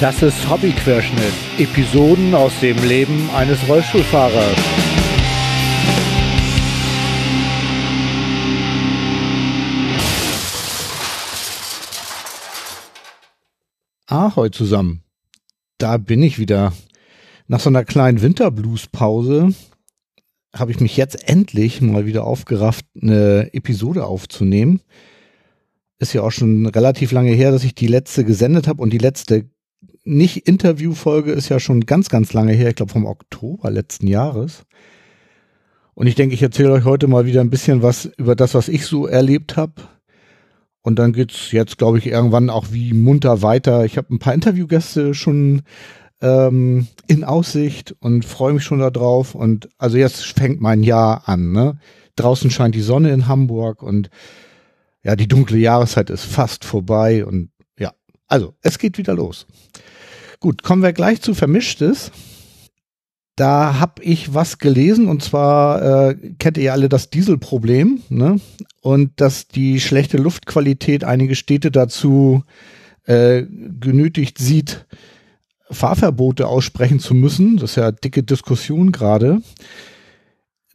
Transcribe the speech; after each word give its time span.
Das 0.00 0.20
ist 0.22 0.50
Hobbyquerschnitt. 0.50 1.32
Episoden 1.56 2.34
aus 2.34 2.52
dem 2.60 2.76
Leben 2.84 3.30
eines 3.32 3.66
Rollstuhlfahrers. 3.68 4.56
Ahoi 14.06 14.50
zusammen. 14.50 15.04
Da 15.78 15.96
bin 15.98 16.24
ich 16.24 16.40
wieder. 16.40 16.72
Nach 17.46 17.60
so 17.60 17.68
einer 17.68 17.84
kleinen 17.84 18.20
Winterblues-Pause 18.20 19.54
habe 20.52 20.72
ich 20.72 20.80
mich 20.80 20.96
jetzt 20.96 21.28
endlich 21.28 21.80
mal 21.80 22.04
wieder 22.04 22.24
aufgerafft, 22.24 22.84
eine 23.00 23.54
Episode 23.54 24.06
aufzunehmen. 24.06 24.80
Ist 26.00 26.14
ja 26.14 26.22
auch 26.22 26.32
schon 26.32 26.66
relativ 26.66 27.12
lange 27.12 27.32
her, 27.32 27.52
dass 27.52 27.62
ich 27.62 27.76
die 27.76 27.86
letzte 27.86 28.24
gesendet 28.24 28.66
habe 28.66 28.82
und 28.82 28.92
die 28.92 28.98
letzte 28.98 29.53
nicht 30.04 30.46
Interviewfolge 30.46 31.32
ist 31.32 31.48
ja 31.48 31.58
schon 31.58 31.86
ganz, 31.86 32.08
ganz 32.08 32.32
lange 32.32 32.52
her, 32.52 32.68
ich 32.68 32.76
glaube 32.76 32.92
vom 32.92 33.06
Oktober 33.06 33.70
letzten 33.70 34.06
Jahres. 34.06 34.64
Und 35.94 36.06
ich 36.06 36.14
denke, 36.14 36.34
ich 36.34 36.42
erzähle 36.42 36.72
euch 36.72 36.84
heute 36.84 37.06
mal 37.06 37.24
wieder 37.24 37.40
ein 37.40 37.50
bisschen 37.50 37.82
was 37.82 38.06
über 38.16 38.34
das, 38.34 38.54
was 38.54 38.68
ich 38.68 38.86
so 38.86 39.06
erlebt 39.06 39.56
habe. 39.56 39.74
Und 40.82 40.98
dann 40.98 41.12
geht's 41.12 41.52
jetzt, 41.52 41.78
glaube 41.78 41.98
ich, 41.98 42.06
irgendwann 42.06 42.50
auch 42.50 42.66
wie 42.70 42.92
munter 42.92 43.42
weiter. 43.42 43.84
Ich 43.84 43.96
habe 43.96 44.12
ein 44.12 44.18
paar 44.18 44.34
Interviewgäste 44.34 45.14
schon 45.14 45.62
ähm, 46.20 46.88
in 47.06 47.24
Aussicht 47.24 47.96
und 48.00 48.24
freue 48.24 48.52
mich 48.52 48.64
schon 48.64 48.80
darauf. 48.80 49.34
Und 49.34 49.68
also 49.78 49.96
jetzt 49.96 50.24
fängt 50.24 50.60
mein 50.60 50.82
Jahr 50.82 51.28
an. 51.28 51.52
Ne? 51.52 51.78
Draußen 52.16 52.50
scheint 52.50 52.74
die 52.74 52.82
Sonne 52.82 53.12
in 53.12 53.28
Hamburg 53.28 53.82
und 53.82 54.10
ja, 55.02 55.16
die 55.16 55.28
dunkle 55.28 55.58
Jahreszeit 55.58 56.10
ist 56.10 56.24
fast 56.24 56.64
vorbei. 56.64 57.24
Und 57.24 57.50
ja, 57.78 57.92
also 58.26 58.54
es 58.60 58.78
geht 58.78 58.98
wieder 58.98 59.14
los. 59.14 59.46
Gut, 60.44 60.62
kommen 60.62 60.82
wir 60.82 60.92
gleich 60.92 61.22
zu 61.22 61.32
Vermischtes. 61.32 62.12
Da 63.34 63.80
habe 63.80 64.02
ich 64.02 64.34
was 64.34 64.58
gelesen 64.58 65.08
und 65.08 65.22
zwar 65.22 66.10
äh, 66.10 66.34
kennt 66.38 66.58
ihr 66.58 66.74
alle 66.74 66.90
das 66.90 67.08
Dieselproblem 67.08 68.02
ne? 68.10 68.38
und 68.82 69.18
dass 69.22 69.48
die 69.48 69.80
schlechte 69.80 70.18
Luftqualität 70.18 71.02
einige 71.02 71.34
Städte 71.34 71.70
dazu 71.70 72.44
äh, 73.04 73.44
genötigt 73.80 74.36
sieht, 74.36 74.84
Fahrverbote 75.70 76.46
aussprechen 76.46 77.00
zu 77.00 77.14
müssen. 77.14 77.56
Das 77.56 77.70
ist 77.70 77.76
ja 77.76 77.90
dicke 77.90 78.22
Diskussion 78.22 78.92
gerade. 78.92 79.40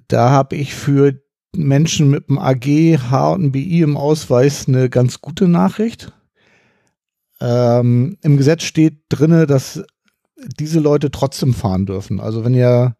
Da 0.07 0.31
habe 0.31 0.55
ich 0.55 0.73
für 0.73 1.21
Menschen 1.55 2.09
mit 2.09 2.27
dem 2.27 2.39
AG, 2.39 2.65
H 3.11 3.33
und 3.33 3.51
BI 3.51 3.81
im 3.81 3.97
Ausweis 3.97 4.67
eine 4.67 4.89
ganz 4.89 5.21
gute 5.21 5.47
Nachricht. 5.47 6.11
Ähm, 7.41 8.17
Im 8.21 8.37
Gesetz 8.37 8.63
steht 8.63 9.03
drinne, 9.09 9.47
dass 9.47 9.83
diese 10.59 10.79
Leute 10.79 11.11
trotzdem 11.11 11.53
fahren 11.53 11.85
dürfen. 11.85 12.19
Also 12.19 12.43
wenn 12.43 12.53
ihr 12.53 12.95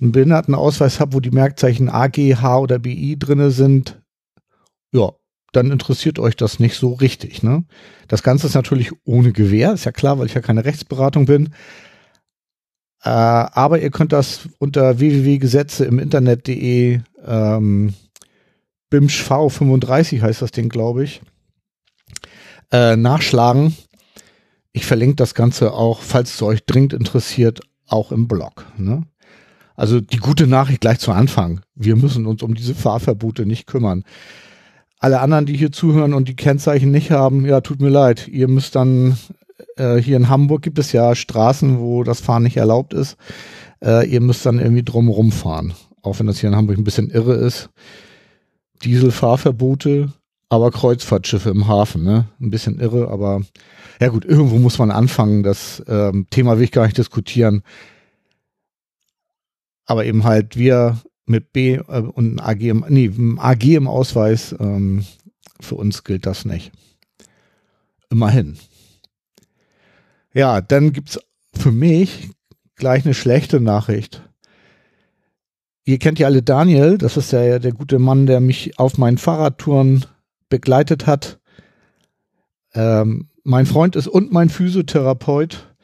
einen 0.00 0.12
Behindertenausweis 0.12 1.00
habt, 1.00 1.14
wo 1.14 1.20
die 1.20 1.30
Merkzeichen 1.30 1.88
AG, 1.88 2.16
H 2.16 2.58
oder 2.58 2.78
BI 2.78 3.16
drinne 3.18 3.50
sind, 3.50 4.02
ja, 4.92 5.12
dann 5.52 5.70
interessiert 5.70 6.18
euch 6.18 6.36
das 6.36 6.58
nicht 6.58 6.76
so 6.76 6.94
richtig. 6.94 7.42
Ne? 7.42 7.64
Das 8.08 8.22
Ganze 8.22 8.46
ist 8.46 8.54
natürlich 8.54 8.90
ohne 9.04 9.32
Gewähr, 9.32 9.72
ist 9.72 9.84
ja 9.84 9.92
klar, 9.92 10.18
weil 10.18 10.26
ich 10.26 10.34
ja 10.34 10.40
keine 10.40 10.64
Rechtsberatung 10.64 11.26
bin. 11.26 11.50
Äh, 13.04 13.10
aber 13.10 13.80
ihr 13.80 13.90
könnt 13.90 14.12
das 14.12 14.48
unter 14.58 14.98
www.gesetze 14.98 15.84
im 15.84 15.98
Internet.de 15.98 17.00
ähm, 17.24 17.94
BIMSCHV35 18.90 20.20
heißt 20.20 20.42
das 20.42 20.50
Ding, 20.52 20.68
glaube 20.68 21.04
ich 21.04 21.22
äh, 22.72 22.96
nachschlagen. 22.96 23.76
Ich 24.72 24.86
verlinke 24.86 25.16
das 25.16 25.34
Ganze 25.34 25.72
auch, 25.74 26.00
falls 26.00 26.34
es 26.34 26.42
euch 26.42 26.64
dringend 26.64 26.94
interessiert, 26.94 27.60
auch 27.86 28.10
im 28.10 28.26
Blog. 28.26 28.64
Ne? 28.78 29.02
Also 29.76 30.00
die 30.00 30.16
gute 30.16 30.46
Nachricht 30.46 30.80
gleich 30.80 30.98
zu 30.98 31.12
Anfang. 31.12 31.60
Wir 31.74 31.96
müssen 31.96 32.26
uns 32.26 32.42
um 32.42 32.54
diese 32.54 32.74
Fahrverbote 32.74 33.46
nicht 33.46 33.66
kümmern. 33.66 34.04
Alle 34.98 35.20
anderen, 35.20 35.46
die 35.46 35.56
hier 35.56 35.72
zuhören 35.72 36.14
und 36.14 36.28
die 36.28 36.36
Kennzeichen 36.36 36.90
nicht 36.90 37.10
haben, 37.10 37.44
ja, 37.44 37.60
tut 37.60 37.80
mir 37.80 37.88
leid. 37.88 38.28
Ihr 38.28 38.48
müsst 38.48 38.76
dann, 38.76 39.18
äh, 39.76 39.96
hier 39.96 40.16
in 40.16 40.28
Hamburg 40.28 40.62
gibt 40.62 40.78
es 40.78 40.92
ja 40.92 41.14
Straßen, 41.14 41.78
wo 41.78 42.04
das 42.04 42.20
Fahren 42.20 42.44
nicht 42.44 42.56
erlaubt 42.56 42.94
ist. 42.94 43.16
Äh, 43.84 44.08
ihr 44.08 44.20
müsst 44.20 44.46
dann 44.46 44.60
irgendwie 44.60 44.84
drumherum 44.84 45.32
fahren. 45.32 45.74
Auch 46.02 46.18
wenn 46.18 46.26
das 46.26 46.38
hier 46.38 46.48
in 46.48 46.56
Hamburg 46.56 46.78
ein 46.78 46.84
bisschen 46.84 47.10
irre 47.10 47.34
ist. 47.34 47.68
Dieselfahrverbote 48.84 50.12
aber 50.52 50.70
Kreuzfahrtschiffe 50.70 51.48
im 51.48 51.66
Hafen, 51.66 52.04
ne? 52.04 52.28
Ein 52.38 52.50
bisschen 52.50 52.78
irre, 52.78 53.08
aber 53.08 53.40
ja 53.98 54.08
gut, 54.08 54.26
irgendwo 54.26 54.58
muss 54.58 54.78
man 54.78 54.90
anfangen. 54.90 55.42
Das 55.42 55.82
ähm, 55.88 56.26
Thema 56.28 56.58
will 56.58 56.64
ich 56.64 56.72
gar 56.72 56.84
nicht 56.84 56.98
diskutieren. 56.98 57.62
Aber 59.86 60.04
eben 60.04 60.24
halt 60.24 60.58
wir 60.58 61.00
mit 61.24 61.54
B 61.54 61.76
äh, 61.76 62.00
und 62.00 62.38
AG 62.38 62.60
im, 62.60 62.84
nee, 62.86 63.10
AG 63.38 63.64
im 63.64 63.88
Ausweis, 63.88 64.54
ähm, 64.60 65.06
für 65.58 65.76
uns 65.76 66.04
gilt 66.04 66.26
das 66.26 66.44
nicht. 66.44 66.70
Immerhin. 68.10 68.58
Ja, 70.34 70.60
dann 70.60 70.92
gibt's 70.92 71.18
für 71.54 71.72
mich 71.72 72.28
gleich 72.76 73.06
eine 73.06 73.14
schlechte 73.14 73.58
Nachricht. 73.58 74.20
Ihr 75.84 75.98
kennt 75.98 76.18
ja 76.18 76.26
alle 76.26 76.42
Daniel, 76.42 76.98
das 76.98 77.16
ist 77.16 77.32
ja 77.32 77.58
der 77.58 77.72
gute 77.72 77.98
Mann, 77.98 78.26
der 78.26 78.40
mich 78.40 78.78
auf 78.78 78.98
meinen 78.98 79.16
Fahrradtouren 79.16 80.04
begleitet 80.52 81.06
hat. 81.06 81.40
Ähm, 82.74 83.30
mein 83.42 83.64
Freund 83.64 83.96
ist 83.96 84.06
und 84.06 84.32
mein 84.32 84.50
Physiotherapeut. 84.50 85.74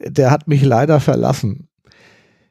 Der 0.00 0.32
hat 0.32 0.48
mich 0.48 0.64
leider 0.64 0.98
verlassen. 0.98 1.68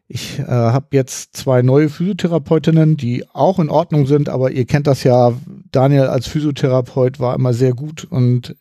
Ich 0.08 0.40
äh, 0.40 0.46
habe 0.46 0.88
jetzt 0.92 1.36
zwei 1.36 1.62
neue 1.62 1.90
Physiotherapeutinnen, 1.90 2.96
die 2.96 3.26
auch 3.34 3.60
in 3.60 3.70
Ordnung 3.70 4.08
sind, 4.08 4.30
aber 4.30 4.52
ihr 4.52 4.66
kennt 4.66 4.88
das 4.88 5.04
ja, 5.04 5.34
Daniel 5.72 6.08
als 6.08 6.28
Physiotherapeut 6.28 7.20
war 7.20 7.36
immer 7.36 7.54
sehr 7.54 7.74
gut 7.74 8.06
und 8.06 8.56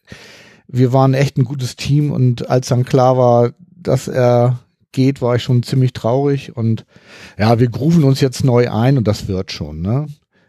wir 0.66 0.92
waren 0.92 1.14
echt 1.14 1.38
ein 1.38 1.44
gutes 1.44 1.76
Team 1.76 2.10
und 2.10 2.50
als 2.50 2.66
dann 2.66 2.84
klar 2.84 3.16
war, 3.16 3.52
dass 3.76 4.08
er 4.08 4.58
geht, 4.90 5.22
war 5.22 5.36
ich 5.36 5.44
schon 5.44 5.62
ziemlich 5.62 5.92
traurig 5.92 6.56
und 6.56 6.84
ja, 7.38 7.60
wir 7.60 7.68
grooven 7.68 8.02
uns 8.02 8.20
jetzt 8.20 8.42
neu 8.42 8.68
ein 8.68 8.98
und 8.98 9.06
das 9.06 9.28
wird 9.28 9.52
schon, 9.52 9.80
ne? 9.80 10.06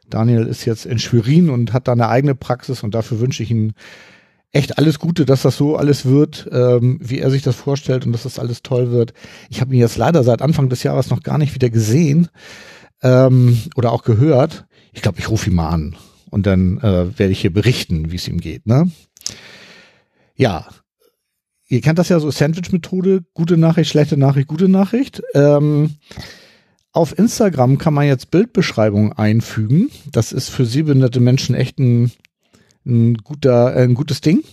Daniel 0.10 0.48
ist 0.48 0.66
jetzt 0.66 0.86
in 0.86 1.00
Schwerin 1.00 1.50
und 1.50 1.74
hat 1.74 1.88
da 1.88 1.92
eine 1.92 2.10
eigene 2.10 2.36
Praxis 2.36 2.84
und 2.84 2.96
dafür 2.96 3.20
wünsche 3.20 3.44
ich 3.44 3.52
ihm 3.52 3.74
echt 4.52 4.78
alles 4.78 5.00
Gute, 5.00 5.26
dass 5.26 5.42
das 5.42 5.58
so 5.58 5.76
alles 5.76 6.06
wird, 6.06 6.48
ähm, 6.52 7.00
wie 7.02 7.20
er 7.20 7.30
sich 7.30 7.44
das 7.44 7.56
vorstellt 7.56 8.06
und 8.06 8.14
dass 8.14 8.24
das 8.24 8.40
alles 8.40 8.64
toll 8.64 8.92
wird. 8.92 9.14
Ich 9.50 9.62
habe 9.62 9.74
ihn 9.74 9.80
jetzt 9.80 9.98
leider 9.98 10.24
seit 10.24 10.42
Anfang 10.42 10.70
des 10.70 10.84
Jahres 10.84 11.10
noch 11.10 11.22
gar 11.22 11.38
nicht 11.38 11.54
wieder 11.54 11.70
gesehen 11.70 12.30
ähm, 13.04 13.62
oder 13.76 13.92
auch 13.92 14.04
gehört. 14.04 14.66
Ich 14.94 15.02
glaube, 15.02 15.20
ich 15.20 15.30
rufe 15.30 15.50
ihn 15.50 15.56
mal 15.56 15.70
an 15.70 15.96
und 16.30 16.46
dann 16.46 16.78
äh, 16.80 17.18
werde 17.20 17.32
ich 17.32 17.42
hier 17.42 17.54
berichten, 17.54 18.12
wie 18.12 18.16
es 18.16 18.28
ihm 18.28 18.40
geht. 18.40 18.66
Ne? 18.66 18.90
Ja, 20.36 20.68
ihr 21.68 21.82
kennt 21.82 22.00
das 22.00 22.10
ja 22.10 22.20
so 22.20 22.32
Sandwich-Methode, 22.32 23.26
gute 23.34 23.58
Nachricht, 23.58 23.92
schlechte 23.92 24.18
Nachricht, 24.18 24.48
gute 24.48 24.70
Nachricht. 24.70 25.22
Ähm, 25.34 25.96
auf 26.98 27.18
Instagram 27.18 27.78
kann 27.78 27.94
man 27.94 28.08
jetzt 28.08 28.32
Bildbeschreibungen 28.32 29.14
einfügen. 29.14 29.90
Das 30.12 30.32
ist 30.32 30.50
für 30.50 30.66
sehbehinderte 30.66 31.20
Menschen 31.20 31.56
echt 31.56 31.80
ein, 31.80 32.12
ein, 32.86 33.18
guter, 33.18 33.76
äh, 33.76 33.84
ein 33.84 33.94
gutes 33.94 34.22
Ding. 34.22 34.44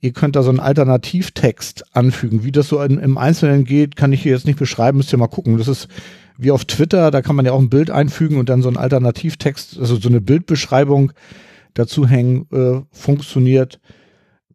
Ihr 0.00 0.12
könnt 0.12 0.36
da 0.36 0.42
so 0.42 0.50
einen 0.50 0.60
Alternativtext 0.60 1.94
anfügen. 1.94 2.44
Wie 2.44 2.52
das 2.52 2.68
so 2.68 2.80
in, 2.80 2.98
im 2.98 3.18
Einzelnen 3.18 3.64
geht, 3.64 3.96
kann 3.96 4.12
ich 4.12 4.22
hier 4.22 4.32
jetzt 4.32 4.46
nicht 4.46 4.58
beschreiben, 4.58 4.98
müsst 4.98 5.12
ihr 5.12 5.18
mal 5.18 5.26
gucken. 5.26 5.58
Das 5.58 5.68
ist 5.68 5.88
wie 6.38 6.50
auf 6.50 6.64
Twitter, 6.64 7.10
da 7.10 7.20
kann 7.20 7.36
man 7.36 7.46
ja 7.46 7.52
auch 7.52 7.60
ein 7.60 7.70
Bild 7.70 7.90
einfügen 7.90 8.38
und 8.38 8.48
dann 8.48 8.62
so 8.62 8.68
einen 8.68 8.78
Alternativtext, 8.78 9.78
also 9.78 9.96
so 9.96 10.08
eine 10.08 10.20
Bildbeschreibung 10.20 11.12
dazu 11.74 12.06
hängen, 12.06 12.46
äh, 12.52 12.80
funktioniert 12.90 13.80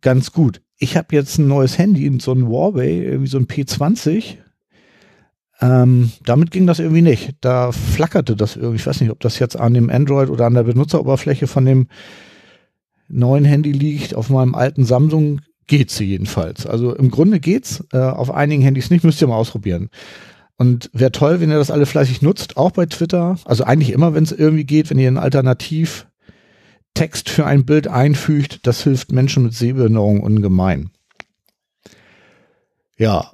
ganz 0.02 0.32
gut. 0.32 0.62
Ich 0.78 0.96
habe 0.96 1.16
jetzt 1.16 1.38
ein 1.38 1.48
neues 1.48 1.78
Handy, 1.78 2.12
so 2.20 2.34
ein 2.34 2.48
Huawei, 2.48 2.90
irgendwie 2.90 3.30
so 3.30 3.38
ein 3.38 3.48
P20 3.48 4.38
ähm, 5.60 6.12
damit 6.24 6.52
ging 6.52 6.68
das 6.68 6.80
irgendwie 6.80 7.02
nicht. 7.02 7.36
Da 7.42 7.72
flackerte 7.72 8.36
das 8.36 8.56
irgendwie. 8.56 8.78
Ich 8.78 8.88
weiß 8.88 9.02
nicht, 9.02 9.10
ob 9.10 9.20
das 9.20 9.40
jetzt 9.40 9.58
an 9.60 9.74
dem 9.74 9.90
Android 9.90 10.30
oder 10.30 10.46
an 10.46 10.54
der 10.54 10.64
Benutzeroberfläche 10.64 11.48
von 11.48 11.66
dem 11.66 11.88
neuen 13.08 13.46
Handy 13.46 13.72
liegt. 13.72 14.14
Auf 14.14 14.30
meinem 14.30 14.54
alten 14.54 14.86
Samsung 14.86 15.42
geht 15.66 15.90
sie 15.90 16.06
jedenfalls. 16.06 16.68
Also 16.68 16.96
im 16.96 17.10
Grunde 17.10 17.40
geht's. 17.40 17.84
Äh, 17.92 17.98
auf 17.98 18.32
einigen 18.32 18.62
Handys 18.62 18.90
nicht. 18.90 19.04
Müsst 19.04 19.22
ihr 19.22 19.28
mal 19.28 19.36
ausprobieren. 19.36 19.90
Und 20.58 20.90
wäre 20.94 21.12
toll, 21.12 21.40
wenn 21.40 21.52
ihr 21.52 21.58
das 21.58 21.72
alle 21.72 21.86
fleißig 21.86 22.22
nutzt, 22.22 22.58
auch 22.58 22.72
bei 22.72 22.86
Twitter. 22.86 23.38
Also 23.46 23.64
eigentlich 23.64 23.92
immer, 23.92 24.14
wenn 24.14 24.24
es 24.24 24.32
irgendwie 24.32 24.66
geht, 24.66 24.90
wenn 24.90 25.00
ihr 25.00 25.08
einen 25.08 25.18
Alternativ 25.18 26.08
Text 26.94 27.30
für 27.30 27.46
ein 27.46 27.64
Bild 27.64 27.88
einfügt, 27.88 28.66
das 28.66 28.82
hilft 28.82 29.12
Menschen 29.12 29.44
mit 29.44 29.54
Sehbehinderung 29.54 30.22
ungemein. 30.22 30.90
Ja, 32.98 33.34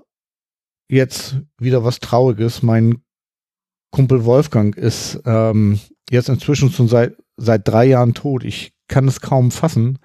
jetzt 0.93 1.37
wieder 1.57 1.83
was 1.83 1.99
Trauriges. 1.99 2.63
Mein 2.63 3.01
Kumpel 3.91 4.25
Wolfgang 4.25 4.75
ist 4.75 5.21
ähm, 5.25 5.79
jetzt 6.09 6.29
inzwischen 6.29 6.71
schon 6.71 6.87
seit, 6.87 7.15
seit 7.37 7.67
drei 7.67 7.85
Jahren 7.85 8.13
tot. 8.13 8.43
Ich 8.43 8.73
kann 8.87 9.07
es 9.07 9.21
kaum 9.21 9.51
fassen. 9.51 9.99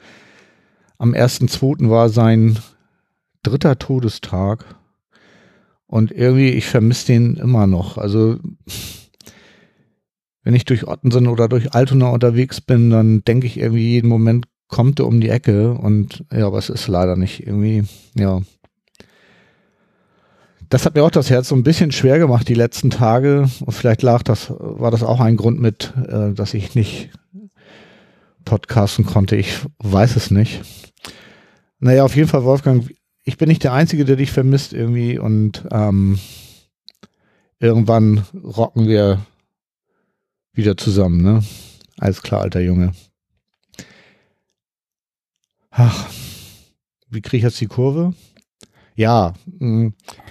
Am 0.99 1.15
1.2. 1.15 1.89
war 1.89 2.09
sein 2.09 2.59
dritter 3.43 3.79
Todestag. 3.79 4.65
Und 5.87 6.13
irgendwie, 6.13 6.51
ich 6.51 6.67
vermisse 6.67 7.07
den 7.07 7.37
immer 7.37 7.67
noch. 7.67 7.97
Also, 7.97 8.39
wenn 10.43 10.55
ich 10.55 10.67
durch 10.67 10.87
Ottensen 10.87 11.27
oder 11.27 11.49
durch 11.49 11.73
Altona 11.75 12.11
unterwegs 12.11 12.61
bin, 12.61 12.91
dann 12.91 13.25
denke 13.25 13.47
ich 13.47 13.59
irgendwie 13.59 13.89
jeden 13.89 14.09
Moment, 14.09 14.47
kommt 14.69 15.01
er 15.01 15.07
um 15.07 15.21
die 15.21 15.31
Ecke. 15.31 15.73
Und 15.73 16.25
ja, 16.31 16.47
aber 16.47 16.59
es 16.59 16.69
ist 16.69 16.89
leider 16.89 17.17
nicht 17.17 17.47
irgendwie, 17.47 17.85
ja. 18.15 18.43
Das 20.69 20.85
hat 20.85 20.95
mir 20.95 21.03
auch 21.03 21.11
das 21.11 21.31
Herz 21.31 21.49
so 21.49 21.55
ein 21.55 21.63
bisschen 21.63 21.93
schwer 21.93 22.19
gemacht 22.19 22.49
die 22.49 22.55
letzten 22.55 22.91
Tage. 22.91 23.49
Und 23.61 23.73
vielleicht 23.73 24.03
lag 24.03 24.23
das, 24.23 24.51
war 24.51 24.91
das 24.91 25.03
auch 25.03 25.21
ein 25.21 25.37
Grund 25.37 25.61
mit, 25.61 25.95
äh, 26.09 26.33
dass 26.35 26.55
ich 26.55 26.75
nicht 26.75 27.11
podcasten 28.45 29.07
konnte. 29.07 29.37
Ich 29.37 29.61
weiß 29.79 30.17
es 30.17 30.31
nicht. 30.31 30.63
Naja, 31.81 32.05
auf 32.05 32.17
jeden 32.17 32.29
Fall, 32.29 32.45
Wolfgang, 32.45 32.91
ich 33.23 33.37
bin 33.37 33.49
nicht 33.49 33.63
der 33.63 33.73
Einzige, 33.73 34.05
der 34.05 34.17
dich 34.17 34.31
vermisst 34.31 34.73
irgendwie 34.73 35.19
und 35.19 35.65
ähm, 35.71 36.19
irgendwann 37.61 38.25
rocken 38.43 38.89
wir 38.89 39.21
wieder 40.53 40.77
zusammen, 40.77 41.23
ne? 41.23 41.45
Alles 41.99 42.23
klar, 42.23 42.43
alter 42.43 42.61
Junge. 42.61 42.93
Ach, 45.71 46.09
wie 47.11 47.21
kriege 47.21 47.39
ich 47.39 47.43
jetzt 47.45 47.61
die 47.61 47.67
Kurve? 47.67 48.15
Ja, 48.95 49.35
mm, 49.59 49.89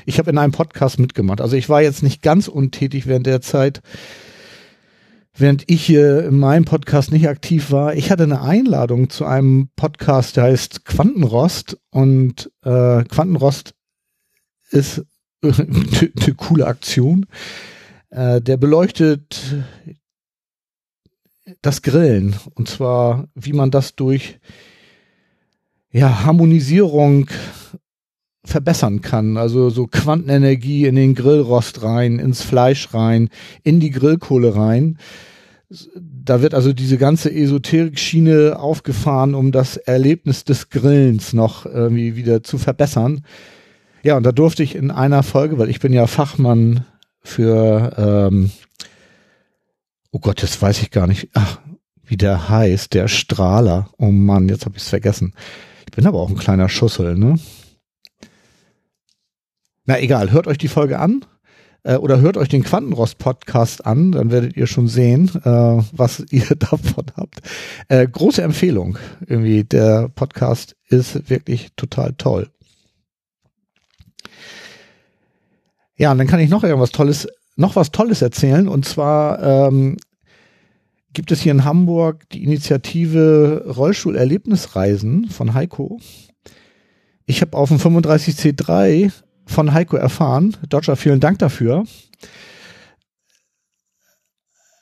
ich 0.07 0.19
habe 0.19 0.31
in 0.31 0.37
einem 0.37 0.53
Podcast 0.53 0.99
mitgemacht. 0.99 1.41
Also 1.41 1.57
ich 1.57 1.67
war 1.67 1.81
jetzt 1.81 2.01
nicht 2.01 2.21
ganz 2.21 2.47
untätig 2.47 3.07
während 3.07 3.27
der 3.27 3.41
Zeit, 3.41 3.81
während 5.35 5.69
ich 5.69 5.85
hier 5.85 6.23
in 6.25 6.39
meinem 6.39 6.63
Podcast 6.63 7.11
nicht 7.11 7.27
aktiv 7.27 7.71
war, 7.71 7.93
ich 7.93 8.09
hatte 8.09 8.23
eine 8.23 8.41
Einladung 8.41 9.09
zu 9.09 9.25
einem 9.25 9.67
Podcast, 9.75 10.37
der 10.37 10.45
heißt 10.45 10.85
Quantenrost 10.85 11.77
und 11.91 12.49
äh, 12.63 13.03
Quantenrost 13.03 13.73
ist 14.69 15.05
eine 15.43 16.33
coole 16.37 16.67
Aktion. 16.67 17.25
Äh, 18.09 18.39
der 18.39 18.55
beleuchtet 18.55 19.57
das 21.61 21.81
Grillen 21.81 22.37
und 22.55 22.69
zwar, 22.69 23.27
wie 23.35 23.53
man 23.53 23.71
das 23.71 23.95
durch 23.95 24.39
ja, 25.91 26.23
Harmonisierung 26.23 27.29
verbessern 28.47 29.01
kann. 29.01 29.37
Also 29.37 29.69
so 29.69 29.87
Quantenenergie 29.87 30.85
in 30.85 30.95
den 30.95 31.15
Grillrost 31.15 31.83
rein, 31.83 32.19
ins 32.19 32.41
Fleisch 32.41 32.93
rein, 32.93 33.29
in 33.63 33.79
die 33.79 33.91
Grillkohle 33.91 34.55
rein. 34.55 34.97
Da 35.95 36.41
wird 36.41 36.53
also 36.53 36.71
diese 36.71 36.97
ganze 36.97 37.29
Esoterik-Schiene 37.33 38.57
aufgefahren, 38.57 39.35
um 39.35 39.51
das 39.51 39.75
Erlebnis 39.75 40.45
des 40.45 40.69
Grillens 40.69 41.33
noch 41.33 41.65
irgendwie 41.65 42.15
wieder 42.15 42.41
zu 42.41 42.57
verbessern. 42.57 43.25
Ja, 44.03 44.15
und 44.15 44.23
da 44.23 44.31
durfte 44.31 44.63
ich 44.63 44.75
in 44.75 44.91
einer 44.91 45.23
Folge, 45.23 45.57
weil 45.59 45.69
ich 45.69 45.81
bin 45.81 45.91
ja 45.91 46.07
Fachmann 46.07 46.85
für, 47.21 47.93
ähm, 47.97 48.51
oh 50.11 50.19
Gott, 50.19 50.41
das 50.41 50.61
weiß 50.61 50.81
ich 50.81 50.91
gar 50.91 51.07
nicht, 51.07 51.29
ach, 51.33 51.59
wie 52.05 52.15
der 52.15 52.47
heißt, 52.47 52.93
der 52.93 53.09
Strahler. 53.09 53.89
Oh 53.97 54.11
Mann, 54.11 54.47
jetzt 54.47 54.65
habe 54.65 54.77
ich 54.77 54.83
es 54.83 54.89
vergessen. 54.89 55.33
Ich 55.85 55.91
bin 55.91 56.07
aber 56.07 56.19
auch 56.19 56.29
ein 56.29 56.37
kleiner 56.37 56.69
Schussel, 56.69 57.17
ne? 57.17 57.37
Na 59.89 60.01
egal, 60.01 60.31
hört 60.31 60.47
euch 60.47 60.57
die 60.57 60.67
Folge 60.67 60.99
an 60.99 61.23
äh, 61.83 61.95
oder 61.95 62.19
hört 62.19 62.35
euch 62.35 62.49
den 62.49 62.65
Quantenrost-Podcast 62.65 63.85
an, 63.85 64.11
dann 64.11 64.31
werdet 64.31 64.57
ihr 64.57 64.67
schon 64.67 64.89
sehen, 64.89 65.31
äh, 65.45 65.49
was 65.93 66.25
ihr 66.29 66.55
davon 66.59 67.05
habt. 67.15 67.39
Äh, 67.87 68.05
große 68.05 68.41
Empfehlung. 68.41 68.97
Irgendwie, 69.25 69.63
der 69.63 70.09
Podcast 70.09 70.75
ist 70.89 71.29
wirklich 71.29 71.69
total 71.77 72.13
toll. 72.17 72.49
Ja, 75.95 76.11
und 76.11 76.17
dann 76.17 76.27
kann 76.27 76.41
ich 76.41 76.49
noch 76.49 76.65
irgendwas 76.65 76.91
Tolles, 76.91 77.29
noch 77.55 77.77
was 77.77 77.91
Tolles 77.91 78.21
erzählen. 78.21 78.67
Und 78.67 78.83
zwar 78.83 79.41
ähm, 79.41 79.95
gibt 81.13 81.31
es 81.31 81.39
hier 81.39 81.53
in 81.53 81.63
Hamburg 81.63 82.27
die 82.31 82.43
Initiative 82.43 83.63
Rollstuhl-Erlebnisreisen 83.73 85.29
von 85.29 85.53
Heiko. 85.53 86.01
Ich 87.25 87.39
habe 87.39 87.55
auf 87.55 87.69
dem 87.69 87.77
35C3 87.77 89.13
von 89.47 89.73
Heiko 89.73 89.97
erfahren. 89.97 90.55
Dodger, 90.69 90.95
vielen 90.95 91.19
Dank 91.19 91.39
dafür. 91.39 91.85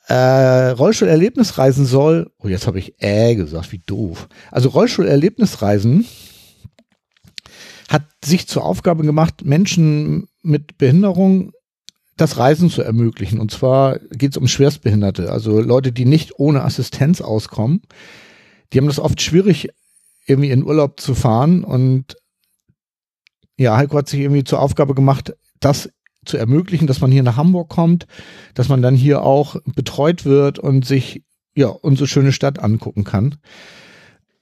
Äh, 0.07 0.69
Rollstuhl-Erlebnisreisen 0.69 1.85
soll, 1.85 2.31
oh, 2.38 2.47
jetzt 2.47 2.67
habe 2.67 2.77
ich 2.77 3.01
äh 3.01 3.35
gesagt, 3.35 3.71
wie 3.71 3.81
doof. 3.85 4.27
Also 4.51 4.69
Rollstuhl-Erlebnisreisen 4.69 6.06
hat 7.89 8.03
sich 8.23 8.47
zur 8.47 8.63
Aufgabe 8.63 9.03
gemacht, 9.03 9.45
Menschen 9.45 10.27
mit 10.44 10.77
Behinderung 10.77 11.51
das 12.17 12.38
Reisen 12.38 12.69
zu 12.69 12.81
ermöglichen. 12.81 13.39
Und 13.39 13.51
zwar 13.51 14.00
geht 14.12 14.31
es 14.31 14.38
um 14.38 14.47
Schwerstbehinderte, 14.47 15.31
also 15.31 15.59
Leute, 15.59 15.91
die 15.91 16.06
nicht 16.06 16.39
ohne 16.39 16.63
Assistenz 16.63 17.21
auskommen. 17.21 17.81
Die 18.71 18.77
haben 18.77 18.88
das 18.88 19.00
oft 19.00 19.21
schwierig, 19.21 19.69
irgendwie 20.25 20.51
in 20.51 20.63
Urlaub 20.63 21.00
zu 21.00 21.13
fahren 21.13 21.63
und 21.63 22.15
ja, 23.57 23.78
Heiko 23.78 23.98
hat 23.98 24.10
sich 24.10 24.19
irgendwie 24.19 24.44
zur 24.44 24.60
Aufgabe 24.60 24.96
gemacht, 24.96 25.34
das 25.60 25.90
zu 26.25 26.38
ermöglichen, 26.38 26.88
dass 26.88 27.02
man 27.02 27.12
hier 27.12 27.24
nach 27.24 27.38
Hamburg 27.38 27.69
kommt, 27.69 28.07
dass 28.54 28.69
man 28.69 28.81
dann 28.81 28.96
hier 28.96 29.22
auch 29.22 29.57
betreut 29.75 30.25
wird 30.25 30.57
und 30.60 30.86
sich 30.86 31.24
ja 31.56 31.68
unsere 31.68 32.07
schöne 32.07 32.31
Stadt 32.31 32.60
angucken 32.60 33.04
kann. 33.04 33.36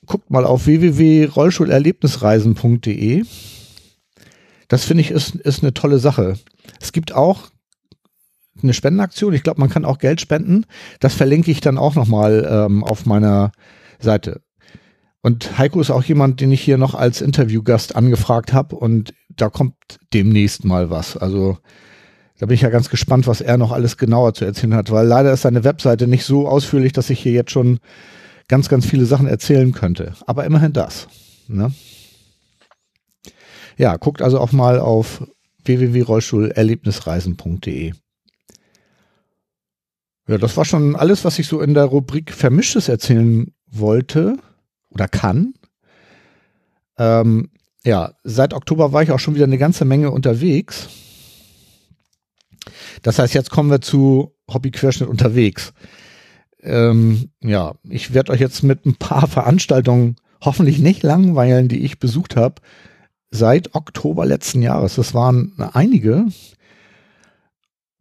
Guckt 0.06 0.30
mal 0.32 0.46
auf 0.46 0.66
www.rollschulerlebnisreisen.de. 0.66 3.24
Das 4.68 4.84
finde 4.86 5.02
ich 5.02 5.12
ist, 5.12 5.36
ist 5.36 5.62
eine 5.62 5.74
tolle 5.74 6.00
Sache. 6.00 6.38
Es 6.82 6.92
gibt 6.92 7.14
auch 7.14 7.52
eine 8.62 8.74
Spendenaktion. 8.74 9.34
Ich 9.34 9.44
glaube, 9.44 9.60
man 9.60 9.70
kann 9.70 9.86
auch 9.86 10.00
Geld 10.00 10.22
spenden. 10.22 10.66
Das 11.00 11.14
verlinke 11.14 11.52
ich 11.52 11.62
dann 11.62 11.78
auch 11.78 11.94
nochmal 11.96 12.48
ähm, 12.50 12.84
auf 12.84 13.06
meiner 13.06 13.52
Seite. 14.00 14.42
Und 15.24 15.58
Heiko 15.58 15.80
ist 15.80 15.90
auch 15.90 16.04
jemand, 16.04 16.42
den 16.42 16.52
ich 16.52 16.62
hier 16.62 16.78
noch 16.78 16.96
als 16.96 17.22
Interviewgast 17.22 17.96
angefragt 17.96 18.52
habe 18.52 18.76
und 18.76 19.14
da 19.30 19.50
kommt 19.50 19.76
demnächst 20.14 20.66
mal 20.66 20.90
was. 20.90 21.16
Also 21.16 21.58
da 22.40 22.46
bin 22.46 22.56
ich 22.56 22.62
ja 22.62 22.70
ganz 22.70 22.90
gespannt, 22.90 23.26
was 23.26 23.40
er 23.40 23.58
noch 23.58 23.72
alles 23.72 23.96
genauer 23.98 24.34
zu 24.34 24.44
erzählen 24.44 24.76
hat, 24.76 24.92
weil 24.92 25.08
leider 25.08 25.32
ist 25.32 25.44
seine 25.44 25.64
Webseite 25.64 26.08
nicht 26.08 26.26
so 26.26 26.46
ausführlich, 26.46 26.92
dass 26.92 27.10
ich 27.10 27.22
hier 27.22 27.32
jetzt 27.32 27.52
schon 27.52 27.80
ganz, 28.50 28.68
ganz 28.68 28.86
viele 28.86 29.06
Sachen 29.06 29.28
erzählen 29.28 29.72
könnte. 29.72 30.14
Aber 30.28 30.44
immerhin 30.44 30.74
das. 30.74 31.08
Ne? 31.48 31.74
Ja, 33.78 33.96
guckt 33.96 34.22
also 34.22 34.42
auch 34.42 34.52
mal 34.52 34.78
auf 34.78 35.26
www.rollstuhlerlebnisreisen.de. 35.64 37.94
Ja, 40.28 40.38
das 40.38 40.58
war 40.58 40.66
schon 40.66 40.98
alles, 40.98 41.24
was 41.24 41.40
ich 41.40 41.48
so 41.48 41.62
in 41.62 41.74
der 41.74 41.86
Rubrik 41.86 42.34
Vermischtes 42.34 42.90
erzählen 42.90 43.54
wollte 43.68 44.38
oder 44.94 45.08
kann. 45.08 45.54
Ähm, 46.98 47.50
ja, 47.86 48.14
seit 48.24 48.54
Oktober 48.54 48.94
war 48.94 49.04
ich 49.04 49.12
auch 49.12 49.20
schon 49.20 49.36
wieder 49.36 49.46
eine 49.46 49.58
ganze 49.58 49.86
Menge 49.86 50.12
unterwegs. 50.12 50.90
Das 53.02 53.20
heißt, 53.20 53.34
jetzt 53.34 53.50
kommen 53.50 53.70
wir 53.70 53.82
zu 53.82 54.36
Hobbyquerschnitt 54.52 55.10
unterwegs. 55.10 55.74
Ähm, 56.62 57.30
ja, 57.42 57.74
ich 57.90 58.14
werde 58.14 58.32
euch 58.32 58.40
jetzt 58.40 58.64
mit 58.64 58.86
ein 58.86 58.96
paar 58.96 59.28
Veranstaltungen 59.28 60.16
hoffentlich 60.42 60.80
nicht 60.80 61.04
langweilen, 61.04 61.68
die 61.68 61.84
ich 61.84 62.00
besucht 62.00 62.36
habe 62.36 62.62
seit 63.32 63.76
Oktober 63.76 64.26
letzten 64.26 64.62
Jahres. 64.62 64.96
Das 64.96 65.14
waren 65.14 65.54
einige. 65.74 66.28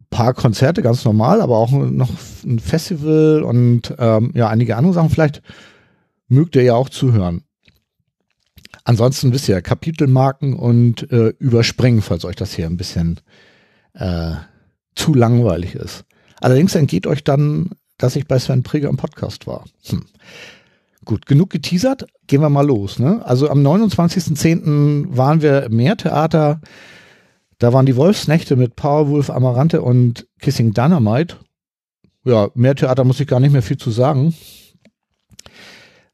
paar 0.09 0.33
Konzerte, 0.33 0.83
ganz 0.83 1.03
normal, 1.05 1.41
aber 1.41 1.57
auch 1.57 1.71
noch 1.71 2.11
ein 2.45 2.59
Festival 2.59 3.41
und 3.41 3.95
ähm, 3.97 4.31
ja, 4.35 4.47
einige 4.47 4.77
andere 4.77 4.93
Sachen. 4.93 5.09
Vielleicht 5.09 5.41
mögt 6.33 6.55
ihr 6.55 6.63
ja 6.63 6.75
auch 6.75 6.89
zuhören. 6.89 7.43
Ansonsten 8.83 9.31
wisst 9.31 9.47
ihr, 9.47 9.61
Kapitelmarken 9.61 10.53
und 10.53 11.09
äh, 11.11 11.29
überspringen, 11.39 12.01
falls 12.01 12.25
euch 12.25 12.35
das 12.35 12.53
hier 12.53 12.65
ein 12.65 12.77
bisschen 12.77 13.21
äh, 13.93 14.33
zu 14.95 15.13
langweilig 15.13 15.75
ist. 15.75 16.03
Allerdings 16.41 16.75
entgeht 16.75 17.07
euch 17.07 17.23
dann, 17.23 17.69
dass 17.97 18.15
ich 18.15 18.27
bei 18.27 18.39
Sven 18.39 18.63
Preger 18.63 18.89
im 18.89 18.97
Podcast 18.97 19.47
war. 19.47 19.63
Hm. 19.85 20.03
Gut, 21.05 21.25
genug 21.25 21.49
geteasert, 21.49 22.05
gehen 22.27 22.41
wir 22.41 22.49
mal 22.49 22.65
los. 22.65 22.99
Ne? 22.99 23.21
Also 23.25 23.49
am 23.49 23.65
29.10. 23.65 25.15
waren 25.15 25.41
wir 25.41 25.63
im 25.63 25.75
Meertheater. 25.75 26.61
Da 27.59 27.73
waren 27.73 27.85
die 27.85 27.95
Wolfsnächte 27.95 28.55
mit 28.55 28.75
Powerwolf, 28.75 29.29
Amarante 29.29 29.81
und 29.81 30.27
Kissing 30.39 30.73
Dynamite. 30.73 31.37
Ja, 32.25 32.49
Meertheater 32.55 33.03
muss 33.03 33.19
ich 33.19 33.27
gar 33.27 33.39
nicht 33.39 33.51
mehr 33.51 33.61
viel 33.61 33.77
zu 33.77 33.91
sagen. 33.91 34.33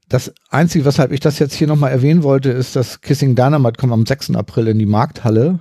Das 0.09 0.33
Einzige, 0.49 0.85
weshalb 0.85 1.11
ich 1.11 1.19
das 1.19 1.37
jetzt 1.37 1.53
hier 1.53 1.67
nochmal 1.67 1.91
erwähnen 1.91 2.23
wollte, 2.23 2.49
ist, 2.49 2.75
dass 2.75 3.01
Kissing 3.01 3.35
Dynamite 3.35 3.79
kommt 3.79 3.93
am 3.93 4.07
6. 4.07 4.31
April 4.31 4.67
in 4.67 4.79
die 4.79 4.87
Markthalle. 4.87 5.59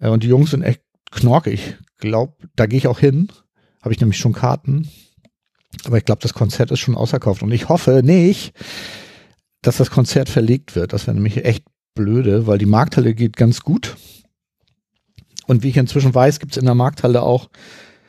Äh, 0.00 0.08
und 0.08 0.24
die 0.24 0.28
Jungs 0.28 0.50
sind 0.50 0.62
echt 0.62 0.82
knorkig. 1.12 1.76
Glaub, 1.98 2.36
da 2.56 2.66
gehe 2.66 2.78
ich 2.78 2.88
auch 2.88 2.98
hin. 2.98 3.28
Habe 3.82 3.94
ich 3.94 4.00
nämlich 4.00 4.18
schon 4.18 4.32
Karten. 4.32 4.88
Aber 5.84 5.98
ich 5.98 6.04
glaube, 6.04 6.20
das 6.20 6.34
Konzert 6.34 6.72
ist 6.72 6.80
schon 6.80 6.96
ausverkauft. 6.96 7.42
Und 7.42 7.52
ich 7.52 7.68
hoffe 7.68 8.02
nicht, 8.04 8.54
dass 9.62 9.76
das 9.76 9.90
Konzert 9.90 10.28
verlegt 10.28 10.74
wird. 10.74 10.92
Das 10.92 11.06
wäre 11.06 11.14
nämlich 11.14 11.44
echt 11.44 11.64
blöde, 11.94 12.48
weil 12.48 12.58
die 12.58 12.66
Markthalle 12.66 13.14
geht 13.14 13.36
ganz 13.36 13.60
gut. 13.60 13.96
Und 15.46 15.62
wie 15.62 15.68
ich 15.68 15.76
inzwischen 15.76 16.14
weiß, 16.14 16.40
gibt 16.40 16.52
es 16.52 16.58
in 16.58 16.66
der 16.66 16.74
Markthalle 16.74 17.22
auch 17.22 17.48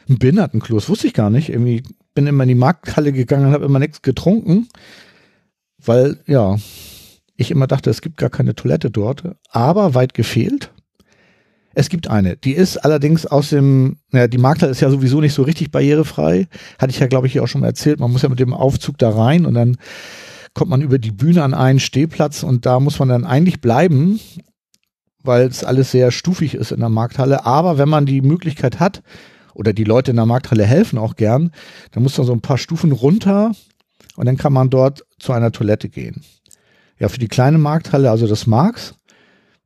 ein 0.09 0.17
Behindertenklo. 0.17 0.75
Das 0.75 0.89
wusste 0.89 1.07
ich 1.07 1.13
gar 1.13 1.29
nicht. 1.29 1.49
Irgendwie 1.49 1.83
bin 2.15 2.25
immer 2.25 2.43
in 2.43 2.49
die 2.49 2.55
Markthalle 2.55 3.11
gegangen 3.11 3.47
und 3.47 3.53
habe 3.53 3.65
immer 3.65 3.79
nichts 3.79 4.01
getrunken, 4.01 4.67
weil 5.83 6.17
ja, 6.27 6.57
ich 7.35 7.51
immer 7.51 7.67
dachte, 7.67 7.89
es 7.89 8.01
gibt 8.01 8.17
gar 8.17 8.29
keine 8.29 8.55
Toilette 8.55 8.91
dort. 8.91 9.23
Aber 9.49 9.93
weit 9.93 10.13
gefehlt. 10.13 10.71
Es 11.73 11.89
gibt 11.89 12.09
eine. 12.09 12.35
Die 12.35 12.53
ist 12.53 12.77
allerdings 12.77 13.25
aus 13.25 13.49
dem, 13.49 13.97
ja, 14.11 14.27
die 14.27 14.37
Markthalle 14.37 14.71
ist 14.71 14.81
ja 14.81 14.89
sowieso 14.89 15.21
nicht 15.21 15.33
so 15.33 15.43
richtig 15.43 15.71
barrierefrei. 15.71 16.47
Hatte 16.77 16.91
ich 16.91 16.99
ja, 16.99 17.07
glaube 17.07 17.27
ich, 17.27 17.39
auch 17.39 17.47
schon 17.47 17.61
mal 17.61 17.67
erzählt. 17.67 17.99
Man 17.99 18.11
muss 18.11 18.23
ja 18.23 18.29
mit 18.29 18.39
dem 18.39 18.53
Aufzug 18.53 18.97
da 18.97 19.09
rein 19.09 19.45
und 19.45 19.53
dann 19.53 19.77
kommt 20.53 20.71
man 20.71 20.81
über 20.81 20.97
die 20.97 21.11
Bühne 21.11 21.43
an 21.43 21.53
einen 21.53 21.79
Stehplatz 21.79 22.43
und 22.43 22.65
da 22.65 22.79
muss 22.79 22.99
man 22.99 23.09
dann 23.09 23.25
eigentlich 23.25 23.61
bleiben 23.61 24.19
weil 25.21 25.47
es 25.47 25.65
alles 25.65 25.91
sehr 25.91 26.11
stufig 26.11 26.55
ist 26.55 26.71
in 26.71 26.79
der 26.79 26.89
Markthalle. 26.89 27.45
Aber 27.45 27.77
wenn 27.77 27.89
man 27.89 28.05
die 28.05 28.21
Möglichkeit 28.21 28.79
hat, 28.79 29.03
oder 29.59 29.73
die 29.73 29.83
Leute 29.83 30.11
in 30.11 30.17
der 30.17 30.25
Markthalle 30.25 30.63
helfen 30.63 30.97
auch 30.97 31.17
gern, 31.17 31.51
dann 31.91 32.03
muss 32.03 32.17
man 32.17 32.25
so 32.25 32.31
ein 32.31 32.39
paar 32.39 32.57
Stufen 32.57 32.93
runter 32.93 33.51
und 34.19 34.25
dann 34.25 34.35
kann 34.35 34.51
man 34.51 34.69
dort 34.69 35.05
zu 35.17 35.31
einer 35.31 35.53
Toilette 35.53 35.87
gehen. 35.87 36.23
Ja, 36.99 37.07
für 37.07 37.19
die 37.19 37.29
kleine 37.29 37.57
Markthalle, 37.57 38.11
also 38.11 38.27
das 38.27 38.47
Marx, 38.47 38.95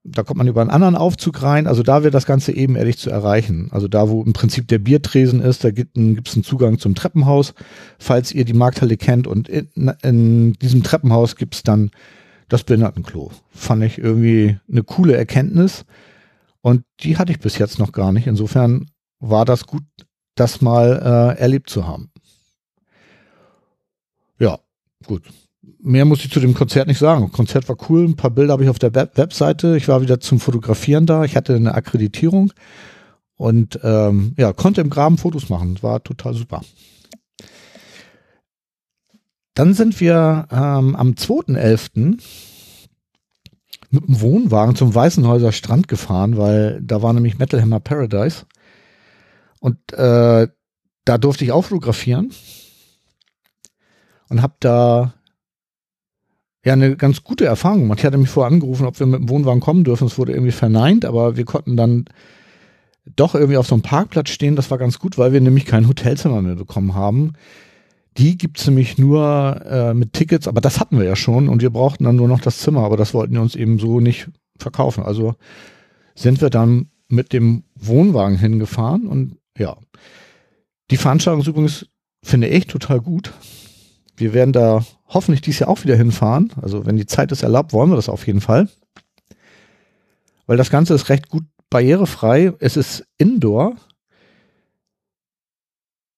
da 0.04 0.22
kommt 0.22 0.38
man 0.38 0.48
über 0.48 0.62
einen 0.62 0.70
anderen 0.70 0.96
Aufzug 0.96 1.42
rein. 1.42 1.66
Also 1.66 1.82
da 1.82 2.04
wird 2.04 2.14
das 2.14 2.28
Ganze 2.28 2.52
ebenerdig 2.52 3.00
zu 3.00 3.10
erreichen. 3.10 3.70
Also 3.72 3.88
da, 3.88 4.10
wo 4.10 4.22
im 4.22 4.34
Prinzip 4.34 4.68
der 4.68 4.78
Biertresen 4.78 5.42
ist, 5.42 5.64
da 5.64 5.72
gibt 5.72 5.98
es 5.98 6.36
einen 6.36 6.44
Zugang 6.44 6.78
zum 6.78 6.94
Treppenhaus, 6.94 7.56
falls 7.98 8.32
ihr 8.32 8.46
die 8.46 8.54
Markthalle 8.54 8.96
kennt. 8.96 9.26
Und 9.26 9.50
in, 9.50 9.92
in 10.04 10.54
diesem 10.54 10.84
Treppenhaus 10.84 11.36
gibt 11.36 11.56
es 11.56 11.64
dann 11.64 11.90
das 12.48 12.64
Behindertenklo. 12.64 13.32
Fand 13.50 13.84
ich 13.84 13.98
irgendwie 13.98 14.60
eine 14.72 14.84
coole 14.84 15.18
Erkenntnis. 15.18 15.84
Und 16.62 16.84
die 17.00 17.18
hatte 17.18 17.32
ich 17.32 17.40
bis 17.40 17.58
jetzt 17.58 17.80
noch 17.80 17.92
gar 17.92 18.12
nicht. 18.12 18.28
Insofern 18.28 18.86
war 19.20 19.46
das 19.46 19.66
gut, 19.66 19.84
das 20.36 20.62
mal 20.62 21.34
äh, 21.38 21.42
erlebt 21.42 21.72
zu 21.72 21.88
haben. 21.88 22.13
Gut. 25.06 25.24
Mehr 25.82 26.06
muss 26.06 26.24
ich 26.26 26.32
zu 26.32 26.40
dem 26.40 26.54
Konzert 26.54 26.88
nicht 26.88 27.00
sagen. 27.00 27.32
Konzert 27.32 27.70
war 27.70 27.78
cool. 27.90 28.06
Ein 28.06 28.16
paar 28.16 28.32
Bilder 28.32 28.54
habe 28.54 28.64
ich 28.64 28.70
auf 28.70 28.80
der 28.80 28.94
Web 28.96 29.18
Webseite. 29.18 29.78
Ich 29.78 29.88
war 29.88 30.02
wieder 30.02 30.20
zum 30.20 30.40
Fotografieren 30.40 31.06
da. 31.06 31.24
Ich 31.24 31.36
hatte 31.36 31.56
eine 31.56 31.74
Akkreditierung 31.74 32.52
und 33.36 33.80
ähm, 33.84 34.34
ja, 34.38 34.52
konnte 34.54 34.82
im 34.82 34.90
Graben 34.90 35.18
Fotos 35.18 35.50
machen. 35.50 35.82
War 35.82 36.04
total 36.04 36.34
super. 36.34 36.62
Dann 39.54 39.74
sind 39.74 40.00
wir 40.00 40.48
ähm, 40.52 40.96
am 40.96 41.12
2.11. 41.12 42.20
mit 43.92 44.08
dem 44.08 44.22
Wohnwagen 44.22 44.76
zum 44.76 44.94
Weißenhäuser 44.94 45.52
Strand 45.52 45.88
gefahren, 45.88 46.38
weil 46.38 46.82
da 46.82 47.02
war 47.02 47.14
nämlich 47.14 47.38
Metal 47.38 47.62
Hammer 47.62 47.80
Paradise. 47.80 48.46
Und 49.60 49.78
äh, 49.94 50.48
da 51.06 51.18
durfte 51.18 51.46
ich 51.46 51.52
auch 51.52 51.66
fotografieren 51.66 52.32
und 54.34 54.42
habe 54.42 54.56
da 54.60 55.14
ja 56.66 56.74
eine 56.74 56.96
ganz 56.96 57.24
gute 57.24 57.46
Erfahrung 57.46 57.82
gemacht. 57.82 58.00
Ich 58.00 58.06
hatte 58.06 58.18
mich 58.18 58.30
vorher 58.30 58.52
angerufen, 58.52 58.88
ob 58.88 59.00
wir 59.00 59.06
mit 59.06 59.20
dem 59.20 59.30
Wohnwagen 59.30 59.62
kommen 59.62 59.84
dürfen. 59.84 60.08
Es 60.08 60.18
wurde 60.18 60.32
irgendwie 60.32 60.52
verneint, 60.52 61.06
aber 61.06 61.38
wir 61.38 61.46
konnten 61.46 61.78
dann 61.78 62.06
doch 63.16 63.36
irgendwie 63.36 63.58
auf 63.58 63.68
so 63.68 63.76
einem 63.76 63.84
Parkplatz 63.84 64.30
stehen. 64.30 64.56
Das 64.56 64.72
war 64.72 64.80
ganz 64.80 64.98
gut, 64.98 65.20
weil 65.20 65.34
wir 65.34 65.42
nämlich 65.42 65.66
kein 65.66 65.88
Hotelzimmer 65.88 66.42
mehr 66.42 66.56
bekommen 66.56 66.96
haben. 66.96 67.34
Die 68.18 68.36
gibt's 68.36 68.66
nämlich 68.66 68.98
nur 68.98 69.62
äh, 69.70 69.94
mit 69.94 70.14
Tickets, 70.14 70.48
aber 70.48 70.62
das 70.62 70.80
hatten 70.80 70.98
wir 70.98 71.06
ja 71.06 71.16
schon 71.16 71.48
und 71.48 71.62
wir 71.62 71.70
brauchten 71.70 72.06
dann 72.06 72.16
nur 72.16 72.28
noch 72.28 72.42
das 72.42 72.58
Zimmer, 72.58 72.82
aber 72.82 72.98
das 72.98 73.14
wollten 73.14 73.34
wir 73.34 73.42
uns 73.42 73.56
eben 73.56 73.78
so 73.78 74.00
nicht 74.00 74.30
verkaufen. 74.58 75.04
Also 75.04 75.36
sind 76.16 76.42
wir 76.42 76.50
dann 76.50 76.90
mit 77.08 77.34
dem 77.34 77.66
Wohnwagen 77.76 78.38
hingefahren 78.38 79.06
und 79.06 79.38
ja. 79.60 79.78
Die 80.90 80.98
Veranstaltung 80.98 81.42
ist 81.42 81.48
übrigens, 81.48 81.86
finde 82.24 82.48
ich, 82.48 82.66
total 82.66 83.00
gut. 83.00 83.32
Wir 84.16 84.34
werden 84.34 84.54
da 84.54 84.86
hoffentlich 85.08 85.42
dieses 85.42 85.60
Jahr 85.60 85.70
auch 85.70 85.84
wieder 85.84 85.96
hinfahren. 85.96 86.52
Also 86.62 86.86
wenn 86.86 86.98
die 86.98 87.06
Zeit 87.06 87.32
es 87.32 87.44
erlaubt, 87.44 87.74
wollen 87.74 87.90
wir 87.90 87.96
das 87.96 88.10
auf 88.10 88.28
jeden 88.28 88.42
Fall. 88.42 88.70
Weil 90.46 90.58
das 90.58 90.70
Ganze 90.70 90.94
ist 90.94 91.10
recht 91.10 91.30
gut 91.30 91.44
barrierefrei. 91.70 92.54
Es 92.60 92.78
ist 92.78 93.06
Indoor 93.18 93.76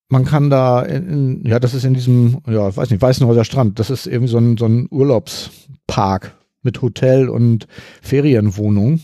man 0.10 0.26
kann 0.26 0.50
da, 0.50 0.82
in, 0.82 1.46
ja, 1.46 1.60
das 1.60 1.74
ist 1.74 1.84
in 1.84 1.94
diesem, 1.94 2.40
ja, 2.48 2.76
weiß 2.76 2.90
nicht, 2.90 3.02
Weißenhäuser 3.02 3.44
Strand, 3.44 3.80
das 3.80 3.90
ist 3.90 4.08
irgendwie 4.08 4.32
so 4.32 4.38
ein, 4.38 4.58
so 4.58 4.66
ein 4.66 4.88
Urlaubspark 4.90 6.36
mit 6.62 6.82
Hotel 6.82 7.30
und 7.30 7.68
Ferienwohnung. 8.02 9.02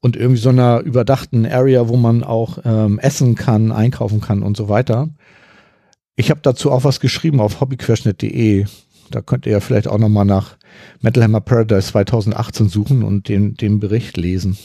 Und 0.00 0.14
irgendwie 0.14 0.40
so 0.40 0.50
einer 0.50 0.80
überdachten 0.80 1.46
Area, 1.46 1.88
wo 1.88 1.96
man 1.96 2.22
auch 2.22 2.58
ähm, 2.64 2.98
essen 3.00 3.34
kann, 3.34 3.72
einkaufen 3.72 4.20
kann 4.20 4.42
und 4.42 4.56
so 4.56 4.68
weiter. 4.68 5.08
Ich 6.16 6.30
habe 6.30 6.40
dazu 6.42 6.72
auch 6.72 6.84
was 6.84 7.00
geschrieben 7.00 7.40
auf 7.40 7.60
hobbyquerschnitt.de. 7.60 8.64
Da 9.10 9.20
könnt 9.20 9.46
ihr 9.46 9.52
ja 9.52 9.60
vielleicht 9.60 9.86
auch 9.86 9.98
nochmal 9.98 10.24
nach 10.24 10.56
Metal 11.00 11.22
Hammer 11.22 11.40
Paradise 11.40 11.88
2018 11.88 12.68
suchen 12.68 13.02
und 13.02 13.28
den, 13.28 13.54
den 13.54 13.78
Bericht 13.78 14.16
lesen. 14.16 14.56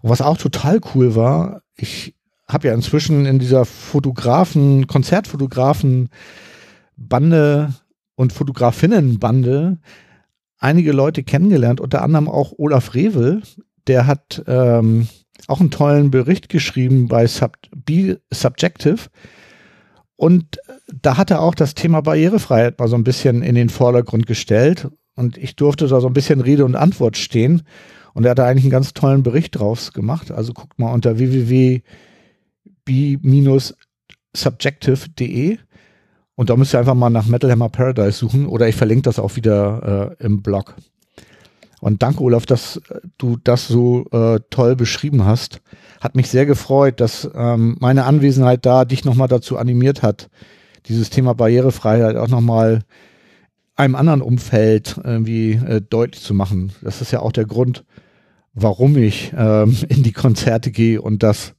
Und 0.00 0.10
was 0.10 0.22
auch 0.22 0.38
total 0.38 0.80
cool 0.94 1.14
war, 1.14 1.62
ich 1.76 2.14
habe 2.48 2.68
ja 2.68 2.74
inzwischen 2.74 3.26
in 3.26 3.38
dieser 3.38 3.64
Fotografen, 3.64 4.86
Konzertfotografen 4.86 6.08
Bande 6.96 7.74
und 8.14 8.32
Fotografinnenbande 8.32 9.78
einige 10.58 10.92
Leute 10.92 11.22
kennengelernt, 11.22 11.80
unter 11.80 12.02
anderem 12.02 12.28
auch 12.28 12.52
Olaf 12.56 12.94
Revel, 12.94 13.42
der 13.86 14.06
hat 14.06 14.42
ähm, 14.46 15.08
auch 15.48 15.60
einen 15.60 15.70
tollen 15.70 16.10
Bericht 16.10 16.48
geschrieben 16.48 17.08
bei 17.08 17.26
Sub 17.26 17.56
Be 17.74 18.20
Subjective. 18.32 19.08
Und 20.16 20.58
da 21.02 21.18
hat 21.18 21.30
er 21.30 21.40
auch 21.40 21.54
das 21.54 21.74
Thema 21.74 22.00
Barrierefreiheit 22.00 22.78
mal 22.78 22.88
so 22.88 22.96
ein 22.96 23.04
bisschen 23.04 23.42
in 23.42 23.54
den 23.54 23.68
Vordergrund 23.68 24.26
gestellt. 24.26 24.88
Und 25.14 25.38
ich 25.38 25.56
durfte 25.56 25.86
da 25.86 26.00
so 26.00 26.06
ein 26.06 26.14
bisschen 26.14 26.40
Rede 26.40 26.64
und 26.64 26.74
Antwort 26.74 27.16
stehen. 27.16 27.62
Und 28.14 28.24
er 28.24 28.30
hat 28.30 28.38
da 28.38 28.46
eigentlich 28.46 28.64
einen 28.64 28.70
ganz 28.70 28.94
tollen 28.94 29.22
Bericht 29.22 29.58
draus 29.58 29.92
gemacht. 29.92 30.30
Also 30.30 30.54
guckt 30.54 30.78
mal 30.78 30.92
unter 30.92 31.18
www 31.18 31.82
b-subjective.de 32.86 35.58
und 36.36 36.50
da 36.50 36.56
müsst 36.56 36.74
ihr 36.74 36.78
einfach 36.78 36.94
mal 36.94 37.10
nach 37.10 37.26
Metal 37.26 37.50
Hammer 37.50 37.68
Paradise 37.68 38.12
suchen 38.12 38.46
oder 38.46 38.66
ich 38.68 38.76
verlinke 38.76 39.02
das 39.02 39.18
auch 39.18 39.36
wieder 39.36 40.16
äh, 40.18 40.24
im 40.24 40.40
Blog. 40.40 40.76
Und 41.80 42.02
danke, 42.02 42.22
Olaf, 42.22 42.46
dass 42.46 42.80
du 43.18 43.36
das 43.42 43.68
so 43.68 44.06
äh, 44.10 44.40
toll 44.48 44.76
beschrieben 44.76 45.26
hast. 45.26 45.60
Hat 46.00 46.14
mich 46.14 46.28
sehr 46.28 46.46
gefreut, 46.46 47.00
dass 47.00 47.28
ähm, 47.34 47.76
meine 47.80 48.04
Anwesenheit 48.04 48.66
da 48.66 48.84
dich 48.84 49.04
nochmal 49.04 49.28
dazu 49.28 49.56
animiert 49.56 50.02
hat, 50.02 50.28
dieses 50.86 51.10
Thema 51.10 51.34
Barrierefreiheit 51.34 52.16
auch 52.16 52.28
nochmal 52.28 52.82
einem 53.76 53.94
anderen 53.94 54.22
Umfeld 54.22 55.00
irgendwie 55.02 55.52
äh, 55.52 55.80
deutlich 55.80 56.22
zu 56.22 56.34
machen. 56.34 56.72
Das 56.82 57.00
ist 57.00 57.12
ja 57.12 57.20
auch 57.20 57.32
der 57.32 57.44
Grund, 57.44 57.84
warum 58.54 58.96
ich 58.96 59.32
ähm, 59.36 59.76
in 59.88 60.02
die 60.02 60.12
Konzerte 60.12 60.70
gehe 60.70 61.00
und 61.00 61.22
das 61.22 61.54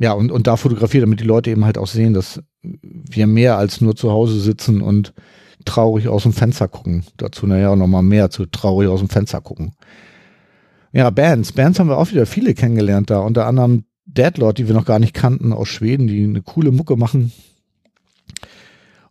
ja, 0.00 0.12
und, 0.14 0.32
und 0.32 0.46
da 0.46 0.56
fotografiere, 0.56 1.02
damit 1.04 1.20
die 1.20 1.24
Leute 1.24 1.50
eben 1.50 1.66
halt 1.66 1.76
auch 1.76 1.86
sehen, 1.86 2.14
dass 2.14 2.42
wir 2.62 3.26
mehr 3.26 3.58
als 3.58 3.82
nur 3.82 3.94
zu 3.94 4.10
Hause 4.10 4.40
sitzen 4.40 4.80
und 4.80 5.12
traurig 5.66 6.08
aus 6.08 6.22
dem 6.22 6.32
Fenster 6.32 6.68
gucken. 6.68 7.04
Dazu 7.18 7.46
naja 7.46 7.76
nochmal 7.76 8.02
mehr 8.02 8.30
zu 8.30 8.46
traurig 8.46 8.88
aus 8.88 9.00
dem 9.00 9.10
Fenster 9.10 9.42
gucken. 9.42 9.72
Ja, 10.92 11.10
Bands. 11.10 11.52
Bands 11.52 11.78
haben 11.78 11.88
wir 11.88 11.98
auch 11.98 12.10
wieder 12.10 12.26
viele 12.26 12.54
kennengelernt 12.54 13.10
da. 13.10 13.20
Unter 13.20 13.46
anderem 13.46 13.84
Deadlord, 14.06 14.58
die 14.58 14.66
wir 14.66 14.74
noch 14.74 14.84
gar 14.84 14.98
nicht 14.98 15.14
kannten 15.14 15.52
aus 15.52 15.68
Schweden, 15.68 16.08
die 16.08 16.24
eine 16.24 16.42
coole 16.42 16.72
Mucke 16.72 16.96
machen. 16.96 17.32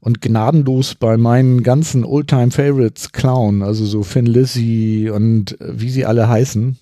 Und 0.01 0.21
gnadenlos 0.21 0.95
bei 0.95 1.17
meinen 1.17 1.63
ganzen 1.63 2.05
Oldtime 2.05 2.51
Favorites 2.51 3.11
Clown, 3.11 3.63
also 3.63 3.85
so 3.85 4.03
Finn 4.03 4.25
Lizzy 4.25 5.11
und 5.13 5.57
wie 5.59 5.89
sie 5.89 6.05
alle 6.05 6.27
heißen. 6.27 6.77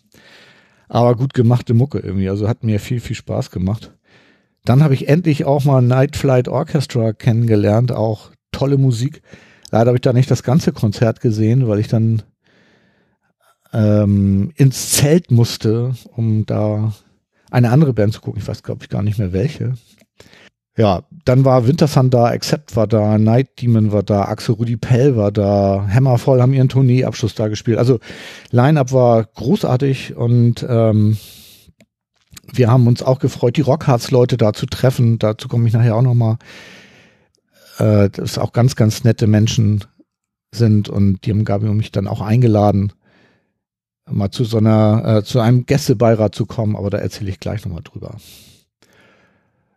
Aber 0.88 1.16
gut 1.16 1.34
gemachte 1.34 1.74
Mucke 1.74 2.00
irgendwie. 2.00 2.30
Also 2.30 2.48
hat 2.48 2.63
mir 2.63 2.80
viel, 2.80 3.00
viel 3.00 3.16
Spaß 3.16 3.51
gemacht. 3.51 3.94
Dann 4.66 4.84
habe 4.84 4.94
ich 4.94 5.08
endlich 5.08 5.46
auch 5.46 5.63
mal 5.63 5.82
Night 5.82 6.16
Flight 6.16 6.48
Orchestra 6.48 7.13
kennengelernt, 7.13 7.92
auch 7.92 8.32
tolle 8.51 8.77
Musik. 8.77 9.22
Leider 9.72 9.88
habe 9.88 9.98
ich 9.98 10.01
da 10.01 10.13
nicht 10.13 10.32
das 10.32 10.44
ganze 10.44 10.72
Konzert 10.72 11.22
gesehen, 11.22 11.68
weil 11.68 11.80
ich 11.80 11.88
dann 11.88 12.24
ähm, 13.77 14.51
ins 14.55 14.93
Zelt 14.93 15.29
musste, 15.29 15.93
um 16.15 16.46
da 16.48 16.93
eine 17.51 17.69
andere 17.69 17.93
Band 17.93 18.13
zu 18.13 18.22
gucken. 18.22 18.41
Ich 18.41 18.48
weiß, 18.48 18.63
glaube 18.63 18.84
ich, 18.84 18.89
gar 18.89 19.03
nicht 19.03 19.19
mehr 19.19 19.34
welche. 19.34 19.75
Ja, 20.75 21.03
dann 21.25 21.46
war 21.46 21.67
Wintersun 21.67 22.10
da, 22.10 22.25
Accept 22.25 22.75
war 22.75 22.88
da, 22.88 23.17
Night 23.17 23.62
Demon 23.62 23.91
war 23.91 24.03
da, 24.03 24.24
Axel 24.24 24.55
Rudi 24.55 24.77
Pell 24.77 25.15
war 25.15 25.31
da, 25.31 25.88
Hammervoll 25.91 26.41
haben 26.41 26.53
ihren 26.53 26.69
Tourneeabschluss 26.69 27.36
da 27.36 27.48
gespielt. 27.48 27.77
Also 27.77 28.00
Line-Up 28.51 28.91
war 28.91 29.24
großartig 29.24 30.15
und 30.15 30.65
ähm, 30.67 31.17
wir 32.51 32.72
haben 32.72 32.88
uns 32.88 33.03
auch 33.03 33.19
gefreut, 33.19 33.57
die 33.57 33.62
Rockharz-Leute 33.62 34.38
da 34.38 34.53
zu 34.53 34.65
treffen. 34.65 35.19
Dazu 35.19 35.48
komme 35.48 35.67
ich 35.67 35.74
nachher 35.74 35.96
auch 35.96 36.03
nochmal. 36.03 36.38
Äh, 37.77 38.10
das 38.10 38.31
ist 38.31 38.38
auch 38.38 38.53
ganz, 38.53 38.75
ganz 38.75 39.03
nette 39.03 39.27
Menschen. 39.27 39.84
sind 40.51 40.89
und 40.89 41.25
die 41.25 41.31
haben 41.31 41.43
Gabi 41.43 41.67
und 41.67 41.77
mich 41.77 41.91
dann 41.91 42.07
auch 42.07 42.22
eingeladen, 42.22 42.93
mal 44.10 44.32
zu 44.32 44.44
so 44.44 44.58
einer, 44.58 45.18
äh, 45.18 45.24
zu 45.24 45.40
einem 45.40 45.66
Gästebeirat 45.66 46.36
zu 46.36 46.46
kommen, 46.46 46.76
aber 46.76 46.90
da 46.90 46.98
erzähle 46.98 47.30
ich 47.30 47.40
gleich 47.40 47.66
nochmal 47.66 47.84
drüber. 47.84 48.16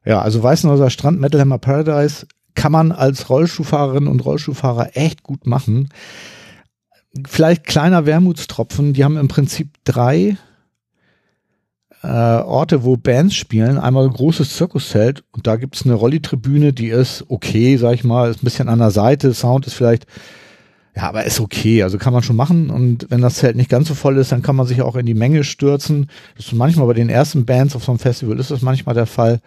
Ja, 0.04 0.20
also 0.22 0.42
Weißenhäuser 0.42 0.90
Strand, 0.90 1.20
Metal 1.20 1.40
Hammer 1.40 1.58
Paradise 1.58 2.26
kann 2.54 2.72
man 2.72 2.92
als 2.92 3.30
Rollschuhfahrerin 3.30 4.06
und 4.06 4.24
Rollschuhfahrer 4.24 4.96
echt 4.96 5.22
gut 5.22 5.46
machen. 5.46 5.88
Vielleicht 7.26 7.64
kleiner 7.64 8.06
Wermutstropfen, 8.06 8.92
die 8.92 9.04
haben 9.04 9.16
im 9.16 9.28
Prinzip 9.28 9.74
drei 9.84 10.36
äh, 12.02 12.08
Orte, 12.08 12.84
wo 12.84 12.96
Bands 12.96 13.34
spielen. 13.34 13.78
Einmal 13.78 14.04
ein 14.04 14.12
großes 14.12 14.56
Zirkuszelt 14.56 15.24
und 15.32 15.46
da 15.46 15.56
gibt's 15.56 15.84
eine 15.84 15.94
Rolli-Tribüne, 15.94 16.72
die 16.72 16.88
ist 16.88 17.24
okay, 17.28 17.76
sag 17.76 17.94
ich 17.94 18.04
mal, 18.04 18.30
ist 18.30 18.42
ein 18.42 18.44
bisschen 18.44 18.68
an 18.68 18.78
der 18.78 18.90
Seite, 18.90 19.34
Sound 19.34 19.66
ist 19.66 19.74
vielleicht 19.74 20.06
ja, 20.96 21.08
aber 21.08 21.24
ist 21.24 21.40
okay, 21.40 21.82
also 21.82 21.98
kann 21.98 22.12
man 22.12 22.22
schon 22.22 22.36
machen. 22.36 22.70
Und 22.70 23.06
wenn 23.10 23.20
das 23.20 23.36
Zelt 23.36 23.56
nicht 23.56 23.70
ganz 23.70 23.88
so 23.88 23.94
voll 23.94 24.18
ist, 24.18 24.32
dann 24.32 24.42
kann 24.42 24.56
man 24.56 24.66
sich 24.66 24.82
auch 24.82 24.96
in 24.96 25.06
die 25.06 25.14
Menge 25.14 25.44
stürzen. 25.44 26.10
Das 26.36 26.46
ist 26.46 26.52
manchmal 26.52 26.86
bei 26.86 26.94
den 26.94 27.08
ersten 27.08 27.44
Bands 27.44 27.76
auf 27.76 27.84
so 27.84 27.92
einem 27.92 28.00
Festival 28.00 28.38
ist 28.38 28.50
das 28.50 28.62
manchmal 28.62 28.94
der 28.94 29.06
Fall. 29.06 29.40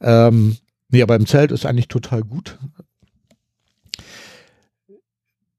Ähm, 0.00 0.56
nee, 0.88 1.02
aber 1.02 1.16
im 1.16 1.26
Zelt 1.26 1.50
ist 1.50 1.66
eigentlich 1.66 1.88
total 1.88 2.22
gut. 2.22 2.58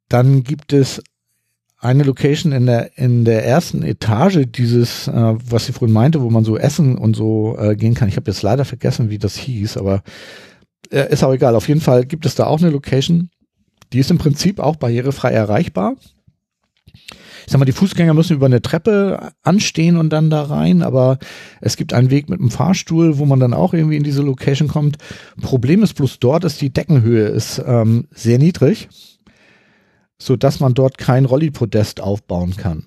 Dann 0.07 0.43
gibt 0.43 0.73
es 0.73 1.03
eine 1.77 2.03
Location 2.03 2.51
in 2.51 2.65
der 2.65 2.97
in 2.97 3.25
der 3.25 3.45
ersten 3.45 3.83
Etage 3.83 4.45
dieses, 4.47 5.07
äh, 5.07 5.35
was 5.45 5.65
sie 5.65 5.73
vorhin 5.73 5.93
meinte, 5.93 6.21
wo 6.21 6.29
man 6.29 6.43
so 6.43 6.57
essen 6.57 6.97
und 6.97 7.15
so 7.15 7.57
äh, 7.59 7.75
gehen 7.75 7.93
kann. 7.93 8.09
Ich 8.09 8.15
habe 8.15 8.31
jetzt 8.31 8.41
leider 8.41 8.65
vergessen, 8.65 9.09
wie 9.09 9.17
das 9.17 9.35
hieß, 9.35 9.77
aber 9.77 10.01
äh, 10.91 11.11
ist 11.11 11.23
auch 11.23 11.33
egal. 11.33 11.55
Auf 11.55 11.67
jeden 11.67 11.81
Fall 11.81 12.05
gibt 12.05 12.25
es 12.25 12.35
da 12.35 12.47
auch 12.47 12.59
eine 12.59 12.69
Location 12.69 13.29
die 13.93 13.99
ist 13.99 14.11
im 14.11 14.17
Prinzip 14.17 14.59
auch 14.59 14.75
barrierefrei 14.75 15.31
erreichbar. 15.31 15.95
Ich 17.45 17.51
sag 17.51 17.59
mal, 17.59 17.65
die 17.65 17.71
Fußgänger 17.71 18.13
müssen 18.13 18.35
über 18.35 18.45
eine 18.45 18.61
Treppe 18.61 19.31
anstehen 19.41 19.97
und 19.97 20.11
dann 20.11 20.29
da 20.29 20.43
rein, 20.43 20.83
aber 20.83 21.17
es 21.61 21.77
gibt 21.77 21.93
einen 21.93 22.11
Weg 22.11 22.29
mit 22.29 22.39
einem 22.39 22.51
Fahrstuhl, 22.51 23.17
wo 23.17 23.25
man 23.25 23.39
dann 23.39 23.53
auch 23.53 23.73
irgendwie 23.73 23.97
in 23.97 24.03
diese 24.03 24.21
Location 24.21 24.67
kommt. 24.67 24.97
Problem 25.41 25.81
ist 25.81 25.95
bloß 25.95 26.19
dort 26.19 26.43
ist 26.43 26.61
die 26.61 26.71
Deckenhöhe 26.71 27.27
ist 27.27 27.61
ähm, 27.65 28.07
sehr 28.11 28.37
niedrig, 28.37 28.89
so 30.19 30.35
dass 30.35 30.59
man 30.59 30.73
dort 30.73 30.97
kein 30.97 31.25
Rolli-Podest 31.25 32.01
aufbauen 32.01 32.55
kann. 32.55 32.85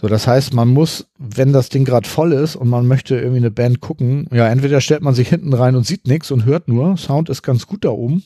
So, 0.00 0.06
das 0.06 0.28
heißt, 0.28 0.54
man 0.54 0.68
muss, 0.68 1.08
wenn 1.18 1.52
das 1.52 1.70
Ding 1.70 1.84
gerade 1.84 2.08
voll 2.08 2.32
ist 2.32 2.54
und 2.54 2.68
man 2.68 2.86
möchte 2.86 3.16
irgendwie 3.16 3.38
eine 3.38 3.50
Band 3.50 3.80
gucken, 3.80 4.28
ja, 4.32 4.48
entweder 4.48 4.80
stellt 4.80 5.02
man 5.02 5.14
sich 5.14 5.28
hinten 5.28 5.52
rein 5.52 5.74
und 5.74 5.84
sieht 5.84 6.06
nichts 6.06 6.30
und 6.30 6.44
hört 6.44 6.68
nur, 6.68 6.96
Sound 6.96 7.28
ist 7.28 7.42
ganz 7.42 7.66
gut 7.66 7.84
da 7.84 7.88
oben, 7.88 8.22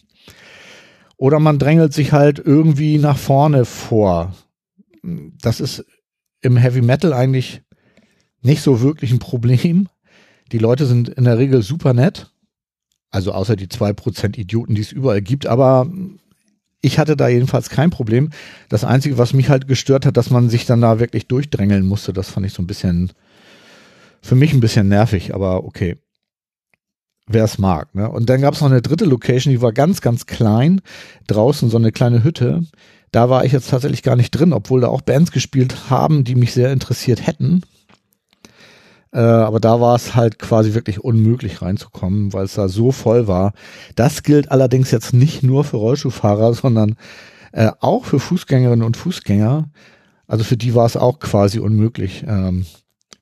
oder 1.17 1.39
man 1.39 1.59
drängelt 1.59 1.93
sich 1.93 2.13
halt 2.13 2.39
irgendwie 2.39 2.99
nach 2.99 3.19
vorne 3.19 3.65
vor. 3.65 4.35
Das 5.03 5.61
ist 5.61 5.85
im 6.41 6.57
Heavy 6.57 6.83
Metal 6.83 7.13
eigentlich 7.13 7.63
nicht 8.41 8.63
so 8.63 8.81
wirklich 8.81 9.13
ein 9.13 9.19
Problem. 9.19 9.89
Die 10.51 10.59
Leute 10.59 10.87
sind 10.87 11.09
in 11.09 11.25
der 11.25 11.39
Regel 11.39 11.63
super 11.63 11.95
nett. 11.95 12.31
Also 13.11 13.33
außer 13.33 13.57
die 13.57 13.69
zwei 13.69 13.93
Prozent 13.93 14.39
Idioten, 14.39 14.75
die 14.75 14.81
es 14.81 14.93
überall 14.93 15.23
gibt. 15.23 15.47
Aber 15.47 15.91
ich 16.81 16.99
hatte 16.99 17.17
da 17.17 17.29
jedenfalls 17.29 17.71
kein 17.71 17.91
Problem. 17.91 18.31
Das 18.69 18.85
Einzige, 18.85 19.19
was 19.19 19.33
mich 19.33 19.49
halt 19.49 19.69
gestört 19.69 20.07
hat, 20.07 20.17
dass 20.17 20.31
man 20.31 20.51
sich 20.51 20.67
dann 20.67 20.81
da 20.81 20.99
wirklich 20.99 21.29
durchdrängeln 21.29 21.87
musste, 21.87 22.13
das 22.13 22.31
fand 22.31 22.47
ich 22.47 22.53
so 22.53 22.63
ein 22.63 22.67
bisschen, 22.67 23.13
für 24.21 24.35
mich 24.35 24.53
ein 24.53 24.61
bisschen 24.61 24.89
nervig, 24.89 25.35
aber 25.35 25.65
okay 25.65 25.99
wer 27.33 27.45
es 27.45 27.59
mag. 27.59 27.95
Ne? 27.95 28.09
Und 28.09 28.29
dann 28.29 28.41
gab 28.41 28.55
es 28.55 28.61
noch 28.61 28.71
eine 28.71 28.83
dritte 28.83 29.05
Location, 29.05 29.53
die 29.53 29.63
war 29.63 29.73
ganz, 29.73 30.01
ganz 30.01 30.27
klein, 30.27 30.81
draußen 31.27 31.71
so 31.71 31.77
eine 31.77 31.93
kleine 31.93 32.25
Hütte. 32.25 32.63
Da 33.11 33.29
war 33.29 33.45
ich 33.45 33.53
jetzt 33.53 33.71
tatsächlich 33.71 34.03
gar 34.03 34.17
nicht 34.17 34.31
drin, 34.31 34.53
obwohl 34.53 34.81
da 34.81 34.89
auch 34.89 35.03
Bands 35.03 35.33
gespielt 35.33 35.91
haben, 35.91 36.25
die 36.25 36.35
mich 36.35 36.53
sehr 36.53 36.73
interessiert 36.73 37.27
hätten. 37.27 37.63
Äh, 39.13 39.21
aber 39.21 39.61
da 39.61 39.81
war 39.81 39.95
es 39.95 40.15
halt 40.15 40.39
quasi 40.39 40.75
wirklich 40.75 41.01
unmöglich 41.01 41.61
reinzukommen, 41.61 42.33
weil 42.33 42.47
es 42.47 42.55
da 42.55 42.69
so 42.69 42.93
voll 42.93 43.29
war. 43.29 43.53
Das 43.95 44.23
gilt 44.23 44.51
allerdings 44.51 44.91
jetzt 44.91 45.13
nicht 45.13 45.43
nur 45.43 45.65
für 45.65 45.77
Rollschuhfahrer, 45.77 46.55
sondern 46.55 46.97
äh, 47.53 47.71
auch 47.81 48.07
für 48.07 48.19
Fußgängerinnen 48.19 48.85
und 48.85 48.97
Fußgänger. 48.97 49.69
Also 50.27 50.45
für 50.45 50.57
die 50.57 50.75
war 50.75 50.87
es 50.87 50.97
auch 50.97 51.19
quasi 51.19 51.59
unmöglich. 51.59 52.25
Ähm, 52.27 52.65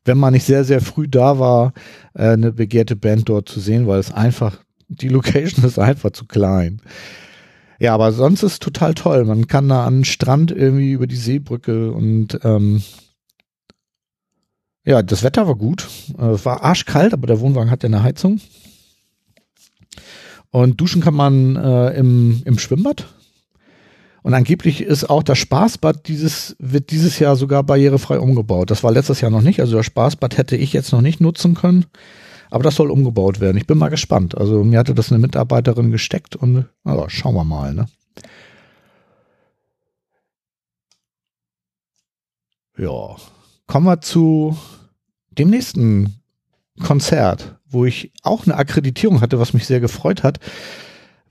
wenn 0.04 0.18
man 0.18 0.32
nicht 0.32 0.44
sehr, 0.44 0.64
sehr 0.64 0.80
früh 0.80 1.08
da 1.08 1.38
war, 1.38 1.72
äh, 2.14 2.28
eine 2.30 2.52
begehrte 2.52 2.96
Band 2.96 3.28
dort 3.28 3.48
zu 3.48 3.60
sehen, 3.60 3.86
weil 3.86 3.98
es 3.98 4.12
einfach, 4.12 4.58
die 4.88 5.08
Location 5.08 5.64
ist 5.66 5.78
einfach 5.78 6.10
zu 6.10 6.26
klein. 6.26 6.80
Ja, 7.78 7.94
aber 7.94 8.12
sonst 8.12 8.42
ist 8.42 8.52
es 8.52 8.58
total 8.58 8.94
toll. 8.94 9.24
Man 9.24 9.46
kann 9.46 9.68
da 9.68 9.86
an 9.86 9.98
den 9.98 10.04
Strand 10.04 10.52
irgendwie 10.52 10.92
über 10.92 11.06
die 11.06 11.16
Seebrücke 11.16 11.92
und 11.92 12.38
ähm, 12.44 12.82
ja, 14.84 15.02
das 15.02 15.22
Wetter 15.22 15.46
war 15.46 15.56
gut. 15.56 15.88
Äh, 16.18 16.26
es 16.30 16.44
war 16.44 16.62
arschkalt, 16.62 17.12
aber 17.12 17.26
der 17.26 17.40
Wohnwagen 17.40 17.70
hat 17.70 17.82
ja 17.82 17.88
eine 17.88 18.02
Heizung. 18.02 18.40
Und 20.50 20.80
duschen 20.80 21.00
kann 21.00 21.14
man 21.14 21.56
äh, 21.56 21.90
im, 21.90 22.42
im 22.44 22.58
Schwimmbad. 22.58 23.06
Und 24.22 24.34
angeblich 24.34 24.82
ist 24.82 25.08
auch 25.08 25.22
das 25.22 25.38
Spaßbad 25.38 26.06
dieses, 26.06 26.56
wird 26.58 26.90
dieses 26.90 27.18
Jahr 27.18 27.36
sogar 27.36 27.62
barrierefrei 27.62 28.18
umgebaut. 28.18 28.70
Das 28.70 28.84
war 28.84 28.92
letztes 28.92 29.20
Jahr 29.20 29.30
noch 29.30 29.40
nicht. 29.40 29.60
Also 29.60 29.76
das 29.76 29.86
Spaßbad 29.86 30.36
hätte 30.36 30.56
ich 30.56 30.72
jetzt 30.72 30.92
noch 30.92 31.00
nicht 31.00 31.20
nutzen 31.20 31.54
können. 31.54 31.86
Aber 32.50 32.64
das 32.64 32.74
soll 32.74 32.90
umgebaut 32.90 33.40
werden. 33.40 33.56
Ich 33.56 33.66
bin 33.66 33.78
mal 33.78 33.88
gespannt. 33.88 34.36
Also 34.36 34.64
mir 34.64 34.78
hatte 34.78 34.94
das 34.94 35.10
eine 35.10 35.20
Mitarbeiterin 35.20 35.90
gesteckt 35.90 36.36
und 36.36 36.66
ja, 36.84 37.08
schauen 37.08 37.34
wir 37.34 37.44
mal, 37.44 37.72
ne? 37.72 37.86
Ja. 42.76 43.16
Kommen 43.66 43.86
wir 43.86 44.00
zu 44.00 44.56
dem 45.30 45.50
nächsten 45.50 46.16
Konzert, 46.82 47.56
wo 47.66 47.84
ich 47.84 48.10
auch 48.22 48.46
eine 48.46 48.56
Akkreditierung 48.56 49.20
hatte, 49.20 49.38
was 49.38 49.52
mich 49.52 49.66
sehr 49.66 49.80
gefreut 49.80 50.22
hat 50.24 50.40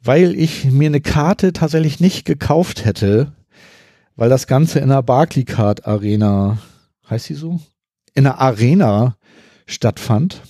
weil 0.02 0.36
ich 0.40 0.66
mir 0.66 0.88
eine 0.88 1.02
Karte 1.02 1.54
tatsächlich 1.54 2.00
nicht 2.00 2.26
gekauft 2.26 2.86
hätte, 2.86 3.34
weil 4.16 4.30
das 4.30 4.48
Ganze 4.48 4.80
in 4.80 4.90
der 4.90 5.02
Barclaycard 5.02 5.86
Arena, 5.88 6.60
heißt 7.10 7.26
sie 7.26 7.36
so? 7.36 7.60
In 8.14 8.24
der 8.24 8.40
Arena 8.40 9.18
stattfand. 9.66 10.42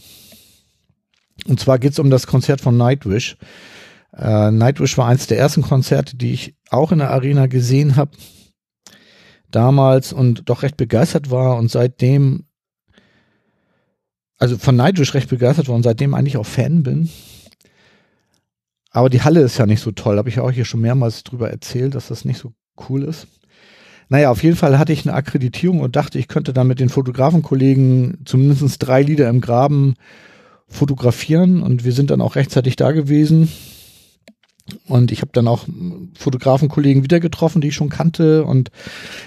Und 1.47 1.59
zwar 1.59 1.79
geht 1.79 1.93
es 1.93 1.99
um 1.99 2.09
das 2.09 2.27
Konzert 2.27 2.61
von 2.61 2.77
Nightwish. 2.77 3.37
Äh, 4.15 4.51
Nightwish 4.51 4.97
war 4.97 5.07
eins 5.07 5.27
der 5.27 5.37
ersten 5.37 5.61
Konzerte, 5.61 6.17
die 6.17 6.33
ich 6.33 6.55
auch 6.69 6.91
in 6.91 6.99
der 6.99 7.11
Arena 7.11 7.47
gesehen 7.47 7.95
habe. 7.95 8.11
Damals 9.51 10.13
und 10.13 10.49
doch 10.49 10.63
recht 10.63 10.77
begeistert 10.77 11.31
war 11.31 11.57
und 11.57 11.71
seitdem, 11.71 12.45
also 14.37 14.57
von 14.57 14.75
Nightwish 14.75 15.13
recht 15.13 15.29
begeistert 15.29 15.67
war 15.67 15.75
und 15.75 15.83
seitdem 15.83 16.13
eigentlich 16.13 16.37
auch 16.37 16.45
Fan 16.45 16.83
bin. 16.83 17.09
Aber 18.99 19.09
die 19.09 19.21
Halle 19.21 19.39
ist 19.39 19.57
ja 19.57 19.65
nicht 19.65 19.79
so 19.79 19.91
toll. 19.91 20.17
Habe 20.17 20.27
ich 20.27 20.41
auch 20.41 20.51
hier 20.51 20.65
schon 20.65 20.81
mehrmals 20.81 21.23
drüber 21.23 21.49
erzählt, 21.49 21.95
dass 21.95 22.09
das 22.09 22.25
nicht 22.25 22.37
so 22.37 22.51
cool 22.89 23.03
ist. 23.03 23.27
Naja, 24.09 24.29
auf 24.29 24.43
jeden 24.43 24.57
Fall 24.57 24.77
hatte 24.77 24.91
ich 24.91 25.07
eine 25.07 25.15
Akkreditierung 25.15 25.79
und 25.79 25.95
dachte, 25.95 26.19
ich 26.19 26.27
könnte 26.27 26.51
dann 26.51 26.67
mit 26.67 26.81
den 26.81 26.89
Fotografenkollegen 26.89 28.17
zumindest 28.25 28.85
drei 28.85 29.01
Lieder 29.01 29.29
im 29.29 29.39
Graben 29.39 29.93
fotografieren. 30.67 31.63
Und 31.63 31.85
wir 31.85 31.93
sind 31.93 32.11
dann 32.11 32.19
auch 32.19 32.35
rechtzeitig 32.35 32.75
da 32.75 32.91
gewesen. 32.91 33.49
Und 34.85 35.13
ich 35.13 35.21
habe 35.21 35.31
dann 35.31 35.47
auch 35.47 35.65
Fotografenkollegen 36.15 37.01
wieder 37.01 37.21
getroffen, 37.21 37.61
die 37.61 37.69
ich 37.69 37.75
schon 37.75 37.87
kannte. 37.87 38.43
Und 38.43 38.69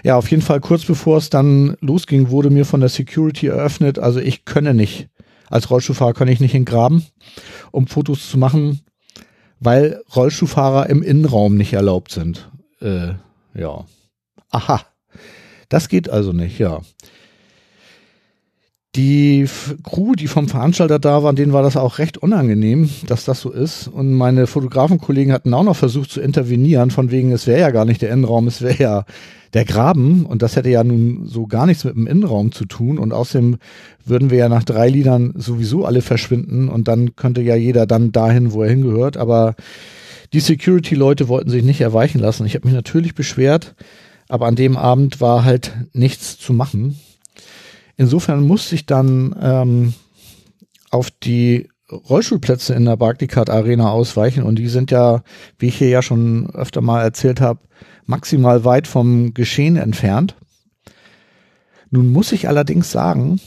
ja, 0.05 0.19
auf 0.19 0.31
jeden 0.31 0.43
Fall 0.43 0.61
kurz 0.61 0.85
bevor 0.85 1.17
es 1.17 1.31
dann 1.31 1.79
losging, 1.81 2.29
wurde 2.29 2.51
mir 2.51 2.67
von 2.67 2.81
der 2.81 2.91
Security 2.91 3.47
eröffnet, 3.47 3.99
also 3.99 4.21
ich 4.21 4.45
könne 4.45 4.75
nicht, 4.75 5.09
als 5.49 5.71
Rollstuhlfahrer 5.71 6.13
kann 6.13 6.29
ich 6.29 6.41
nicht 6.41 6.55
in 6.55 6.67
Graben, 6.67 7.07
um 7.71 7.87
Fotos 7.87 8.29
zu 8.29 8.37
machen 8.37 8.83
weil 9.65 10.03
Rollschuhfahrer 10.15 10.89
im 10.91 11.03
Innenraum 11.03 11.57
nicht 11.57 11.73
erlaubt 11.73 12.11
sind. 12.13 12.51
Äh, 12.81 13.15
ja. 13.55 13.85
Aha. 14.51 14.83
Das 15.69 15.89
geht 15.89 16.11
also 16.11 16.33
nicht, 16.33 16.59
ja. 16.59 16.81
Die 18.95 19.47
Crew, 19.85 20.13
die 20.15 20.27
vom 20.27 20.49
Veranstalter 20.49 20.99
da 20.99 21.23
waren, 21.23 21.35
denen 21.35 21.55
war 21.55 21.63
das 21.63 21.79
auch 21.79 21.99
recht 21.99 22.19
unangenehm, 22.19 22.91
dass 23.07 23.25
das 23.25 23.41
so 23.41 23.51
ist. 23.51 23.89
Und 23.89 24.13
meine 24.13 24.47
Fotografenkollegen 24.47 25.33
hatten 25.33 25.55
auch 25.55 25.63
noch 25.63 25.77
versucht 25.77 26.11
zu 26.11 26.21
intervenieren, 26.21 26.91
von 26.91 27.11
wegen, 27.11 27.33
es 27.33 27.47
wäre 27.47 27.61
ja 27.61 27.71
gar 27.71 27.87
nicht 27.87 28.03
der 28.03 28.11
Innenraum, 28.11 28.49
es 28.49 28.61
wäre 28.61 28.77
ja 28.77 29.05
der 29.55 29.65
Graben. 29.65 30.27
Und 30.27 30.43
das 30.43 30.57
hätte 30.57 30.69
ja 30.69 30.85
nun 30.85 31.27
so 31.27 31.47
gar 31.47 31.65
nichts 31.65 31.85
mit 31.85 31.95
dem 31.95 32.07
Innenraum 32.07 32.53
zu 32.53 32.67
tun. 32.67 32.99
Und 32.99 33.15
außerdem 33.15 33.57
würden 34.05 34.29
wir 34.29 34.37
ja 34.37 34.51
nach 34.51 34.65
drei 34.65 34.91
Liedern 34.91 35.33
sowieso 35.39 35.87
alle 35.87 36.03
verschwinden 36.03 36.69
und 36.69 36.87
dann 36.87 37.17
könnte 37.17 37.41
ja 37.41 37.57
jeder 37.57 37.87
dann 37.87 38.13
dahin, 38.13 38.53
wo 38.53 38.63
er 38.63 38.69
hingehört. 38.69 39.17
Aber 39.17 39.55
die 40.35 40.41
Security-Leute 40.41 41.29
wollten 41.29 41.49
sich 41.49 41.63
nicht 41.65 41.81
erweichen 41.81 42.19
lassen. 42.19 42.45
Ich 42.45 42.55
habe 42.55 42.67
mich 42.67 42.75
natürlich 42.75 43.15
beschwert, 43.15 43.75
aber 44.29 44.47
an 44.47 44.55
dem 44.57 44.77
Abend 44.77 45.23
war 45.23 45.45
halt 45.45 45.73
nichts 45.95 46.39
zu 46.39 46.53
machen. 46.53 46.99
Insofern 47.97 48.43
musste 48.43 48.75
ich 48.75 48.87
dann 48.87 49.37
ähm, 49.41 49.95
auf 50.91 51.11
die 51.11 51.69
Rollstuhlplätze 51.91 52.75
in 52.75 52.87
der 52.87 52.97
Barclaycard 52.97 53.51
Arena 53.51 53.91
ausweichen 53.91 54.45
und 54.45 54.57
die 54.57 54.69
sind 54.69 54.91
ja, 54.91 55.23
wie 55.59 55.69
ich 55.69 55.77
hier 55.77 55.89
ja 55.89 56.03
schon 56.03 56.49
öfter 56.55 56.81
mal 56.81 57.03
erzählt 57.03 57.41
habe, 57.41 57.61
maximal 58.07 58.65
weit 58.65 58.87
vom 58.87 59.35
Geschehen 59.35 59.77
entfernt. 59.77 60.37
Nun 61.91 62.11
muss 62.11 62.33
ich 62.33 62.49
allerdings 62.49 62.91
sagen, 62.91 63.41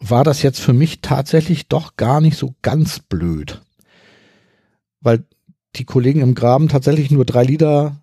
war 0.00 0.24
das 0.24 0.42
jetzt 0.42 0.60
für 0.60 0.72
mich 0.72 1.00
tatsächlich 1.02 1.68
doch 1.68 1.96
gar 1.96 2.20
nicht 2.20 2.38
so 2.38 2.54
ganz 2.62 3.00
blöd. 3.00 3.60
Weil 5.00 5.24
die 5.76 5.84
Kollegen 5.84 6.20
im 6.20 6.34
Graben 6.34 6.68
tatsächlich 6.68 7.10
nur 7.10 7.24
drei 7.24 7.44
Lieder 7.44 8.00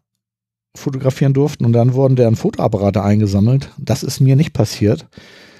fotografieren 0.76 1.34
durften 1.34 1.66
und 1.66 1.74
dann 1.74 1.94
wurden 1.94 2.16
deren 2.16 2.36
Fotoapparate 2.36 3.02
eingesammelt. 3.02 3.72
Das 3.78 4.04
ist 4.04 4.20
mir 4.20 4.36
nicht 4.36 4.54
passiert, 4.54 5.08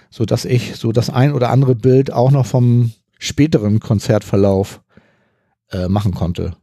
so 0.10 0.26
dass 0.26 0.46
ich 0.46 0.76
so 0.76 0.92
das 0.92 1.10
ein 1.10 1.34
oder 1.34 1.50
andere 1.50 1.76
Bild 1.76 2.12
auch 2.12 2.32
noch 2.32 2.46
vom 2.46 2.92
späteren 3.20 3.80
Konzertverlauf 3.80 4.82
äh, 5.72 5.88
machen 5.88 6.14
konnte. 6.14 6.56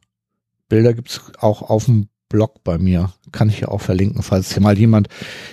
Bilder 0.68 0.94
gibt's 0.94 1.20
auch 1.38 1.62
auf 1.62 1.86
dem 1.86 2.08
Blog 2.28 2.64
bei 2.64 2.78
mir. 2.78 3.12
Kann 3.30 3.50
ich 3.50 3.60
ja 3.60 3.68
auch 3.68 3.80
verlinken, 3.80 4.22
falls 4.22 4.52
hier 4.54 4.62
mal 4.62 4.78
jemand 4.78 5.08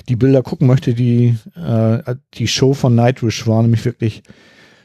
die 0.07 0.15
Bilder 0.15 0.41
gucken 0.41 0.65
möchte. 0.67 0.93
Die, 0.93 1.37
äh, 1.55 2.15
die 2.35 2.47
Show 2.47 2.73
von 2.73 2.95
Nightwish 2.95 3.45
war 3.45 3.61
nämlich 3.61 3.83
wirklich, 3.85 4.23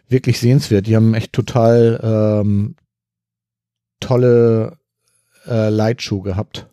wirklich 0.09 0.41
sehenswert. 0.41 0.87
Die 0.87 0.97
haben 0.97 1.15
echt 1.15 1.33
total 1.33 2.01
ähm, 2.03 2.75
tolle 4.01 4.77
äh, 5.47 5.71
Lightshow 5.71 6.21
gehabt. 6.21 6.67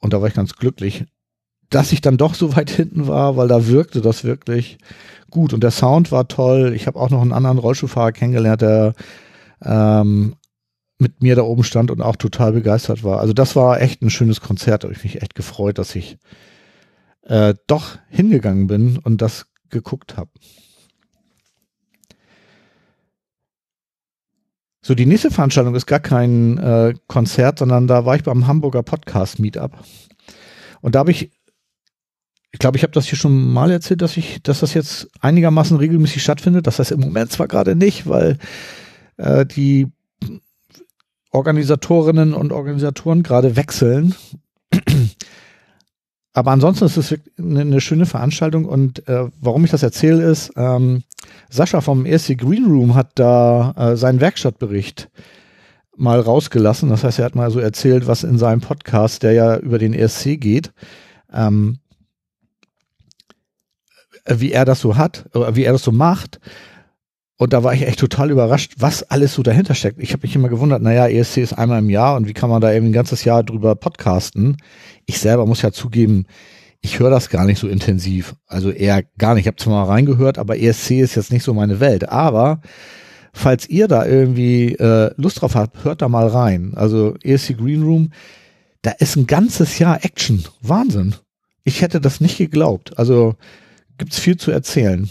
Und 0.00 0.12
da 0.12 0.20
war 0.20 0.28
ich 0.28 0.34
ganz 0.34 0.54
glücklich, 0.54 1.04
dass 1.70 1.92
ich 1.92 2.00
dann 2.00 2.16
doch 2.16 2.34
so 2.34 2.56
weit 2.56 2.70
hinten 2.70 3.06
war, 3.06 3.36
weil 3.36 3.48
da 3.48 3.66
wirkte 3.66 4.00
das 4.00 4.24
wirklich 4.24 4.78
gut. 5.30 5.52
Und 5.52 5.62
der 5.62 5.70
Sound 5.70 6.12
war 6.12 6.28
toll. 6.28 6.72
Ich 6.74 6.86
habe 6.86 6.98
auch 6.98 7.10
noch 7.10 7.22
einen 7.22 7.32
anderen 7.32 7.58
Rollstuhlfahrer 7.58 8.12
kennengelernt, 8.12 8.62
der 8.62 8.94
ähm, 9.62 10.36
mit 10.98 11.22
mir 11.22 11.36
da 11.36 11.42
oben 11.42 11.64
stand 11.64 11.90
und 11.90 12.00
auch 12.00 12.16
total 12.16 12.52
begeistert 12.52 13.04
war. 13.04 13.20
Also 13.20 13.32
das 13.32 13.56
war 13.56 13.80
echt 13.80 14.02
ein 14.02 14.10
schönes 14.10 14.40
Konzert. 14.40 14.82
Da 14.82 14.88
habe 14.88 14.96
ich 14.96 15.04
mich 15.04 15.20
echt 15.20 15.34
gefreut, 15.34 15.78
dass 15.78 15.94
ich 15.94 16.18
äh, 17.22 17.54
doch 17.66 17.98
hingegangen 18.08 18.66
bin 18.66 18.98
und 18.98 19.20
das 19.20 19.46
geguckt 19.68 20.16
habe. 20.16 20.30
So, 24.86 24.94
die 24.94 25.04
nächste 25.04 25.32
Veranstaltung 25.32 25.74
ist 25.74 25.86
gar 25.86 25.98
kein 25.98 26.58
äh, 26.58 26.94
Konzert, 27.08 27.58
sondern 27.58 27.88
da 27.88 28.04
war 28.04 28.14
ich 28.14 28.22
beim 28.22 28.46
Hamburger 28.46 28.84
Podcast 28.84 29.40
Meetup. 29.40 29.72
Und 30.80 30.94
da 30.94 31.00
habe 31.00 31.10
ich, 31.10 31.32
ich 32.52 32.60
glaube, 32.60 32.76
ich 32.76 32.84
habe 32.84 32.92
das 32.92 33.08
hier 33.08 33.18
schon 33.18 33.52
mal 33.52 33.72
erzählt, 33.72 34.00
dass 34.00 34.16
ich, 34.16 34.44
dass 34.44 34.60
das 34.60 34.74
jetzt 34.74 35.08
einigermaßen 35.20 35.76
regelmäßig 35.76 36.22
stattfindet. 36.22 36.68
Das 36.68 36.78
heißt 36.78 36.92
im 36.92 37.00
Moment 37.00 37.32
zwar 37.32 37.48
gerade 37.48 37.74
nicht, 37.74 38.06
weil 38.06 38.38
äh, 39.16 39.44
die 39.44 39.88
Organisatorinnen 41.32 42.32
und 42.32 42.52
Organisatoren 42.52 43.24
gerade 43.24 43.56
wechseln. 43.56 44.14
Aber 46.36 46.50
ansonsten 46.50 46.84
ist 46.84 46.98
es 46.98 47.18
eine, 47.38 47.80
schöne 47.80 48.04
Veranstaltung 48.04 48.66
und 48.66 49.08
äh, 49.08 49.30
warum 49.40 49.64
ich 49.64 49.70
das 49.70 49.82
erzähle 49.82 50.22
ist, 50.22 50.52
ähm, 50.56 51.02
Sascha 51.48 51.80
vom 51.80 52.04
ESC 52.04 52.36
Green 52.36 52.66
Room 52.66 52.94
hat 52.94 53.12
da 53.14 53.72
äh, 53.74 53.96
seinen 53.96 54.20
Werkstattbericht 54.20 55.08
mal 55.96 56.20
rausgelassen. 56.20 56.90
Das 56.90 57.04
heißt, 57.04 57.20
er 57.20 57.24
hat 57.24 57.36
mal 57.36 57.50
so 57.50 57.58
erzählt, 57.58 58.06
was 58.06 58.22
in 58.22 58.36
seinem 58.36 58.60
Podcast, 58.60 59.22
der 59.22 59.32
ja 59.32 59.56
über 59.56 59.78
den 59.78 59.94
ESC 59.94 60.38
geht, 60.38 60.74
ähm, 61.32 61.78
wie 64.26 64.52
er 64.52 64.66
das 64.66 64.80
so 64.80 64.98
hat, 64.98 65.24
wie 65.32 65.64
er 65.64 65.72
das 65.72 65.84
so 65.84 65.90
macht. 65.90 66.38
Und 67.38 67.52
da 67.52 67.62
war 67.62 67.74
ich 67.74 67.86
echt 67.86 67.98
total 67.98 68.30
überrascht, 68.30 68.74
was 68.78 69.02
alles 69.02 69.34
so 69.34 69.42
dahinter 69.42 69.74
steckt. 69.74 70.00
Ich 70.00 70.12
habe 70.12 70.22
mich 70.22 70.34
immer 70.34 70.48
gewundert, 70.48 70.80
naja, 70.80 71.06
ESC 71.06 71.38
ist 71.38 71.52
einmal 71.52 71.80
im 71.80 71.90
Jahr 71.90 72.16
und 72.16 72.26
wie 72.26 72.32
kann 72.32 72.48
man 72.48 72.62
da 72.62 72.72
eben 72.72 72.86
ein 72.86 72.92
ganzes 72.92 73.24
Jahr 73.24 73.44
drüber 73.44 73.74
podcasten? 73.74 74.56
Ich 75.04 75.18
selber 75.18 75.44
muss 75.44 75.60
ja 75.60 75.70
zugeben, 75.70 76.26
ich 76.80 76.98
höre 76.98 77.10
das 77.10 77.28
gar 77.28 77.44
nicht 77.44 77.58
so 77.58 77.68
intensiv. 77.68 78.36
Also 78.46 78.70
eher 78.70 79.02
gar 79.18 79.34
nicht. 79.34 79.42
Ich 79.42 79.46
habe 79.48 79.56
zwar 79.56 79.86
mal 79.86 79.92
reingehört, 79.92 80.38
aber 80.38 80.58
ESC 80.58 80.92
ist 80.92 81.14
jetzt 81.16 81.32
nicht 81.32 81.42
so 81.42 81.52
meine 81.52 81.80
Welt. 81.80 82.08
Aber 82.08 82.60
falls 83.32 83.68
ihr 83.68 83.88
da 83.88 84.06
irgendwie 84.06 84.74
äh, 84.74 85.12
Lust 85.16 85.42
drauf 85.42 85.56
habt, 85.56 85.84
hört 85.84 86.00
da 86.00 86.08
mal 86.08 86.28
rein. 86.28 86.72
Also 86.74 87.16
ESC 87.22 87.58
Green 87.58 87.82
Room, 87.82 88.12
da 88.82 88.92
ist 88.92 89.16
ein 89.16 89.26
ganzes 89.26 89.78
Jahr 89.78 90.04
Action. 90.04 90.44
Wahnsinn. 90.62 91.16
Ich 91.64 91.82
hätte 91.82 92.00
das 92.00 92.20
nicht 92.20 92.38
geglaubt. 92.38 92.98
Also 92.98 93.34
gibt's 93.98 94.18
viel 94.18 94.36
zu 94.36 94.52
erzählen. 94.52 95.10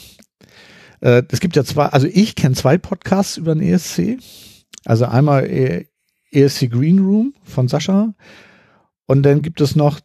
Äh, 1.06 1.24
es 1.30 1.40
gibt 1.40 1.56
ja 1.56 1.64
zwei, 1.64 1.86
also 1.86 2.08
ich 2.08 2.36
kenne 2.36 2.56
zwei 2.56 2.80
Podcasts 2.80 3.38
über 3.38 3.54
den 3.54 3.64
ESC. 3.64 4.18
Also 4.86 5.06
einmal 5.06 5.46
ESC 6.32 6.70
Green 6.70 7.00
Room 7.00 7.34
von 7.44 7.68
Sascha 7.68 8.14
und 9.06 9.24
dann 9.24 9.42
gibt 9.42 9.62
es 9.62 9.76
noch, 9.76 10.00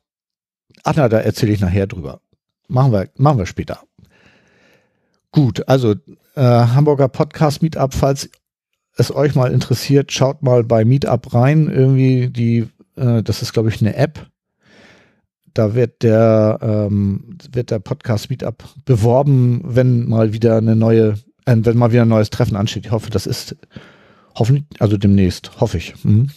ach 0.84 0.94
na, 0.96 1.08
da 1.08 1.18
erzähle 1.18 1.52
ich 1.52 1.60
nachher 1.60 1.86
drüber. 1.86 2.20
Machen 2.68 2.92
wir, 2.92 3.08
machen 3.16 3.38
wir 3.38 3.46
später. 3.46 3.80
Gut, 5.32 5.66
also 5.68 5.94
äh, 6.34 6.42
Hamburger 6.42 7.08
Podcast 7.08 7.62
Meetup, 7.62 7.94
falls 7.94 8.28
es 8.96 9.14
euch 9.14 9.34
mal 9.34 9.52
interessiert, 9.52 10.12
schaut 10.12 10.42
mal 10.42 10.64
bei 10.64 10.84
Meetup 10.84 11.32
rein. 11.32 11.70
Irgendwie 11.70 12.28
die, 12.28 12.68
äh, 12.96 13.22
das 13.22 13.40
ist 13.40 13.54
glaube 13.54 13.70
ich 13.70 13.80
eine 13.80 13.96
App. 13.96 14.30
Da 15.54 15.74
wird 15.74 16.02
der 16.02 16.58
ähm, 16.62 17.38
wird 17.52 17.70
der 17.70 17.80
Podcast 17.80 18.30
Meetup 18.30 18.64
beworben, 18.84 19.62
wenn 19.64 20.08
mal 20.08 20.32
wieder 20.32 20.56
eine 20.56 20.76
neue, 20.76 21.14
äh, 21.46 21.56
wenn 21.56 21.76
mal 21.76 21.92
wieder 21.92 22.02
ein 22.02 22.08
neues 22.08 22.30
Treffen 22.30 22.56
ansteht. 22.56 22.86
Ich 22.86 22.92
hoffe, 22.92 23.10
das 23.10 23.26
ist 23.26 23.56
hoffentlich, 24.36 24.64
also 24.78 24.96
demnächst, 24.96 25.60
hoffe 25.60 25.78
ich. 25.78 25.94
Mhm. 26.04 26.30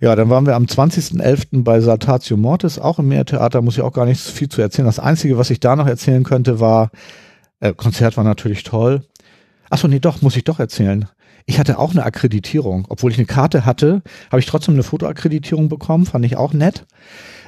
Ja, 0.00 0.14
dann 0.16 0.28
waren 0.28 0.44
wir 0.44 0.54
am 0.54 0.64
20.11. 0.64 1.62
bei 1.64 1.80
Saltatio 1.80 2.36
Mortis, 2.36 2.78
auch 2.78 2.98
im 2.98 3.08
Meertheater, 3.08 3.62
muss 3.62 3.76
ich 3.76 3.82
auch 3.82 3.92
gar 3.92 4.04
nicht 4.04 4.20
viel 4.20 4.50
zu 4.50 4.60
erzählen. 4.60 4.84
Das 4.84 4.98
Einzige, 4.98 5.38
was 5.38 5.48
ich 5.48 5.60
da 5.60 5.76
noch 5.76 5.86
erzählen 5.86 6.24
könnte, 6.24 6.60
war, 6.60 6.90
äh, 7.60 7.72
Konzert 7.72 8.16
war 8.18 8.24
natürlich 8.24 8.64
toll. 8.64 9.02
Achso, 9.70 9.88
nee, 9.88 10.00
doch, 10.00 10.20
muss 10.20 10.36
ich 10.36 10.44
doch 10.44 10.60
erzählen. 10.60 11.08
Ich 11.46 11.58
hatte 11.58 11.78
auch 11.78 11.90
eine 11.90 12.04
Akkreditierung. 12.04 12.86
Obwohl 12.88 13.10
ich 13.10 13.18
eine 13.18 13.26
Karte 13.26 13.66
hatte, 13.66 14.02
habe 14.30 14.40
ich 14.40 14.46
trotzdem 14.46 14.74
eine 14.74 14.82
Fotoakkreditierung 14.82 15.68
bekommen, 15.68 16.06
fand 16.06 16.24
ich 16.24 16.36
auch 16.36 16.52
nett. 16.52 16.86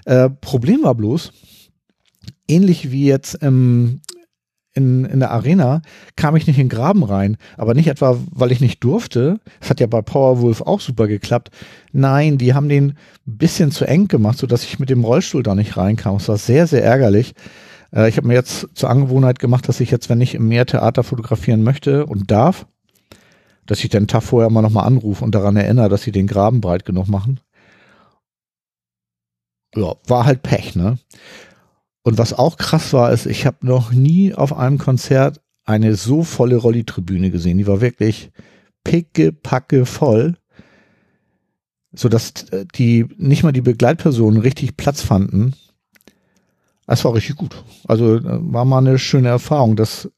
Äh, 0.04 0.28
Problem 0.28 0.82
war 0.82 0.94
bloß, 0.94 1.32
ähnlich 2.46 2.90
wie 2.90 3.06
jetzt 3.06 3.34
im, 3.36 4.00
in, 4.74 5.06
in 5.06 5.20
der 5.20 5.30
Arena 5.30 5.80
kam 6.14 6.36
ich 6.36 6.46
nicht 6.46 6.58
in 6.58 6.68
den 6.68 6.76
Graben 6.76 7.02
rein. 7.02 7.38
Aber 7.56 7.72
nicht 7.72 7.88
etwa, 7.88 8.18
weil 8.30 8.52
ich 8.52 8.60
nicht 8.60 8.84
durfte. 8.84 9.40
Das 9.60 9.70
hat 9.70 9.80
ja 9.80 9.86
bei 9.86 10.02
Powerwolf 10.02 10.60
auch 10.60 10.80
super 10.80 11.08
geklappt. 11.08 11.50
Nein, 11.92 12.36
die 12.36 12.52
haben 12.52 12.68
den 12.68 12.94
bisschen 13.24 13.70
zu 13.70 13.86
eng 13.86 14.08
gemacht, 14.08 14.38
sodass 14.38 14.64
ich 14.64 14.78
mit 14.78 14.90
dem 14.90 15.04
Rollstuhl 15.04 15.42
da 15.42 15.54
nicht 15.54 15.76
reinkam. 15.78 16.16
Es 16.16 16.28
war 16.28 16.36
sehr, 16.36 16.66
sehr 16.66 16.84
ärgerlich. 16.84 17.34
Äh, 17.94 18.10
ich 18.10 18.18
habe 18.18 18.28
mir 18.28 18.34
jetzt 18.34 18.68
zur 18.74 18.90
Angewohnheit 18.90 19.38
gemacht, 19.38 19.68
dass 19.68 19.80
ich 19.80 19.90
jetzt, 19.90 20.10
wenn 20.10 20.20
ich 20.20 20.34
im 20.34 20.48
Meertheater 20.48 21.02
fotografieren 21.02 21.62
möchte 21.62 22.04
und 22.04 22.30
darf, 22.30 22.66
dass 23.66 23.82
ich 23.82 23.90
den 23.90 24.08
Tag 24.08 24.22
vorher 24.22 24.50
mal 24.50 24.62
nochmal 24.62 24.86
anrufe 24.86 25.24
und 25.24 25.34
daran 25.34 25.56
erinnere, 25.56 25.88
dass 25.88 26.02
sie 26.02 26.12
den 26.12 26.26
Graben 26.26 26.60
breit 26.60 26.84
genug 26.84 27.08
machen. 27.08 27.40
Ja, 29.74 29.94
war 30.06 30.24
halt 30.24 30.42
Pech, 30.42 30.74
ne? 30.74 30.98
Und 32.02 32.18
was 32.18 32.32
auch 32.32 32.56
krass 32.56 32.92
war, 32.92 33.12
ist, 33.12 33.26
ich 33.26 33.46
habe 33.46 33.66
noch 33.66 33.92
nie 33.92 34.32
auf 34.32 34.56
einem 34.56 34.78
Konzert 34.78 35.40
eine 35.64 35.96
so 35.96 36.22
volle 36.22 36.56
Rolli-Tribüne 36.56 37.30
gesehen. 37.30 37.58
Die 37.58 37.66
war 37.66 37.80
wirklich 37.80 38.30
picke, 38.84 39.32
packe 39.32 39.84
voll, 39.84 40.36
sodass 41.92 42.48
äh, 42.52 42.64
die 42.76 43.06
nicht 43.16 43.42
mal 43.42 43.52
die 43.52 43.60
Begleitpersonen 43.60 44.40
richtig 44.40 44.76
Platz 44.76 45.02
fanden. 45.02 45.54
Das 46.86 47.04
war 47.04 47.14
richtig 47.14 47.36
gut. 47.36 47.64
Also 47.88 48.16
äh, 48.16 48.22
war 48.24 48.64
mal 48.64 48.78
eine 48.78 48.98
schöne 49.00 49.28
Erfahrung, 49.28 49.74
dass 49.74 50.08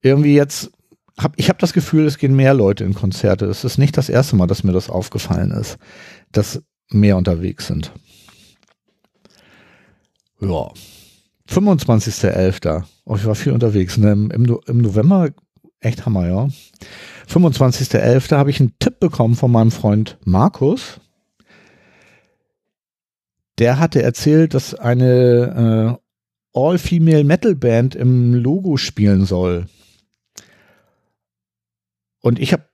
irgendwie 0.00 0.34
jetzt 0.34 0.72
hab, 1.18 1.38
ich 1.38 1.48
habe 1.48 1.60
das 1.60 1.72
Gefühl, 1.72 2.06
es 2.06 2.18
gehen 2.18 2.34
mehr 2.34 2.54
Leute 2.54 2.84
in 2.84 2.94
Konzerte. 2.94 3.46
Es 3.46 3.64
ist 3.64 3.78
nicht 3.78 3.96
das 3.96 4.08
erste 4.08 4.36
Mal, 4.36 4.46
dass 4.46 4.64
mir 4.64 4.72
das 4.72 4.90
aufgefallen 4.90 5.50
ist, 5.52 5.78
dass 6.32 6.62
mehr 6.90 7.16
unterwegs 7.16 7.66
sind. 7.66 7.92
Ja. 10.40 10.70
25.11. 11.48 12.84
Oh, 13.04 13.16
ich 13.16 13.26
war 13.26 13.34
viel 13.34 13.52
unterwegs. 13.52 13.96
Ne? 13.96 14.12
Im, 14.12 14.30
Im, 14.30 14.78
November, 14.78 15.30
echt 15.80 16.06
Hammer, 16.06 16.26
ja. 16.26 16.48
25.11. 17.28 18.36
habe 18.36 18.50
ich 18.50 18.60
einen 18.60 18.74
Tipp 18.78 18.98
bekommen 18.98 19.34
von 19.34 19.52
meinem 19.52 19.70
Freund 19.70 20.18
Markus. 20.24 21.00
Der 23.58 23.78
hatte 23.78 24.02
erzählt, 24.02 24.54
dass 24.54 24.74
eine 24.74 25.98
äh, 26.54 26.58
All-Female 26.58 27.24
Metal 27.24 27.54
Band 27.54 27.94
im 27.94 28.34
Logo 28.34 28.76
spielen 28.76 29.26
soll. 29.26 29.66
Und 32.24 32.38
ich 32.38 32.54
habe 32.54 32.64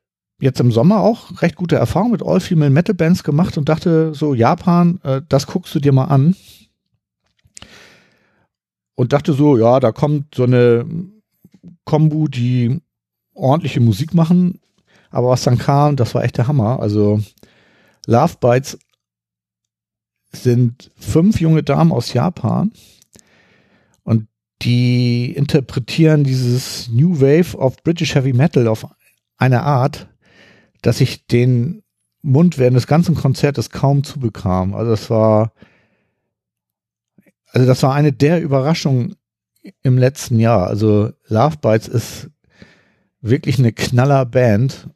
jetzt 0.41 0.61
im 0.61 0.71
Sommer 0.71 1.01
auch 1.01 1.43
recht 1.43 1.57
gute 1.57 1.75
Erfahrungen 1.75 2.13
mit 2.13 2.23
All-Female 2.23 2.71
Metal 2.71 2.95
Bands 2.95 3.25
gemacht 3.25 3.59
und 3.59 3.69
dachte 3.69 4.15
so, 4.15 4.33
Japan, 4.33 5.01
äh, 5.03 5.23
das 5.29 5.49
guckst 5.49 5.75
du 5.75 5.81
dir 5.81 5.91
mal 5.91 6.05
an 6.05 6.37
und 8.95 9.13
dachte 9.13 9.33
so, 9.33 9.59
ja, 9.59 9.81
da 9.81 9.91
kommt 9.91 10.37
so 10.37 10.45
eine 10.45 10.87
Kombu, 11.85 12.29
die 12.29 12.81
ordentliche 13.35 13.81
Musik 13.81 14.15
machen. 14.15 14.61
Aber 15.11 15.31
was 15.31 15.43
dann 15.43 15.59
kam, 15.59 15.97
das 15.97 16.15
war 16.15 16.23
echt 16.23 16.39
der 16.39 16.47
Hammer. 16.47 16.79
Also 16.79 17.21
Love 18.07 18.37
Bites 18.41 18.79
sind 20.31 20.93
fünf 20.95 21.41
junge 21.41 21.65
Damen 21.65 21.91
aus 21.91 22.13
Japan 22.13 22.71
und 24.05 24.29
die 24.63 25.33
interpretieren 25.33 26.23
dieses 26.23 26.89
New 26.89 27.21
Wave 27.21 27.59
of 27.59 27.83
British 27.83 28.15
Heavy 28.15 28.33
Metal 28.33 28.69
auf 28.69 28.87
eine 29.41 29.63
Art, 29.63 30.09
dass 30.83 31.01
ich 31.01 31.27
den 31.27 31.83
Mund 32.23 32.59
während 32.59 32.77
des 32.77 32.87
ganzen 32.87 33.15
Konzertes 33.15 33.71
kaum 33.71 34.05
zubekam. 34.05 34.75
Also 34.75 34.91
das 34.91 35.11
war, 35.11 35.53
also 37.53 37.67
das 37.67 37.83
war 37.83 37.95
eine 37.95 38.13
der 38.13 38.41
Überraschungen 38.41 39.17
im 39.83 39.99
letzten 39.99 40.39
Jahr. 40.39 40.67
Also 40.67 41.11
Love 41.29 41.57
Bites 41.61 41.89
ist 41.89 42.31
wirklich 43.21 43.59
eine 43.59 43.73
knaller 43.73 44.25
Band 44.25 44.89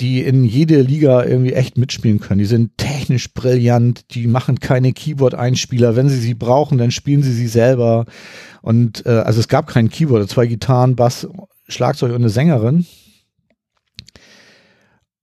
die 0.00 0.22
in 0.22 0.44
jede 0.44 0.82
Liga 0.82 1.24
irgendwie 1.24 1.54
echt 1.54 1.78
mitspielen 1.78 2.20
können. 2.20 2.38
Die 2.38 2.44
sind 2.44 2.76
technisch 2.76 3.32
brillant, 3.32 4.14
die 4.14 4.26
machen 4.26 4.60
keine 4.60 4.92
Keyboard-Einspieler. 4.92 5.96
Wenn 5.96 6.10
sie 6.10 6.18
sie 6.18 6.34
brauchen, 6.34 6.76
dann 6.76 6.90
spielen 6.90 7.22
sie 7.22 7.32
sie 7.32 7.46
selber. 7.46 8.04
Und 8.60 9.06
äh, 9.06 9.10
also 9.10 9.40
es 9.40 9.48
gab 9.48 9.66
keinen 9.68 9.88
Keyboard, 9.88 10.28
zwei 10.28 10.46
Gitarren, 10.46 10.96
Bass, 10.96 11.26
Schlagzeug 11.68 12.10
und 12.10 12.16
eine 12.16 12.28
Sängerin. 12.28 12.86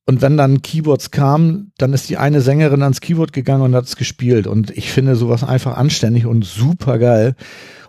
Und 0.06 0.22
wenn 0.22 0.36
dann 0.36 0.62
Keyboards 0.62 1.12
kamen, 1.12 1.72
dann 1.78 1.94
ist 1.94 2.10
die 2.10 2.18
eine 2.18 2.42
Sängerin 2.42 2.84
ans 2.84 3.00
Keyboard 3.00 3.32
gegangen 3.32 3.64
und 3.64 3.76
hat 3.76 3.86
es 3.86 3.96
gespielt. 3.96 4.48
Und 4.48 4.70
ich 4.72 4.92
finde 4.92 5.16
sowas 5.16 5.44
einfach 5.46 5.78
anständig 5.78 6.26
und 6.26 6.44
super 6.44 7.00
geil. 7.00 7.36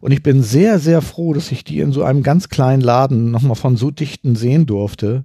Und 0.00 0.12
ich 0.12 0.22
bin 0.22 0.42
sehr, 0.42 0.78
sehr 0.78 1.02
froh, 1.02 1.32
dass 1.34 1.50
ich 1.50 1.64
die 1.64 1.80
in 1.80 1.90
so 1.90 2.04
einem 2.04 2.22
ganz 2.22 2.48
kleinen 2.48 2.82
Laden 2.82 3.32
nochmal 3.32 3.56
von 3.56 3.76
so 3.76 3.90
dichten 3.90 4.36
sehen 4.36 4.66
durfte. 4.66 5.24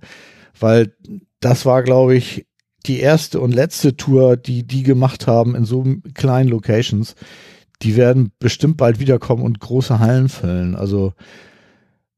Weil 0.60 0.94
das 1.42 1.66
war, 1.66 1.84
glaube 1.84 2.16
ich, 2.16 2.48
die 2.86 3.00
erste 3.00 3.40
und 3.40 3.54
letzte 3.54 3.96
Tour, 3.96 4.36
die 4.36 4.66
die 4.66 4.84
gemacht 4.84 5.28
haben 5.28 5.54
in 5.54 5.66
so 5.66 5.86
kleinen 6.16 6.50
Locations. 6.50 7.14
Die 7.84 7.96
werden 7.98 8.32
bestimmt 8.40 8.78
bald 8.78 9.00
wiederkommen 9.00 9.44
und 9.44 9.60
große 9.60 10.00
Hallen 10.00 10.28
füllen. 10.28 10.76
Also 10.76 11.14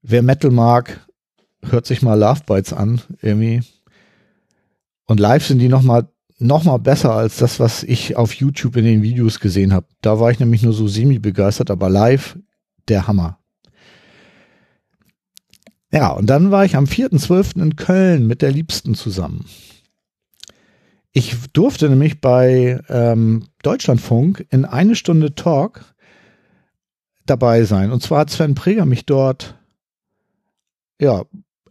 wer 0.02 0.22
Metal 0.22 0.52
mag, 0.52 1.08
hört 1.64 1.86
sich 1.86 2.02
mal 2.02 2.20
Love 2.20 2.42
Bites 2.46 2.74
an, 2.74 3.02
irgendwie. 3.22 3.62
Und 5.06 5.20
live 5.20 5.46
sind 5.46 5.60
die 5.60 5.70
noch 5.70 5.82
mal 5.82 6.08
noch 6.42 6.64
mal 6.64 6.78
besser 6.78 7.14
als 7.14 7.38
das, 7.38 7.60
was 7.60 7.84
ich 7.84 8.16
auf 8.16 8.34
YouTube 8.34 8.76
in 8.76 8.84
den 8.84 9.04
Videos 9.04 9.40
gesehen 9.40 9.74
habe. 9.74 9.86
Da 10.02 10.20
war 10.20 10.32
ich 10.32 10.40
nämlich 10.40 10.64
nur 10.64 10.74
so 10.74 10.88
semi 10.88 11.20
begeistert, 11.20 11.70
aber 11.70 11.88
live 11.88 12.38
der 12.88 13.08
Hammer. 13.08 13.38
Ja, 15.94 16.10
und 16.10 16.28
dann 16.28 16.50
war 16.50 16.66
ich 16.66 16.76
am 16.76 16.86
4.12. 16.86 17.62
in 17.62 17.76
Köln 17.76 18.26
mit 18.26 18.42
der 18.42 18.52
Liebsten 18.52 18.96
zusammen. 18.96 19.46
Ich 21.12 21.36
durfte 21.52 21.90
nämlich 21.90 22.22
bei 22.22 22.82
ähm, 22.88 23.48
Deutschlandfunk 23.62 24.48
in 24.50 24.66
eine 24.66 24.96
Stunde 24.96 25.36
Talk 25.36 25.84
dabei 27.26 27.66
sein. 27.66 27.92
Und 27.92 28.02
zwar 28.02 28.22
hat 28.22 28.30
Sven 28.30 28.56
Preger 28.56 28.86
mich 28.86 29.06
dort, 29.06 29.56
ja, 31.02 31.24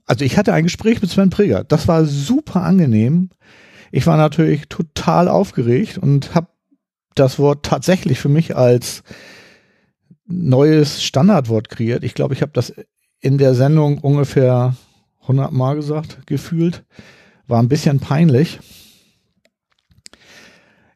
also 0.06 0.24
ich 0.24 0.36
hatte 0.36 0.52
ein 0.52 0.64
Gespräch 0.64 1.00
mit 1.00 1.10
Sven 1.10 1.30
Preger. 1.30 1.62
Das 1.62 1.86
war 1.86 2.04
super 2.04 2.64
angenehm. 2.64 3.30
Ich 3.92 4.06
war 4.06 4.16
natürlich 4.16 4.68
total 4.68 5.28
aufgeregt 5.28 5.98
und 5.98 6.34
habe 6.34 6.48
das 7.14 7.38
Wort 7.38 7.64
tatsächlich 7.64 8.18
für 8.18 8.28
mich 8.28 8.56
als 8.56 9.04
neues 10.26 11.02
Standardwort 11.02 11.68
kreiert. 11.68 12.02
Ich 12.02 12.14
glaube, 12.14 12.34
ich 12.34 12.42
habe 12.42 12.52
das 12.52 12.74
in 13.20 13.38
der 13.38 13.54
Sendung 13.54 13.98
ungefähr 13.98 14.74
100 15.22 15.52
Mal 15.52 15.76
gesagt, 15.76 16.26
gefühlt. 16.26 16.84
War 17.46 17.62
ein 17.62 17.68
bisschen 17.68 18.00
peinlich. 18.00 18.58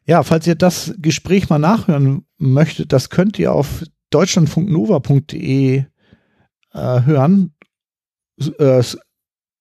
Ja, 0.05 0.23
falls 0.23 0.45
ihr 0.45 0.55
das 0.55 0.93
Gespräch 0.97 1.49
mal 1.49 1.59
nachhören 1.59 2.25
möchtet, 2.37 2.91
das 2.91 3.09
könnt 3.09 3.39
ihr 3.39 3.53
auf 3.53 3.83
deutschlandfunknova.de 4.09 5.77
äh, 5.77 5.85
hören. 6.73 7.54
Äh, 8.39 8.83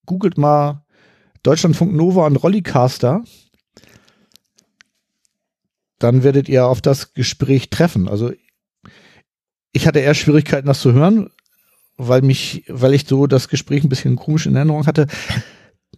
googelt 0.07 0.39
mal 0.39 0.85
Deutschlandfunk 1.43 1.95
Nova 1.95 2.27
und 2.27 2.37
Rollicaster. 2.37 3.23
Dann 5.99 6.23
werdet 6.23 6.49
ihr 6.49 6.67
auf 6.67 6.81
das 6.81 7.15
Gespräch 7.15 7.71
treffen. 7.71 8.09
Also 8.09 8.33
ich 9.73 9.87
hatte 9.87 10.01
eher 10.01 10.15
Schwierigkeiten, 10.15 10.67
das 10.67 10.81
zu 10.81 10.93
hören, 10.93 11.31
weil 11.97 12.23
mich, 12.23 12.65
weil 12.69 12.95
ich 12.95 13.07
so 13.07 13.27
das 13.27 13.49
Gespräch 13.49 13.85
ein 13.85 13.89
bisschen 13.89 14.17
komisch 14.17 14.47
in 14.47 14.57
Erinnerung 14.57 14.87
hatte, 14.87 15.07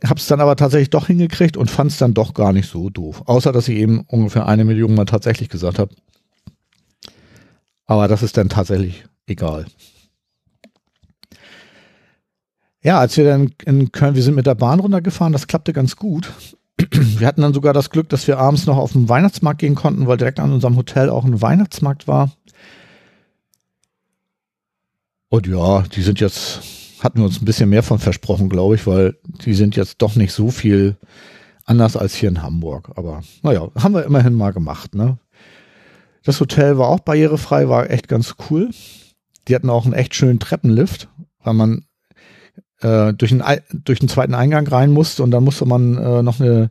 hab's 0.04 0.26
dann 0.26 0.40
aber 0.40 0.56
tatsächlich 0.56 0.90
doch 0.90 1.06
hingekriegt 1.06 1.56
und 1.56 1.70
fand's 1.70 1.98
dann 1.98 2.14
doch 2.14 2.34
gar 2.34 2.52
nicht 2.52 2.68
so 2.68 2.90
doof. 2.90 3.22
Außer, 3.26 3.52
dass 3.52 3.68
ich 3.68 3.76
eben 3.78 4.00
ungefähr 4.00 4.46
eine 4.46 4.64
Million 4.64 4.94
mal 4.94 5.04
tatsächlich 5.04 5.48
gesagt 5.48 5.78
habe. 5.78 5.94
Aber 7.86 8.08
das 8.08 8.22
ist 8.22 8.36
dann 8.36 8.48
tatsächlich 8.48 9.04
egal. 9.26 9.66
Ja, 12.86 13.00
als 13.00 13.16
wir 13.16 13.24
dann 13.24 13.50
in 13.64 13.90
Köln, 13.90 14.14
wir 14.14 14.22
sind 14.22 14.36
mit 14.36 14.46
der 14.46 14.54
Bahn 14.54 14.78
runtergefahren, 14.78 15.32
das 15.32 15.48
klappte 15.48 15.72
ganz 15.72 15.96
gut. 15.96 16.32
Wir 16.92 17.26
hatten 17.26 17.42
dann 17.42 17.52
sogar 17.52 17.72
das 17.72 17.90
Glück, 17.90 18.08
dass 18.10 18.28
wir 18.28 18.38
abends 18.38 18.66
noch 18.66 18.76
auf 18.76 18.92
den 18.92 19.08
Weihnachtsmarkt 19.08 19.58
gehen 19.58 19.74
konnten, 19.74 20.06
weil 20.06 20.18
direkt 20.18 20.38
an 20.38 20.52
unserem 20.52 20.76
Hotel 20.76 21.10
auch 21.10 21.24
ein 21.24 21.42
Weihnachtsmarkt 21.42 22.06
war. 22.06 22.30
Und 25.30 25.48
ja, 25.48 25.82
die 25.82 26.02
sind 26.02 26.20
jetzt, 26.20 26.60
hatten 27.00 27.18
wir 27.18 27.24
uns 27.24 27.42
ein 27.42 27.44
bisschen 27.44 27.70
mehr 27.70 27.82
von 27.82 27.98
versprochen, 27.98 28.48
glaube 28.48 28.76
ich, 28.76 28.86
weil 28.86 29.16
die 29.44 29.54
sind 29.54 29.74
jetzt 29.74 30.00
doch 30.00 30.14
nicht 30.14 30.32
so 30.32 30.52
viel 30.52 30.94
anders 31.64 31.96
als 31.96 32.14
hier 32.14 32.28
in 32.28 32.40
Hamburg. 32.40 32.92
Aber 32.94 33.24
naja, 33.42 33.68
haben 33.76 33.94
wir 33.94 34.04
immerhin 34.04 34.34
mal 34.34 34.52
gemacht. 34.52 34.94
Ne? 34.94 35.18
Das 36.22 36.38
Hotel 36.38 36.78
war 36.78 36.86
auch 36.86 37.00
barrierefrei, 37.00 37.68
war 37.68 37.90
echt 37.90 38.06
ganz 38.06 38.36
cool. 38.48 38.70
Die 39.48 39.56
hatten 39.56 39.70
auch 39.70 39.86
einen 39.86 39.94
echt 39.94 40.14
schönen 40.14 40.38
Treppenlift, 40.38 41.08
weil 41.42 41.54
man 41.54 41.85
äh, 42.80 43.12
durch, 43.14 43.30
den, 43.30 43.42
durch 43.84 43.98
den 44.00 44.08
zweiten 44.08 44.34
Eingang 44.34 44.66
rein 44.66 44.92
musste 44.92 45.22
und 45.22 45.30
dann 45.30 45.44
musste 45.44 45.66
man 45.66 45.96
äh, 45.96 46.22
noch 46.22 46.40
eine 46.40 46.70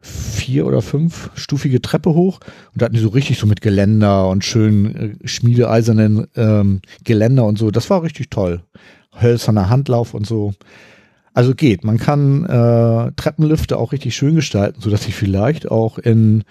vier 0.00 0.66
oder 0.66 0.80
fünfstufige 0.80 1.82
Treppe 1.82 2.14
hoch 2.14 2.40
und 2.72 2.80
da 2.80 2.86
hatten 2.86 2.94
die 2.94 3.02
so 3.02 3.10
richtig 3.10 3.38
so 3.38 3.46
mit 3.46 3.60
Geländer 3.60 4.28
und 4.28 4.44
schön 4.44 5.18
äh, 5.22 5.28
schmiedeeisernen 5.28 6.26
ähm, 6.36 6.80
Geländer 7.04 7.44
und 7.44 7.58
so. 7.58 7.70
Das 7.70 7.90
war 7.90 8.02
richtig 8.02 8.30
toll. 8.30 8.62
Hölzerner 9.20 9.68
Handlauf 9.68 10.14
und 10.14 10.26
so. 10.26 10.54
Also 11.34 11.54
geht. 11.54 11.84
Man 11.84 11.98
kann 11.98 12.44
äh, 12.44 13.12
Treppenlifte 13.16 13.76
auch 13.76 13.92
richtig 13.92 14.16
schön 14.16 14.34
gestalten, 14.34 14.80
so 14.80 14.90
dass 14.90 15.04
sie 15.04 15.12
vielleicht 15.12 15.70
auch 15.70 15.98
in 15.98 16.44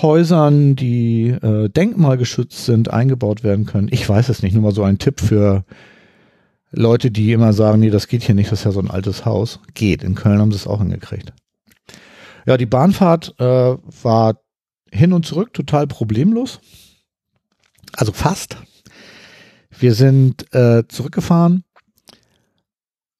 Häusern, 0.00 0.76
die 0.76 1.28
äh, 1.28 1.68
denkmalgeschützt 1.68 2.64
sind, 2.64 2.90
eingebaut 2.90 3.44
werden 3.44 3.66
können. 3.66 3.88
Ich 3.90 4.08
weiß 4.08 4.28
es 4.28 4.42
nicht. 4.42 4.54
Nur 4.54 4.62
mal 4.62 4.72
so 4.72 4.84
ein 4.84 4.98
Tipp 4.98 5.20
für 5.20 5.64
Leute, 6.72 7.10
die 7.10 7.32
immer 7.32 7.52
sagen, 7.52 7.80
nee, 7.80 7.90
das 7.90 8.08
geht 8.08 8.22
hier 8.22 8.34
nicht, 8.34 8.50
das 8.50 8.60
ist 8.60 8.64
ja 8.64 8.72
so 8.72 8.80
ein 8.80 8.90
altes 8.90 9.24
Haus. 9.24 9.60
Geht. 9.74 10.02
In 10.02 10.14
Köln 10.14 10.40
haben 10.40 10.50
sie 10.50 10.56
es 10.56 10.66
auch 10.66 10.80
hingekriegt. 10.80 11.32
Ja, 12.46 12.56
die 12.56 12.66
Bahnfahrt 12.66 13.34
äh, 13.38 13.76
war 14.02 14.40
hin 14.90 15.12
und 15.12 15.26
zurück 15.26 15.52
total 15.52 15.86
problemlos. 15.86 16.60
Also 17.92 18.12
fast. 18.12 18.56
Wir 19.78 19.94
sind 19.94 20.52
äh, 20.54 20.84
zurückgefahren 20.88 21.64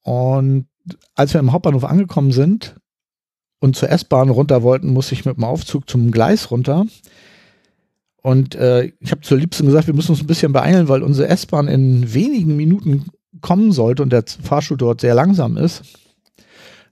und 0.03 0.67
als 1.15 1.33
wir 1.35 1.41
im 1.41 1.53
Hauptbahnhof 1.53 1.85
angekommen 1.85 2.33
sind 2.33 2.77
und 3.61 3.77
zur 3.77 3.91
S-Bahn 3.91 4.31
runter 4.31 4.63
wollten, 4.63 4.93
musste 4.93 5.15
ich 5.15 5.25
mit 5.25 5.37
dem 5.37 5.45
Aufzug 5.45 5.89
zum 5.89 6.11
Gleis 6.11 6.51
runter. 6.51 6.87
Und 8.23 8.55
äh, 8.55 8.93
ich 9.01 9.11
habe 9.11 9.23
zur 9.23 9.39
Liebsten 9.39 9.67
gesagt, 9.67 9.87
wir 9.87 9.95
müssen 9.95 10.13
uns 10.13 10.21
ein 10.21 10.27
bisschen 10.27 10.53
beeilen, 10.53 10.89
weil 10.89 11.03
unsere 11.03 11.29
S-Bahn 11.29 11.69
in 11.69 12.15
wenigen 12.15 12.57
Minuten 12.57 13.07
kommen 13.41 13.73
sollte 13.73 14.03
und 14.03 14.13
der 14.13 14.25
Fahrstuhl 14.27 14.77
dort 14.77 15.01
sehr 15.01 15.15
langsam 15.15 15.57
ist. 15.57 15.83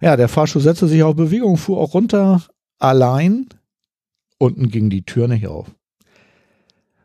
Ja, 0.01 0.17
der 0.17 0.29
Fahrstuhl 0.29 0.63
setzte 0.63 0.89
sich 0.89 1.03
auf 1.03 1.15
Bewegung, 1.15 1.57
fuhr 1.57 1.79
auch 1.79 1.95
runter, 1.95 2.43
allein. 2.79 3.49
Unten 4.39 4.71
ging 4.71 4.89
die 4.89 5.05
Tür 5.05 5.29
nicht 5.29 5.47
auf. 5.47 5.67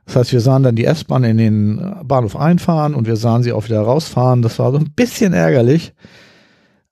Das 0.05 0.15
heißt, 0.15 0.31
wir 0.31 0.39
sahen 0.39 0.63
dann 0.63 0.75
die 0.75 0.85
S-Bahn 0.85 1.23
in 1.23 1.37
den 1.37 1.95
Bahnhof 2.03 2.35
einfahren 2.35 2.93
und 2.93 3.07
wir 3.07 3.17
sahen 3.17 3.43
sie 3.43 3.51
auch 3.51 3.65
wieder 3.65 3.81
rausfahren. 3.81 4.41
Das 4.41 4.59
war 4.59 4.71
so 4.71 4.77
ein 4.77 4.93
bisschen 4.95 5.33
ärgerlich, 5.33 5.93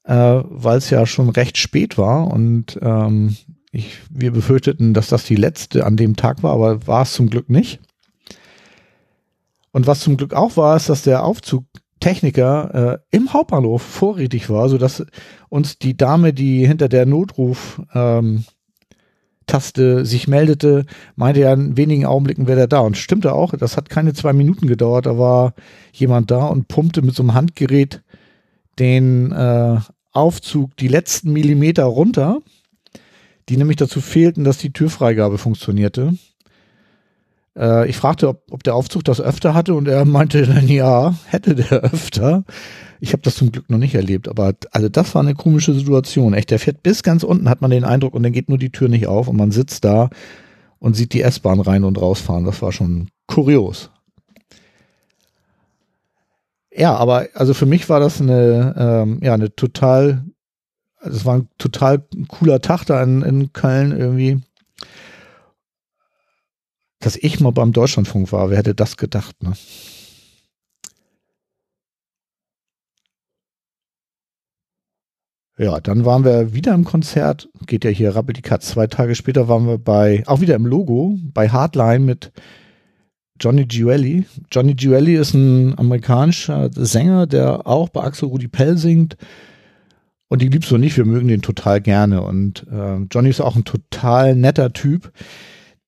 äh, 0.04 0.42
weil 0.44 0.80
es 0.80 0.90
ja 0.90 1.06
schon 1.06 1.30
recht 1.30 1.58
spät 1.58 1.98
war 1.98 2.28
und 2.28 2.78
ähm, 2.82 3.38
ich, 3.72 4.00
wir 4.10 4.32
befürchteten, 4.32 4.94
dass 4.94 5.08
das 5.08 5.24
die 5.24 5.36
letzte 5.36 5.86
an 5.86 5.96
dem 5.96 6.16
Tag 6.16 6.44
war, 6.44 6.54
aber 6.54 6.86
war 6.86 7.04
es 7.04 7.14
zum 7.14 7.30
Glück 7.30 7.50
nicht. 7.50 7.80
Und 9.72 9.88
was 9.88 10.02
zum 10.02 10.18
Glück 10.18 10.34
auch 10.34 10.58
war, 10.58 10.76
ist, 10.76 10.90
dass 10.90 11.02
der 11.02 11.24
Aufzug 11.24 11.66
Techniker 12.04 13.00
äh, 13.12 13.16
im 13.16 13.32
Hauptbahnhof 13.32 13.82
vorrätig 13.82 14.50
war, 14.50 14.68
so 14.68 14.78
dass 14.78 15.06
uns 15.48 15.80
die 15.80 15.96
Dame, 15.96 16.34
die 16.34 16.68
hinter 16.68 16.90
der 16.90 17.06
Notruf 17.06 17.82
ähm, 17.94 18.44
sich 19.50 20.28
meldete, 20.28 20.86
meinte 21.16 21.42
er 21.42 21.54
in 21.54 21.78
wenigen 21.78 22.06
Augenblicken 22.06 22.46
wäre 22.46 22.60
er 22.60 22.68
da. 22.68 22.80
Und 22.80 22.98
stimmte 22.98 23.32
auch, 23.34 23.54
das 23.54 23.78
hat 23.78 23.90
keine 23.90 24.14
zwei 24.14 24.34
Minuten 24.34 24.68
gedauert, 24.68 25.06
da 25.06 25.18
war 25.18 25.54
jemand 25.94 26.30
da 26.30 26.48
und 26.48 26.68
pumpte 26.68 27.02
mit 27.04 27.16
so 27.16 27.24
einem 27.24 27.36
Handgerät 27.36 28.04
den 28.80 29.32
äh, 29.32 29.78
Aufzug 30.12 30.76
die 30.76 30.90
letzten 30.90 31.32
Millimeter 31.32 31.86
runter, 31.86 32.40
die 33.48 33.56
nämlich 33.56 33.78
dazu 33.78 34.02
fehlten, 34.02 34.44
dass 34.44 34.58
die 34.58 34.74
Türfreigabe 34.74 35.38
funktionierte. 35.38 36.18
Äh, 37.58 37.90
ich 37.90 37.98
fragte, 37.98 38.30
ob, 38.30 38.44
ob 38.52 38.64
der 38.64 38.76
Aufzug 38.76 39.04
das 39.04 39.22
öfter 39.22 39.54
hatte 39.54 39.74
und 39.74 39.88
er 39.88 40.06
meinte 40.06 40.46
dann 40.46 40.68
ja, 40.68 41.16
hätte 41.26 41.56
der 41.56 41.72
öfter. 41.84 42.44
Ich 43.00 43.12
habe 43.14 43.22
das 43.22 43.36
zum 43.36 43.52
Glück 43.52 43.70
noch 43.70 43.78
nicht 43.78 43.96
erlebt, 43.96 44.30
aber 44.30 44.54
also 44.72 44.90
das 44.90 45.14
war 45.14 45.22
eine 45.22 45.36
komische 45.36 45.74
Situation. 45.74 46.34
Echt, 46.34 46.52
der 46.52 46.60
fährt 46.60 46.84
bis 46.84 47.04
ganz 47.04 47.24
unten, 47.24 47.50
hat 47.50 47.62
man 47.62 47.72
den 47.72 47.84
Eindruck, 47.84 48.14
und 48.14 48.24
dann 48.24 48.32
geht 48.32 48.50
nur 48.50 48.58
die 48.58 48.72
Tür 48.72 48.88
nicht 48.88 49.08
auf 49.08 49.28
und 49.28 49.36
man 49.36 49.52
sitzt 49.52 49.84
da 49.84 50.10
und 50.80 50.96
sieht 50.96 51.14
die 51.14 51.22
S-Bahn 51.22 51.60
rein 51.60 51.84
und 51.84 52.02
rausfahren. 52.02 52.46
Das 52.46 52.62
war 52.62 52.72
schon 52.72 53.10
kurios. 53.28 53.90
Ja, 56.76 56.96
aber 56.96 57.28
also 57.36 57.54
für 57.54 57.66
mich 57.66 57.88
war 57.90 58.00
das 58.00 58.20
eine, 58.20 58.74
ähm, 58.78 59.20
ja, 59.22 59.34
eine 59.34 59.56
total, 59.56 60.26
also 60.98 61.18
es 61.18 61.26
war 61.26 61.36
ein 61.36 61.50
total 61.58 62.04
cooler 62.30 62.62
Tag 62.62 62.86
da 62.86 63.04
in, 63.04 63.22
in 63.22 63.54
Köln 63.54 63.92
irgendwie. 63.98 64.42
Dass 67.04 67.18
ich 67.18 67.42
mal 67.42 67.52
beim 67.52 67.74
Deutschlandfunk 67.74 68.32
war, 68.32 68.50
wer 68.50 68.58
hätte 68.58 68.74
das 68.74 68.96
gedacht, 68.96 69.44
ne? 69.44 69.54
Ja, 75.58 75.80
dann 75.80 76.04
waren 76.04 76.24
wir 76.24 76.54
wieder 76.54 76.74
im 76.74 76.84
Konzert, 76.84 77.48
geht 77.68 77.84
ja 77.84 77.92
hier 77.92 78.16
Rappel 78.16 78.34
die 78.34 78.42
Katz. 78.42 78.70
Zwei 78.70 78.88
Tage 78.88 79.14
später 79.14 79.48
waren 79.48 79.68
wir 79.68 79.78
bei, 79.78 80.24
auch 80.26 80.42
wieder 80.42 80.56
im 80.56 80.66
Logo, 80.66 81.20
bei 81.32 81.50
Hardline 81.50 82.00
mit 82.00 82.32
Johnny 83.40 83.66
Giuelli. 83.66 84.26
Johnny 84.52 84.74
Giuelli 84.74 85.16
ist 85.16 85.34
ein 85.36 85.78
amerikanischer 85.78 86.72
Sänger, 86.74 87.28
der 87.28 87.68
auch 87.68 87.90
bei 87.90 88.02
Axel 88.02 88.30
Rudi 88.30 88.48
Pell 88.48 88.78
singt. 88.78 89.16
Und 90.28 90.42
die 90.42 90.50
liebst 90.50 90.72
du 90.72 90.78
nicht, 90.78 90.98
wir 90.98 91.06
mögen 91.06 91.28
den 91.28 91.44
total 91.44 91.82
gerne. 91.82 92.24
Und 92.24 92.66
äh, 92.72 92.98
Johnny 93.12 93.30
ist 93.30 93.42
auch 93.42 93.56
ein 93.56 93.66
total 93.66 94.36
netter 94.36 94.74
Typ, 94.74 95.12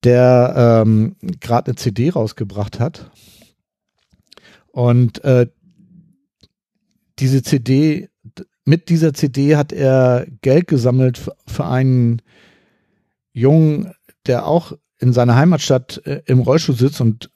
der 0.06 0.84
ähm, 0.86 1.16
gerade 1.40 1.72
eine 1.72 1.76
CD 1.76 2.10
rausgebracht 2.10 2.78
hat. 2.78 3.10
Und 4.70 5.22
äh, 5.24 5.48
diese 7.18 7.42
CD 7.42 8.08
mit 8.64 8.88
dieser 8.88 9.14
CD 9.14 9.56
hat 9.56 9.72
er 9.72 10.26
Geld 10.42 10.68
gesammelt 10.68 11.20
für 11.46 11.66
einen 11.66 12.22
Jungen, 13.32 13.92
der 14.26 14.46
auch 14.46 14.72
in 14.98 15.12
seiner 15.12 15.36
Heimatstadt 15.36 16.02
äh, 16.04 16.22
im 16.26 16.40
Rollstuhl 16.40 16.76
sitzt 16.76 17.00
und 17.00 17.30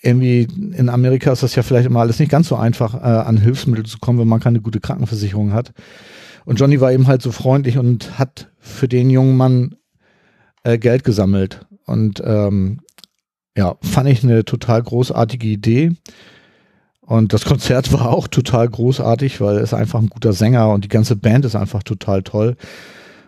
irgendwie 0.00 0.48
in 0.76 0.88
Amerika 0.88 1.32
ist 1.32 1.42
das 1.42 1.54
ja 1.54 1.62
vielleicht 1.62 1.86
immer 1.86 2.00
alles 2.00 2.18
nicht 2.18 2.30
ganz 2.30 2.48
so 2.48 2.56
einfach, 2.56 2.94
äh, 2.94 2.98
an 2.98 3.36
Hilfsmittel 3.36 3.84
zu 3.84 3.98
kommen, 3.98 4.18
wenn 4.18 4.28
man 4.28 4.40
keine 4.40 4.60
gute 4.60 4.80
Krankenversicherung 4.80 5.52
hat. 5.52 5.72
Und 6.44 6.58
Johnny 6.58 6.80
war 6.80 6.92
eben 6.92 7.06
halt 7.06 7.22
so 7.22 7.30
freundlich 7.30 7.76
und 7.76 8.18
hat 8.18 8.50
für 8.58 8.88
den 8.88 9.10
jungen 9.10 9.36
Mann 9.36 9.76
äh, 10.64 10.78
Geld 10.78 11.04
gesammelt. 11.04 11.66
Und 11.86 12.22
ähm, 12.24 12.80
ja, 13.56 13.76
fand 13.82 14.08
ich 14.08 14.22
eine 14.22 14.44
total 14.44 14.82
großartige 14.82 15.46
Idee. 15.46 15.92
Und 17.00 17.32
das 17.32 17.44
Konzert 17.46 17.92
war 17.92 18.10
auch 18.10 18.28
total 18.28 18.68
großartig, 18.68 19.40
weil 19.40 19.58
es 19.58 19.74
einfach 19.74 20.00
ein 20.00 20.08
guter 20.08 20.32
Sänger 20.32 20.70
und 20.70 20.84
die 20.84 20.88
ganze 20.88 21.16
Band 21.16 21.44
ist 21.44 21.56
einfach 21.56 21.82
total 21.82 22.22
toll. 22.22 22.56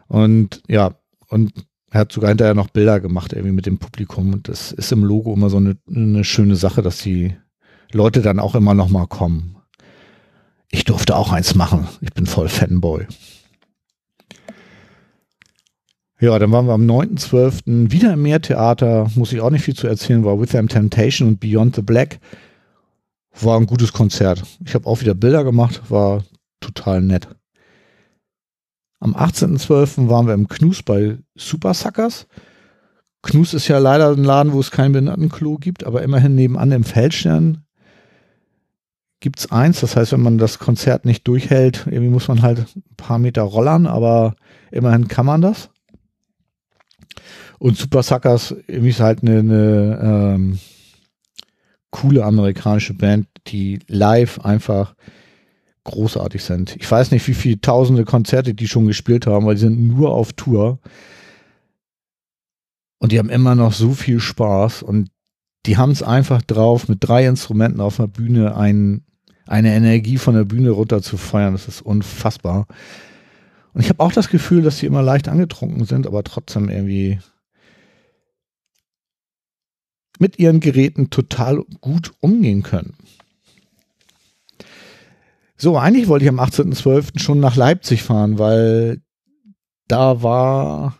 Und 0.08 0.62
ja, 0.68 0.92
und 1.28 1.52
er 1.90 2.00
hat 2.00 2.12
sogar 2.12 2.28
hinterher 2.28 2.54
noch 2.54 2.70
Bilder 2.70 2.98
gemacht, 3.00 3.32
irgendwie 3.32 3.54
mit 3.54 3.66
dem 3.66 3.78
Publikum. 3.78 4.32
Und 4.32 4.48
das 4.48 4.72
ist 4.72 4.90
im 4.92 5.04
Logo 5.04 5.32
immer 5.32 5.48
so 5.48 5.58
eine, 5.58 5.76
eine 5.88 6.24
schöne 6.24 6.56
Sache, 6.56 6.82
dass 6.82 6.98
die 6.98 7.36
Leute 7.92 8.20
dann 8.20 8.40
auch 8.40 8.54
immer 8.54 8.74
noch 8.74 8.88
mal 8.88 9.06
kommen. 9.06 9.56
Ich 10.70 10.84
durfte 10.84 11.14
auch 11.16 11.32
eins 11.32 11.54
machen. 11.54 11.86
Ich 12.00 12.12
bin 12.12 12.26
voll 12.26 12.48
Fanboy. 12.48 13.06
Ja, 16.24 16.38
dann 16.38 16.52
waren 16.52 16.66
wir 16.66 16.72
am 16.72 16.86
9.12. 16.86 17.92
wieder 17.92 18.14
im 18.14 18.22
Meertheater. 18.22 19.10
Muss 19.14 19.34
ich 19.34 19.42
auch 19.42 19.50
nicht 19.50 19.62
viel 19.62 19.74
zu 19.74 19.86
erzählen, 19.86 20.24
war 20.24 20.40
With 20.40 20.52
Them 20.52 20.70
Temptation 20.70 21.28
und 21.28 21.38
Beyond 21.38 21.76
the 21.76 21.82
Black. 21.82 22.18
War 23.38 23.60
ein 23.60 23.66
gutes 23.66 23.92
Konzert. 23.92 24.42
Ich 24.64 24.74
habe 24.74 24.86
auch 24.86 25.02
wieder 25.02 25.14
Bilder 25.14 25.44
gemacht, 25.44 25.82
war 25.90 26.24
total 26.60 27.02
nett. 27.02 27.28
Am 29.00 29.14
18.12. 29.14 30.08
waren 30.08 30.26
wir 30.26 30.32
im 30.32 30.48
Knus 30.48 30.82
bei 30.82 31.18
Super 31.34 31.74
Suckers. 31.74 32.26
Knus 33.20 33.52
ist 33.52 33.68
ja 33.68 33.76
leider 33.76 34.10
ein 34.10 34.24
Laden, 34.24 34.54
wo 34.54 34.60
es 34.60 34.70
kein 34.70 34.92
Behindertenklo 34.92 35.58
gibt, 35.58 35.84
aber 35.84 36.00
immerhin 36.00 36.34
nebenan 36.36 36.72
im 36.72 36.84
Feldstern 36.84 37.66
gibt 39.20 39.40
es 39.40 39.52
eins. 39.52 39.80
Das 39.80 39.94
heißt, 39.94 40.12
wenn 40.12 40.22
man 40.22 40.38
das 40.38 40.58
Konzert 40.58 41.04
nicht 41.04 41.28
durchhält, 41.28 41.84
irgendwie 41.84 42.08
muss 42.08 42.28
man 42.28 42.40
halt 42.40 42.60
ein 42.74 42.96
paar 42.96 43.18
Meter 43.18 43.42
rollern, 43.42 43.86
aber 43.86 44.36
immerhin 44.70 45.06
kann 45.06 45.26
man 45.26 45.42
das. 45.42 45.68
Und 47.58 47.76
Super 47.76 48.02
Suckers 48.02 48.52
ist 48.66 49.00
halt 49.00 49.22
eine, 49.22 49.38
eine 49.38 50.00
ähm, 50.02 50.58
coole 51.90 52.24
amerikanische 52.24 52.94
Band, 52.94 53.28
die 53.46 53.78
live 53.86 54.40
einfach 54.40 54.94
großartig 55.84 56.42
sind. 56.42 56.76
Ich 56.76 56.90
weiß 56.90 57.10
nicht, 57.10 57.26
wie 57.28 57.34
viele 57.34 57.60
tausende 57.60 58.04
Konzerte 58.04 58.54
die 58.54 58.68
schon 58.68 58.86
gespielt 58.86 59.26
haben, 59.26 59.46
weil 59.46 59.54
die 59.54 59.60
sind 59.60 59.88
nur 59.88 60.12
auf 60.12 60.32
Tour. 60.32 60.78
Und 62.98 63.12
die 63.12 63.18
haben 63.18 63.28
immer 63.28 63.54
noch 63.54 63.72
so 63.72 63.92
viel 63.92 64.18
Spaß 64.18 64.82
und 64.82 65.10
die 65.66 65.76
haben 65.76 65.92
es 65.92 66.02
einfach 66.02 66.42
drauf, 66.42 66.88
mit 66.88 66.98
drei 67.00 67.26
Instrumenten 67.26 67.80
auf 67.80 67.96
der 67.96 68.06
Bühne 68.06 68.56
ein, 68.56 69.04
eine 69.46 69.74
Energie 69.74 70.18
von 70.18 70.34
der 70.34 70.44
Bühne 70.44 70.70
runter 70.70 71.02
zu 71.02 71.16
feuern. 71.16 71.52
Das 71.52 71.68
ist 71.68 71.82
unfassbar. 71.82 72.66
Und 73.72 73.80
ich 73.80 73.88
habe 73.88 74.02
auch 74.02 74.12
das 74.12 74.28
Gefühl, 74.28 74.62
dass 74.62 74.78
sie 74.78 74.86
immer 74.86 75.02
leicht 75.02 75.28
angetrunken 75.28 75.84
sind, 75.84 76.06
aber 76.06 76.22
trotzdem 76.22 76.68
irgendwie 76.68 77.18
mit 80.18 80.38
ihren 80.38 80.60
Geräten 80.60 81.10
total 81.10 81.64
gut 81.80 82.12
umgehen 82.20 82.62
können. 82.62 82.94
So, 85.56 85.78
eigentlich 85.78 86.08
wollte 86.08 86.24
ich 86.24 86.28
am 86.28 86.40
18.12. 86.40 87.18
schon 87.18 87.40
nach 87.40 87.56
Leipzig 87.56 88.02
fahren, 88.02 88.38
weil 88.38 89.00
da 89.88 90.22
war 90.22 90.98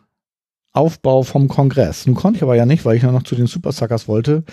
Aufbau 0.72 1.22
vom 1.22 1.48
Kongress. 1.48 2.07
Nun 2.07 2.14
konnte 2.14 2.38
ich 2.38 2.42
aber 2.42 2.57
ja 2.57 2.66
nicht, 2.66 2.85
weil 2.85 2.96
ich 2.96 3.03
noch 3.03 3.22
zu 3.22 3.35
den 3.35 3.46
Supersuckers 3.46 4.09
wollte. 4.09 4.44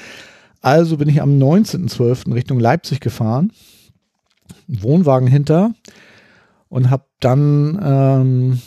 Also 0.61 0.97
bin 0.97 1.09
ich 1.09 1.21
am 1.21 1.39
19.12. 1.39 2.33
Richtung 2.33 2.59
Leipzig 2.59 2.99
gefahren, 2.99 3.51
Wohnwagen 4.67 5.27
hinter 5.27 5.73
und 6.69 6.89
habe 6.89 7.05
dann 7.19 7.79
ähm, 7.83 8.61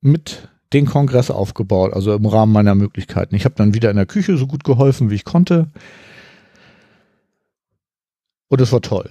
mit 0.00 0.48
den 0.72 0.86
Kongress 0.86 1.30
aufgebaut, 1.30 1.92
also 1.92 2.14
im 2.14 2.26
Rahmen 2.26 2.52
meiner 2.52 2.74
Möglichkeiten. 2.74 3.34
Ich 3.34 3.44
habe 3.44 3.54
dann 3.54 3.74
wieder 3.74 3.90
in 3.90 3.96
der 3.96 4.06
Küche 4.06 4.36
so 4.36 4.46
gut 4.46 4.64
geholfen, 4.64 5.10
wie 5.10 5.16
ich 5.16 5.24
konnte. 5.24 5.70
Und 8.48 8.60
es 8.60 8.72
war 8.72 8.82
toll. 8.82 9.10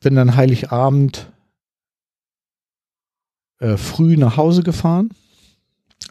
Bin 0.00 0.14
dann 0.14 0.36
Heiligabend 0.36 1.32
äh, 3.58 3.76
früh 3.76 4.16
nach 4.16 4.36
Hause 4.36 4.62
gefahren. 4.62 5.10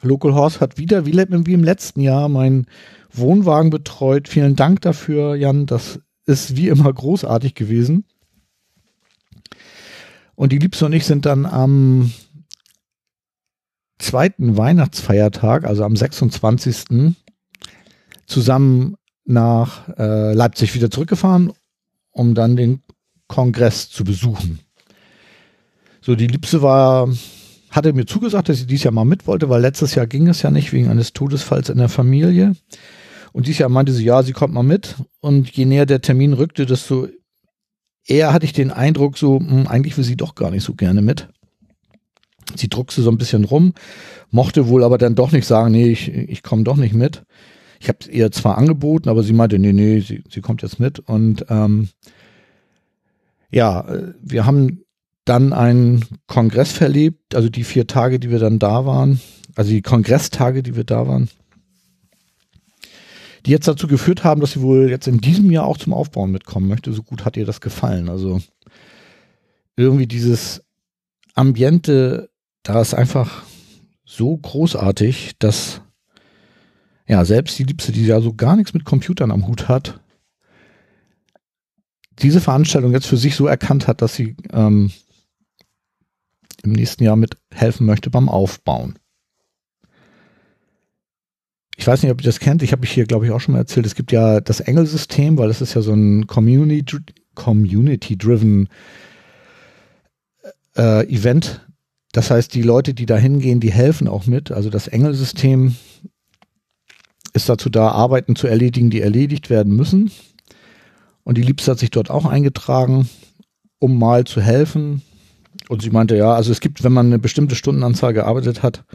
Local 0.01 0.33
Horse 0.33 0.59
hat 0.59 0.77
wieder, 0.77 1.05
wie, 1.05 1.13
wie 1.13 1.53
im 1.53 1.63
letzten 1.63 2.01
Jahr, 2.01 2.27
meinen 2.27 2.67
Wohnwagen 3.11 3.69
betreut. 3.69 4.27
Vielen 4.27 4.55
Dank 4.55 4.81
dafür, 4.81 5.35
Jan. 5.35 5.65
Das 5.65 5.99
ist 6.25 6.57
wie 6.57 6.67
immer 6.67 6.91
großartig 6.91 7.55
gewesen. 7.55 8.05
Und 10.35 10.51
die 10.51 10.59
Liebste 10.59 10.85
und 10.85 10.93
ich 10.93 11.05
sind 11.05 11.25
dann 11.25 11.45
am 11.45 12.11
zweiten 14.03 14.57
Weihnachtsfeiertag, 14.57 15.65
also 15.65 15.83
am 15.83 15.95
26. 15.95 17.15
zusammen 18.27 18.95
nach 19.25 19.89
äh, 19.97 20.33
Leipzig 20.33 20.75
wieder 20.75 20.91
zurückgefahren, 20.91 21.53
um 22.11 22.35
dann 22.35 22.55
den 22.55 22.83
Kongress 23.27 23.89
zu 23.89 24.03
besuchen. 24.03 24.59
So, 26.01 26.15
die 26.15 26.27
Liebste 26.27 26.61
war, 26.61 27.09
hatte 27.69 27.93
mir 27.93 28.05
zugesagt, 28.05 28.49
dass 28.49 28.57
sie 28.57 28.67
dieses 28.67 28.83
Jahr 28.83 28.93
mal 28.93 29.05
mit 29.05 29.25
wollte, 29.25 29.49
weil 29.49 29.61
letztes 29.61 29.95
Jahr 29.95 30.05
ging 30.05 30.27
es 30.27 30.41
ja 30.41 30.51
nicht 30.51 30.73
wegen 30.73 30.89
eines 30.89 31.13
Todesfalls 31.13 31.69
in 31.69 31.77
der 31.77 31.89
Familie. 31.89 32.55
Und 33.31 33.47
dieses 33.47 33.59
Jahr 33.59 33.69
meinte 33.69 33.93
sie, 33.93 34.03
ja, 34.03 34.21
sie 34.21 34.33
kommt 34.33 34.53
mal 34.53 34.63
mit. 34.63 34.95
Und 35.21 35.49
je 35.49 35.65
näher 35.65 35.85
der 35.85 36.01
Termin 36.01 36.33
rückte, 36.33 36.65
desto 36.65 37.07
eher 38.05 38.33
hatte 38.33 38.45
ich 38.45 38.53
den 38.53 38.71
Eindruck, 38.71 39.17
so, 39.17 39.39
mh, 39.39 39.49
hm, 39.49 39.67
eigentlich 39.67 39.97
will 39.97 40.03
sie 40.03 40.17
doch 40.17 40.35
gar 40.35 40.51
nicht 40.51 40.63
so 40.63 40.73
gerne 40.75 41.01
mit. 41.01 41.29
Sie 42.55 42.69
druckste 42.69 43.01
so 43.01 43.11
ein 43.11 43.17
bisschen 43.17 43.43
rum, 43.43 43.73
mochte 44.31 44.67
wohl 44.67 44.83
aber 44.83 44.97
dann 44.97 45.15
doch 45.15 45.31
nicht 45.31 45.45
sagen, 45.45 45.71
nee, 45.71 45.89
ich, 45.89 46.11
ich 46.11 46.43
komme 46.43 46.63
doch 46.63 46.77
nicht 46.77 46.93
mit. 46.93 47.23
Ich 47.79 47.89
habe 47.89 47.99
ihr 48.09 48.31
zwar 48.31 48.57
angeboten, 48.57 49.09
aber 49.09 49.23
sie 49.23 49.33
meinte, 49.33 49.59
nee, 49.59 49.73
nee, 49.73 49.99
sie, 49.99 50.23
sie 50.29 50.41
kommt 50.41 50.61
jetzt 50.61 50.79
mit. 50.79 50.99
Und 50.99 51.45
ähm, 51.49 51.89
ja, 53.51 53.85
wir 54.21 54.45
haben 54.45 54.83
dann 55.25 55.53
einen 55.53 56.05
Kongress 56.27 56.71
verlebt, 56.71 57.35
also 57.35 57.49
die 57.49 57.63
vier 57.63 57.87
Tage, 57.87 58.19
die 58.19 58.31
wir 58.31 58.39
dann 58.39 58.59
da 58.59 58.85
waren. 58.85 59.21
also 59.55 59.69
die 59.69 59.81
Kongresstage, 59.81 60.63
die 60.63 60.75
wir 60.75 60.83
da 60.83 61.07
waren, 61.07 61.29
die 63.45 63.51
jetzt 63.51 63.67
dazu 63.67 63.87
geführt 63.87 64.23
haben, 64.23 64.41
dass 64.41 64.53
sie 64.53 64.61
wohl 64.61 64.89
jetzt 64.89 65.07
in 65.07 65.19
diesem 65.19 65.51
Jahr 65.51 65.65
auch 65.65 65.77
zum 65.77 65.93
Aufbauen 65.93 66.31
mitkommen 66.31 66.67
möchte. 66.67 66.91
So 66.93 67.03
gut 67.03 67.25
hat 67.25 67.37
ihr 67.37 67.45
das 67.45 67.61
gefallen. 67.61 68.09
Also 68.09 68.41
irgendwie 69.75 70.07
dieses 70.07 70.63
Ambiente, 71.35 72.29
da 72.63 72.81
ist 72.81 72.93
einfach 72.93 73.43
so 74.05 74.35
großartig, 74.35 75.33
dass 75.39 75.81
ja 77.07 77.23
selbst 77.25 77.57
die 77.59 77.63
Liebste, 77.63 77.91
die 77.91 78.05
ja 78.05 78.21
so 78.21 78.33
gar 78.33 78.55
nichts 78.55 78.73
mit 78.73 78.85
Computern 78.85 79.31
am 79.31 79.47
Hut 79.47 79.67
hat, 79.67 79.99
diese 82.19 82.41
Veranstaltung 82.41 82.91
jetzt 82.91 83.07
für 83.07 83.17
sich 83.17 83.35
so 83.35 83.47
erkannt 83.47 83.87
hat, 83.87 84.01
dass 84.01 84.15
sie 84.15 84.35
ähm, 84.51 84.91
im 86.63 86.71
nächsten 86.71 87.03
Jahr 87.03 87.15
mithelfen 87.15 87.85
möchte 87.85 88.09
beim 88.09 88.29
Aufbauen. 88.29 88.97
Ich 91.75 91.87
weiß 91.87 92.03
nicht, 92.03 92.11
ob 92.11 92.21
ihr 92.21 92.25
das 92.25 92.39
kennt. 92.39 92.61
Ich 92.61 92.71
habe 92.71 92.81
mich 92.81 92.91
hier, 92.91 93.05
glaube 93.05 93.25
ich, 93.25 93.31
auch 93.31 93.41
schon 93.41 93.53
mal 93.53 93.59
erzählt. 93.59 93.85
Es 93.85 93.95
gibt 93.95 94.11
ja 94.11 94.39
das 94.39 94.59
Engelsystem, 94.59 95.37
weil 95.37 95.49
es 95.49 95.59
ist 95.59 95.73
ja 95.73 95.81
so 95.81 95.93
ein 95.93 96.27
Community-driven 96.27 98.69
äh, 100.77 101.07
Event. 101.07 101.67
Das 102.13 102.29
heißt, 102.29 102.53
die 102.53 102.61
Leute, 102.61 102.93
die 102.93 103.07
da 103.07 103.17
hingehen, 103.17 103.59
die 103.59 103.71
helfen 103.71 104.07
auch 104.07 104.27
mit. 104.27 104.51
Also 104.51 104.69
das 104.69 104.87
Engelsystem 104.87 105.75
ist 107.33 107.49
dazu 107.49 107.69
da, 107.69 107.89
Arbeiten 107.89 108.35
zu 108.35 108.47
erledigen, 108.47 108.91
die 108.91 109.01
erledigt 109.01 109.49
werden 109.49 109.75
müssen. 109.75 110.11
Und 111.23 111.37
die 111.37 111.41
Liebste 111.41 111.71
hat 111.71 111.79
sich 111.79 111.89
dort 111.89 112.11
auch 112.11 112.25
eingetragen, 112.25 113.09
um 113.79 113.97
mal 113.97 114.25
zu 114.25 114.41
helfen. 114.41 115.01
Und 115.69 115.81
sie 115.81 115.89
meinte, 115.89 116.15
ja, 116.15 116.35
also 116.35 116.51
es 116.51 116.59
gibt, 116.59 116.83
wenn 116.83 116.93
man 116.93 117.07
eine 117.07 117.17
bestimmte 117.17 117.55
Stundenanzahl 117.55 118.13
gearbeitet 118.13 118.61
hat, 118.61 118.85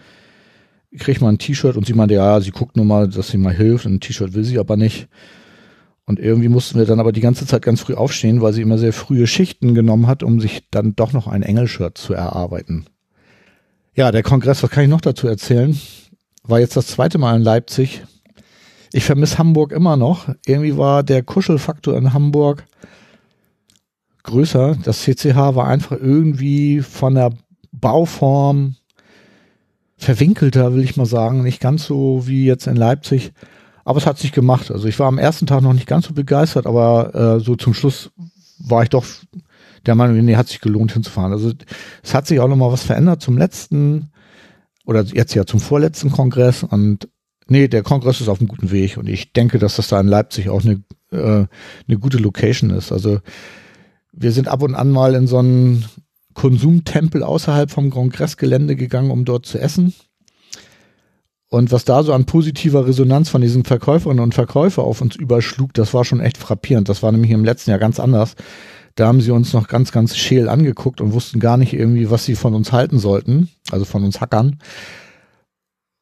kriegt 0.96 1.20
man 1.20 1.34
ein 1.34 1.38
T-Shirt 1.38 1.76
und 1.76 1.86
sie 1.86 1.94
meinte, 1.94 2.14
ja, 2.14 2.40
sie 2.40 2.52
guckt 2.52 2.76
nur 2.76 2.86
mal, 2.86 3.08
dass 3.08 3.28
sie 3.28 3.38
mal 3.38 3.52
hilft. 3.52 3.84
Ein 3.84 3.98
T-Shirt 3.98 4.34
will 4.34 4.44
sie 4.44 4.60
aber 4.60 4.76
nicht. 4.76 5.08
Und 6.06 6.20
irgendwie 6.20 6.48
mussten 6.48 6.78
wir 6.78 6.86
dann 6.86 7.00
aber 7.00 7.10
die 7.10 7.20
ganze 7.20 7.46
Zeit 7.46 7.62
ganz 7.62 7.80
früh 7.80 7.94
aufstehen, 7.94 8.40
weil 8.40 8.52
sie 8.52 8.62
immer 8.62 8.78
sehr 8.78 8.92
frühe 8.92 9.26
Schichten 9.26 9.74
genommen 9.74 10.06
hat, 10.06 10.22
um 10.22 10.40
sich 10.40 10.68
dann 10.70 10.94
doch 10.94 11.12
noch 11.12 11.26
ein 11.26 11.42
Engelshirt 11.42 11.98
zu 11.98 12.14
erarbeiten. 12.14 12.86
Ja, 13.98 14.12
der 14.12 14.22
Kongress, 14.22 14.62
was 14.62 14.70
kann 14.70 14.84
ich 14.84 14.88
noch 14.88 15.00
dazu 15.00 15.26
erzählen? 15.26 15.76
War 16.44 16.60
jetzt 16.60 16.76
das 16.76 16.86
zweite 16.86 17.18
Mal 17.18 17.34
in 17.34 17.42
Leipzig. 17.42 18.04
Ich 18.92 19.02
vermisse 19.02 19.38
Hamburg 19.38 19.72
immer 19.72 19.96
noch. 19.96 20.28
Irgendwie 20.46 20.76
war 20.76 21.02
der 21.02 21.24
Kuschelfaktor 21.24 21.96
in 21.96 22.12
Hamburg 22.12 22.64
größer. 24.22 24.76
Das 24.84 25.02
CCH 25.02 25.34
war 25.34 25.66
einfach 25.66 25.96
irgendwie 25.96 26.80
von 26.80 27.16
der 27.16 27.30
Bauform 27.72 28.76
verwinkelter, 29.96 30.74
will 30.74 30.84
ich 30.84 30.96
mal 30.96 31.04
sagen. 31.04 31.42
Nicht 31.42 31.60
ganz 31.60 31.84
so 31.84 32.28
wie 32.28 32.46
jetzt 32.46 32.68
in 32.68 32.76
Leipzig. 32.76 33.32
Aber 33.84 33.98
es 33.98 34.06
hat 34.06 34.18
sich 34.18 34.30
gemacht. 34.30 34.70
Also 34.70 34.86
ich 34.86 35.00
war 35.00 35.08
am 35.08 35.18
ersten 35.18 35.48
Tag 35.48 35.62
noch 35.62 35.72
nicht 35.72 35.88
ganz 35.88 36.06
so 36.06 36.14
begeistert, 36.14 36.68
aber 36.68 37.16
äh, 37.16 37.40
so 37.40 37.56
zum 37.56 37.74
Schluss 37.74 38.12
war 38.60 38.84
ich 38.84 38.90
doch 38.90 39.04
der 39.88 39.94
Meinung, 39.94 40.24
nee, 40.24 40.36
hat 40.36 40.48
sich 40.48 40.60
gelohnt 40.60 40.92
hinzufahren. 40.92 41.32
Also 41.32 41.52
es 42.02 42.14
hat 42.14 42.26
sich 42.26 42.38
auch 42.40 42.48
noch 42.48 42.56
mal 42.56 42.70
was 42.70 42.84
verändert 42.84 43.22
zum 43.22 43.36
letzten 43.36 44.10
oder 44.86 45.02
jetzt 45.02 45.34
ja 45.34 45.44
zum 45.44 45.60
vorletzten 45.60 46.10
Kongress 46.10 46.62
und 46.62 47.08
nee, 47.48 47.68
der 47.68 47.82
Kongress 47.82 48.20
ist 48.20 48.28
auf 48.28 48.40
einem 48.40 48.48
guten 48.48 48.70
Weg 48.70 48.96
und 48.96 49.08
ich 49.08 49.32
denke, 49.32 49.58
dass 49.58 49.76
das 49.76 49.88
da 49.88 50.00
in 50.00 50.08
Leipzig 50.08 50.48
auch 50.48 50.62
eine, 50.64 50.82
äh, 51.10 51.46
eine 51.88 51.98
gute 51.98 52.18
Location 52.18 52.70
ist. 52.70 52.92
Also 52.92 53.18
wir 54.12 54.32
sind 54.32 54.48
ab 54.48 54.62
und 54.62 54.74
an 54.74 54.90
mal 54.90 55.14
in 55.14 55.26
so 55.26 55.38
einen 55.38 55.84
Konsumtempel 56.34 57.22
außerhalb 57.22 57.70
vom 57.70 57.90
Kongressgelände 57.90 58.76
gegangen, 58.76 59.10
um 59.10 59.24
dort 59.24 59.46
zu 59.46 59.58
essen. 59.58 59.94
Und 61.50 61.72
was 61.72 61.84
da 61.84 62.02
so 62.02 62.12
an 62.12 62.26
positiver 62.26 62.86
Resonanz 62.86 63.30
von 63.30 63.40
diesen 63.40 63.64
Verkäuferinnen 63.64 64.22
und 64.22 64.34
Verkäufer 64.34 64.84
auf 64.84 65.00
uns 65.00 65.16
überschlug, 65.16 65.72
das 65.72 65.94
war 65.94 66.04
schon 66.04 66.20
echt 66.20 66.36
frappierend. 66.36 66.88
Das 66.88 67.02
war 67.02 67.10
nämlich 67.10 67.30
im 67.30 67.44
letzten 67.44 67.70
Jahr 67.70 67.78
ganz 67.78 67.98
anders. 67.98 68.36
Da 68.98 69.06
haben 69.06 69.20
sie 69.20 69.30
uns 69.30 69.52
noch 69.52 69.68
ganz, 69.68 69.92
ganz 69.92 70.16
scheel 70.16 70.48
angeguckt 70.48 71.00
und 71.00 71.12
wussten 71.12 71.38
gar 71.38 71.56
nicht 71.56 71.72
irgendwie, 71.72 72.10
was 72.10 72.24
sie 72.24 72.34
von 72.34 72.52
uns 72.52 72.72
halten 72.72 72.98
sollten, 72.98 73.48
also 73.70 73.84
von 73.84 74.02
uns 74.02 74.20
Hackern. 74.20 74.58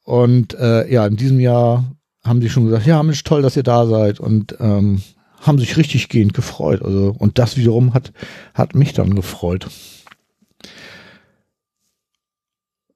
Und 0.02 0.54
äh, 0.54 0.90
ja, 0.90 1.06
in 1.06 1.16
diesem 1.16 1.38
Jahr 1.38 1.84
haben 2.24 2.40
sie 2.40 2.48
schon 2.48 2.64
gesagt, 2.64 2.86
ja, 2.86 3.02
Mensch, 3.02 3.22
toll, 3.22 3.42
dass 3.42 3.54
ihr 3.54 3.64
da 3.64 3.86
seid 3.86 4.18
und 4.18 4.56
ähm, 4.60 5.02
haben 5.42 5.58
sich 5.58 5.76
richtig 5.76 6.08
gehend 6.08 6.32
gefreut. 6.32 6.80
Also 6.80 7.14
und 7.18 7.38
das 7.38 7.58
wiederum 7.58 7.92
hat 7.92 8.14
hat 8.54 8.74
mich 8.74 8.94
dann 8.94 9.14
gefreut. 9.14 9.68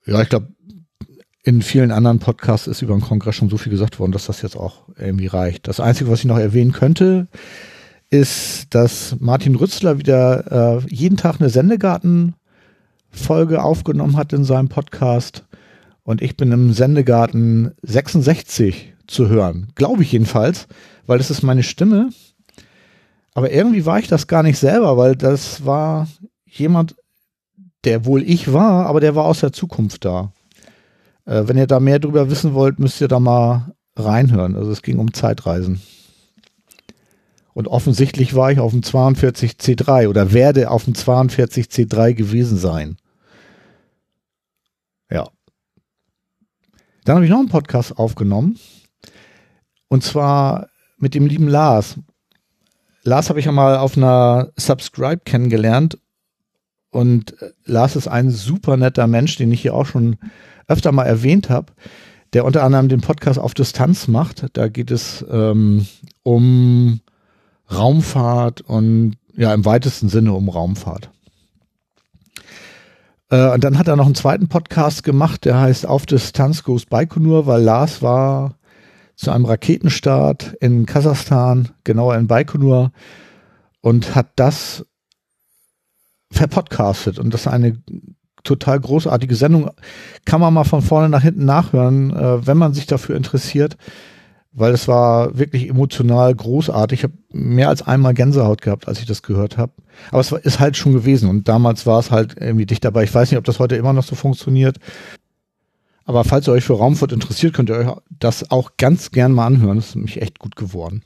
Ja, 0.07 0.23
ich 0.23 0.31
glaube, 0.31 0.49
in 1.43 1.61
vielen 1.61 1.91
anderen 1.91 2.21
Podcasts 2.21 2.67
ist 2.67 2.81
über 2.81 2.95
den 2.95 3.03
Kongress 3.03 3.35
schon 3.35 3.51
so 3.51 3.59
viel 3.59 3.71
gesagt 3.71 3.99
worden, 3.99 4.13
dass 4.13 4.25
das 4.25 4.41
jetzt 4.41 4.57
auch 4.57 4.89
irgendwie 4.97 5.27
reicht. 5.27 5.69
Das 5.69 5.79
Einzige, 5.79 6.11
was 6.11 6.21
ich 6.21 6.25
noch 6.25 6.39
erwähnen 6.39 6.73
könnte, 6.73 7.29
ist, 8.11 8.75
dass 8.75 9.17
Martin 9.21 9.55
Rützler 9.55 9.99
wieder 9.99 10.79
äh, 10.79 10.81
jeden 10.89 11.17
Tag 11.17 11.41
eine 11.41 11.49
Sendegarten-Folge 11.49 13.63
aufgenommen 13.63 14.17
hat 14.17 14.33
in 14.33 14.43
seinem 14.45 14.69
Podcast. 14.69 15.45
Und 16.03 16.21
ich 16.21 16.37
bin 16.37 16.51
im 16.51 16.73
Sendegarten 16.73 17.71
66 17.83 18.95
zu 19.07 19.29
hören. 19.29 19.69
Glaube 19.77 20.03
ich 20.03 20.11
jedenfalls, 20.13 20.67
weil 21.07 21.19
das 21.19 21.31
ist 21.31 21.43
meine 21.43 21.63
Stimme. 21.63 22.11
Aber 23.33 23.53
irgendwie 23.53 23.87
war 23.87 24.01
ich 24.01 24.09
das 24.09 24.27
gar 24.27 24.43
nicht 24.43 24.59
selber, 24.59 24.97
weil 24.97 25.15
das 25.15 25.65
war 25.65 26.09
jemand, 26.47 26.97
der 27.85 28.05
wohl 28.05 28.23
ich 28.23 28.53
war, 28.53 28.87
aber 28.87 29.01
der 29.01 29.15
war 29.15 29.25
aus 29.25 29.41
der 29.41 29.53
Zukunft 29.53 30.05
da. 30.05 30.33
Äh, 31.27 31.45
wenn 31.47 31.57
ihr 31.57 31.69
da 31.69 31.79
mehr 31.79 32.01
drüber 32.01 32.29
wissen 32.29 32.55
wollt, 32.55 32.81
müsst 32.81 33.01
ihr 33.01 33.09
da 33.09 33.21
mal 33.21 33.73
reinhören. 33.95 34.57
Also 34.57 34.73
es 34.73 34.83
ging 34.83 34.99
um 34.99 35.15
Zeitreisen. 35.15 35.81
Und 37.53 37.69
offensichtlich 37.69 38.35
war 38.35 38.53
ich 38.53 38.61
auf 38.61 38.73
dem 38.73 38.83
42C3 38.83 40.09
oder 40.09 40.33
werde 40.33 40.71
auf 40.71 40.85
dem 40.85 40.95
42C3 40.95 42.15
gewesen 42.15 42.57
sein. 42.57 42.97
Ja. 45.11 45.29
Dann 47.05 47.17
habe 47.17 47.25
ich 47.25 47.31
noch 47.31 47.41
einen 47.41 47.49
Podcast 47.49 47.99
aufgenommen. 47.99 48.59
Und 49.89 50.05
zwar 50.05 50.69
mit 50.99 51.15
dem 51.15 51.27
lieben 51.27 51.49
Lars. 51.49 51.97
Lars 53.03 53.29
habe 53.29 53.41
ich 53.41 53.47
ja 53.47 53.53
mal 53.53 53.79
auf 53.79 53.97
einer 53.97 54.53
Subscribe 54.57 55.23
kennengelernt. 55.25 55.99
Und 56.91 57.35
Lars 57.65 57.97
ist 57.97 58.09
ein 58.09 58.31
super 58.31 58.77
netter 58.77 59.07
Mensch, 59.07 59.37
den 59.37 59.51
ich 59.53 59.63
hier 59.63 59.75
auch 59.75 59.87
schon 59.87 60.17
öfter 60.69 60.93
mal 60.93 61.05
erwähnt 61.05 61.51
habe, 61.51 61.73
der 62.33 62.45
unter 62.45 62.63
anderem 62.63 62.89
den 62.89 63.01
Podcast 63.01 63.39
auf 63.39 63.55
Distanz 63.55 64.07
macht. 64.07 64.47
Da 64.53 64.69
geht 64.69 64.91
es 64.91 65.25
ähm, 65.29 65.87
um 66.23 67.01
Raumfahrt 67.73 68.61
und 68.63 69.17
ja, 69.37 69.55
im 69.55 69.65
weitesten 69.65 70.09
Sinne 70.09 70.33
um 70.33 70.49
Raumfahrt. 70.49 71.11
Äh, 73.31 73.53
und 73.53 73.65
dann 73.65 73.79
hat 73.79 73.89
er 73.89 73.97
noch 73.97 74.07
einen 74.07 74.15
zweiten 74.15 74.49
Podcast 74.49 75.03
gemacht, 75.05 75.45
der 75.45 75.61
heißt 75.61 75.87
Auf 75.87 76.07
Distanz 76.07 76.63
Goes 76.63 76.87
Baikonur, 76.87 77.47
weil 77.47 77.63
Lars 77.63 78.03
war 78.03 78.57
zu 79.17 79.31
einem 79.31 79.45
Raketenstart 79.45 80.55
in 80.61 80.87
Kasachstan, 80.87 81.69
genauer 81.85 82.17
in 82.17 82.27
Baikonur, 82.27 82.93
und 83.81 84.15
hat 84.15 84.29
das 84.37 84.87
verpodcastet. 86.33 87.19
Und 87.19 87.35
das 87.35 87.43
ist 87.43 87.49
eine 87.49 87.83
total 88.45 88.81
großartige 88.81 89.35
Sendung. 89.35 89.71
Kann 90.25 90.41
man 90.41 90.55
mal 90.55 90.65
von 90.65 90.83
vorne 90.83 91.09
nach 91.09 91.23
hinten 91.23 91.45
nachhören, 91.45 92.11
äh, 92.11 92.47
wenn 92.47 92.57
man 92.57 92.73
sich 92.73 92.87
dafür 92.87 93.17
interessiert, 93.17 93.77
weil 94.53 94.73
es 94.73 94.89
war 94.89 95.39
wirklich 95.39 95.69
emotional 95.69 96.35
großartig. 96.35 97.01
Ich 97.01 97.05
habe 97.05 97.15
mehr 97.33 97.69
als 97.69 97.83
einmal 97.83 98.15
Gänsehaut 98.15 98.63
gehabt, 98.63 98.89
als 98.89 99.01
ich 99.01 99.07
das 99.07 99.23
gehört 99.23 99.57
habe. 99.57 99.73
Aber 100.11 100.21
es 100.21 100.33
ist 100.33 100.61
halt 100.61 100.77
schon 100.77 100.93
gewesen 100.93 101.29
und 101.29 101.49
damals 101.49 101.87
war 101.87 101.99
es 102.01 102.11
halt 102.11 102.37
irgendwie 102.39 102.67
dicht 102.67 102.85
dabei. 102.85 103.05
Ich 103.05 103.15
weiß 103.15 103.31
nicht, 103.31 103.39
ob 103.39 103.45
das 103.45 103.59
heute 103.59 103.77
immer 103.77 103.93
noch 103.93 104.05
so 104.05 104.17
funktioniert. 104.17 104.79
Aber 106.05 106.25
falls 106.25 106.49
ihr 106.49 106.53
euch 106.53 106.65
für 106.65 106.79
Raumfahrt 106.79 107.13
interessiert, 107.13 107.55
könnt 107.55 107.71
ihr 107.71 107.77
euch 107.77 107.89
das 108.19 108.51
auch 108.51 108.73
ganz 108.77 109.13
gern 109.13 109.33
mal 109.33 109.47
anhören. 109.47 109.77
Das 109.77 109.91
ist 109.91 109.97
nämlich 109.97 110.21
echt 110.21 110.41
gut 110.41 110.57
geworden. 110.57 111.03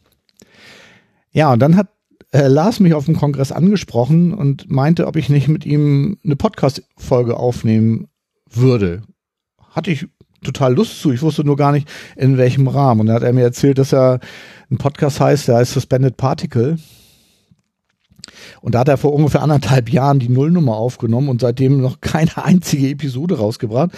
Ja, 1.31 1.53
und 1.53 1.59
dann 1.59 1.77
hat 1.77 1.89
äh, 2.31 2.47
Lars 2.47 2.81
mich 2.81 2.95
auf 2.95 3.05
dem 3.05 3.17
Kongress 3.17 3.53
angesprochen 3.53 4.33
und 4.33 4.71
meinte, 4.71 5.07
ob 5.07 5.17
ich 5.17 5.29
nicht 5.29 5.49
mit 5.49 5.67
ihm 5.67 6.19
eine 6.25 6.37
Podcast-Folge 6.37 7.37
aufnehmen 7.37 8.09
würde. 8.49 9.03
Hatte 9.71 9.91
ich 9.91 10.07
total 10.45 10.75
Lust 10.75 11.01
zu. 11.01 11.13
Ich 11.13 11.23
wusste 11.23 11.45
nur 11.45 11.57
gar 11.57 11.73
nicht, 11.73 11.89
in 12.17 12.39
welchem 12.39 12.69
Rahmen. 12.69 13.03
Und 13.03 13.07
da 13.09 13.15
hat 13.15 13.23
er 13.23 13.33
mir 13.33 13.43
erzählt, 13.43 13.79
dass 13.79 13.93
er 13.93 14.21
ein 14.71 14.79
Podcast 14.79 15.21
heißt, 15.21 15.49
der 15.49 15.57
heißt 15.57 15.73
Suspended 15.73 16.17
Particle. 16.17 16.79
Und 18.61 18.75
da 18.75 18.81
hat 18.81 18.89
er 18.89 18.97
vor 18.97 19.13
ungefähr 19.13 19.43
anderthalb 19.43 19.91
Jahren 19.91 20.19
die 20.19 20.29
Nullnummer 20.29 20.77
aufgenommen 20.77 21.29
und 21.29 21.41
seitdem 21.41 21.81
noch 21.81 22.01
keine 22.01 22.37
einzige 22.45 22.89
Episode 22.89 23.39
rausgebracht, 23.39 23.91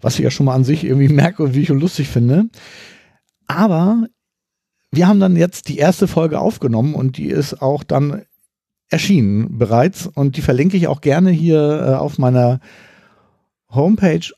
was 0.00 0.14
ich 0.16 0.24
ja 0.24 0.30
schon 0.30 0.46
mal 0.46 0.54
an 0.54 0.64
sich 0.64 0.84
irgendwie 0.84 1.08
merkwürdig 1.08 1.70
und 1.70 1.80
lustig 1.80 2.08
finde. 2.08 2.44
Aber 3.46 4.06
wir 4.92 5.08
haben 5.08 5.20
dann 5.20 5.36
jetzt 5.36 5.68
die 5.68 5.78
erste 5.78 6.06
Folge 6.06 6.38
aufgenommen 6.38 6.94
und 6.94 7.16
die 7.16 7.28
ist 7.28 7.62
auch 7.62 7.82
dann 7.82 8.22
erschienen 8.90 9.58
bereits 9.58 10.06
und 10.06 10.36
die 10.36 10.42
verlinke 10.42 10.76
ich 10.76 10.86
auch 10.86 11.00
gerne 11.00 11.30
hier 11.30 11.58
äh, 11.58 11.94
auf 11.94 12.18
meiner 12.18 12.60
Homepage. 13.70 14.30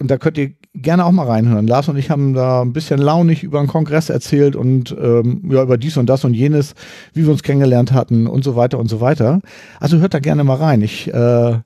Und 0.00 0.10
da 0.10 0.18
könnt 0.18 0.38
ihr 0.38 0.52
gerne 0.74 1.04
auch 1.04 1.12
mal 1.12 1.26
reinhören. 1.26 1.66
Lars 1.66 1.88
und 1.88 1.96
ich 1.96 2.10
haben 2.10 2.34
da 2.34 2.62
ein 2.62 2.72
bisschen 2.72 2.98
launig 2.98 3.44
über 3.44 3.60
den 3.60 3.68
Kongress 3.68 4.10
erzählt 4.10 4.56
und 4.56 4.94
ähm, 5.00 5.42
ja, 5.50 5.62
über 5.62 5.78
dies 5.78 5.96
und 5.96 6.06
das 6.06 6.24
und 6.24 6.34
jenes, 6.34 6.74
wie 7.12 7.22
wir 7.22 7.30
uns 7.30 7.44
kennengelernt 7.44 7.92
hatten 7.92 8.26
und 8.26 8.42
so 8.42 8.56
weiter 8.56 8.78
und 8.78 8.88
so 8.88 9.00
weiter. 9.00 9.40
Also 9.78 9.98
hört 9.98 10.14
da 10.14 10.18
gerne 10.18 10.42
mal 10.42 10.56
rein. 10.56 10.82
Ich 10.82 11.08
äh, 11.08 11.12
habe 11.12 11.62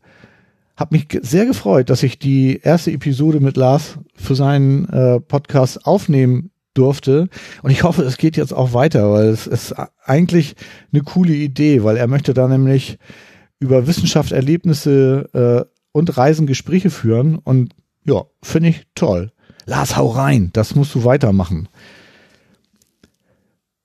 mich 0.90 1.08
sehr 1.22 1.46
gefreut, 1.46 1.88
dass 1.90 2.02
ich 2.02 2.18
die 2.18 2.60
erste 2.62 2.92
Episode 2.92 3.40
mit 3.40 3.56
Lars 3.56 3.98
für 4.14 4.34
seinen 4.34 4.88
äh, 4.90 5.20
Podcast 5.20 5.86
aufnehmen 5.86 6.50
durfte. 6.74 7.28
Und 7.62 7.70
ich 7.70 7.82
hoffe, 7.82 8.02
es 8.02 8.18
geht 8.18 8.36
jetzt 8.36 8.52
auch 8.52 8.74
weiter, 8.74 9.10
weil 9.10 9.28
es 9.28 9.46
ist 9.46 9.74
eigentlich 10.04 10.54
eine 10.92 11.02
coole 11.02 11.32
Idee, 11.32 11.82
weil 11.82 11.96
er 11.96 12.06
möchte 12.06 12.34
da 12.34 12.46
nämlich 12.46 12.98
über 13.58 13.86
Wissenschaft, 13.86 14.32
Erlebnisse 14.32 15.66
äh, 15.66 15.78
und 15.92 16.16
Reisen 16.16 16.46
Gespräche 16.46 16.90
führen. 16.90 17.36
Und 17.36 17.74
ja, 18.08 18.24
finde 18.42 18.70
ich 18.70 18.86
toll. 18.94 19.32
Lars, 19.66 19.96
hau 19.96 20.08
rein, 20.08 20.48
das 20.54 20.74
musst 20.74 20.94
du 20.94 21.04
weitermachen. 21.04 21.68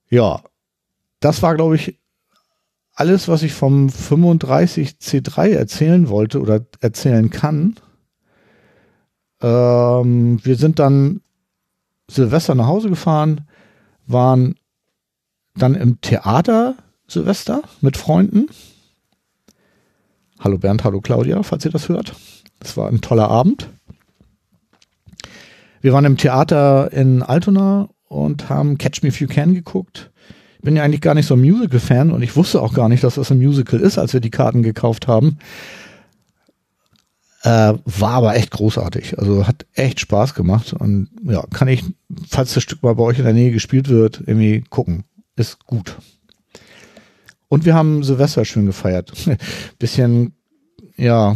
Ja, 0.10 0.42
das 1.20 1.42
war, 1.42 1.56
glaube 1.56 1.76
ich, 1.76 2.00
alles, 2.94 3.28
was 3.28 3.44
ich 3.44 3.54
vom 3.54 3.88
35C3 3.88 5.50
erzählen 5.50 6.08
wollte 6.08 6.40
oder 6.40 6.66
erzählen 6.80 7.30
kann. 7.32 7.76
Ähm, 9.42 10.40
wir 10.44 10.56
sind 10.56 10.80
dann 10.80 11.22
Silvester 12.10 12.56
nach 12.56 12.68
Hause 12.68 12.90
gefahren, 12.90 13.48
waren 14.06 14.56
dann 15.56 15.76
im 15.76 16.00
Theater 16.00 16.76
Silvester 17.08 17.64
mit 17.82 17.98
Freunden. 17.98 18.48
Hallo 20.40 20.58
Bernd, 20.58 20.84
hallo 20.86 21.02
Claudia, 21.02 21.44
falls 21.44 21.66
ihr 21.66 21.72
das 21.72 21.90
hört. 21.90 22.16
Es 22.60 22.78
war 22.78 22.88
ein 22.88 23.02
toller 23.02 23.30
Abend. 23.30 23.70
Wir 25.84 25.92
waren 25.92 26.06
im 26.06 26.16
Theater 26.16 26.94
in 26.94 27.22
Altona 27.22 27.90
und 28.08 28.48
haben 28.48 28.78
Catch 28.78 29.04
Me 29.04 29.10
If 29.10 29.20
You 29.20 29.28
Can 29.28 29.54
geguckt. 29.54 30.12
Ich 30.56 30.62
bin 30.62 30.78
ja 30.78 30.84
eigentlich 30.84 31.02
gar 31.02 31.14
nicht 31.14 31.26
so 31.26 31.36
ein 31.36 31.42
Musical-Fan 31.42 32.10
und 32.10 32.22
ich 32.22 32.38
wusste 32.38 32.62
auch 32.62 32.74
gar 32.74 32.88
nicht, 32.88 33.04
dass 33.04 33.16
das 33.16 33.32
ein 33.32 33.38
Musical 33.38 33.82
ist, 33.82 33.98
als 33.98 34.14
wir 34.14 34.22
die 34.22 34.30
Karten 34.30 34.64
gekauft 34.64 35.08
haben. 35.08 35.40
Äh, 37.42 37.74
war 37.84 38.12
aber 38.12 38.38
echt 38.38 38.52
großartig. 38.52 39.20
Also 39.20 39.46
hat 39.46 39.66
echt 39.74 40.00
Spaß 40.00 40.36
gemacht 40.36 40.72
und 40.72 41.10
ja, 41.26 41.44
kann 41.52 41.68
ich, 41.68 41.84
falls 42.30 42.54
das 42.54 42.64
Stück 42.64 42.82
mal 42.82 42.96
bei 42.96 43.04
euch 43.04 43.18
in 43.18 43.26
der 43.26 43.34
Nähe 43.34 43.52
gespielt 43.52 43.90
wird, 43.90 44.24
irgendwie 44.26 44.64
gucken. 44.70 45.04
Ist 45.36 45.66
gut. 45.66 45.98
Und 47.50 47.66
wir 47.66 47.76
haben 47.76 48.04
Silvester 48.04 48.46
schön 48.46 48.68
gefeiert. 48.68 49.12
bisschen, 49.80 50.34
ja. 50.96 51.36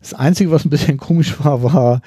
Das 0.00 0.14
Einzige, 0.14 0.50
was 0.50 0.64
ein 0.64 0.70
bisschen 0.70 0.96
komisch 0.96 1.38
war, 1.44 1.62
war, 1.62 2.00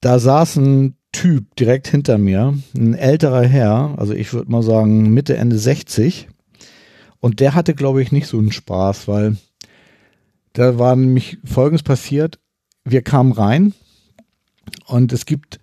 da 0.00 0.18
saß 0.18 0.56
ein 0.56 0.96
Typ 1.12 1.56
direkt 1.56 1.88
hinter 1.88 2.18
mir, 2.18 2.54
ein 2.76 2.94
älterer 2.94 3.42
Herr, 3.42 3.94
also 3.98 4.14
ich 4.14 4.32
würde 4.32 4.50
mal 4.50 4.62
sagen 4.62 5.12
Mitte, 5.12 5.36
Ende 5.36 5.58
60. 5.58 6.28
Und 7.18 7.40
der 7.40 7.54
hatte, 7.54 7.74
glaube 7.74 8.00
ich, 8.00 8.12
nicht 8.12 8.26
so 8.26 8.38
einen 8.38 8.52
Spaß, 8.52 9.08
weil 9.08 9.36
da 10.52 10.78
war 10.78 10.96
nämlich 10.96 11.38
Folgendes 11.44 11.82
passiert. 11.82 12.38
Wir 12.84 13.02
kamen 13.02 13.32
rein 13.32 13.74
und 14.86 15.12
es 15.12 15.26
gibt 15.26 15.60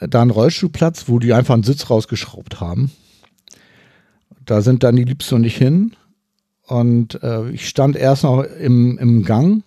da 0.00 0.22
einen 0.22 0.30
Rollstuhlplatz, 0.30 1.08
wo 1.08 1.18
die 1.18 1.32
einfach 1.32 1.54
einen 1.54 1.62
Sitz 1.62 1.90
rausgeschraubt 1.90 2.60
haben. 2.60 2.90
Da 4.44 4.62
sind 4.62 4.82
dann 4.82 4.96
die 4.96 5.04
Liebste 5.04 5.34
und 5.34 5.44
ich 5.44 5.56
hin. 5.56 5.96
Und 6.66 7.22
äh, 7.22 7.50
ich 7.50 7.68
stand 7.68 7.96
erst 7.96 8.24
noch 8.24 8.42
im, 8.42 8.98
im 8.98 9.24
Gang. 9.24 9.62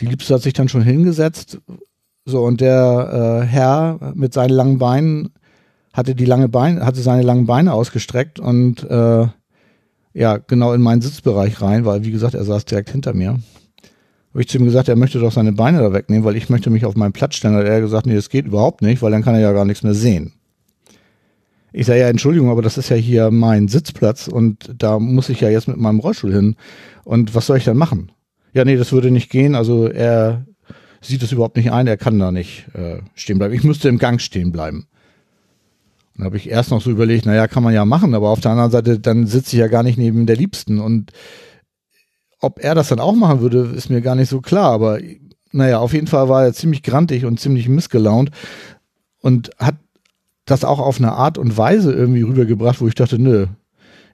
Die 0.00 0.06
Liebste 0.06 0.34
hat 0.34 0.42
sich 0.42 0.52
dann 0.52 0.68
schon 0.68 0.82
hingesetzt, 0.82 1.60
so, 2.24 2.44
und 2.44 2.60
der 2.60 3.42
äh, 3.42 3.46
Herr 3.46 4.12
mit 4.14 4.32
seinen 4.32 4.50
langen 4.50 4.78
Beinen 4.78 5.30
hatte 5.92 6.14
die 6.14 6.24
lange 6.24 6.48
Beine, 6.48 6.84
hatte 6.84 7.00
seine 7.00 7.22
langen 7.22 7.46
Beine 7.46 7.72
ausgestreckt 7.72 8.38
und 8.38 8.88
äh, 8.88 9.26
ja, 10.12 10.36
genau 10.38 10.72
in 10.72 10.82
meinen 10.82 11.02
Sitzbereich 11.02 11.60
rein, 11.60 11.84
weil 11.84 12.04
wie 12.04 12.10
gesagt, 12.10 12.34
er 12.34 12.44
saß 12.44 12.64
direkt 12.64 12.90
hinter 12.90 13.14
mir. 13.14 13.38
Habe 14.32 14.42
ich 14.42 14.48
zu 14.48 14.58
ihm 14.58 14.64
gesagt, 14.64 14.88
er 14.88 14.96
möchte 14.96 15.18
doch 15.18 15.32
seine 15.32 15.52
Beine 15.52 15.78
da 15.78 15.92
wegnehmen, 15.92 16.24
weil 16.24 16.36
ich 16.36 16.48
möchte 16.48 16.70
mich 16.70 16.84
auf 16.84 16.94
meinen 16.94 17.12
Platz 17.12 17.34
stellen. 17.34 17.54
Hat 17.54 17.64
er 17.64 17.80
gesagt, 17.80 18.06
nee, 18.06 18.14
das 18.14 18.28
geht 18.28 18.46
überhaupt 18.46 18.80
nicht, 18.82 19.02
weil 19.02 19.10
dann 19.10 19.22
kann 19.22 19.34
er 19.34 19.40
ja 19.40 19.52
gar 19.52 19.64
nichts 19.64 19.82
mehr 19.82 19.94
sehen. 19.94 20.32
Ich 21.72 21.86
sage 21.86 22.00
ja, 22.00 22.08
Entschuldigung, 22.08 22.50
aber 22.50 22.62
das 22.62 22.78
ist 22.78 22.88
ja 22.88 22.96
hier 22.96 23.30
mein 23.30 23.68
Sitzplatz 23.68 24.28
und 24.28 24.74
da 24.76 24.98
muss 24.98 25.28
ich 25.28 25.40
ja 25.40 25.48
jetzt 25.48 25.68
mit 25.68 25.76
meinem 25.76 26.00
Rollstuhl 26.00 26.32
hin. 26.32 26.56
Und 27.04 27.34
was 27.34 27.46
soll 27.46 27.58
ich 27.58 27.64
dann 27.64 27.76
machen? 27.76 28.12
Ja, 28.52 28.64
nee, 28.64 28.76
das 28.76 28.92
würde 28.92 29.10
nicht 29.10 29.30
gehen. 29.30 29.54
Also 29.54 29.86
er 29.88 30.46
sieht 31.00 31.22
es 31.22 31.32
überhaupt 31.32 31.56
nicht 31.56 31.72
ein, 31.72 31.86
er 31.86 31.96
kann 31.96 32.18
da 32.18 32.32
nicht 32.32 32.66
äh, 32.74 32.98
stehen 33.14 33.38
bleiben. 33.38 33.54
Ich 33.54 33.64
müsste 33.64 33.88
im 33.88 33.98
Gang 33.98 34.20
stehen 34.20 34.52
bleiben. 34.52 34.86
Und 36.16 36.24
habe 36.24 36.36
ich 36.36 36.50
erst 36.50 36.70
noch 36.70 36.82
so 36.82 36.90
überlegt, 36.90 37.24
naja, 37.24 37.48
kann 37.48 37.62
man 37.62 37.72
ja 37.72 37.84
machen, 37.84 38.14
aber 38.14 38.28
auf 38.28 38.40
der 38.40 38.50
anderen 38.50 38.70
Seite, 38.70 39.00
dann 39.00 39.26
sitze 39.26 39.56
ich 39.56 39.60
ja 39.60 39.68
gar 39.68 39.82
nicht 39.82 39.96
neben 39.96 40.26
der 40.26 40.36
Liebsten. 40.36 40.78
Und 40.78 41.12
ob 42.40 42.62
er 42.62 42.74
das 42.74 42.88
dann 42.88 43.00
auch 43.00 43.14
machen 43.14 43.40
würde, 43.40 43.72
ist 43.74 43.90
mir 43.90 44.02
gar 44.02 44.14
nicht 44.14 44.28
so 44.28 44.40
klar. 44.40 44.72
Aber 44.72 44.98
naja, 45.52 45.78
auf 45.78 45.94
jeden 45.94 46.06
Fall 46.06 46.28
war 46.28 46.44
er 46.44 46.52
ziemlich 46.52 46.82
grantig 46.82 47.24
und 47.24 47.40
ziemlich 47.40 47.68
missgelaunt 47.68 48.30
und 49.20 49.50
hat 49.58 49.76
das 50.44 50.64
auch 50.64 50.78
auf 50.78 50.98
eine 50.98 51.12
Art 51.12 51.38
und 51.38 51.56
Weise 51.56 51.92
irgendwie 51.92 52.22
rübergebracht, 52.22 52.80
wo 52.80 52.88
ich 52.88 52.94
dachte, 52.94 53.18
nö, 53.18 53.46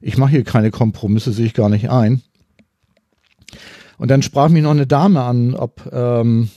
ich 0.01 0.17
mache 0.17 0.31
hier 0.31 0.43
keine 0.43 0.71
Kompromisse, 0.71 1.31
sehe 1.31 1.47
ich 1.47 1.53
gar 1.53 1.69
nicht 1.69 1.89
ein. 1.89 2.21
Und 3.97 4.11
dann 4.11 4.21
sprach 4.21 4.49
mich 4.49 4.61
noch 4.61 4.71
eine 4.71 4.85
Dame 4.85 5.23
an, 5.23 5.55
ob 5.55 5.89
ähm, 5.91 6.49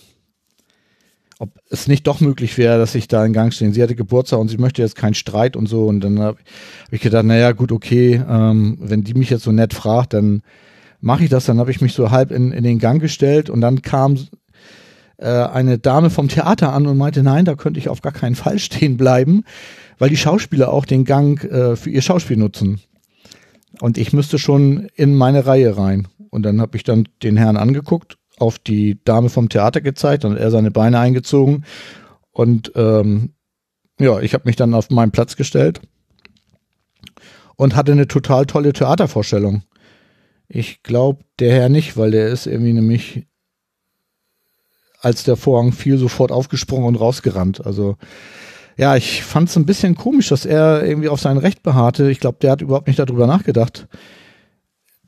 ob 1.41 1.59
es 1.70 1.88
nicht 1.88 2.07
doch 2.07 2.20
möglich 2.20 2.59
wäre, 2.59 2.78
dass 2.78 2.95
ich 2.95 3.09
da 3.09 3.24
in 3.24 3.32
Gang 3.32 3.51
stehe. 3.53 3.72
Sie 3.72 3.82
hatte 3.82 3.95
Geburtstag 3.95 4.38
und 4.38 4.49
sie 4.49 4.59
möchte 4.59 4.82
jetzt 4.82 4.95
keinen 4.95 5.14
Streit 5.14 5.57
und 5.57 5.68
so. 5.70 5.86
Und 5.86 6.01
dann 6.03 6.18
habe 6.18 6.36
hab 6.84 6.93
ich 6.93 7.01
gedacht, 7.01 7.24
naja, 7.24 7.53
gut, 7.53 7.72
okay, 7.72 8.22
ähm, 8.28 8.76
wenn 8.78 9.05
die 9.05 9.14
mich 9.14 9.30
jetzt 9.30 9.45
so 9.45 9.51
nett 9.51 9.72
fragt, 9.72 10.12
dann 10.12 10.43
mache 11.01 11.24
ich 11.24 11.30
das. 11.30 11.47
Dann 11.47 11.59
habe 11.59 11.70
ich 11.70 11.80
mich 11.80 11.95
so 11.95 12.11
halb 12.11 12.30
in, 12.30 12.53
in 12.53 12.62
den 12.62 12.78
Gang 12.78 13.01
gestellt 13.01 13.49
und 13.49 13.62
dann 13.62 13.80
kam 13.80 14.18
äh, 15.16 15.28
eine 15.28 15.78
Dame 15.78 16.11
vom 16.11 16.28
Theater 16.28 16.74
an 16.74 16.86
und 16.86 16.99
meinte, 16.99 17.22
nein, 17.22 17.47
da 17.47 17.55
könnte 17.55 17.80
ich 17.80 17.88
auf 17.88 18.03
gar 18.03 18.12
keinen 18.12 18.34
Fall 18.34 18.59
stehen 18.59 18.99
bleiben, 18.99 19.45
weil 19.99 20.11
die 20.11 20.18
Schauspieler 20.18 20.70
auch 20.70 20.84
den 20.84 21.07
Gang 21.07 21.43
äh, 21.45 21.74
für 21.74 21.88
ihr 21.88 22.03
Schauspiel 22.03 22.36
nutzen. 22.36 22.80
Und 23.80 23.97
ich 23.97 24.12
müsste 24.12 24.38
schon 24.38 24.88
in 24.95 25.14
meine 25.14 25.47
Reihe 25.47 25.78
rein. 25.78 26.07
Und 26.28 26.43
dann 26.43 26.61
habe 26.61 26.76
ich 26.76 26.84
dann 26.84 27.09
den 27.22 27.38
Herrn 27.38 27.57
angeguckt 27.57 28.18
auf 28.41 28.59
die 28.59 28.99
Dame 29.05 29.28
vom 29.28 29.49
Theater 29.49 29.80
gezeigt, 29.80 30.24
hat 30.24 30.36
er 30.36 30.51
seine 30.51 30.70
Beine 30.70 30.99
eingezogen 30.99 31.64
und 32.32 32.72
ähm, 32.74 33.34
ja, 33.99 34.18
ich 34.20 34.34
habe 34.34 34.45
mich 34.47 34.57
dann 34.57 34.74
auf 34.74 34.91
meinen 34.91 35.12
Platz 35.12 35.36
gestellt 35.36 35.80
und 37.57 37.76
hatte 37.76 37.93
eine 37.93 38.09
total 38.09 38.47
tolle 38.47 38.72
Theatervorstellung. 38.72 39.62
Ich 40.49 40.82
glaube, 40.82 41.22
der 41.38 41.53
Herr 41.53 41.68
nicht, 41.68 41.97
weil 41.97 42.11
der 42.11 42.28
ist 42.28 42.47
irgendwie 42.47 42.72
nämlich, 42.72 43.26
als 45.01 45.24
der 45.24 45.36
Vorhang 45.36 45.72
fiel, 45.72 45.99
sofort 45.99 46.32
aufgesprungen 46.32 46.86
und 46.86 46.97
rausgerannt. 46.97 47.64
Also 47.64 47.97
ja, 48.76 48.97
ich 48.97 49.22
fand 49.22 49.51
es 49.51 49.57
ein 49.57 49.66
bisschen 49.66 49.95
komisch, 49.95 50.30
dass 50.30 50.47
er 50.47 50.82
irgendwie 50.82 51.11
auf 51.11 51.20
sein 51.20 51.36
Recht 51.36 51.62
beharrte. 51.62 52.11
Ich 52.11 52.18
glaube, 52.18 52.38
der 52.41 52.53
hat 52.53 52.62
überhaupt 52.62 52.86
nicht 52.86 52.99
darüber 52.99 53.26
nachgedacht, 53.26 53.86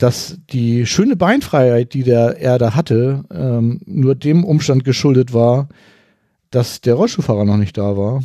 dass 0.03 0.39
die 0.51 0.85
schöne 0.85 1.15
Beinfreiheit, 1.15 1.95
die 1.95 2.03
der 2.03 2.41
er 2.41 2.59
da 2.59 2.75
hatte, 2.75 3.25
ähm, 3.33 3.81
nur 3.87 4.17
dem 4.17 4.43
Umstand 4.45 4.83
geschuldet 4.83 5.33
war, 5.33 5.69
dass 6.51 6.81
der 6.81 6.95
Rollstuhlfahrer 6.95 7.45
noch 7.45 7.57
nicht 7.57 7.79
da 7.79 7.97
war. 7.97 8.25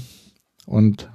Und 0.65 1.11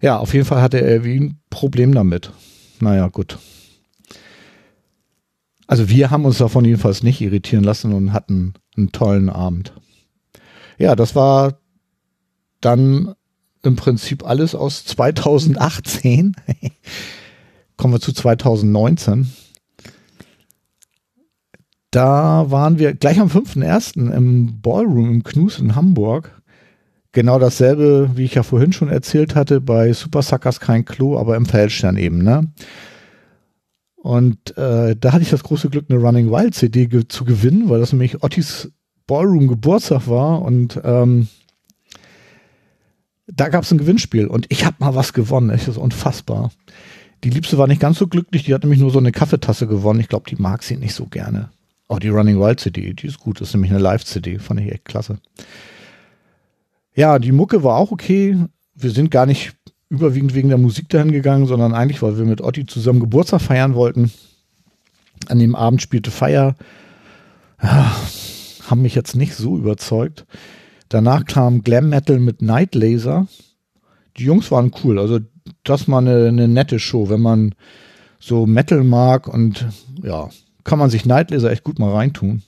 ja, 0.00 0.16
auf 0.16 0.32
jeden 0.32 0.46
Fall 0.46 0.62
hatte 0.62 0.80
er 0.80 1.04
wie 1.04 1.20
ein 1.20 1.38
Problem 1.50 1.94
damit. 1.94 2.32
Naja, 2.80 3.08
gut. 3.08 3.38
Also 5.66 5.90
wir 5.90 6.10
haben 6.10 6.24
uns 6.24 6.38
davon 6.38 6.64
jedenfalls 6.64 7.02
nicht 7.02 7.20
irritieren 7.20 7.64
lassen 7.64 7.92
und 7.92 8.14
hatten 8.14 8.54
einen 8.74 8.92
tollen 8.92 9.28
Abend. 9.28 9.74
Ja, 10.78 10.96
das 10.96 11.14
war 11.14 11.60
dann 12.62 13.14
im 13.62 13.76
Prinzip 13.76 14.24
alles 14.24 14.54
aus 14.54 14.86
2018. 14.86 16.36
kommen 17.76 17.94
wir 17.94 18.00
zu 18.00 18.12
2019. 18.12 19.30
Da 21.90 22.50
waren 22.50 22.78
wir 22.78 22.94
gleich 22.94 23.20
am 23.20 23.28
5.1. 23.28 24.12
im 24.12 24.60
Ballroom 24.60 25.10
im 25.10 25.24
Knus 25.24 25.58
in 25.58 25.74
Hamburg. 25.74 26.42
Genau 27.12 27.38
dasselbe, 27.38 28.10
wie 28.14 28.24
ich 28.24 28.34
ja 28.34 28.42
vorhin 28.42 28.72
schon 28.72 28.88
erzählt 28.88 29.34
hatte, 29.34 29.60
bei 29.60 29.92
Super 29.92 30.20
Suckers 30.20 30.60
kein 30.60 30.84
Klo, 30.84 31.18
aber 31.18 31.36
im 31.36 31.46
Feldstern 31.46 31.96
eben, 31.96 32.22
ne? 32.22 32.52
Und 33.96 34.56
äh, 34.56 34.94
da 34.94 35.12
hatte 35.12 35.22
ich 35.22 35.30
das 35.30 35.42
große 35.42 35.70
Glück, 35.70 35.86
eine 35.88 35.98
Running 35.98 36.30
Wild 36.30 36.54
CD 36.54 36.86
ge 36.86 37.08
zu 37.08 37.24
gewinnen, 37.24 37.68
weil 37.68 37.80
das 37.80 37.92
nämlich 37.92 38.22
Ottis 38.22 38.70
Ballroom 39.06 39.48
Geburtstag 39.48 40.06
war 40.08 40.42
und 40.42 40.80
ähm, 40.84 41.28
da 43.26 43.48
gab 43.48 43.64
es 43.64 43.72
ein 43.72 43.78
Gewinnspiel 43.78 44.26
und 44.26 44.46
ich 44.50 44.64
habe 44.64 44.76
mal 44.78 44.94
was 44.94 45.12
gewonnen. 45.12 45.48
Das 45.48 45.66
ist 45.66 45.76
unfassbar. 45.76 46.50
Die 47.24 47.30
Liebste 47.30 47.58
war 47.58 47.66
nicht 47.66 47.80
ganz 47.80 47.98
so 47.98 48.06
glücklich, 48.06 48.44
die 48.44 48.54
hat 48.54 48.62
nämlich 48.62 48.80
nur 48.80 48.90
so 48.90 48.98
eine 48.98 49.12
Kaffeetasse 49.12 49.66
gewonnen. 49.66 50.00
Ich 50.00 50.08
glaube, 50.08 50.28
die 50.28 50.36
mag 50.36 50.62
sie 50.62 50.76
nicht 50.76 50.94
so 50.94 51.06
gerne. 51.06 51.50
Auch 51.88 51.98
die 51.98 52.08
Running 52.08 52.40
Wild 52.40 52.60
CD, 52.60 52.92
die 52.94 53.06
ist 53.06 53.20
gut. 53.20 53.40
Das 53.40 53.48
ist 53.48 53.54
nämlich 53.54 53.70
eine 53.70 53.80
Live-CD, 53.80 54.38
fand 54.38 54.60
ich 54.60 54.72
echt 54.72 54.84
klasse. 54.84 55.18
Ja, 56.94 57.18
die 57.18 57.32
Mucke 57.32 57.62
war 57.62 57.76
auch 57.76 57.92
okay. 57.92 58.36
Wir 58.74 58.90
sind 58.90 59.10
gar 59.10 59.26
nicht 59.26 59.54
überwiegend 59.88 60.34
wegen 60.34 60.48
der 60.48 60.58
Musik 60.58 60.88
dahin 60.88 61.12
gegangen, 61.12 61.46
sondern 61.46 61.74
eigentlich, 61.74 62.02
weil 62.02 62.18
wir 62.18 62.24
mit 62.24 62.40
Otti 62.40 62.66
zusammen 62.66 63.00
Geburtstag 63.00 63.40
feiern 63.40 63.74
wollten. 63.74 64.10
An 65.28 65.38
dem 65.38 65.54
Abend 65.54 65.80
spielte 65.80 66.10
Feier. 66.10 66.56
Ja, 67.62 67.94
haben 68.68 68.82
mich 68.82 68.94
jetzt 68.94 69.14
nicht 69.14 69.34
so 69.34 69.56
überzeugt. 69.56 70.26
Danach 70.88 71.24
kam 71.24 71.62
Glam 71.62 71.88
Metal 71.88 72.18
mit 72.18 72.42
Night 72.42 72.74
Laser. 72.74 73.26
Die 74.16 74.24
Jungs 74.24 74.50
waren 74.50 74.72
cool. 74.82 74.98
Also 74.98 75.20
das 75.64 75.88
war 75.88 75.98
eine, 75.98 76.28
eine 76.28 76.48
nette 76.48 76.78
Show. 76.78 77.08
Wenn 77.08 77.20
man 77.20 77.54
so 78.18 78.46
Metal 78.46 78.82
mag 78.84 79.28
und 79.28 79.66
ja, 80.02 80.28
kann 80.64 80.78
man 80.78 80.90
sich 80.90 81.06
Night 81.06 81.30
Laser 81.30 81.50
echt 81.50 81.64
gut 81.64 81.78
mal 81.78 81.92
reintun. 81.92 82.42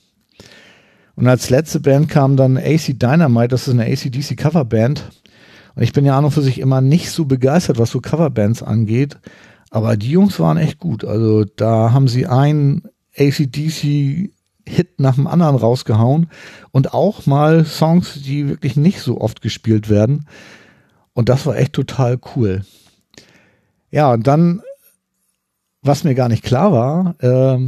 Und 1.15 1.27
als 1.27 1.49
letzte 1.49 1.79
Band 1.79 2.09
kam 2.09 2.37
dann 2.37 2.57
AC 2.57 2.97
Dynamite, 2.97 3.49
das 3.49 3.67
ist 3.67 3.73
eine 3.73 3.85
ACDC 3.85 4.37
Coverband. 4.37 5.03
Und 5.75 5.83
ich 5.83 5.93
bin 5.93 6.05
ja 6.05 6.17
an 6.17 6.25
und 6.25 6.31
für 6.31 6.41
sich 6.41 6.59
immer 6.59 6.81
nicht 6.81 7.11
so 7.11 7.25
begeistert, 7.25 7.77
was 7.77 7.91
so 7.91 7.99
Coverbands 7.99 8.63
angeht. 8.63 9.17
Aber 9.69 9.97
die 9.97 10.11
Jungs 10.11 10.39
waren 10.39 10.57
echt 10.57 10.79
gut. 10.79 11.03
Also 11.05 11.43
da 11.43 11.91
haben 11.91 12.07
sie 12.07 12.25
einen 12.25 12.83
ACDC 13.17 14.31
Hit 14.65 14.99
nach 14.99 15.15
dem 15.15 15.27
anderen 15.27 15.55
rausgehauen 15.55 16.29
und 16.71 16.93
auch 16.93 17.25
mal 17.25 17.65
Songs, 17.65 18.21
die 18.21 18.47
wirklich 18.47 18.75
nicht 18.75 19.01
so 19.01 19.19
oft 19.19 19.41
gespielt 19.41 19.89
werden. 19.89 20.25
Und 21.13 21.27
das 21.27 21.45
war 21.45 21.57
echt 21.57 21.73
total 21.73 22.19
cool. 22.35 22.61
Ja, 23.91 24.13
und 24.13 24.27
dann, 24.27 24.61
was 25.81 26.03
mir 26.03 26.15
gar 26.15 26.29
nicht 26.29 26.43
klar 26.43 26.71
war, 26.71 27.15
äh, 27.21 27.67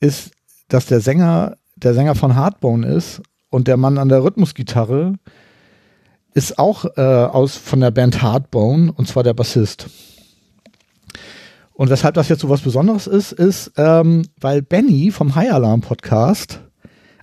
ist, 0.00 0.32
dass 0.68 0.86
der 0.86 1.00
Sänger, 1.00 1.56
der 1.76 1.94
Sänger 1.94 2.14
von 2.14 2.34
Hardbone 2.36 2.86
ist 2.86 3.22
und 3.50 3.68
der 3.68 3.76
Mann 3.76 3.98
an 3.98 4.08
der 4.08 4.22
Rhythmusgitarre 4.22 5.14
ist 6.34 6.58
auch 6.58 6.84
äh, 6.96 7.00
aus 7.00 7.56
von 7.56 7.80
der 7.80 7.90
Band 7.90 8.20
Hardbone 8.20 8.92
und 8.92 9.08
zwar 9.08 9.22
der 9.22 9.34
Bassist. 9.34 9.88
Und 11.72 11.90
weshalb 11.90 12.14
das 12.14 12.28
jetzt 12.28 12.40
so 12.40 12.48
was 12.48 12.62
Besonderes 12.62 13.06
ist, 13.06 13.32
ist, 13.32 13.72
ähm, 13.76 14.26
weil 14.40 14.62
Benny 14.62 15.10
vom 15.10 15.34
High 15.34 15.52
Alarm 15.52 15.82
Podcast 15.82 16.60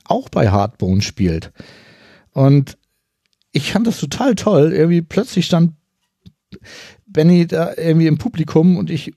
auch 0.05 0.29
bei 0.29 0.49
Hardbone 0.49 1.01
spielt. 1.01 1.51
Und 2.31 2.77
ich 3.51 3.71
fand 3.71 3.87
das 3.87 3.99
total 3.99 4.35
toll. 4.35 4.71
Irgendwie 4.71 5.01
plötzlich 5.01 5.45
stand 5.45 5.73
Benny 7.13 7.47
da 7.47 7.73
irgendwie 7.77 8.07
im 8.07 8.17
Publikum 8.17 8.77
und 8.77 8.89
ich 8.89 9.13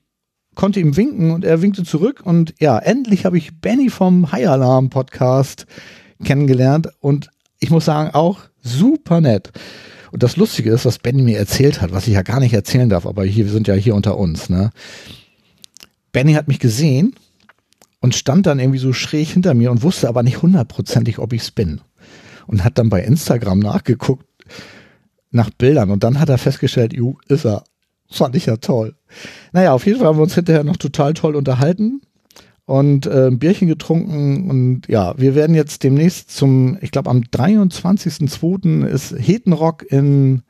konnte 0.55 0.79
ihm 0.79 0.95
winken 0.95 1.31
und 1.31 1.45
er 1.45 1.61
winkte 1.61 1.83
zurück. 1.83 2.21
Und 2.23 2.53
ja, 2.59 2.77
endlich 2.79 3.25
habe 3.25 3.37
ich 3.37 3.59
Benny 3.59 3.89
vom 3.89 4.31
High 4.31 4.47
Alarm 4.47 4.89
Podcast 4.89 5.65
kennengelernt 6.23 6.89
und 6.99 7.29
ich 7.59 7.69
muss 7.69 7.85
sagen, 7.85 8.11
auch 8.13 8.41
super 8.61 9.21
nett. 9.21 9.51
Und 10.11 10.23
das 10.23 10.37
Lustige 10.37 10.71
ist, 10.71 10.85
was 10.85 10.99
Benny 10.99 11.21
mir 11.21 11.37
erzählt 11.37 11.81
hat, 11.81 11.91
was 11.91 12.07
ich 12.07 12.13
ja 12.13 12.21
gar 12.21 12.39
nicht 12.39 12.53
erzählen 12.53 12.89
darf, 12.89 13.05
aber 13.05 13.25
hier, 13.25 13.45
wir 13.45 13.51
sind 13.51 13.67
ja 13.67 13.73
hier 13.73 13.95
unter 13.95 14.17
uns, 14.17 14.49
ne? 14.49 14.71
Benny 16.11 16.33
hat 16.33 16.47
mich 16.47 16.59
gesehen 16.59 17.13
und 17.99 18.15
stand 18.15 18.45
dann 18.45 18.59
irgendwie 18.59 18.79
so 18.79 18.93
schräg 18.93 19.27
hinter 19.27 19.53
mir 19.53 19.71
und 19.71 19.83
wusste 19.83 20.07
aber 20.07 20.23
nicht 20.23 20.41
hundertprozentig, 20.41 21.19
ob 21.19 21.33
ich's 21.33 21.51
bin. 21.51 21.81
Und 22.47 22.63
hat 22.63 22.77
dann 22.77 22.89
bei 22.89 23.03
Instagram 23.03 23.59
nachgeguckt 23.59 24.25
nach 25.31 25.49
Bildern 25.49 25.91
und 25.91 26.03
dann 26.03 26.19
hat 26.19 26.29
er 26.29 26.37
festgestellt, 26.37 26.93
ju, 26.93 27.15
ist 27.27 27.45
er. 27.45 27.63
Fand 28.09 28.35
ich 28.35 28.45
ja 28.45 28.57
toll. 28.57 28.95
Naja, 29.51 29.73
auf 29.73 29.85
jeden 29.85 29.99
Fall 29.99 30.07
haben 30.07 30.17
wir 30.17 30.23
uns 30.23 30.35
hinterher 30.35 30.63
noch 30.63 30.77
total 30.77 31.13
toll 31.13 31.35
unterhalten 31.35 32.01
und 32.65 33.05
äh, 33.05 33.27
ein 33.27 33.39
Bierchen 33.39 33.67
getrunken 33.67 34.49
und 34.49 34.87
ja, 34.87 35.17
wir 35.17 35.35
werden 35.35 35.55
jetzt 35.55 35.83
demnächst 35.83 36.31
zum, 36.31 36.77
ich 36.81 36.91
glaube 36.91 37.09
am 37.09 37.21
23.02. 37.21 38.85
ist 38.85 39.15
Hetenrock 39.17 39.89
in 39.89 40.43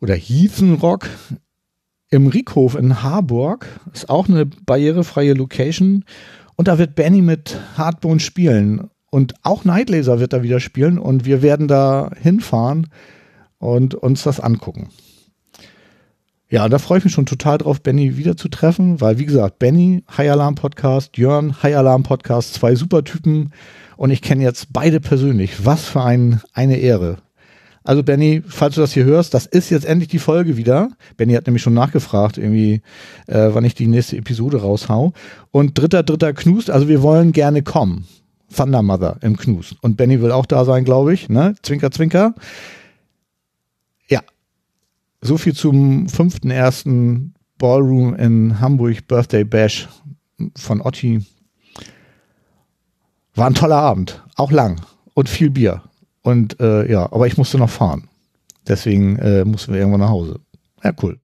oder 0.00 0.14
Hiethenrock 0.14 1.08
im 2.10 2.28
Riekhof 2.28 2.74
in 2.76 3.02
Harburg. 3.02 3.66
Ist 3.92 4.08
auch 4.08 4.28
eine 4.28 4.46
barrierefreie 4.46 5.34
Location. 5.34 6.04
Und 6.56 6.68
da 6.68 6.78
wird 6.78 6.94
Benny 6.94 7.22
mit 7.22 7.58
Hardbone 7.76 8.20
spielen. 8.20 8.88
Und 9.10 9.34
auch 9.42 9.64
Nightlaser 9.64 10.20
wird 10.20 10.32
da 10.32 10.42
wieder 10.42 10.60
spielen. 10.60 10.98
Und 10.98 11.24
wir 11.24 11.42
werden 11.42 11.68
da 11.68 12.10
hinfahren 12.20 12.88
und 13.58 13.94
uns 13.94 14.22
das 14.22 14.40
angucken. 14.40 14.88
Ja, 16.48 16.68
da 16.68 16.78
freue 16.78 16.98
ich 16.98 17.04
mich 17.04 17.12
schon 17.12 17.26
total 17.26 17.58
drauf, 17.58 17.82
Benny 17.82 18.16
wieder 18.16 18.36
zu 18.36 18.48
treffen, 18.48 19.00
weil 19.00 19.18
wie 19.18 19.26
gesagt, 19.26 19.58
Benny, 19.58 20.04
High 20.16 20.30
Alarm 20.30 20.54
Podcast, 20.54 21.16
Jörn, 21.16 21.60
High 21.60 21.76
Alarm 21.76 22.04
Podcast, 22.04 22.54
zwei 22.54 22.76
super 22.76 23.02
Typen 23.02 23.52
und 23.96 24.12
ich 24.12 24.22
kenne 24.22 24.44
jetzt 24.44 24.72
beide 24.72 25.00
persönlich. 25.00 25.64
Was 25.66 25.86
für 25.86 26.04
ein, 26.04 26.40
eine 26.52 26.76
Ehre. 26.76 27.16
Also 27.82 28.04
Benny, 28.04 28.44
falls 28.46 28.76
du 28.76 28.80
das 28.80 28.92
hier 28.92 29.04
hörst, 29.04 29.34
das 29.34 29.46
ist 29.46 29.70
jetzt 29.70 29.86
endlich 29.86 30.08
die 30.08 30.20
Folge 30.20 30.56
wieder. 30.56 30.90
Benny 31.16 31.34
hat 31.34 31.46
nämlich 31.46 31.64
schon 31.64 31.74
nachgefragt, 31.74 32.38
irgendwie, 32.38 32.80
äh, 33.26 33.48
wann 33.52 33.64
ich 33.64 33.74
die 33.74 33.88
nächste 33.88 34.16
Episode 34.16 34.60
raushau. 34.60 35.14
Und 35.50 35.76
dritter, 35.76 36.04
dritter 36.04 36.32
Knust, 36.32 36.70
also 36.70 36.86
wir 36.86 37.02
wollen 37.02 37.32
gerne 37.32 37.62
kommen. 37.62 38.06
Thunder 38.54 38.82
Mother 38.82 39.16
im 39.22 39.36
Knust. 39.36 39.74
Und 39.82 39.96
Benny 39.96 40.22
will 40.22 40.30
auch 40.30 40.46
da 40.46 40.64
sein, 40.64 40.84
glaube 40.84 41.12
ich. 41.12 41.28
Ne? 41.28 41.56
Zwinker, 41.62 41.90
zwinker. 41.90 42.34
So 45.26 45.36
viel 45.36 45.54
zum 45.54 46.08
fünften 46.08 46.52
ersten 46.52 47.34
Ballroom 47.58 48.14
in 48.14 48.60
Hamburg 48.60 49.08
Birthday 49.08 49.42
Bash 49.42 49.88
von 50.56 50.80
Otti. 50.80 51.26
War 53.34 53.48
ein 53.48 53.54
toller 53.54 53.78
Abend. 53.78 54.22
Auch 54.36 54.52
lang. 54.52 54.80
Und 55.14 55.28
viel 55.28 55.50
Bier. 55.50 55.82
Und 56.22 56.60
äh, 56.60 56.88
ja, 56.88 57.10
aber 57.12 57.26
ich 57.26 57.36
musste 57.36 57.58
noch 57.58 57.70
fahren. 57.70 58.08
Deswegen 58.68 59.16
äh, 59.16 59.44
mussten 59.44 59.72
wir 59.72 59.80
irgendwann 59.80 60.02
nach 60.02 60.10
Hause. 60.10 60.38
Ja, 60.84 60.92
cool. 61.02 61.18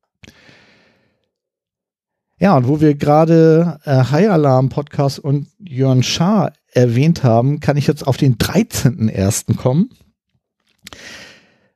Ja, 2.40 2.56
und 2.56 2.66
wo 2.66 2.80
wir 2.80 2.96
gerade 2.96 3.78
äh, 3.84 4.02
High 4.02 4.30
Alarm 4.30 4.68
Podcast 4.68 5.20
und 5.20 5.46
Jörn 5.60 6.02
Schaar 6.02 6.54
erwähnt 6.72 7.22
haben, 7.22 7.60
kann 7.60 7.76
ich 7.76 7.86
jetzt 7.86 8.04
auf 8.04 8.16
den 8.16 8.36
13.01. 8.36 9.54
kommen. 9.56 9.90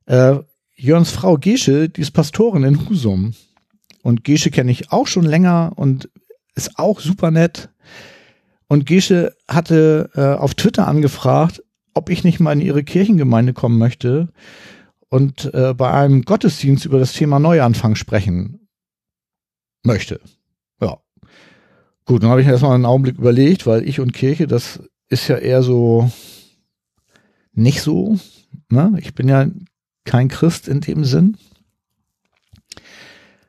Äh, 0.06 0.38
Jörns 0.76 1.10
Frau 1.10 1.38
Gesche, 1.38 1.88
die 1.88 2.02
ist 2.02 2.10
Pastorin 2.10 2.62
in 2.62 2.88
Husum. 2.88 3.34
Und 4.02 4.24
Gesche 4.24 4.50
kenne 4.50 4.70
ich 4.70 4.92
auch 4.92 5.06
schon 5.06 5.24
länger 5.24 5.72
und 5.76 6.10
ist 6.54 6.78
auch 6.78 7.00
super 7.00 7.30
nett. 7.30 7.70
Und 8.68 8.86
Gesche 8.86 9.34
hatte 9.48 10.10
äh, 10.14 10.40
auf 10.40 10.54
Twitter 10.54 10.86
angefragt, 10.86 11.62
ob 11.94 12.10
ich 12.10 12.24
nicht 12.24 12.40
mal 12.40 12.52
in 12.52 12.60
ihre 12.60 12.84
Kirchengemeinde 12.84 13.52
kommen 13.52 13.78
möchte 13.78 14.28
und 15.08 15.52
äh, 15.54 15.72
bei 15.74 15.90
einem 15.90 16.22
Gottesdienst 16.22 16.84
über 16.84 16.98
das 16.98 17.14
Thema 17.14 17.38
Neuanfang 17.38 17.94
sprechen 17.94 18.68
möchte. 19.82 20.20
Ja. 20.80 20.98
Gut, 22.04 22.22
dann 22.22 22.30
habe 22.30 22.42
ich 22.42 22.46
erstmal 22.46 22.74
einen 22.74 22.84
Augenblick 22.84 23.18
überlegt, 23.18 23.66
weil 23.66 23.88
ich 23.88 23.98
und 23.98 24.12
Kirche, 24.12 24.46
das 24.46 24.80
ist 25.08 25.28
ja 25.28 25.36
eher 25.36 25.62
so 25.62 26.10
nicht 27.52 27.80
so. 27.80 28.18
Ne? 28.68 28.94
Ich 28.98 29.14
bin 29.14 29.28
ja 29.28 29.46
kein 30.06 30.28
Christ 30.28 30.68
in 30.68 30.80
dem 30.80 31.04
Sinn. 31.04 31.36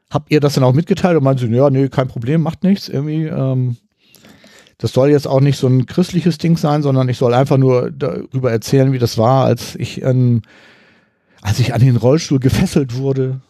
Habt 0.09 0.31
ihr 0.31 0.39
das 0.39 0.53
dann 0.53 0.63
auch 0.63 0.73
mitgeteilt 0.73 1.17
und 1.17 1.23
meinte, 1.23 1.47
ja, 1.47 1.69
nee, 1.69 1.89
kein 1.89 2.07
Problem, 2.07 2.41
macht 2.41 2.63
nichts. 2.63 2.89
Irgendwie, 2.89 3.25
ähm, 3.25 3.77
das 4.77 4.93
soll 4.93 5.09
jetzt 5.09 5.27
auch 5.27 5.41
nicht 5.41 5.57
so 5.57 5.67
ein 5.67 5.85
christliches 5.85 6.37
Ding 6.37 6.57
sein, 6.57 6.83
sondern 6.83 7.09
ich 7.09 7.17
soll 7.17 7.33
einfach 7.33 7.57
nur 7.57 7.91
darüber 7.91 8.51
erzählen, 8.51 8.93
wie 8.93 8.99
das 8.99 9.17
war, 9.17 9.45
als 9.45 9.75
ich, 9.75 10.01
ähm, 10.01 10.41
als 11.41 11.59
ich 11.59 11.73
an 11.73 11.81
den 11.81 11.97
Rollstuhl 11.97 12.39
gefesselt 12.39 12.95
wurde. 12.95 13.41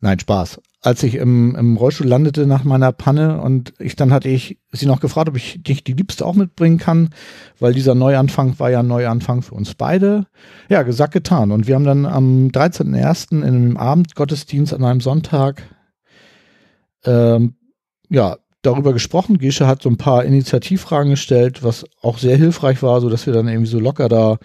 Nein, 0.00 0.18
Spaß. 0.18 0.60
Als 0.82 1.02
ich 1.02 1.16
im, 1.16 1.54
im 1.56 1.76
Rollstuhl 1.76 2.06
landete 2.06 2.46
nach 2.46 2.64
meiner 2.64 2.92
Panne 2.92 3.40
und 3.40 3.74
ich 3.78 3.96
dann 3.96 4.12
hatte 4.12 4.30
ich 4.30 4.58
sie 4.72 4.86
noch 4.86 5.00
gefragt, 5.00 5.28
ob 5.28 5.36
ich 5.36 5.62
dich 5.62 5.84
die 5.84 5.92
Liebste 5.92 6.24
auch 6.24 6.34
mitbringen 6.34 6.78
kann, 6.78 7.10
weil 7.58 7.74
dieser 7.74 7.94
Neuanfang 7.94 8.58
war 8.58 8.70
ja 8.70 8.80
ein 8.80 8.86
Neuanfang 8.86 9.42
für 9.42 9.54
uns 9.54 9.74
beide. 9.74 10.26
Ja, 10.70 10.82
gesagt, 10.82 11.12
getan. 11.12 11.50
Und 11.52 11.66
wir 11.66 11.74
haben 11.74 11.84
dann 11.84 12.06
am 12.06 12.48
13.01. 12.48 13.32
in 13.32 13.44
einem 13.44 13.76
Abendgottesdienst 13.76 14.72
an 14.72 14.84
einem 14.84 15.00
Sonntag 15.00 15.62
ähm, 17.04 17.56
ja, 18.08 18.36
darüber 18.62 18.92
gesprochen. 18.92 19.38
Gesche 19.38 19.66
hat 19.66 19.82
so 19.82 19.88
ein 19.88 19.96
paar 19.96 20.24
Initiativfragen 20.24 21.10
gestellt, 21.10 21.62
was 21.62 21.84
auch 22.02 22.18
sehr 22.18 22.36
hilfreich 22.36 22.82
war, 22.82 23.00
so 23.00 23.08
dass 23.08 23.26
wir 23.26 23.32
dann 23.32 23.48
irgendwie 23.48 23.70
so 23.70 23.80
locker 23.80 24.08
da 24.08 24.38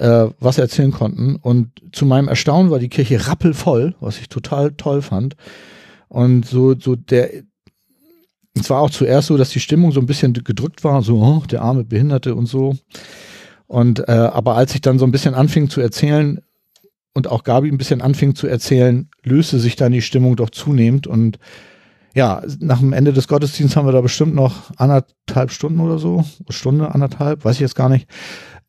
äh, 0.00 0.30
was 0.40 0.58
erzählen 0.58 0.92
konnten. 0.92 1.36
Und 1.36 1.70
zu 1.92 2.06
meinem 2.06 2.28
Erstaunen 2.28 2.70
war 2.70 2.78
die 2.78 2.88
Kirche 2.88 3.26
rappelvoll, 3.26 3.94
was 4.00 4.18
ich 4.18 4.28
total 4.28 4.72
toll 4.72 5.02
fand. 5.02 5.36
Und 6.08 6.46
so, 6.46 6.74
so 6.74 6.96
der, 6.96 7.30
es 8.54 8.70
war 8.70 8.80
auch 8.80 8.90
zuerst 8.90 9.28
so, 9.28 9.36
dass 9.36 9.50
die 9.50 9.60
Stimmung 9.60 9.92
so 9.92 10.00
ein 10.00 10.06
bisschen 10.06 10.32
gedrückt 10.32 10.82
war, 10.84 11.02
so 11.02 11.18
oh, 11.18 11.42
der 11.46 11.62
arme 11.62 11.84
Behinderte 11.84 12.34
und 12.34 12.46
so. 12.46 12.76
Und 13.66 14.08
äh, 14.08 14.12
aber 14.12 14.56
als 14.56 14.74
ich 14.74 14.80
dann 14.80 14.98
so 14.98 15.04
ein 15.04 15.12
bisschen 15.12 15.34
anfing 15.34 15.68
zu 15.68 15.80
erzählen 15.80 16.40
und 17.14 17.28
auch 17.28 17.44
Gabi 17.44 17.68
ein 17.68 17.78
bisschen 17.78 18.00
anfing 18.00 18.34
zu 18.34 18.46
erzählen, 18.46 19.08
löste 19.22 19.58
sich 19.58 19.76
dann 19.76 19.92
die 19.92 20.02
Stimmung 20.02 20.34
doch 20.34 20.50
zunehmend 20.50 21.06
und 21.06 21.38
ja, 22.12 22.42
nach 22.58 22.80
dem 22.80 22.92
Ende 22.92 23.12
des 23.12 23.28
Gottesdienstes 23.28 23.76
haben 23.76 23.86
wir 23.86 23.92
da 23.92 24.00
bestimmt 24.00 24.34
noch 24.34 24.72
anderthalb 24.76 25.52
Stunden 25.52 25.78
oder 25.78 25.98
so, 25.98 26.24
Stunde, 26.48 26.92
anderthalb, 26.92 27.44
weiß 27.44 27.54
ich 27.54 27.60
jetzt 27.60 27.76
gar 27.76 27.88
nicht, 27.88 28.08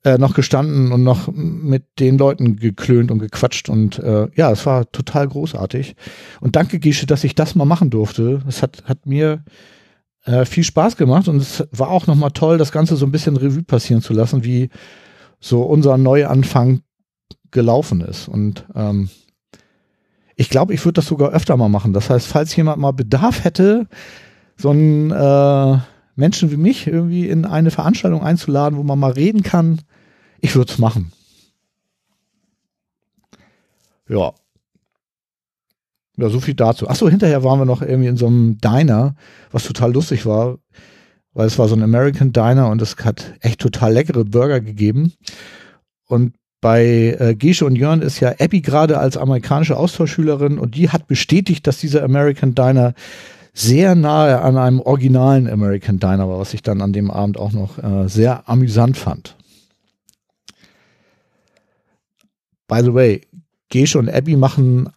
äh, 0.04 0.18
noch 0.18 0.34
gestanden 0.34 0.92
und 0.92 1.04
noch 1.04 1.32
mit 1.32 1.84
den 2.00 2.18
Leuten 2.18 2.56
geklönt 2.56 3.12
und 3.12 3.20
gequatscht 3.20 3.70
und 3.70 4.00
äh, 4.00 4.28
ja, 4.36 4.52
es 4.52 4.66
war 4.66 4.92
total 4.92 5.28
großartig. 5.28 5.96
Und 6.40 6.56
danke 6.56 6.80
Gische, 6.80 7.06
dass 7.06 7.24
ich 7.24 7.36
das 7.36 7.56
mal 7.56 7.66
machen 7.66 7.90
durfte. 7.90 8.42
Es 8.48 8.64
hat, 8.64 8.84
hat 8.86 9.06
mir 9.06 9.44
äh, 10.26 10.46
viel 10.46 10.64
Spaß 10.64 10.98
gemacht 10.98 11.28
und 11.28 11.38
es 11.38 11.64
war 11.72 11.90
auch 11.90 12.08
nochmal 12.08 12.32
toll, 12.32 12.58
das 12.58 12.72
Ganze 12.72 12.96
so 12.96 13.06
ein 13.06 13.12
bisschen 13.12 13.38
Revue 13.38 13.64
passieren 13.64 14.02
zu 14.02 14.14
lassen, 14.14 14.44
wie 14.44 14.70
so 15.40 15.64
unser 15.64 15.98
Neuanfang 15.98 16.82
gelaufen 17.52 18.02
ist. 18.02 18.28
Und 18.28 18.66
ähm, 18.76 19.10
ich 20.36 20.50
glaube, 20.50 20.74
ich 20.74 20.84
würde 20.86 20.94
das 20.94 21.08
sogar 21.08 21.32
öfter 21.32 21.58
mal 21.58 21.70
machen. 21.70 21.94
Das 21.94 22.10
heißt, 22.10 22.28
falls 22.28 22.56
jemand 22.56 22.80
mal 22.80 22.92
Bedarf 22.92 23.44
hätte, 23.44 23.88
so 24.58 24.70
einen 24.70 25.12
äh, 25.12 25.78
Menschen 26.16 26.52
wie 26.52 26.58
mich 26.58 26.88
irgendwie 26.88 27.28
in 27.28 27.46
eine 27.46 27.72
Veranstaltung 27.72 28.24
einzuladen, 28.24 28.78
wo 28.78 28.84
man 28.84 29.00
mal 29.00 29.12
reden 29.12 29.44
kann, 29.44 29.82
ich 30.40 30.56
würde 30.56 30.72
es 30.72 30.80
machen. 30.80 31.12
Ja. 34.10 34.34
Ja, 36.18 36.30
so 36.30 36.40
viel 36.40 36.54
dazu. 36.54 36.90
Achso, 36.90 37.10
hinterher 37.10 37.44
waren 37.44 37.60
wir 37.60 37.66
noch 37.66 37.82
irgendwie 37.82 38.10
in 38.10 38.18
so 38.18 38.28
einem 38.28 38.58
Diner, 38.58 39.16
was 39.52 39.64
total 39.64 39.94
lustig 39.94 40.26
war, 40.26 40.58
weil 41.34 41.48
es 41.48 41.58
war 41.58 41.68
so 41.68 41.76
ein 41.76 41.84
American 41.84 42.34
Diner 42.34 42.70
und 42.70 42.82
es 42.82 42.98
hat 42.98 43.34
echt 43.40 43.62
total 43.62 43.94
leckere 43.94 44.26
Burger 44.26 44.60
gegeben. 44.60 45.14
Und 46.08 46.36
bei 46.60 47.18
äh, 47.20 47.36
Gesche 47.36 47.66
und 47.66 47.76
Jörn 47.76 48.02
ist 48.02 48.20
ja 48.20 48.34
Abby 48.40 48.62
gerade 48.62 49.00
als 49.00 49.18
amerikanische 49.18 49.78
Austauschschülerin 49.78 50.60
und 50.60 50.76
die 50.76 50.90
hat 50.90 51.08
bestätigt, 51.08 51.66
dass 51.66 51.80
dieser 51.80 52.04
American 52.04 52.54
Diner 52.54 52.94
sehr 53.54 53.96
nahe 53.96 54.42
an 54.42 54.58
einem 54.58 54.80
originalen 54.80 55.50
American 55.50 56.00
Diner 56.00 56.30
war, 56.30 56.40
was 56.40 56.54
ich 56.54 56.62
dann 56.62 56.82
an 56.82 56.94
dem 56.94 57.12
Abend 57.12 57.38
auch 57.38 57.52
noch 57.52 57.78
äh, 57.78 58.08
sehr 58.08 58.48
amüsant 58.50 58.98
fand. 58.98 59.36
By 62.68 62.82
the 62.82 62.94
way, 62.94 63.22
Gesche 63.70 64.00
und 64.00 64.10
Abby 64.10 64.38
machen 64.38 64.90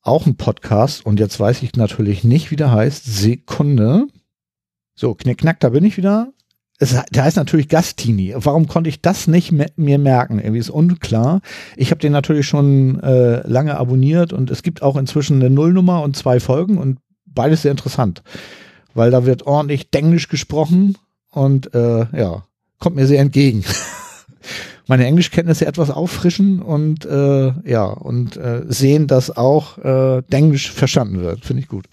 auch 0.00 0.26
einen 0.26 0.36
Podcast 0.36 1.04
und 1.04 1.20
jetzt 1.20 1.38
weiß 1.38 1.62
ich 1.62 1.76
natürlich 1.76 2.24
nicht, 2.24 2.50
wie 2.50 2.56
der 2.56 2.72
heißt. 2.72 3.04
Sekunde. 3.04 4.06
So, 4.94 5.14
knick, 5.14 5.38
knack, 5.38 5.60
da 5.60 5.70
bin 5.70 5.84
ich 5.84 5.96
wieder 5.96 6.32
es, 6.82 6.96
der 7.12 7.24
heißt 7.24 7.36
natürlich 7.36 7.68
Gastini. 7.68 8.34
Warum 8.36 8.66
konnte 8.66 8.90
ich 8.90 9.00
das 9.00 9.28
nicht 9.28 9.52
mir 9.52 9.98
merken? 9.98 10.40
Irgendwie 10.40 10.58
ist 10.58 10.70
unklar. 10.70 11.40
Ich 11.76 11.90
habe 11.90 12.00
den 12.00 12.12
natürlich 12.12 12.46
schon 12.46 13.00
äh, 13.00 13.46
lange 13.46 13.76
abonniert 13.76 14.32
und 14.32 14.50
es 14.50 14.62
gibt 14.62 14.82
auch 14.82 14.96
inzwischen 14.96 15.36
eine 15.36 15.48
Nullnummer 15.48 16.02
und 16.02 16.16
zwei 16.16 16.40
Folgen 16.40 16.78
und 16.78 16.98
beides 17.34 17.62
sehr 17.62 17.70
interessant, 17.70 18.22
weil 18.94 19.10
da 19.10 19.26
wird 19.26 19.46
ordentlich 19.46 19.90
Denglisch 19.90 20.28
gesprochen 20.28 20.96
und 21.30 21.74
äh, 21.74 22.06
ja, 22.16 22.44
kommt 22.78 22.96
mir 22.96 23.06
sehr 23.06 23.20
entgegen. 23.20 23.64
Meine 24.86 25.06
Englischkenntnisse 25.06 25.66
etwas 25.66 25.90
auffrischen 25.90 26.60
und 26.60 27.04
äh, 27.04 27.52
ja 27.64 27.84
und 27.84 28.36
äh, 28.36 28.64
sehen, 28.66 29.06
dass 29.06 29.36
auch 29.36 29.78
äh, 29.78 30.22
Denglisch 30.30 30.72
verstanden 30.72 31.20
wird. 31.20 31.44
Finde 31.44 31.62
ich 31.62 31.68
gut. 31.68 31.86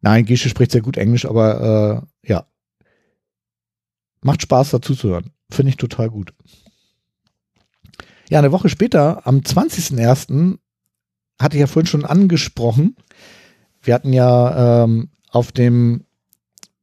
Nein, 0.00 0.24
Gesche 0.24 0.48
spricht 0.48 0.72
sehr 0.72 0.80
gut 0.80 0.96
Englisch, 0.96 1.26
aber 1.26 2.04
äh, 2.24 2.28
ja, 2.28 2.46
Macht 4.22 4.42
Spaß 4.42 4.70
dazu 4.70 4.94
zu 4.94 5.08
hören. 5.08 5.30
Finde 5.50 5.70
ich 5.70 5.76
total 5.76 6.08
gut. 6.08 6.32
Ja, 8.30 8.38
eine 8.38 8.52
Woche 8.52 8.68
später, 8.68 9.26
am 9.26 9.38
20.01., 9.38 10.58
hatte 11.40 11.56
ich 11.56 11.60
ja 11.60 11.66
vorhin 11.66 11.88
schon 11.88 12.04
angesprochen, 12.04 12.96
wir 13.82 13.94
hatten 13.94 14.12
ja 14.12 14.84
ähm, 14.84 15.10
auf 15.30 15.52
dem 15.52 16.04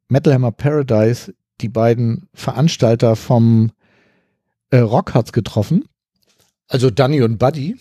Metal 0.08 0.34
Hammer 0.34 0.52
Paradise 0.52 1.34
die 1.62 1.70
beiden 1.70 2.28
Veranstalter 2.34 3.16
vom 3.16 3.72
äh, 4.72 4.78
Rockhards 4.78 5.34
getroffen. 5.34 5.86
Also 6.68 6.90
Danny 6.92 7.22
und 7.22 7.38
Buddy. 7.40 7.78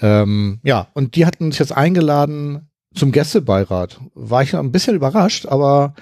Ähm, 0.00 0.60
ja, 0.62 0.88
und 0.92 1.16
die 1.16 1.26
hatten 1.26 1.44
uns 1.44 1.58
jetzt 1.58 1.72
eingeladen 1.72 2.68
zum 2.94 3.12
Gästebeirat. 3.12 4.00
War 4.14 4.42
ich 4.42 4.54
ein 4.54 4.72
bisschen 4.72 4.94
überrascht, 4.94 5.46
aber 5.46 5.94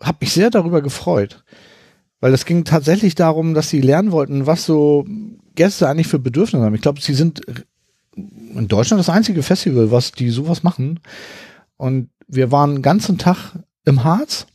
habe 0.00 0.18
mich 0.20 0.32
sehr 0.32 0.50
darüber 0.50 0.82
gefreut, 0.82 1.44
weil 2.20 2.32
es 2.34 2.44
ging 2.44 2.64
tatsächlich 2.64 3.14
darum, 3.14 3.54
dass 3.54 3.70
sie 3.70 3.80
lernen 3.80 4.12
wollten, 4.12 4.46
was 4.46 4.64
so 4.64 5.06
Gäste 5.54 5.88
eigentlich 5.88 6.08
für 6.08 6.18
Bedürfnisse 6.18 6.64
haben. 6.64 6.74
Ich 6.74 6.82
glaube, 6.82 7.00
sie 7.00 7.14
sind 7.14 7.42
in 8.16 8.66
Deutschland 8.68 8.98
das 8.98 9.10
einzige 9.10 9.42
Festival, 9.42 9.90
was 9.90 10.12
die 10.12 10.30
sowas 10.30 10.62
machen. 10.62 11.00
Und 11.76 12.10
wir 12.26 12.50
waren 12.50 12.76
den 12.76 12.82
ganzen 12.82 13.18
Tag 13.18 13.54
im 13.84 14.04
Harz 14.04 14.46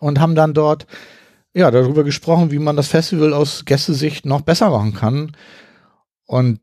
und 0.00 0.18
haben 0.18 0.34
dann 0.34 0.54
dort 0.54 0.86
ja 1.54 1.70
darüber 1.70 2.04
gesprochen, 2.04 2.50
wie 2.50 2.58
man 2.58 2.76
das 2.76 2.88
Festival 2.88 3.32
aus 3.32 3.64
Gästesicht 3.64 4.26
noch 4.26 4.40
besser 4.40 4.70
machen 4.70 4.94
kann. 4.94 5.32
Und 6.26 6.60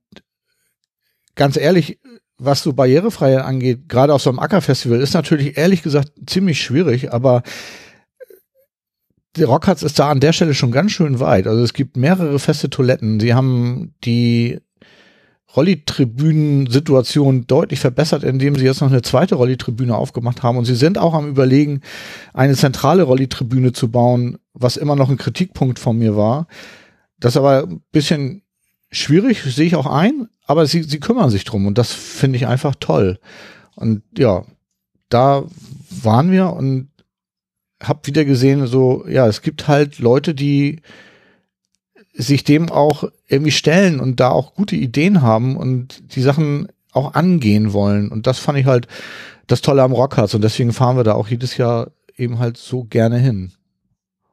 ganz 1.35 1.57
ehrlich, 1.57 1.99
was 2.37 2.63
so 2.63 2.73
Barrierefreiheit 2.73 3.45
angeht, 3.45 3.87
gerade 3.87 4.13
auf 4.13 4.21
so 4.21 4.29
einem 4.29 4.39
Ackerfestival, 4.39 4.99
ist 4.99 5.13
natürlich 5.13 5.57
ehrlich 5.57 5.83
gesagt 5.83 6.11
ziemlich 6.25 6.61
schwierig, 6.61 7.13
aber 7.13 7.43
der 9.35 9.47
Rockharz 9.47 9.81
ist 9.81 9.97
da 9.97 10.09
an 10.09 10.19
der 10.19 10.33
Stelle 10.33 10.53
schon 10.53 10.71
ganz 10.71 10.91
schön 10.91 11.19
weit. 11.19 11.47
Also 11.47 11.63
es 11.63 11.73
gibt 11.73 11.97
mehrere 11.97 12.37
feste 12.37 12.69
Toiletten. 12.69 13.19
Sie 13.19 13.33
haben 13.33 13.95
die 14.03 14.59
Rollitribünen-Situation 15.55 17.45
deutlich 17.47 17.79
verbessert, 17.79 18.23
indem 18.23 18.55
sie 18.55 18.65
jetzt 18.65 18.81
noch 18.81 18.89
eine 18.89 19.01
zweite 19.01 19.35
Rollitribüne 19.35 19.95
aufgemacht 19.95 20.43
haben. 20.43 20.57
Und 20.57 20.65
sie 20.65 20.75
sind 20.75 20.97
auch 20.97 21.13
am 21.13 21.29
Überlegen, 21.29 21.81
eine 22.33 22.55
zentrale 22.55 23.03
Rollitribüne 23.03 23.71
zu 23.71 23.91
bauen, 23.91 24.39
was 24.53 24.77
immer 24.77 24.95
noch 24.95 25.09
ein 25.09 25.17
Kritikpunkt 25.17 25.79
von 25.79 25.97
mir 25.97 26.15
war. 26.17 26.47
Das 27.19 27.33
ist 27.33 27.37
aber 27.37 27.63
ein 27.63 27.81
bisschen 27.91 28.41
schwierig, 28.91 29.43
sehe 29.43 29.67
ich 29.67 29.75
auch 29.75 29.87
ein, 29.87 30.27
aber 30.45 30.65
sie, 30.65 30.83
sie 30.83 30.99
kümmern 30.99 31.29
sich 31.29 31.45
drum 31.45 31.67
und 31.67 31.77
das 31.77 31.93
finde 31.93 32.37
ich 32.37 32.47
einfach 32.47 32.75
toll. 32.79 33.19
Und 33.75 34.03
ja, 34.17 34.43
da 35.09 35.43
waren 35.89 36.31
wir 36.31 36.51
und 36.53 36.89
hab 37.81 38.07
wieder 38.07 38.25
gesehen, 38.25 38.65
so, 38.67 39.05
ja, 39.07 39.27
es 39.27 39.41
gibt 39.41 39.67
halt 39.67 39.99
Leute, 39.99 40.33
die 40.33 40.81
sich 42.13 42.43
dem 42.43 42.69
auch 42.69 43.05
irgendwie 43.27 43.51
stellen 43.51 43.99
und 43.99 44.19
da 44.19 44.29
auch 44.29 44.53
gute 44.53 44.75
Ideen 44.75 45.21
haben 45.21 45.57
und 45.57 46.15
die 46.15 46.21
Sachen 46.21 46.67
auch 46.91 47.15
angehen 47.15 47.73
wollen. 47.73 48.09
Und 48.09 48.27
das 48.27 48.39
fand 48.39 48.59
ich 48.59 48.65
halt 48.65 48.87
das 49.47 49.61
Tolle 49.61 49.83
am 49.83 49.91
Rockharz 49.91 50.33
und 50.33 50.43
deswegen 50.43 50.73
fahren 50.73 50.95
wir 50.95 51.03
da 51.03 51.13
auch 51.13 51.27
jedes 51.27 51.57
Jahr 51.57 51.91
eben 52.15 52.39
halt 52.39 52.57
so 52.57 52.83
gerne 52.83 53.17
hin. 53.17 53.51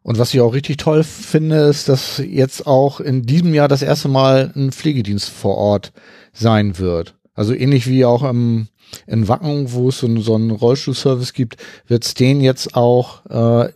Und 0.02 0.18
was 0.18 0.32
ich 0.32 0.40
auch 0.40 0.54
richtig 0.54 0.78
toll 0.78 1.04
finde, 1.04 1.56
ist, 1.68 1.88
dass 1.88 2.18
jetzt 2.18 2.66
auch 2.66 3.00
in 3.00 3.22
diesem 3.22 3.52
Jahr 3.52 3.68
das 3.68 3.82
erste 3.82 4.08
Mal 4.08 4.50
ein 4.54 4.72
Pflegedienst 4.72 5.28
vor 5.28 5.56
Ort 5.56 5.92
sein 6.32 6.78
wird. 6.78 7.14
Also 7.34 7.54
ähnlich 7.54 7.86
wie 7.86 8.04
auch 8.04 8.22
im, 8.22 8.68
in 9.06 9.28
Wacken, 9.28 9.72
wo 9.72 9.88
es 9.88 9.98
so, 9.98 10.20
so 10.20 10.34
einen 10.34 10.50
Rollstuhlservice 10.50 11.32
gibt, 11.32 11.56
wird 11.86 12.04
es 12.04 12.14
den 12.14 12.40
jetzt 12.40 12.74
auch 12.74 13.26
äh, 13.26 13.72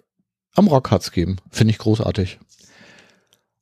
am 0.55 0.69
Rockharz 0.69 1.13
geben. 1.13 1.37
Finde 1.51 1.73
ich 1.73 1.79
großartig. 1.79 2.39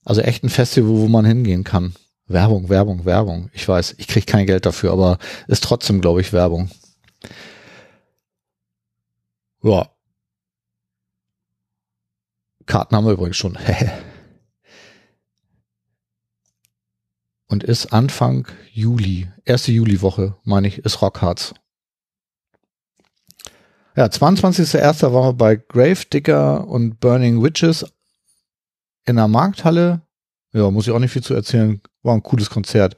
Also 0.04 0.20
echt 0.20 0.44
ein 0.44 0.48
Festival, 0.48 0.90
wo 0.90 1.08
man 1.08 1.24
hingehen 1.24 1.64
kann. 1.64 1.94
Werbung, 2.26 2.68
Werbung, 2.68 3.04
Werbung. 3.04 3.50
Ich 3.52 3.68
weiß, 3.68 3.96
ich 3.98 4.08
kriege 4.08 4.26
kein 4.26 4.46
Geld 4.46 4.66
dafür, 4.66 4.92
aber 4.92 5.18
ist 5.48 5.64
trotzdem, 5.64 6.00
glaube 6.00 6.20
ich, 6.20 6.32
Werbung. 6.32 6.70
Ja, 9.62 9.92
Karten 12.66 12.96
haben 12.96 13.04
wir 13.04 13.12
übrigens 13.12 13.36
schon. 13.36 13.58
Und 17.48 17.64
ist 17.64 17.92
Anfang 17.92 18.48
Juli, 18.72 19.30
erste 19.44 19.72
Juliwoche, 19.72 20.36
meine 20.42 20.68
ich, 20.68 20.78
ist 20.78 21.02
Rockharz. 21.02 21.52
Ja, 23.94 24.06
22.01. 24.06 25.12
waren 25.12 25.28
wir 25.28 25.34
bei 25.34 25.56
Grave 25.56 26.06
Digger 26.10 26.66
und 26.66 26.98
Burning 26.98 27.42
Witches 27.42 27.84
in 29.04 29.16
der 29.16 29.28
Markthalle. 29.28 30.02
Ja, 30.52 30.70
muss 30.70 30.86
ich 30.86 30.92
auch 30.92 30.98
nicht 30.98 31.12
viel 31.12 31.22
zu 31.22 31.34
erzählen. 31.34 31.80
War 32.02 32.14
ein 32.14 32.22
cooles 32.22 32.50
Konzert. 32.50 32.96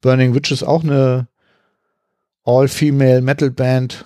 Burning 0.00 0.34
Witches 0.34 0.62
auch 0.62 0.84
eine 0.84 1.28
All-Female 2.44 3.20
Metal 3.22 3.50
Band 3.50 4.04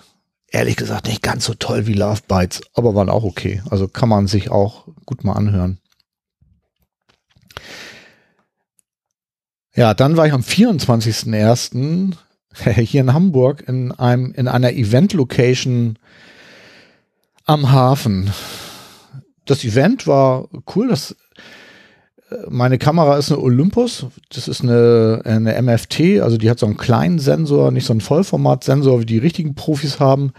ehrlich 0.51 0.75
gesagt 0.75 1.07
nicht 1.07 1.21
ganz 1.21 1.45
so 1.45 1.53
toll 1.53 1.87
wie 1.87 1.93
Love 1.93 2.21
Bites, 2.27 2.61
aber 2.73 2.95
waren 2.95 3.09
auch 3.09 3.23
okay. 3.23 3.61
Also 3.69 3.87
kann 3.87 4.09
man 4.09 4.27
sich 4.27 4.49
auch 4.51 4.87
gut 5.05 5.23
mal 5.23 5.33
anhören. 5.33 5.79
Ja, 9.75 9.93
dann 9.93 10.17
war 10.17 10.27
ich 10.27 10.33
am 10.33 10.41
24.01. 10.41 12.15
hier 12.81 13.01
in 13.01 13.13
Hamburg 13.13 13.63
in 13.67 13.91
einem, 13.91 14.33
in 14.33 14.47
einer 14.47 14.73
Event-Location 14.73 15.99
am 17.45 17.71
Hafen. 17.71 18.31
Das 19.45 19.63
Event 19.63 20.07
war 20.07 20.49
cool, 20.75 20.89
das 20.89 21.15
meine 22.47 22.77
Kamera 22.77 23.17
ist 23.17 23.31
eine 23.31 23.41
Olympus. 23.41 24.05
Das 24.29 24.47
ist 24.47 24.61
eine, 24.61 25.21
eine 25.25 25.61
MFT, 25.61 26.21
also 26.21 26.37
die 26.37 26.49
hat 26.49 26.59
so 26.59 26.65
einen 26.65 26.77
kleinen 26.77 27.19
Sensor, 27.19 27.71
nicht 27.71 27.85
so 27.85 27.93
einen 27.93 28.01
Vollformat-Sensor, 28.01 28.99
wie 28.99 29.05
die 29.05 29.17
richtigen 29.17 29.55
Profis 29.55 29.99
haben. 29.99 30.33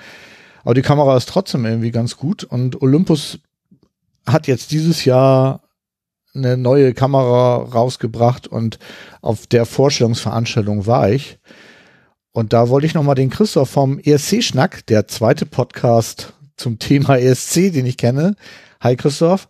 Aber 0.62 0.74
die 0.74 0.82
Kamera 0.82 1.16
ist 1.16 1.28
trotzdem 1.28 1.64
irgendwie 1.64 1.90
ganz 1.90 2.16
gut. 2.16 2.44
Und 2.44 2.80
Olympus 2.82 3.38
hat 4.26 4.46
jetzt 4.46 4.70
dieses 4.70 5.04
Jahr 5.04 5.62
eine 6.34 6.56
neue 6.56 6.94
Kamera 6.94 7.56
rausgebracht 7.56 8.46
und 8.46 8.78
auf 9.20 9.46
der 9.46 9.66
Vorstellungsveranstaltung 9.66 10.86
war 10.86 11.10
ich. 11.10 11.38
Und 12.32 12.52
da 12.52 12.68
wollte 12.68 12.86
ich 12.86 12.94
nochmal 12.94 13.16
den 13.16 13.30
Christoph 13.30 13.70
vom 13.70 13.98
ESC-Schnack, 13.98 14.86
der 14.86 15.08
zweite 15.08 15.46
Podcast 15.46 16.34
zum 16.56 16.78
Thema 16.78 17.16
ESC, 17.16 17.72
den 17.72 17.86
ich 17.86 17.96
kenne. 17.96 18.36
Hi 18.80 18.94
Christoph. 18.94 19.48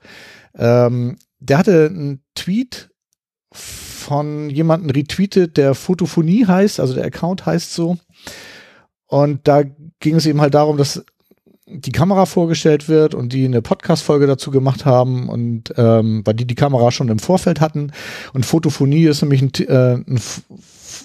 Ähm, 0.56 1.18
der 1.40 1.58
hatte 1.58 1.86
einen 1.86 2.22
Tweet 2.40 2.90
von 3.52 4.48
jemandem 4.48 4.90
retweetet, 4.90 5.56
der 5.56 5.74
Fotophonie 5.74 6.46
heißt, 6.46 6.80
also 6.80 6.94
der 6.94 7.04
Account 7.04 7.44
heißt 7.44 7.74
so. 7.74 7.98
Und 9.06 9.46
da 9.46 9.62
ging 9.98 10.16
es 10.16 10.26
eben 10.26 10.40
halt 10.40 10.54
darum, 10.54 10.76
dass 10.76 11.04
die 11.66 11.92
Kamera 11.92 12.26
vorgestellt 12.26 12.88
wird 12.88 13.14
und 13.14 13.32
die 13.32 13.44
eine 13.44 13.62
Podcast-Folge 13.62 14.26
dazu 14.26 14.50
gemacht 14.50 14.86
haben 14.86 15.28
und 15.28 15.72
ähm, 15.76 16.22
weil 16.24 16.34
die 16.34 16.46
die 16.46 16.54
Kamera 16.54 16.90
schon 16.90 17.08
im 17.08 17.18
Vorfeld 17.18 17.60
hatten. 17.60 17.92
Und 18.32 18.46
Fotophonie 18.46 19.04
ist 19.04 19.22
nämlich 19.22 19.42
ein, 19.42 19.52
äh, 19.66 19.94
ein, 19.94 20.20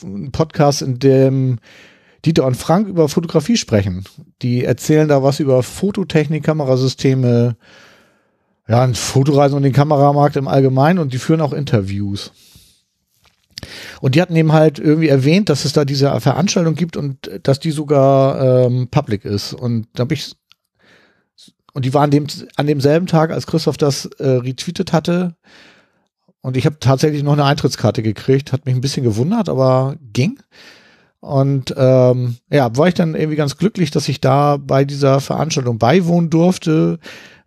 ein 0.04 0.32
Podcast, 0.32 0.82
in 0.82 1.00
dem 1.00 1.60
Dieter 2.26 2.46
und 2.46 2.56
Frank 2.56 2.88
über 2.88 3.10
Fotografie 3.10 3.58
sprechen. 3.58 4.06
Die 4.42 4.64
erzählen 4.64 5.08
da 5.08 5.22
was 5.22 5.40
über 5.40 5.62
Fototechnik, 5.62 6.44
Kamerasysteme, 6.44 7.58
ja, 8.68 8.84
ein 8.84 8.96
Fotoreisen 8.96 9.56
und 9.56 9.64
den 9.64 9.74
Kameramarkt 9.74 10.36
im 10.36 10.48
Allgemeinen 10.48 11.00
und 11.00 11.14
die 11.14 11.20
führen 11.20 11.42
auch 11.42 11.54
Interviews. 11.54 12.32
Und 14.02 14.16
die 14.16 14.22
hatten 14.22 14.36
eben 14.36 14.54
halt 14.54 14.80
irgendwie 14.80 15.08
erwähnt, 15.08 15.50
dass 15.50 15.66
es 15.66 15.74
da 15.74 15.86
diese 15.86 16.20
Veranstaltung 16.20 16.76
gibt 16.76 16.98
und 16.98 17.30
dass 17.44 17.60
die 17.60 17.72
sogar 17.72 18.66
ähm, 18.66 18.88
public 18.90 19.26
ist. 19.26 19.54
Und 19.54 19.88
da 19.94 20.02
habe 20.02 20.14
ich 20.14 20.36
und 21.74 21.84
die 21.84 21.94
waren 21.94 22.10
dem, 22.10 22.26
an 22.56 22.68
demselben 22.68 23.06
Tag, 23.06 23.32
als 23.32 23.48
Christoph 23.48 23.76
das 23.76 24.06
äh, 24.06 24.30
retweetet 24.30 24.94
hatte. 24.94 25.36
Und 26.40 26.56
ich 26.56 26.66
habe 26.66 26.78
tatsächlich 26.80 27.22
noch 27.22 27.34
eine 27.34 27.44
Eintrittskarte 27.44 28.02
gekriegt. 28.02 28.54
Hat 28.54 28.66
mich 28.66 28.76
ein 28.76 28.82
bisschen 28.82 29.04
gewundert, 29.04 29.50
aber 29.50 29.98
ging. 30.14 30.40
Und 31.20 31.74
ähm, 31.76 32.38
ja, 32.50 32.78
war 32.78 32.88
ich 32.88 32.94
dann 32.94 33.14
irgendwie 33.14 33.36
ganz 33.36 33.58
glücklich, 33.58 33.92
dass 33.92 34.08
ich 34.08 34.22
da 34.22 34.56
bei 34.56 34.86
dieser 34.86 35.20
Veranstaltung 35.20 35.78
beiwohnen 35.78 36.30
durfte 36.30 37.00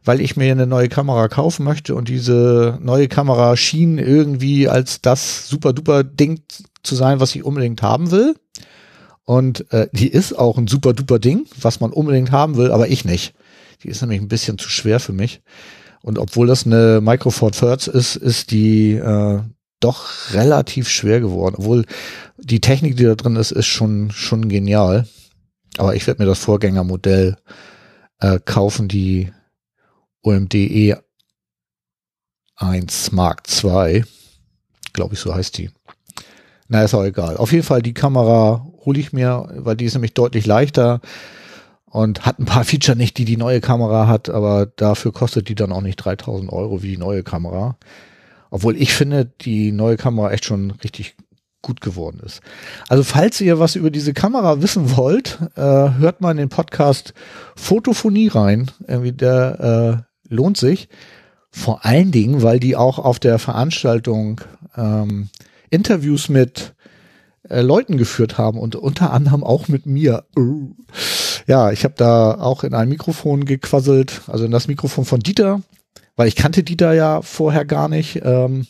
weil 0.08 0.22
ich 0.22 0.38
mir 0.38 0.50
eine 0.50 0.66
neue 0.66 0.88
Kamera 0.88 1.28
kaufen 1.28 1.64
möchte 1.64 1.94
und 1.94 2.08
diese 2.08 2.78
neue 2.80 3.08
Kamera 3.08 3.58
schien 3.58 3.98
irgendwie 3.98 4.66
als 4.66 5.02
das 5.02 5.46
super 5.50 5.74
duper 5.74 6.02
Ding 6.02 6.40
zu 6.82 6.94
sein, 6.94 7.20
was 7.20 7.34
ich 7.34 7.44
unbedingt 7.44 7.82
haben 7.82 8.10
will. 8.10 8.34
Und 9.26 9.70
äh, 9.70 9.88
die 9.92 10.08
ist 10.08 10.32
auch 10.32 10.56
ein 10.56 10.66
super 10.66 10.94
duper 10.94 11.18
Ding, 11.18 11.44
was 11.60 11.80
man 11.80 11.92
unbedingt 11.92 12.32
haben 12.32 12.56
will, 12.56 12.70
aber 12.70 12.88
ich 12.88 13.04
nicht. 13.04 13.34
Die 13.82 13.88
ist 13.88 14.00
nämlich 14.00 14.22
ein 14.22 14.28
bisschen 14.28 14.56
zu 14.56 14.70
schwer 14.70 14.98
für 14.98 15.12
mich. 15.12 15.42
Und 16.00 16.18
obwohl 16.18 16.46
das 16.46 16.64
eine 16.64 17.02
Micro 17.02 17.28
Four 17.28 17.52
Thirds 17.52 17.86
ist, 17.86 18.16
ist 18.16 18.50
die 18.50 18.92
äh, 18.92 19.40
doch 19.78 20.32
relativ 20.32 20.88
schwer 20.88 21.20
geworden. 21.20 21.56
Obwohl 21.58 21.84
die 22.38 22.62
Technik, 22.62 22.96
die 22.96 23.04
da 23.04 23.14
drin 23.14 23.36
ist, 23.36 23.50
ist 23.50 23.66
schon, 23.66 24.10
schon 24.10 24.48
genial. 24.48 25.06
Aber 25.76 25.94
ich 25.96 26.06
werde 26.06 26.22
mir 26.22 26.26
das 26.26 26.38
Vorgängermodell 26.38 27.36
äh, 28.20 28.38
kaufen, 28.42 28.88
die 28.88 29.32
OMDE 30.28 31.02
1 32.56 33.12
Mark 33.12 33.44
II. 33.64 34.04
Glaube 34.92 35.14
ich, 35.14 35.20
so 35.20 35.34
heißt 35.34 35.56
die. 35.56 35.70
Na, 36.68 36.82
ist 36.82 36.92
auch 36.92 37.04
egal. 37.04 37.38
Auf 37.38 37.52
jeden 37.52 37.64
Fall, 37.64 37.80
die 37.80 37.94
Kamera 37.94 38.66
hole 38.84 39.00
ich 39.00 39.14
mir, 39.14 39.48
weil 39.54 39.76
die 39.76 39.86
ist 39.86 39.94
nämlich 39.94 40.12
deutlich 40.12 40.44
leichter 40.44 41.00
und 41.86 42.26
hat 42.26 42.38
ein 42.38 42.44
paar 42.44 42.64
Feature 42.66 42.96
nicht, 42.96 43.16
die 43.16 43.24
die 43.24 43.38
neue 43.38 43.62
Kamera 43.62 44.06
hat, 44.06 44.28
aber 44.28 44.66
dafür 44.66 45.12
kostet 45.12 45.48
die 45.48 45.54
dann 45.54 45.72
auch 45.72 45.80
nicht 45.80 45.96
3000 45.96 46.52
Euro 46.52 46.82
wie 46.82 46.90
die 46.90 46.98
neue 46.98 47.22
Kamera. 47.22 47.78
Obwohl 48.50 48.76
ich 48.76 48.92
finde, 48.92 49.24
die 49.24 49.72
neue 49.72 49.96
Kamera 49.96 50.32
echt 50.32 50.44
schon 50.44 50.72
richtig 50.72 51.16
gut 51.62 51.80
geworden 51.80 52.20
ist. 52.24 52.40
Also 52.88 53.02
falls 53.02 53.40
ihr 53.40 53.58
was 53.58 53.76
über 53.76 53.90
diese 53.90 54.12
Kamera 54.12 54.60
wissen 54.60 54.96
wollt, 54.96 55.38
äh, 55.56 55.60
hört 55.62 56.20
mal 56.20 56.32
in 56.32 56.36
den 56.36 56.48
Podcast 56.50 57.14
Fotophonie 57.56 58.28
rein. 58.28 58.70
Irgendwie 58.86 59.12
der 59.12 60.04
äh, 60.04 60.07
lohnt 60.28 60.56
sich. 60.56 60.88
Vor 61.50 61.84
allen 61.84 62.12
Dingen, 62.12 62.42
weil 62.42 62.60
die 62.60 62.76
auch 62.76 62.98
auf 62.98 63.18
der 63.18 63.38
Veranstaltung 63.38 64.40
ähm, 64.76 65.28
Interviews 65.70 66.28
mit 66.28 66.74
äh, 67.48 67.62
Leuten 67.62 67.96
geführt 67.96 68.38
haben 68.38 68.58
und 68.58 68.76
unter 68.76 69.12
anderem 69.12 69.42
auch 69.42 69.68
mit 69.68 69.86
mir. 69.86 70.24
Uh. 70.36 70.74
Ja, 71.46 71.70
ich 71.70 71.84
habe 71.84 71.94
da 71.96 72.34
auch 72.34 72.64
in 72.64 72.74
ein 72.74 72.88
Mikrofon 72.88 73.46
gequasselt, 73.46 74.22
also 74.26 74.44
in 74.44 74.50
das 74.50 74.68
Mikrofon 74.68 75.06
von 75.06 75.20
Dieter, 75.20 75.62
weil 76.16 76.28
ich 76.28 76.36
kannte 76.36 76.62
Dieter 76.62 76.92
ja 76.92 77.22
vorher 77.22 77.64
gar 77.64 77.88
nicht. 77.88 78.20
Ähm, 78.22 78.66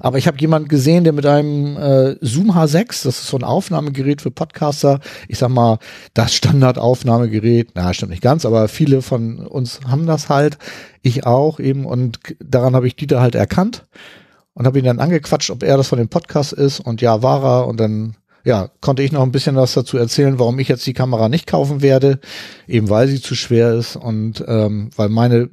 aber 0.00 0.18
ich 0.18 0.26
habe 0.26 0.38
jemanden 0.38 0.68
gesehen, 0.68 1.04
der 1.04 1.12
mit 1.12 1.26
einem 1.26 1.76
äh, 1.76 2.16
Zoom 2.20 2.52
H6, 2.52 3.04
das 3.04 3.18
ist 3.18 3.26
so 3.26 3.36
ein 3.36 3.44
Aufnahmegerät 3.44 4.22
für 4.22 4.30
Podcaster, 4.30 5.00
ich 5.28 5.38
sag 5.38 5.50
mal, 5.50 5.78
das 6.14 6.34
Standardaufnahmegerät, 6.34 7.70
na, 7.74 7.92
stimmt 7.92 8.10
nicht 8.10 8.22
ganz, 8.22 8.44
aber 8.44 8.68
viele 8.68 9.02
von 9.02 9.38
uns 9.46 9.80
haben 9.86 10.06
das 10.06 10.28
halt, 10.28 10.58
ich 11.02 11.26
auch 11.26 11.60
eben 11.60 11.84
und 11.86 12.18
daran 12.40 12.74
habe 12.74 12.86
ich 12.86 12.96
Dieter 12.96 13.20
halt 13.20 13.34
erkannt 13.34 13.84
und 14.54 14.66
habe 14.66 14.78
ihn 14.78 14.84
dann 14.84 15.00
angequatscht, 15.00 15.50
ob 15.50 15.62
er 15.62 15.76
das 15.76 15.88
von 15.88 15.98
dem 15.98 16.08
Podcast 16.08 16.52
ist 16.52 16.80
und 16.80 17.00
ja, 17.00 17.22
war 17.22 17.44
er 17.44 17.66
und 17.66 17.78
dann 17.78 18.16
ja, 18.44 18.70
konnte 18.80 19.02
ich 19.02 19.10
noch 19.10 19.22
ein 19.22 19.32
bisschen 19.32 19.56
was 19.56 19.74
dazu 19.74 19.98
erzählen, 19.98 20.38
warum 20.38 20.60
ich 20.60 20.68
jetzt 20.68 20.86
die 20.86 20.92
Kamera 20.92 21.28
nicht 21.28 21.48
kaufen 21.48 21.82
werde, 21.82 22.20
eben 22.68 22.88
weil 22.88 23.08
sie 23.08 23.20
zu 23.20 23.34
schwer 23.34 23.74
ist 23.74 23.96
und 23.96 24.44
ähm, 24.46 24.90
weil 24.94 25.08
meine 25.08 25.50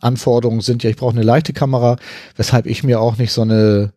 Anforderungen 0.00 0.60
sind 0.60 0.82
ja, 0.82 0.90
ich 0.90 0.96
brauche 0.96 1.14
eine 1.14 1.22
leichte 1.22 1.52
Kamera, 1.52 1.96
weshalb 2.36 2.66
ich 2.66 2.84
mir 2.84 3.00
auch 3.00 3.16
nicht 3.16 3.32
so 3.32 3.42
eine 3.42 3.92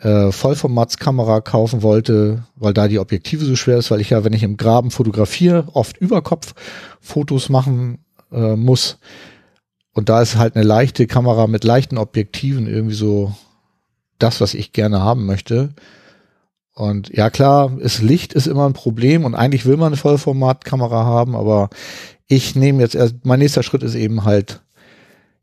äh, 0.00 0.32
Vollformatskamera 0.32 1.40
kaufen 1.40 1.82
wollte, 1.82 2.44
weil 2.56 2.72
da 2.72 2.88
die 2.88 2.98
Objektive 2.98 3.44
so 3.44 3.56
schwer 3.56 3.78
ist, 3.78 3.90
weil 3.90 4.00
ich 4.00 4.10
ja, 4.10 4.24
wenn 4.24 4.32
ich 4.32 4.42
im 4.42 4.56
Graben 4.56 4.90
fotografiere, 4.90 5.68
oft 5.72 5.96
über 5.98 6.22
Kopf 6.22 6.54
Fotos 7.00 7.48
machen 7.48 8.04
äh, 8.32 8.56
muss. 8.56 8.98
Und 9.92 10.08
da 10.08 10.22
ist 10.22 10.36
halt 10.36 10.56
eine 10.56 10.64
leichte 10.64 11.06
Kamera 11.06 11.46
mit 11.46 11.64
leichten 11.64 11.98
Objektiven 11.98 12.66
irgendwie 12.66 12.94
so 12.94 13.34
das, 14.18 14.40
was 14.40 14.54
ich 14.54 14.72
gerne 14.72 15.00
haben 15.00 15.26
möchte. 15.26 15.74
Und 16.74 17.10
ja, 17.10 17.28
klar, 17.28 17.78
ist 17.78 18.00
Licht 18.00 18.32
ist 18.32 18.46
immer 18.46 18.66
ein 18.66 18.72
Problem 18.72 19.24
und 19.24 19.34
eigentlich 19.34 19.66
will 19.66 19.76
man 19.76 19.88
eine 19.88 19.96
Vollformatkamera 19.96 21.04
haben, 21.04 21.36
aber 21.36 21.68
ich 22.26 22.56
nehme 22.56 22.80
jetzt 22.80 22.94
erst, 22.94 23.16
mein 23.24 23.40
nächster 23.40 23.62
Schritt 23.62 23.82
ist 23.82 23.94
eben 23.94 24.24
halt 24.24 24.62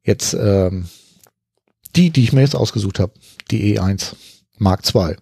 Jetzt 0.09 0.33
ähm, 0.33 0.87
die, 1.95 2.09
die 2.09 2.23
ich 2.23 2.33
mir 2.33 2.41
jetzt 2.41 2.55
ausgesucht 2.55 2.97
habe, 2.97 3.13
die 3.51 3.77
E1 3.77 4.15
Mark 4.57 4.81
II. 4.83 5.15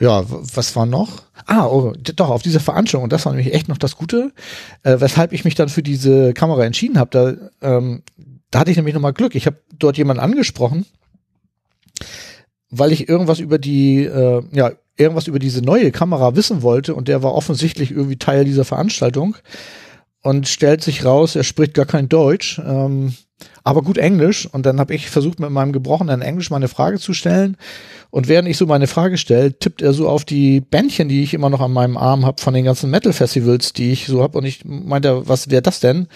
Ja, 0.00 0.24
was 0.26 0.74
war 0.76 0.86
noch? 0.86 1.24
Ah, 1.44 1.66
oh, 1.66 1.92
doch, 2.16 2.30
auf 2.30 2.40
dieser 2.40 2.60
Veranstaltung, 2.60 3.04
und 3.04 3.12
das 3.12 3.26
war 3.26 3.34
nämlich 3.34 3.52
echt 3.52 3.68
noch 3.68 3.76
das 3.76 3.96
Gute, 3.96 4.32
äh, 4.82 4.98
weshalb 4.98 5.34
ich 5.34 5.44
mich 5.44 5.56
dann 5.56 5.68
für 5.68 5.82
diese 5.82 6.32
Kamera 6.32 6.64
entschieden 6.64 6.98
habe. 6.98 7.10
Da, 7.60 7.76
ähm, 7.76 8.02
da 8.50 8.60
hatte 8.60 8.70
ich 8.70 8.78
nämlich 8.78 8.94
nochmal 8.94 9.12
Glück. 9.12 9.34
Ich 9.34 9.44
habe 9.44 9.58
dort 9.78 9.98
jemanden 9.98 10.22
angesprochen, 10.22 10.86
weil 12.70 12.92
ich 12.92 13.10
irgendwas 13.10 13.40
über 13.40 13.58
die, 13.58 14.04
äh, 14.04 14.42
ja, 14.52 14.72
irgendwas 14.96 15.26
über 15.26 15.38
diese 15.38 15.60
neue 15.60 15.92
Kamera 15.92 16.34
wissen 16.34 16.62
wollte 16.62 16.94
und 16.94 17.08
der 17.08 17.22
war 17.22 17.34
offensichtlich 17.34 17.90
irgendwie 17.90 18.16
Teil 18.16 18.46
dieser 18.46 18.64
Veranstaltung 18.64 19.36
und 20.22 20.48
stellt 20.48 20.82
sich 20.82 21.04
raus, 21.04 21.36
er 21.36 21.44
spricht 21.44 21.74
gar 21.74 21.86
kein 21.86 22.08
Deutsch, 22.08 22.60
ähm, 22.64 23.14
aber 23.62 23.82
gut 23.82 23.98
Englisch. 23.98 24.46
Und 24.46 24.66
dann 24.66 24.80
habe 24.80 24.94
ich 24.94 25.10
versucht, 25.10 25.40
mit 25.40 25.50
meinem 25.50 25.72
gebrochenen 25.72 26.22
Englisch 26.22 26.50
meine 26.50 26.68
Frage 26.68 26.98
zu 26.98 27.14
stellen. 27.14 27.56
Und 28.10 28.28
während 28.28 28.48
ich 28.48 28.56
so 28.56 28.66
meine 28.66 28.86
Frage 28.86 29.18
stelle, 29.18 29.56
tippt 29.56 29.82
er 29.82 29.92
so 29.92 30.08
auf 30.08 30.24
die 30.24 30.60
Bändchen, 30.60 31.08
die 31.08 31.22
ich 31.22 31.34
immer 31.34 31.50
noch 31.50 31.60
an 31.60 31.72
meinem 31.72 31.96
Arm 31.96 32.26
habe 32.26 32.40
von 32.40 32.54
den 32.54 32.64
ganzen 32.64 32.90
Metal-Festivals, 32.90 33.74
die 33.74 33.92
ich 33.92 34.06
so 34.06 34.22
habe. 34.22 34.38
Und 34.38 34.44
ich 34.44 34.64
meinte, 34.64 35.28
was 35.28 35.50
wäre 35.50 35.62
das 35.62 35.80
denn? 35.80 36.08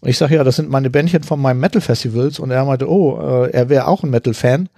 Und 0.00 0.10
ich 0.10 0.18
sage, 0.18 0.34
ja, 0.34 0.44
das 0.44 0.56
sind 0.56 0.68
meine 0.68 0.90
Bändchen 0.90 1.22
von 1.22 1.40
meinem 1.40 1.60
Metal-Festivals. 1.60 2.38
Und 2.40 2.50
er 2.50 2.64
meinte, 2.64 2.90
oh, 2.90 3.18
äh, 3.18 3.50
er 3.52 3.68
wäre 3.68 3.86
auch 3.86 4.02
ein 4.02 4.10
Metal-Fan. 4.10 4.68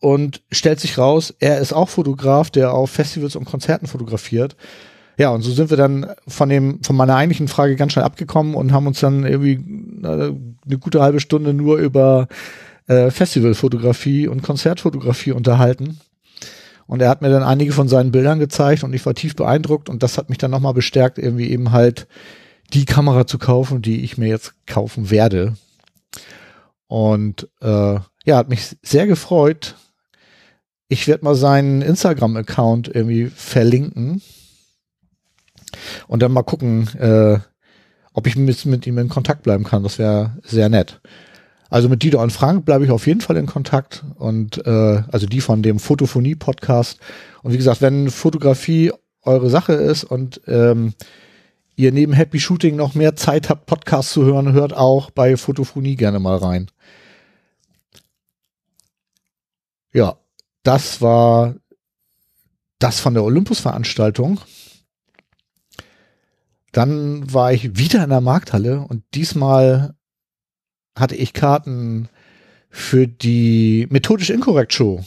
Und 0.00 0.42
stellt 0.50 0.80
sich 0.80 0.98
raus, 0.98 1.34
er 1.38 1.58
ist 1.58 1.72
auch 1.72 1.88
Fotograf, 1.88 2.50
der 2.50 2.74
auf 2.74 2.90
Festivals 2.90 3.36
und 3.36 3.44
Konzerten 3.44 3.86
fotografiert. 3.86 4.56
Ja, 5.18 5.30
und 5.30 5.42
so 5.42 5.52
sind 5.52 5.70
wir 5.70 5.76
dann 5.76 6.06
von 6.26 6.48
dem, 6.48 6.82
von 6.82 6.96
meiner 6.96 7.16
eigentlichen 7.16 7.48
Frage 7.48 7.76
ganz 7.76 7.92
schnell 7.92 8.04
abgekommen 8.04 8.54
und 8.54 8.72
haben 8.72 8.86
uns 8.86 9.00
dann 9.00 9.24
irgendwie 9.24 9.52
äh, 10.02 10.32
eine 10.66 10.78
gute 10.78 11.02
halbe 11.02 11.20
Stunde 11.20 11.52
nur 11.52 11.76
über 11.78 12.28
äh, 12.86 13.10
Festivalfotografie 13.10 14.26
und 14.26 14.42
Konzertfotografie 14.42 15.32
unterhalten. 15.32 16.00
Und 16.86 17.00
er 17.02 17.08
hat 17.08 17.22
mir 17.22 17.30
dann 17.30 17.42
einige 17.42 17.72
von 17.72 17.88
seinen 17.88 18.10
Bildern 18.10 18.38
gezeigt 18.38 18.84
und 18.84 18.92
ich 18.92 19.04
war 19.06 19.14
tief 19.14 19.36
beeindruckt 19.36 19.88
und 19.88 20.02
das 20.02 20.18
hat 20.18 20.28
mich 20.28 20.38
dann 20.38 20.50
nochmal 20.50 20.74
bestärkt, 20.74 21.18
irgendwie 21.18 21.50
eben 21.50 21.72
halt 21.72 22.06
die 22.72 22.84
Kamera 22.86 23.26
zu 23.26 23.38
kaufen, 23.38 23.82
die 23.82 24.02
ich 24.02 24.18
mir 24.18 24.28
jetzt 24.28 24.54
kaufen 24.66 25.10
werde. 25.10 25.54
Und 26.86 27.48
äh, 27.60 27.98
ja, 28.24 28.36
hat 28.36 28.48
mich 28.48 28.76
sehr 28.82 29.06
gefreut. 29.06 29.76
Ich 30.88 31.06
werde 31.06 31.24
mal 31.24 31.34
seinen 31.34 31.82
Instagram-Account 31.82 32.88
irgendwie 32.88 33.26
verlinken 33.26 34.22
und 36.06 36.22
dann 36.22 36.32
mal 36.32 36.42
gucken, 36.42 36.88
äh, 36.98 37.38
ob 38.12 38.26
ich 38.26 38.36
mit, 38.36 38.64
mit 38.66 38.86
ihm 38.86 38.98
in 38.98 39.08
Kontakt 39.08 39.42
bleiben 39.42 39.64
kann. 39.64 39.82
Das 39.82 39.98
wäre 39.98 40.36
sehr 40.44 40.68
nett. 40.68 41.00
Also 41.70 41.88
mit 41.88 42.02
Dido 42.02 42.22
und 42.22 42.32
Frank 42.32 42.66
bleibe 42.66 42.84
ich 42.84 42.90
auf 42.90 43.06
jeden 43.06 43.22
Fall 43.22 43.38
in 43.38 43.46
Kontakt 43.46 44.04
und 44.16 44.64
äh, 44.66 45.02
also 45.10 45.26
die 45.26 45.40
von 45.40 45.62
dem 45.62 45.78
Fotophonie-Podcast. 45.78 47.00
Und 47.42 47.52
wie 47.52 47.56
gesagt, 47.56 47.80
wenn 47.80 48.10
Fotografie 48.10 48.92
eure 49.22 49.48
Sache 49.48 49.72
ist 49.72 50.04
und 50.04 50.42
ähm, 50.46 50.92
ihr 51.74 51.92
neben 51.92 52.12
Happy 52.12 52.40
Shooting 52.40 52.76
noch 52.76 52.94
mehr 52.94 53.16
Zeit 53.16 53.48
habt, 53.48 53.64
Podcasts 53.64 54.12
zu 54.12 54.24
hören, 54.24 54.52
hört 54.52 54.74
auch 54.74 55.10
bei 55.10 55.38
Fotophonie 55.38 55.96
gerne 55.96 56.18
mal 56.18 56.36
rein. 56.36 56.70
Ja, 59.94 60.16
das 60.62 61.00
war 61.00 61.54
das 62.78 63.00
von 63.00 63.14
der 63.14 63.24
Olympus-Veranstaltung. 63.24 64.40
Dann 66.72 67.32
war 67.32 67.52
ich 67.52 67.76
wieder 67.78 68.02
in 68.02 68.10
der 68.10 68.20
Markthalle 68.20 68.80
und 68.80 69.02
diesmal 69.14 69.94
hatte 70.98 71.14
ich 71.14 71.32
Karten 71.32 72.08
für 72.70 73.06
die 73.06 73.86
Methodisch 73.90 74.30
Inkorrekt 74.30 74.72
Show. 74.72 75.04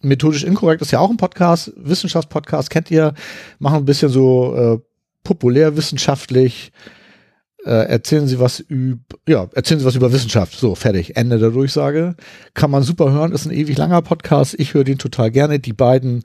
Methodisch 0.00 0.44
Inkorrekt 0.44 0.82
ist 0.82 0.92
ja 0.92 1.00
auch 1.00 1.10
ein 1.10 1.16
Podcast, 1.16 1.72
Wissenschaftspodcast, 1.76 2.70
kennt 2.70 2.90
ihr, 2.90 3.14
machen 3.58 3.78
ein 3.78 3.84
bisschen 3.84 4.08
so 4.08 4.54
äh, 4.56 4.78
populärwissenschaftlich, 5.24 6.72
äh, 7.64 7.88
erzählen 7.88 8.26
Sie 8.26 8.40
was 8.40 8.60
über, 8.60 9.00
ja, 9.28 9.48
erzählen 9.54 9.80
Sie 9.80 9.86
was 9.86 9.94
über 9.94 10.12
Wissenschaft. 10.12 10.58
So, 10.58 10.74
fertig. 10.74 11.16
Ende 11.16 11.38
der 11.38 11.50
Durchsage. 11.50 12.16
Kann 12.54 12.70
man 12.70 12.82
super 12.82 13.12
hören, 13.12 13.32
ist 13.32 13.46
ein 13.46 13.52
ewig 13.52 13.76
langer 13.76 14.02
Podcast. 14.02 14.54
Ich 14.58 14.74
höre 14.74 14.84
den 14.84 14.98
total 14.98 15.30
gerne. 15.30 15.60
Die 15.60 15.72
beiden, 15.72 16.24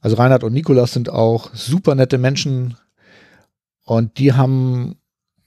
also 0.00 0.16
Reinhard 0.16 0.44
und 0.44 0.54
Nikolas 0.54 0.92
sind 0.92 1.10
auch 1.10 1.50
super 1.54 1.94
nette 1.94 2.16
Menschen. 2.16 2.76
Und 3.88 4.18
die 4.18 4.34
haben 4.34 4.96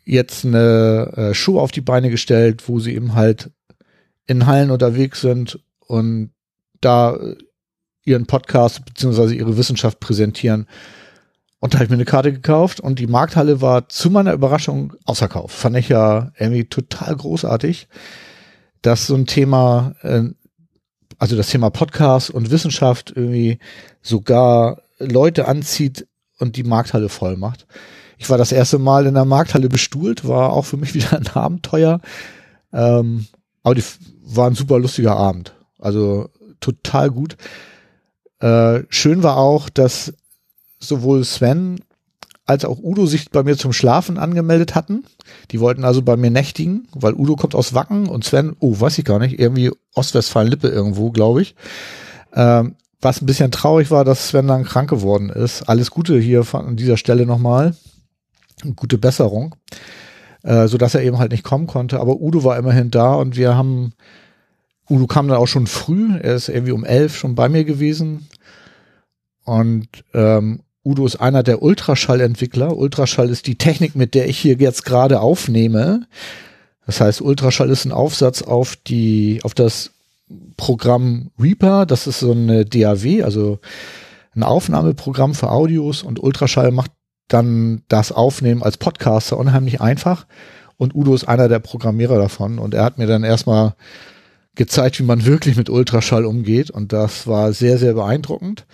jetzt 0.03 0.45
eine 0.45 1.13
äh, 1.15 1.33
Show 1.35 1.59
auf 1.59 1.71
die 1.71 1.81
Beine 1.81 2.09
gestellt, 2.09 2.67
wo 2.67 2.79
sie 2.79 2.95
eben 2.95 3.13
halt 3.13 3.51
in 4.25 4.47
Hallen 4.47 4.71
unterwegs 4.71 5.21
sind 5.21 5.59
und 5.81 6.31
da 6.81 7.17
äh, 7.17 7.35
ihren 8.03 8.25
Podcast 8.25 8.83
beziehungsweise 8.83 9.35
ihre 9.35 9.57
Wissenschaft 9.57 9.99
präsentieren. 9.99 10.65
Und 11.59 11.75
da 11.75 11.77
habe 11.77 11.83
ich 11.83 11.89
mir 11.91 11.97
eine 11.97 12.05
Karte 12.05 12.33
gekauft 12.33 12.79
und 12.79 12.97
die 12.97 13.05
Markthalle 13.05 13.61
war 13.61 13.89
zu 13.89 14.09
meiner 14.09 14.33
Überraschung 14.33 14.93
ausverkauft. 15.05 15.55
Fand 15.55 15.77
ich 15.77 15.89
ja 15.89 16.31
irgendwie 16.39 16.65
total 16.65 17.15
großartig, 17.15 17.87
dass 18.81 19.05
so 19.05 19.13
ein 19.13 19.27
Thema, 19.27 19.93
äh, 20.01 20.23
also 21.19 21.35
das 21.35 21.51
Thema 21.51 21.69
Podcast 21.69 22.31
und 22.31 22.49
Wissenschaft 22.49 23.13
irgendwie 23.15 23.59
sogar 24.01 24.81
Leute 24.97 25.47
anzieht 25.47 26.07
und 26.39 26.55
die 26.55 26.63
Markthalle 26.63 27.07
voll 27.07 27.37
macht. 27.37 27.67
Ich 28.21 28.29
war 28.29 28.37
das 28.37 28.51
erste 28.51 28.77
Mal 28.77 29.07
in 29.07 29.15
der 29.15 29.25
Markthalle 29.25 29.67
bestuhlt, 29.67 30.27
war 30.27 30.53
auch 30.53 30.65
für 30.65 30.77
mich 30.77 30.93
wieder 30.93 31.13
ein 31.13 31.27
Abenteuer. 31.29 32.01
Ähm, 32.71 33.25
aber 33.63 33.73
die 33.73 33.83
war 34.23 34.47
ein 34.47 34.53
super 34.53 34.77
lustiger 34.77 35.17
Abend. 35.17 35.55
Also 35.79 36.29
total 36.59 37.09
gut. 37.09 37.35
Äh, 38.39 38.83
schön 38.89 39.23
war 39.23 39.37
auch, 39.37 39.69
dass 39.69 40.13
sowohl 40.79 41.23
Sven 41.23 41.79
als 42.45 42.63
auch 42.63 42.77
Udo 42.77 43.07
sich 43.07 43.31
bei 43.31 43.41
mir 43.41 43.57
zum 43.57 43.73
Schlafen 43.73 44.19
angemeldet 44.19 44.75
hatten. 44.75 45.03
Die 45.49 45.59
wollten 45.59 45.83
also 45.83 46.03
bei 46.03 46.15
mir 46.15 46.29
nächtigen, 46.29 46.87
weil 46.93 47.15
Udo 47.15 47.35
kommt 47.35 47.55
aus 47.55 47.73
Wacken 47.73 48.07
und 48.07 48.23
Sven, 48.23 48.55
oh, 48.59 48.79
weiß 48.79 48.99
ich 48.99 49.05
gar 49.05 49.17
nicht, 49.17 49.39
irgendwie 49.39 49.71
Ostwestfalen-Lippe 49.95 50.67
irgendwo, 50.67 51.09
glaube 51.09 51.41
ich. 51.41 51.55
Ähm, 52.35 52.75
was 53.01 53.19
ein 53.19 53.25
bisschen 53.25 53.49
traurig 53.49 53.89
war, 53.89 54.05
dass 54.05 54.27
Sven 54.27 54.47
dann 54.47 54.63
krank 54.63 54.91
geworden 54.91 55.31
ist. 55.31 55.63
Alles 55.63 55.89
Gute 55.89 56.19
hier 56.19 56.45
an 56.53 56.75
dieser 56.75 56.97
Stelle 56.97 57.25
nochmal 57.25 57.73
gute 58.75 58.97
Besserung, 58.97 59.55
äh, 60.43 60.67
so 60.67 60.77
dass 60.77 60.95
er 60.95 61.03
eben 61.03 61.19
halt 61.19 61.31
nicht 61.31 61.43
kommen 61.43 61.67
konnte. 61.67 61.99
Aber 61.99 62.21
Udo 62.21 62.43
war 62.43 62.57
immerhin 62.57 62.91
da 62.91 63.15
und 63.15 63.35
wir 63.35 63.55
haben, 63.55 63.93
Udo 64.89 65.07
kam 65.07 65.27
dann 65.27 65.37
auch 65.37 65.47
schon 65.47 65.67
früh, 65.67 66.17
er 66.17 66.35
ist 66.35 66.49
irgendwie 66.49 66.73
um 66.73 66.85
elf 66.85 67.17
schon 67.17 67.35
bei 67.35 67.49
mir 67.49 67.63
gewesen 67.63 68.27
und 69.43 69.87
ähm, 70.13 70.61
Udo 70.83 71.05
ist 71.05 71.17
einer 71.17 71.43
der 71.43 71.61
Ultraschallentwickler. 71.61 72.75
Ultraschall 72.75 73.29
ist 73.29 73.45
die 73.45 73.57
Technik, 73.57 73.95
mit 73.95 74.15
der 74.15 74.27
ich 74.27 74.39
hier 74.39 74.55
jetzt 74.55 74.83
gerade 74.83 75.21
aufnehme. 75.21 76.07
Das 76.85 76.99
heißt, 77.01 77.21
Ultraschall 77.21 77.69
ist 77.69 77.85
ein 77.85 77.91
Aufsatz 77.91 78.41
auf 78.41 78.75
die, 78.75 79.41
auf 79.43 79.53
das 79.53 79.91
Programm 80.57 81.29
Reaper. 81.39 81.85
Das 81.85 82.07
ist 82.07 82.19
so 82.19 82.31
eine 82.31 82.65
DAW, 82.65 83.23
also 83.23 83.59
ein 84.35 84.43
Aufnahmeprogramm 84.43 85.35
für 85.35 85.51
Audios 85.51 86.03
und 86.03 86.21
Ultraschall 86.21 86.71
macht 86.71 86.91
dann 87.33 87.83
das 87.87 88.11
Aufnehmen 88.11 88.63
als 88.63 88.77
Podcaster 88.77 89.37
unheimlich 89.37 89.81
einfach. 89.81 90.25
Und 90.77 90.95
Udo 90.95 91.13
ist 91.13 91.27
einer 91.27 91.47
der 91.47 91.59
Programmierer 91.59 92.17
davon. 92.17 92.59
Und 92.59 92.73
er 92.73 92.83
hat 92.83 92.97
mir 92.97 93.07
dann 93.07 93.23
erstmal 93.23 93.75
gezeigt, 94.55 94.99
wie 94.99 95.03
man 95.03 95.25
wirklich 95.25 95.55
mit 95.55 95.69
Ultraschall 95.69 96.25
umgeht. 96.25 96.71
Und 96.71 96.93
das 96.93 97.27
war 97.27 97.53
sehr, 97.53 97.77
sehr 97.77 97.93
beeindruckend. 97.93 98.65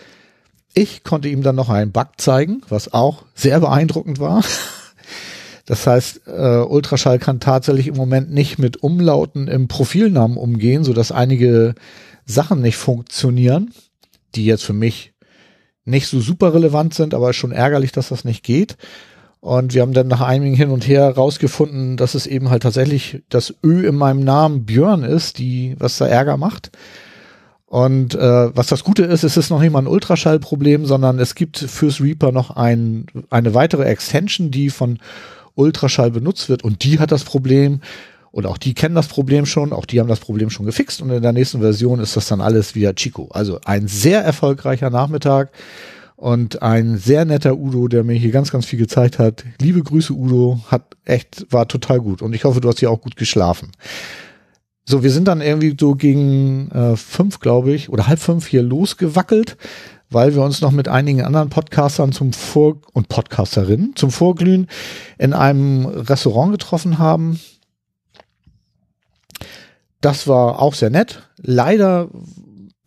Ich 0.74 1.04
konnte 1.04 1.28
ihm 1.28 1.42
dann 1.42 1.56
noch 1.56 1.70
einen 1.70 1.92
Bug 1.92 2.10
zeigen, 2.18 2.62
was 2.70 2.94
auch 2.94 3.24
sehr 3.34 3.60
beeindruckend 3.60 4.20
war. 4.20 4.44
Das 5.66 5.86
heißt, 5.86 6.22
äh, 6.28 6.60
Ultraschall 6.60 7.20
kann 7.20 7.42
tatsächlich 7.42 7.88
im 7.88 7.98
Moment 7.98 8.32
nicht 8.32 8.58
mit 8.58 8.84
Umlauten 8.84 9.50
im 9.50 9.68
Profilnamen 9.68 10.38
umgehen, 10.38 10.86
so 10.86 10.94
dass 10.94 11.12
einige 11.12 11.76
Sachen 12.26 12.62
nicht 12.62 12.78
funktionieren, 12.78 13.74
die 14.34 14.46
jetzt 14.46 14.64
für 14.64 14.72
mich 14.72 15.14
nicht 15.88 16.08
so 16.08 16.20
super 16.20 16.54
relevant 16.54 16.94
sind, 16.94 17.14
aber 17.14 17.34
schon 17.34 17.52
ärgerlich, 17.52 17.92
dass 17.92 18.10
das 18.10 18.26
nicht 18.26 18.44
geht. 18.44 18.78
Und 19.40 19.74
wir 19.74 19.82
haben 19.82 19.94
dann 19.94 20.08
nach 20.08 20.22
einigen 20.22 20.56
hin 20.56 20.72
und 20.72 20.88
her 20.88 21.10
rausgefunden, 21.16 21.96
dass 21.96 22.16
es 22.16 22.28
eben 22.28 22.50
halt 22.50 22.64
tatsächlich 22.64 23.24
das 23.30 23.54
Ö 23.64 23.88
in 23.88 23.96
meinem 23.96 24.20
Namen 24.20 24.66
Björn 24.66 25.04
ist, 25.04 25.38
die, 25.38 25.76
was 25.80 25.98
da 25.98 26.08
Ärger 26.08 26.38
macht. 26.38 26.72
Und 27.68 28.16
äh, 28.16 28.56
was 28.56 28.68
das 28.68 28.84
Gute 28.84 29.04
ist, 29.04 29.24
es 29.24 29.38
ist 29.38 29.50
noch 29.50 29.60
nicht 29.60 29.72
mal 29.72 29.80
ein 29.80 29.88
Ultraschallproblem, 29.88 30.86
sondern 30.86 31.20
es 31.20 31.36
gibt 31.36 31.58
fürs 31.58 32.02
Reaper 32.02 32.32
noch 32.32 32.52
ein, 32.52 33.06
eine 33.30 33.54
weitere 33.54 33.84
Extension, 33.84 34.52
die 34.52 34.70
von 34.70 35.00
Ultraschall 35.56 36.12
benutzt 36.12 36.50
wird 36.50 36.64
und 36.64 36.84
die 36.84 37.00
hat 37.00 37.12
das 37.12 37.24
Problem, 37.24 37.82
und 38.32 38.46
auch 38.46 38.58
die 38.58 38.74
kennen 38.74 38.96
das 38.96 39.08
Problem 39.08 39.46
schon, 39.46 39.74
auch 39.74 39.86
die 39.86 40.00
haben 40.00 40.10
das 40.10 40.20
Problem 40.20 40.50
schon 40.50 40.66
gefixt 40.66 41.02
und 41.02 41.10
in 41.10 41.22
der 41.22 41.34
nächsten 41.34 41.62
Version 41.62 42.00
ist 42.00 42.16
das 42.16 42.28
dann 42.28 42.42
alles 42.42 42.76
via 42.76 42.94
Chico. 42.94 43.30
Also 43.32 43.60
ein 43.66 43.88
sehr 43.88 44.24
erfolgreicher 44.24 44.90
Nachmittag 44.90 45.52
und 46.16 46.62
ein 46.62 46.98
sehr 46.98 47.26
netter 47.26 47.58
Udo, 47.58 47.88
der 47.88 48.04
mir 48.04 48.16
hier 48.16 48.32
ganz, 48.32 48.52
ganz 48.52 48.66
viel 48.66 48.80
gezeigt 48.80 49.20
hat. 49.20 49.46
Liebe 49.62 49.84
Grüße, 49.84 50.14
Udo, 50.14 50.60
hat 50.68 50.98
echt, 51.06 51.46
war 51.52 51.68
total 51.68 52.00
gut 52.00 52.22
und 52.22 52.34
ich 52.34 52.44
hoffe, 52.44 52.60
du 52.60 52.68
hast 52.68 52.80
hier 52.80 52.92
auch 52.92 53.02
gut 53.02 53.16
geschlafen. 53.16 53.72
So, 54.90 55.04
wir 55.04 55.12
sind 55.12 55.28
dann 55.28 55.42
irgendwie 55.42 55.76
so 55.80 55.96
gegen 55.96 56.72
äh, 56.72 56.96
fünf, 56.96 57.40
glaube 57.40 57.74
ich, 57.74 57.90
oder 57.90 58.08
halb 58.08 58.20
fünf 58.20 58.48
hier 58.48 58.64
losgewackelt, 58.64 59.58
weil 60.10 60.34
wir 60.34 60.42
uns 60.44 60.62
noch 60.62 60.72
mit 60.72 60.88
einigen 60.88 61.22
anderen 61.22 61.50
Podcastern 61.50 62.14
zum 62.14 62.32
Vor- 62.32 62.78
und 62.94 63.10
Podcasterinnen 63.10 63.96
zum 63.96 64.12
Vorglühen 64.12 64.68
in 65.18 65.34
einem 65.34 65.86
Restaurant 65.86 66.54
getroffen 66.54 67.00
haben 67.00 67.40
das 70.02 70.28
war 70.28 70.62
auch 70.62 70.74
sehr 70.74 70.90
nett. 70.90 71.24
Leider 71.38 72.10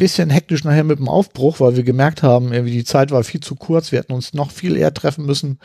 bisschen 0.00 0.30
hektisch 0.30 0.64
nachher 0.64 0.82
mit 0.82 0.98
dem 0.98 1.08
Aufbruch, 1.08 1.60
weil 1.60 1.76
wir 1.76 1.82
gemerkt 1.82 2.22
haben, 2.22 2.54
irgendwie 2.54 2.72
die 2.72 2.84
Zeit 2.84 3.10
war 3.10 3.22
viel 3.22 3.40
zu 3.40 3.54
kurz. 3.54 3.92
Wir 3.92 3.98
hätten 3.98 4.14
uns 4.14 4.32
noch 4.32 4.50
viel 4.50 4.76
eher 4.76 4.94
treffen 4.94 5.26
müssen, 5.26 5.58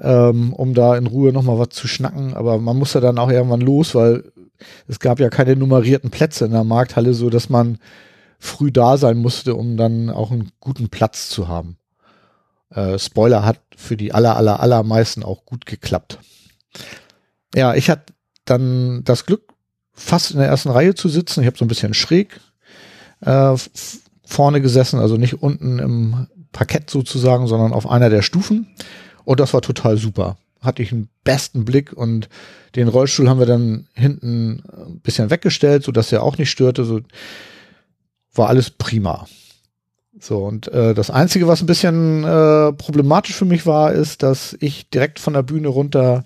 ähm, 0.00 0.52
um 0.52 0.74
da 0.74 0.96
in 0.96 1.06
Ruhe 1.06 1.32
nochmal 1.32 1.60
was 1.60 1.68
zu 1.68 1.86
schnacken. 1.86 2.34
Aber 2.34 2.58
man 2.58 2.76
musste 2.76 3.00
dann 3.00 3.18
auch 3.18 3.30
irgendwann 3.30 3.60
los, 3.60 3.94
weil 3.94 4.24
es 4.88 4.98
gab 4.98 5.20
ja 5.20 5.28
keine 5.28 5.54
nummerierten 5.54 6.10
Plätze 6.10 6.44
in 6.44 6.50
der 6.50 6.64
Markthalle, 6.64 7.14
so 7.14 7.30
dass 7.30 7.48
man 7.48 7.78
früh 8.40 8.72
da 8.72 8.96
sein 8.96 9.18
musste, 9.18 9.54
um 9.54 9.76
dann 9.76 10.10
auch 10.10 10.32
einen 10.32 10.50
guten 10.58 10.88
Platz 10.88 11.28
zu 11.28 11.46
haben. 11.46 11.76
Äh, 12.70 12.98
Spoiler 12.98 13.44
hat 13.44 13.60
für 13.76 13.96
die 13.96 14.12
aller, 14.12 14.36
aller, 14.36 14.58
allermeisten 14.58 15.22
auch 15.22 15.44
gut 15.44 15.66
geklappt. 15.66 16.18
Ja, 17.54 17.74
ich 17.74 17.90
hatte 17.90 18.12
dann 18.44 19.04
das 19.04 19.24
Glück, 19.24 19.51
fast 19.92 20.30
in 20.30 20.38
der 20.38 20.48
ersten 20.48 20.70
Reihe 20.70 20.94
zu 20.94 21.08
sitzen. 21.08 21.40
Ich 21.40 21.46
habe 21.46 21.58
so 21.58 21.64
ein 21.64 21.68
bisschen 21.68 21.94
schräg 21.94 22.40
äh, 23.20 23.54
vorne 24.24 24.60
gesessen, 24.60 24.98
also 24.98 25.16
nicht 25.16 25.42
unten 25.42 25.78
im 25.78 26.26
Parkett 26.52 26.90
sozusagen, 26.90 27.46
sondern 27.46 27.72
auf 27.72 27.88
einer 27.88 28.10
der 28.10 28.22
Stufen. 28.22 28.68
Und 29.24 29.40
das 29.40 29.54
war 29.54 29.62
total 29.62 29.96
super. 29.96 30.36
Hatte 30.60 30.82
ich 30.82 30.92
einen 30.92 31.08
besten 31.24 31.64
Blick 31.64 31.92
und 31.92 32.28
den 32.76 32.88
Rollstuhl 32.88 33.28
haben 33.28 33.38
wir 33.38 33.46
dann 33.46 33.88
hinten 33.94 34.62
ein 34.72 35.00
bisschen 35.00 35.30
weggestellt, 35.30 35.84
so 35.84 35.92
dass 35.92 36.12
er 36.12 36.22
auch 36.22 36.38
nicht 36.38 36.50
störte. 36.50 36.84
So 36.84 37.00
war 38.34 38.48
alles 38.48 38.70
prima. 38.70 39.26
So, 40.18 40.44
und 40.44 40.68
äh, 40.68 40.94
das 40.94 41.10
Einzige, 41.10 41.48
was 41.48 41.62
ein 41.62 41.66
bisschen 41.66 42.22
äh, 42.22 42.72
problematisch 42.72 43.34
für 43.34 43.44
mich 43.44 43.66
war, 43.66 43.92
ist, 43.92 44.22
dass 44.22 44.56
ich 44.60 44.88
direkt 44.90 45.18
von 45.18 45.32
der 45.32 45.42
Bühne 45.42 45.68
runter 45.68 46.22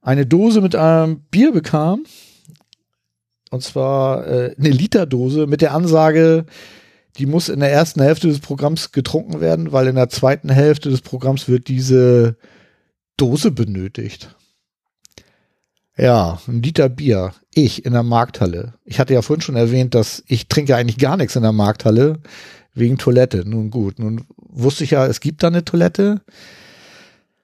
eine 0.00 0.24
Dose 0.26 0.60
mit 0.60 0.74
einem 0.74 1.20
Bier 1.30 1.52
bekam 1.52 2.04
Und 3.50 3.62
zwar 3.62 4.26
äh, 4.26 4.54
eine 4.56 4.70
Literdose 4.70 5.46
mit 5.46 5.60
der 5.60 5.74
Ansage, 5.74 6.46
die 7.18 7.26
muss 7.26 7.48
in 7.48 7.60
der 7.60 7.72
ersten 7.72 8.00
Hälfte 8.00 8.28
des 8.28 8.38
Programms 8.38 8.92
getrunken 8.92 9.40
werden, 9.40 9.72
weil 9.72 9.88
in 9.88 9.96
der 9.96 10.08
zweiten 10.08 10.48
Hälfte 10.48 10.90
des 10.90 11.00
Programms 11.00 11.48
wird 11.48 11.68
diese 11.68 12.36
Dose 13.16 13.50
benötigt. 13.50 14.34
Ja, 15.96 16.40
ein 16.46 16.62
Liter 16.62 16.88
Bier. 16.88 17.34
Ich 17.52 17.84
in 17.84 17.92
der 17.92 18.04
Markthalle. 18.04 18.74
Ich 18.84 19.00
hatte 19.00 19.12
ja 19.12 19.22
vorhin 19.22 19.42
schon 19.42 19.56
erwähnt, 19.56 19.94
dass 19.94 20.22
ich 20.26 20.48
trinke 20.48 20.76
eigentlich 20.76 20.98
gar 20.98 21.16
nichts 21.16 21.36
in 21.36 21.42
der 21.42 21.52
Markthalle 21.52 22.20
wegen 22.74 22.96
Toilette. 22.96 23.44
Nun 23.46 23.70
gut, 23.70 23.98
nun 23.98 24.24
wusste 24.36 24.84
ich 24.84 24.92
ja, 24.92 25.06
es 25.06 25.20
gibt 25.20 25.42
da 25.42 25.48
eine 25.48 25.64
Toilette. 25.64 26.22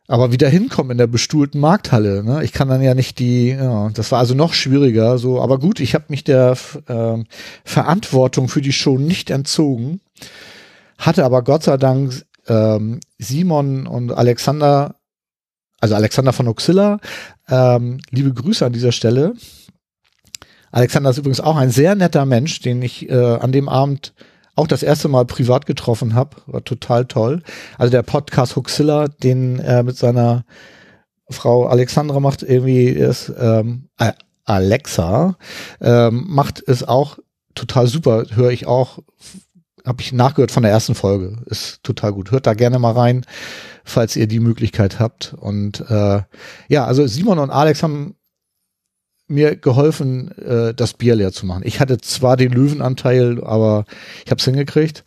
Aber 0.08 0.30
wieder 0.30 0.48
hinkommen 0.48 0.92
in 0.92 0.98
der 0.98 1.08
bestuhlten 1.08 1.60
Markthalle, 1.60 2.22
ne? 2.22 2.44
Ich 2.44 2.52
kann 2.52 2.68
dann 2.68 2.80
ja 2.80 2.94
nicht 2.94 3.18
die, 3.18 3.48
ja, 3.48 3.90
das 3.90 4.12
war 4.12 4.20
also 4.20 4.34
noch 4.34 4.54
schwieriger. 4.54 5.18
So, 5.18 5.40
aber 5.40 5.58
gut, 5.58 5.80
ich 5.80 5.94
habe 5.94 6.04
mich 6.08 6.22
der 6.22 6.56
äh, 6.86 7.24
Verantwortung 7.64 8.48
für 8.48 8.60
die 8.60 8.72
Show 8.72 8.98
nicht 8.98 9.30
entzogen, 9.30 10.00
hatte 10.98 11.24
aber 11.24 11.42
Gott 11.42 11.64
sei 11.64 11.76
Dank 11.76 12.24
ähm, 12.46 13.00
Simon 13.18 13.88
und 13.88 14.12
Alexander, 14.12 14.94
also 15.80 15.96
Alexander 15.96 16.32
von 16.32 16.46
Oxilla, 16.46 17.00
ähm, 17.48 17.98
liebe 18.10 18.32
Grüße 18.32 18.64
an 18.64 18.72
dieser 18.72 18.92
Stelle. 18.92 19.34
Alexander 20.70 21.10
ist 21.10 21.18
übrigens 21.18 21.40
auch 21.40 21.56
ein 21.56 21.70
sehr 21.70 21.94
netter 21.96 22.26
Mensch, 22.26 22.60
den 22.60 22.82
ich 22.82 23.08
äh, 23.08 23.14
an 23.14 23.50
dem 23.50 23.68
Abend 23.68 24.12
auch 24.56 24.66
das 24.66 24.82
erste 24.82 25.08
Mal 25.08 25.24
privat 25.26 25.66
getroffen 25.66 26.14
habe. 26.14 26.36
War 26.46 26.64
total 26.64 27.04
toll. 27.04 27.42
Also 27.78 27.90
der 27.92 28.02
Podcast 28.02 28.56
Huxilla, 28.56 29.08
den 29.08 29.60
er 29.60 29.82
mit 29.82 29.96
seiner 29.96 30.44
Frau 31.30 31.66
Alexandra 31.66 32.20
macht, 32.20 32.42
irgendwie 32.42 32.86
ist 32.86 33.32
ähm, 33.38 33.88
Alexa, 34.44 35.36
ähm, 35.80 36.24
macht 36.28 36.62
es 36.66 36.84
auch 36.84 37.18
total 37.54 37.86
super. 37.88 38.24
Höre 38.32 38.50
ich 38.50 38.66
auch, 38.66 39.00
habe 39.84 40.00
ich 40.00 40.12
nachgehört 40.12 40.52
von 40.52 40.62
der 40.62 40.72
ersten 40.72 40.94
Folge. 40.94 41.42
Ist 41.46 41.82
total 41.82 42.12
gut. 42.12 42.30
Hört 42.30 42.46
da 42.46 42.54
gerne 42.54 42.78
mal 42.78 42.92
rein, 42.92 43.26
falls 43.84 44.16
ihr 44.16 44.28
die 44.28 44.40
Möglichkeit 44.40 45.00
habt. 45.00 45.34
Und 45.38 45.84
äh, 45.90 46.22
ja, 46.68 46.84
also 46.84 47.06
Simon 47.06 47.38
und 47.40 47.50
Alex 47.50 47.82
haben 47.82 48.14
mir 49.28 49.56
geholfen, 49.56 50.30
äh, 50.38 50.74
das 50.74 50.94
Bier 50.94 51.16
leer 51.16 51.32
zu 51.32 51.46
machen. 51.46 51.62
Ich 51.64 51.80
hatte 51.80 51.98
zwar 51.98 52.36
den 52.36 52.52
Löwenanteil, 52.52 53.42
aber 53.42 53.84
ich 54.24 54.30
habe 54.30 54.38
es 54.38 54.44
hingekriegt. 54.44 55.04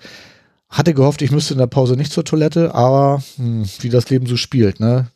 Hatte 0.70 0.94
gehofft, 0.94 1.22
ich 1.22 1.32
müsste 1.32 1.54
in 1.54 1.60
der 1.60 1.68
Pause 1.68 1.96
nicht 1.96 2.12
zur 2.12 2.26
Toilette, 2.26 2.76
aber 2.76 3.24
hm, 3.38 3.66
wie 3.80 3.90
das 3.90 4.10
Leben 4.10 4.28
so 4.28 4.38
spielt, 4.38 4.80
ne? 4.80 5.08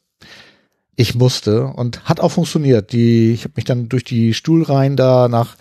Ich 0.95 1.15
musste 1.15 1.65
und 1.65 2.05
hat 2.05 2.19
auch 2.19 2.31
funktioniert. 2.31 2.91
Die, 2.91 3.33
ich 3.33 3.43
habe 3.43 3.53
mich 3.55 3.65
dann 3.65 3.89
durch 3.89 4.03
die 4.03 4.33
Stuhlreihen 4.33 4.95
da 4.95 5.27
nach 5.27 5.55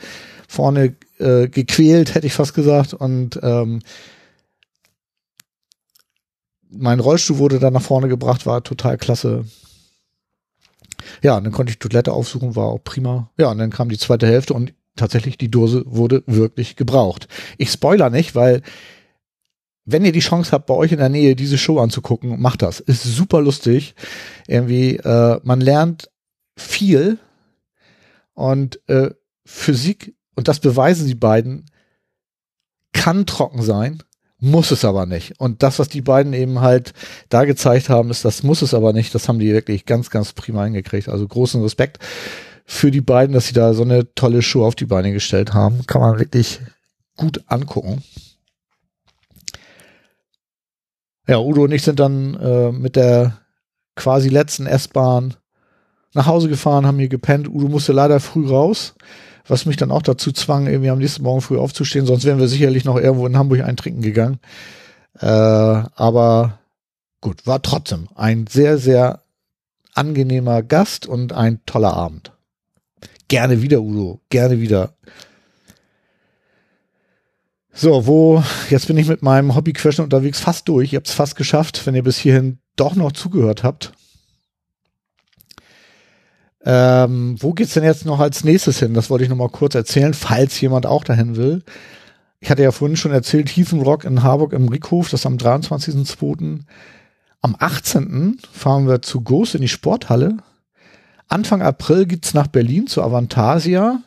vorne 0.47 0.95
äh, 1.18 1.49
gequält, 1.49 2.14
hätte 2.14 2.26
ich 2.26 2.34
fast 2.34 2.53
gesagt. 2.55 2.93
Und 2.93 3.40
ähm, 3.43 3.80
mein 6.70 7.01
Rollstuhl 7.01 7.38
wurde 7.38 7.59
dann 7.59 7.72
nach 7.72 7.82
vorne 7.82 8.09
gebracht, 8.09 8.45
war 8.45 8.62
total 8.62 8.99
klasse. 8.99 9.47
Ja, 11.22 11.36
und 11.36 11.44
dann 11.44 11.53
konnte 11.53 11.70
ich 11.70 11.78
Toilette 11.78 12.12
aufsuchen, 12.12 12.57
war 12.57 12.66
auch 12.66 12.82
prima. 12.82 13.30
Ja, 13.38 13.50
und 13.50 13.59
dann 13.59 13.70
kam 13.70 13.88
die 13.88 13.98
zweite 13.98 14.26
Hälfte 14.26 14.55
und 14.55 14.74
tatsächlich 14.96 15.38
die 15.38 15.50
Dose 15.50 15.84
wurde 15.86 16.22
wirklich 16.26 16.76
gebraucht. 16.76 17.28
Ich 17.59 17.70
spoiler 17.70 18.11
nicht, 18.11 18.34
weil 18.34 18.62
wenn 19.84 20.05
ihr 20.05 20.12
die 20.12 20.20
Chance 20.20 20.53
habt, 20.53 20.66
bei 20.66 20.74
euch 20.74 20.92
in 20.92 20.98
der 20.98 21.09
Nähe 21.09 21.34
diese 21.34 21.59
Show 21.59 21.78
anzugucken, 21.80 22.40
macht 22.40 22.62
das. 22.62 22.80
Ist 22.80 23.03
super 23.03 23.40
lustig. 23.40 23.94
Irgendwie, 24.46 24.96
äh, 24.96 25.40
man 25.42 25.61
lernt 25.61 26.11
viel 26.57 27.18
und 28.34 28.80
äh, 28.88 29.11
Physik, 29.44 30.14
und 30.36 30.48
das 30.48 30.61
beweisen 30.61 31.07
sie 31.07 31.14
beiden, 31.14 31.66
kann 32.92 33.26
trocken 33.26 33.62
sein 33.62 34.03
muss 34.43 34.72
es 34.72 34.84
aber 34.84 35.07
nicht. 35.07 35.40
Und 35.40 35.62
das, 35.62 35.78
was 35.78 35.88
die 35.88 36.01
beiden 36.01 36.32
eben 36.32 36.61
halt 36.61 36.95
da 37.28 37.45
gezeigt 37.45 37.88
haben, 37.88 38.11
ist, 38.11 38.24
das 38.24 38.43
muss 38.43 38.61
es 38.61 38.74
aber 38.74 38.93
nicht. 38.93 39.14
Das 39.14 39.28
haben 39.28 39.38
die 39.38 39.53
wirklich 39.53 39.86
ganz, 39.86 40.11
ganz 40.11 40.32
prima 40.32 40.64
hingekriegt. 40.64 41.09
Also 41.09 41.28
großen 41.28 41.62
Respekt 41.62 42.01
für 42.64 42.90
die 42.90 43.01
beiden, 43.01 43.34
dass 43.34 43.47
sie 43.47 43.55
da 43.55 43.72
so 43.72 43.84
eine 43.84 44.12
tolle 44.14 44.43
Show 44.43 44.64
auf 44.64 44.74
die 44.74 44.84
Beine 44.84 45.12
gestellt 45.12 45.55
haben. 45.55 45.86
Kann 45.86 46.01
man 46.01 46.18
wirklich 46.18 46.61
gut 47.16 47.45
angucken. 47.47 48.03
Ja, 51.28 51.38
Udo 51.38 51.62
und 51.62 51.72
ich 51.72 51.82
sind 51.82 52.01
dann 52.01 52.34
äh, 52.34 52.72
mit 52.72 52.97
der 52.97 53.38
quasi 53.95 54.28
letzten 54.28 54.66
S-Bahn 54.66 55.34
nach 56.14 56.26
Hause 56.26 56.49
gefahren, 56.49 56.84
haben 56.84 56.99
hier 56.99 57.09
gepennt. 57.09 57.49
Udo 57.49 57.68
musste 57.68 57.93
leider 57.93 58.18
früh 58.18 58.49
raus 58.49 58.95
was 59.47 59.66
mich 59.66 59.76
dann 59.76 59.90
auch 59.90 60.03
dazu 60.03 60.32
zwang, 60.32 60.66
irgendwie 60.66 60.90
am 60.90 60.99
nächsten 60.99 61.22
Morgen 61.22 61.40
früh 61.40 61.59
aufzustehen, 61.59 62.07
sonst 62.07 62.24
wären 62.24 62.38
wir 62.38 62.49
sicherlich 62.49 62.84
noch 62.84 62.97
irgendwo 62.97 63.26
in 63.26 63.36
Hamburg 63.36 63.61
eintrinken 63.62 64.03
gegangen. 64.03 64.38
Äh, 65.18 65.26
aber 65.26 66.59
gut, 67.20 67.47
war 67.47 67.62
trotzdem 67.62 68.09
ein 68.14 68.47
sehr, 68.47 68.78
sehr 68.78 69.22
angenehmer 69.95 70.62
Gast 70.62 71.07
und 71.07 71.32
ein 71.32 71.61
toller 71.66 71.95
Abend. 71.95 72.32
Gerne 73.28 73.62
wieder, 73.62 73.80
Udo, 73.80 74.20
gerne 74.28 74.61
wieder. 74.61 74.95
So, 77.74 78.07
wo, 78.07 78.43
jetzt 78.68 78.86
bin 78.86 78.99
ich 78.99 79.09
mit 79.09 79.22
meinem 79.22 79.55
Hobbyquestion 79.55 80.05
unterwegs 80.05 80.40
fast 80.40 80.68
durch. 80.68 80.93
Ihr 80.93 80.99
habt 80.99 81.09
es 81.09 81.14
fast 81.14 81.36
geschafft, 81.36 81.86
wenn 81.86 81.95
ihr 81.95 82.03
bis 82.03 82.18
hierhin 82.18 82.59
doch 82.76 82.95
noch 82.95 83.12
zugehört 83.12 83.62
habt. 83.62 83.93
Ähm, 86.64 87.36
wo 87.40 87.52
geht's 87.52 87.74
denn 87.74 87.84
jetzt 87.84 88.06
noch 88.06 88.20
als 88.20 88.44
nächstes 88.44 88.78
hin? 88.78 88.94
Das 88.94 89.10
wollte 89.10 89.24
ich 89.24 89.30
noch 89.30 89.36
mal 89.36 89.48
kurz 89.48 89.74
erzählen, 89.74 90.14
falls 90.14 90.60
jemand 90.60 90.86
auch 90.86 91.04
dahin 91.04 91.36
will. 91.36 91.62
Ich 92.40 92.50
hatte 92.50 92.62
ja 92.62 92.72
vorhin 92.72 92.96
schon 92.96 93.12
erzählt, 93.12 93.52
Rock 93.72 94.04
in 94.04 94.22
Harburg 94.22 94.52
im 94.52 94.68
Rickhof, 94.68 95.10
das 95.10 95.26
am 95.26 95.36
23.02. 95.36 96.60
Am 97.40 97.56
18. 97.58 98.38
fahren 98.52 98.86
wir 98.86 99.02
zu 99.02 99.20
Ghost 99.22 99.54
in 99.54 99.62
die 99.62 99.68
Sporthalle. 99.68 100.38
Anfang 101.28 101.62
April 101.62 102.06
geht's 102.06 102.34
nach 102.34 102.46
Berlin 102.46 102.86
zu 102.86 103.02
Avantasia. 103.02 104.02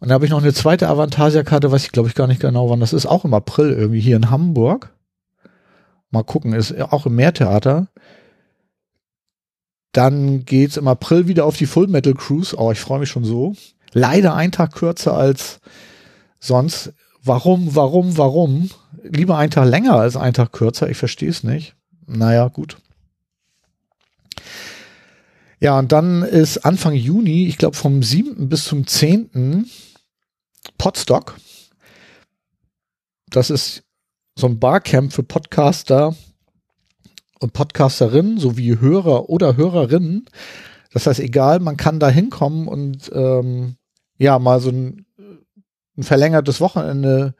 Und 0.00 0.08
da 0.08 0.14
habe 0.14 0.24
ich 0.24 0.30
noch 0.30 0.42
eine 0.42 0.52
zweite 0.52 0.88
Avantasia-Karte, 0.88 1.70
weiß 1.70 1.84
ich 1.84 1.92
glaube 1.92 2.08
ich 2.08 2.14
gar 2.14 2.26
nicht 2.26 2.40
genau, 2.40 2.70
wann 2.70 2.80
das 2.80 2.92
ist. 2.92 3.06
Auch 3.06 3.24
im 3.24 3.34
April 3.34 3.72
irgendwie 3.72 4.00
hier 4.00 4.16
in 4.16 4.30
Hamburg. 4.30 4.90
Mal 6.10 6.24
gucken, 6.24 6.52
ist 6.52 6.78
auch 6.80 7.06
im 7.06 7.16
Meertheater. 7.16 7.88
Dann 9.98 10.44
geht's 10.44 10.76
im 10.76 10.86
April 10.86 11.26
wieder 11.26 11.44
auf 11.44 11.56
die 11.56 11.66
Full 11.66 11.88
Metal 11.88 12.14
Cruise. 12.14 12.54
Oh, 12.56 12.70
ich 12.70 12.78
freue 12.78 13.00
mich 13.00 13.08
schon 13.08 13.24
so. 13.24 13.56
Leider 13.90 14.36
ein 14.36 14.52
Tag 14.52 14.72
kürzer 14.72 15.14
als 15.14 15.58
sonst. 16.38 16.92
Warum, 17.24 17.74
warum, 17.74 18.16
warum? 18.16 18.70
Lieber 19.02 19.36
ein 19.38 19.50
Tag 19.50 19.66
länger 19.66 19.94
als 19.94 20.16
ein 20.16 20.34
Tag 20.34 20.52
kürzer. 20.52 20.88
Ich 20.88 20.98
verstehe 20.98 21.28
es 21.28 21.42
nicht. 21.42 21.74
Naja, 22.06 22.46
gut. 22.46 22.76
Ja, 25.58 25.76
und 25.76 25.90
dann 25.90 26.22
ist 26.22 26.58
Anfang 26.58 26.94
Juni, 26.94 27.48
ich 27.48 27.58
glaube 27.58 27.76
vom 27.76 28.00
7. 28.00 28.48
bis 28.48 28.66
zum 28.66 28.86
10. 28.86 29.68
Podstock. 30.78 31.34
Das 33.30 33.50
ist 33.50 33.82
so 34.36 34.46
ein 34.46 34.60
Barcamp 34.60 35.12
für 35.12 35.24
Podcaster 35.24 36.14
und 37.40 37.52
Podcasterinnen 37.52 38.38
sowie 38.38 38.78
Hörer 38.80 39.28
oder 39.28 39.56
Hörerinnen. 39.56 40.26
Das 40.92 41.06
heißt, 41.06 41.20
egal, 41.20 41.60
man 41.60 41.76
kann 41.76 42.00
da 42.00 42.08
hinkommen 42.08 42.66
und 42.66 43.10
ähm, 43.14 43.76
ja, 44.16 44.38
mal 44.38 44.60
so 44.60 44.70
ein, 44.70 45.06
ein 45.96 46.02
verlängertes 46.02 46.60
Wochenende 46.60 47.34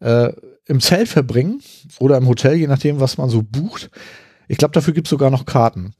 äh, 0.00 0.32
im 0.66 0.80
Zelt 0.80 1.08
verbringen 1.08 1.60
oder 1.98 2.16
im 2.18 2.28
Hotel, 2.28 2.56
je 2.56 2.66
nachdem, 2.66 3.00
was 3.00 3.18
man 3.18 3.30
so 3.30 3.42
bucht. 3.42 3.90
Ich 4.48 4.58
glaube, 4.58 4.72
dafür 4.72 4.94
gibt 4.94 5.06
es 5.06 5.10
sogar 5.10 5.30
noch 5.30 5.46
Karten. 5.46 5.94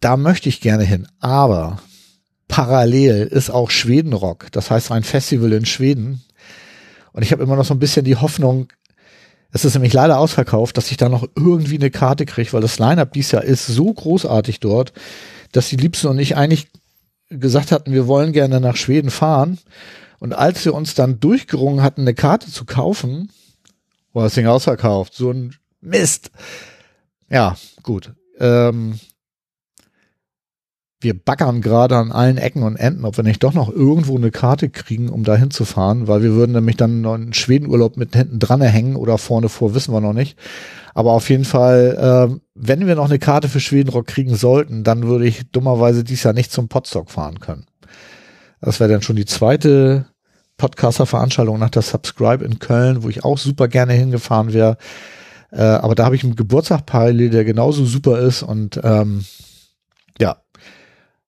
Da 0.00 0.16
möchte 0.16 0.48
ich 0.48 0.60
gerne 0.60 0.84
hin. 0.84 1.08
Aber 1.20 1.80
parallel 2.48 3.26
ist 3.26 3.50
auch 3.50 3.70
Schwedenrock. 3.70 4.50
Das 4.52 4.70
heißt, 4.70 4.90
ein 4.92 5.04
Festival 5.04 5.52
in 5.52 5.66
Schweden. 5.66 6.22
Und 7.12 7.22
ich 7.22 7.32
habe 7.32 7.42
immer 7.42 7.56
noch 7.56 7.64
so 7.64 7.74
ein 7.74 7.80
bisschen 7.80 8.04
die 8.04 8.16
Hoffnung, 8.16 8.68
es 9.52 9.64
ist 9.64 9.74
nämlich 9.74 9.92
leider 9.92 10.18
ausverkauft, 10.18 10.76
dass 10.76 10.90
ich 10.90 10.96
da 10.96 11.08
noch 11.08 11.26
irgendwie 11.34 11.76
eine 11.76 11.90
Karte 11.90 12.26
kriege, 12.26 12.52
weil 12.52 12.60
das 12.60 12.78
Line-Up 12.78 13.12
dies 13.12 13.30
Jahr 13.30 13.44
ist 13.44 13.66
so 13.66 13.92
großartig 13.92 14.60
dort, 14.60 14.92
dass 15.52 15.68
die 15.68 15.76
Liebsten 15.76 16.08
und 16.08 16.18
ich 16.18 16.36
eigentlich 16.36 16.68
gesagt 17.30 17.72
hatten, 17.72 17.92
wir 17.92 18.06
wollen 18.06 18.32
gerne 18.32 18.60
nach 18.60 18.76
Schweden 18.76 19.10
fahren. 19.10 19.58
Und 20.18 20.32
als 20.34 20.64
wir 20.64 20.74
uns 20.74 20.94
dann 20.94 21.20
durchgerungen 21.20 21.82
hatten, 21.82 22.02
eine 22.02 22.14
Karte 22.14 22.50
zu 22.50 22.64
kaufen, 22.64 23.30
war 24.12 24.24
das 24.24 24.34
Ding 24.34 24.46
ausverkauft. 24.46 25.14
So 25.14 25.30
ein 25.30 25.54
Mist. 25.80 26.30
Ja, 27.30 27.56
gut. 27.82 28.12
Ähm, 28.38 28.98
wir 31.00 31.14
baggern 31.14 31.60
gerade 31.60 31.96
an 31.96 32.10
allen 32.10 32.38
Ecken 32.38 32.64
und 32.64 32.76
Enden, 32.76 33.04
ob 33.04 33.16
wir 33.16 33.22
nicht 33.22 33.42
doch 33.44 33.54
noch 33.54 33.70
irgendwo 33.70 34.16
eine 34.16 34.32
Karte 34.32 34.68
kriegen, 34.68 35.08
um 35.10 35.22
da 35.22 35.36
hinzufahren, 35.36 36.08
weil 36.08 36.22
wir 36.22 36.32
würden 36.32 36.52
nämlich 36.52 36.76
dann 36.76 37.02
noch 37.02 37.14
einen 37.14 37.32
Schwedenurlaub 37.32 37.96
mit 37.96 38.16
hinten 38.16 38.40
dran 38.40 38.60
hängen 38.60 38.96
oder 38.96 39.16
vorne 39.16 39.48
vor, 39.48 39.74
wissen 39.74 39.94
wir 39.94 40.00
noch 40.00 40.12
nicht. 40.12 40.36
Aber 40.94 41.12
auf 41.12 41.30
jeden 41.30 41.44
Fall, 41.44 42.30
äh, 42.32 42.40
wenn 42.54 42.86
wir 42.88 42.96
noch 42.96 43.08
eine 43.08 43.20
Karte 43.20 43.48
für 43.48 43.60
Schwedenrock 43.60 44.08
kriegen 44.08 44.34
sollten, 44.34 44.82
dann 44.82 45.04
würde 45.04 45.26
ich 45.26 45.48
dummerweise 45.52 46.02
dies 46.02 46.24
Jahr 46.24 46.34
nicht 46.34 46.50
zum 46.50 46.66
Potstock 46.66 47.10
fahren 47.10 47.38
können. 47.38 47.66
Das 48.60 48.80
wäre 48.80 48.90
dann 48.90 49.02
schon 49.02 49.14
die 49.14 49.24
zweite 49.24 50.06
Podcaster-Veranstaltung 50.56 51.60
nach 51.60 51.70
der 51.70 51.82
Subscribe 51.82 52.44
in 52.44 52.58
Köln, 52.58 53.04
wo 53.04 53.08
ich 53.08 53.24
auch 53.24 53.38
super 53.38 53.68
gerne 53.68 53.92
hingefahren 53.92 54.52
wäre. 54.52 54.76
Äh, 55.52 55.62
aber 55.62 55.94
da 55.94 56.04
habe 56.04 56.16
ich 56.16 56.24
einen 56.24 56.34
Geburtstag 56.34 56.86
parallel, 56.86 57.30
der 57.30 57.44
genauso 57.44 57.84
super 57.84 58.18
ist 58.18 58.42
und 58.42 58.80
ähm, 58.82 59.24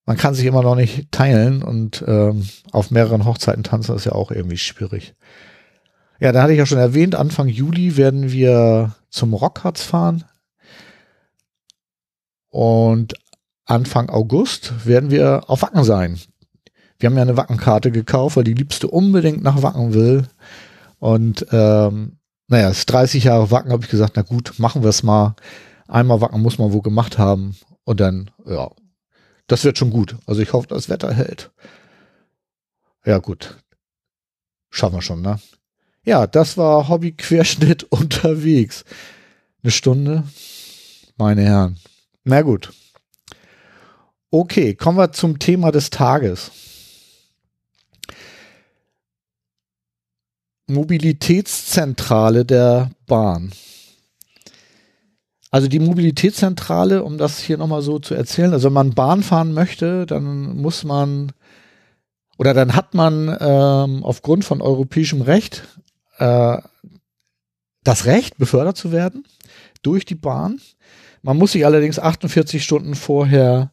man 0.07 0.17
kann 0.17 0.35
sich 0.35 0.47
immer 0.47 0.63
noch 0.63 0.75
nicht 0.75 1.13
teilen 1.13 1.63
und 1.63 2.05
ähm, 2.07 2.49
auf 2.73 2.91
mehreren 2.91 3.25
Hochzeiten 3.25 3.63
tanzen 3.63 3.95
ist 3.95 4.07
ja 4.07 4.13
auch 4.13 4.31
irgendwie 4.31 4.59
schwierig. 4.59 5.15
Ja, 6.19 6.33
da 6.33 6.43
hatte 6.43 6.53
ich 6.53 6.59
ja 6.59 6.67
schon 6.67 6.79
erwähnt, 6.79 7.15
Anfang 7.15 7.49
Juli 7.49 7.97
werden 7.97 8.31
wir 8.31 8.95
zum 9.09 9.33
Rockharz 9.33 9.83
fahren. 9.83 10.25
Und 12.51 13.15
Anfang 13.65 14.11
August 14.11 14.87
werden 14.87 15.11
wir 15.11 15.49
auf 15.49 15.63
Wacken 15.63 15.85
sein. 15.85 16.19
Wir 16.99 17.09
haben 17.09 17.17
ja 17.17 17.23
eine 17.23 17.37
Wackenkarte 17.37 17.91
gekauft, 17.91 18.37
weil 18.37 18.45
die 18.45 18.55
Liebste 18.55 18.89
unbedingt 18.89 19.43
nach 19.43 19.63
Wacken 19.63 19.95
will. 19.95 20.27
Und 20.99 21.47
ähm, 21.53 22.19
naja, 22.49 22.69
es 22.69 22.81
ist 22.81 22.87
30 22.87 23.25
Jahre 23.25 23.51
Wacken, 23.51 23.73
habe 23.73 23.85
ich 23.85 23.91
gesagt, 23.91 24.15
na 24.17 24.23
gut, 24.23 24.55
machen 24.59 24.83
wir 24.83 24.91
es 24.91 25.03
mal. 25.03 25.37
Einmal 25.89 26.21
Wacken 26.21 26.43
muss 26.43 26.59
man 26.59 26.73
wohl 26.73 26.83
gemacht 26.83 27.17
haben. 27.17 27.57
Und 27.85 28.01
dann, 28.01 28.31
ja, 28.45 28.69
das 29.51 29.65
wird 29.65 29.79
schon 29.79 29.91
gut. 29.91 30.17
Also 30.27 30.41
ich 30.43 30.53
hoffe, 30.53 30.69
das 30.69 30.89
Wetter 30.89 31.13
hält. 31.13 31.51
Ja, 33.05 33.19
gut. 33.19 33.57
Schaffen 34.71 34.97
wir 34.97 35.03
schon, 35.03 35.23
ne? 35.23 35.41
Ja, 36.05 36.29
das 36.29 36.57
war 36.57 36.89
Hobby-Querschnitt 36.89 37.83
unterwegs. 37.91 38.85
Eine 39.63 39.73
Stunde. 39.73 40.25
Meine 41.17 41.43
Herren. 41.43 41.79
Na 42.23 42.43
gut. 42.43 42.73
Okay, 44.31 44.75
kommen 44.75 44.99
wir 44.99 45.11
zum 45.11 45.41
Thema 45.41 45.73
des 45.73 45.91
Tages. 45.91 46.53
Mobilitätszentrale 50.69 52.45
der 52.45 52.93
Bahn. 53.07 53.51
Also 55.51 55.67
die 55.67 55.81
Mobilitätszentrale, 55.81 57.03
um 57.03 57.19
das 57.19 57.41
hier 57.41 57.59
nochmal 57.59 57.83
so 57.83 57.99
zu 57.99 58.15
erzählen, 58.15 58.53
also 58.53 58.67
wenn 58.69 58.75
man 58.75 58.95
Bahn 58.95 59.23
fahren 59.23 59.53
möchte, 59.53 60.07
dann 60.07 60.57
muss 60.57 60.85
man 60.85 61.33
oder 62.39 62.55
dann 62.55 62.75
hat 62.75 62.95
man 62.95 63.37
ähm, 63.41 64.05
aufgrund 64.05 64.45
von 64.45 64.63
europäischem 64.63 65.21
Recht 65.21 65.65
äh, 66.19 66.59
das 67.83 68.07
Recht, 68.07 68.39
befördert 68.39 68.77
zu 68.77 68.93
werden 68.93 69.27
durch 69.83 70.05
die 70.05 70.15
Bahn. 70.15 70.61
Man 71.23 71.37
muss 71.37 71.53
sich 71.53 71.67
allerdings 71.67 71.99
48 71.99 72.63
Stunden 72.63 72.95
vorher 72.95 73.73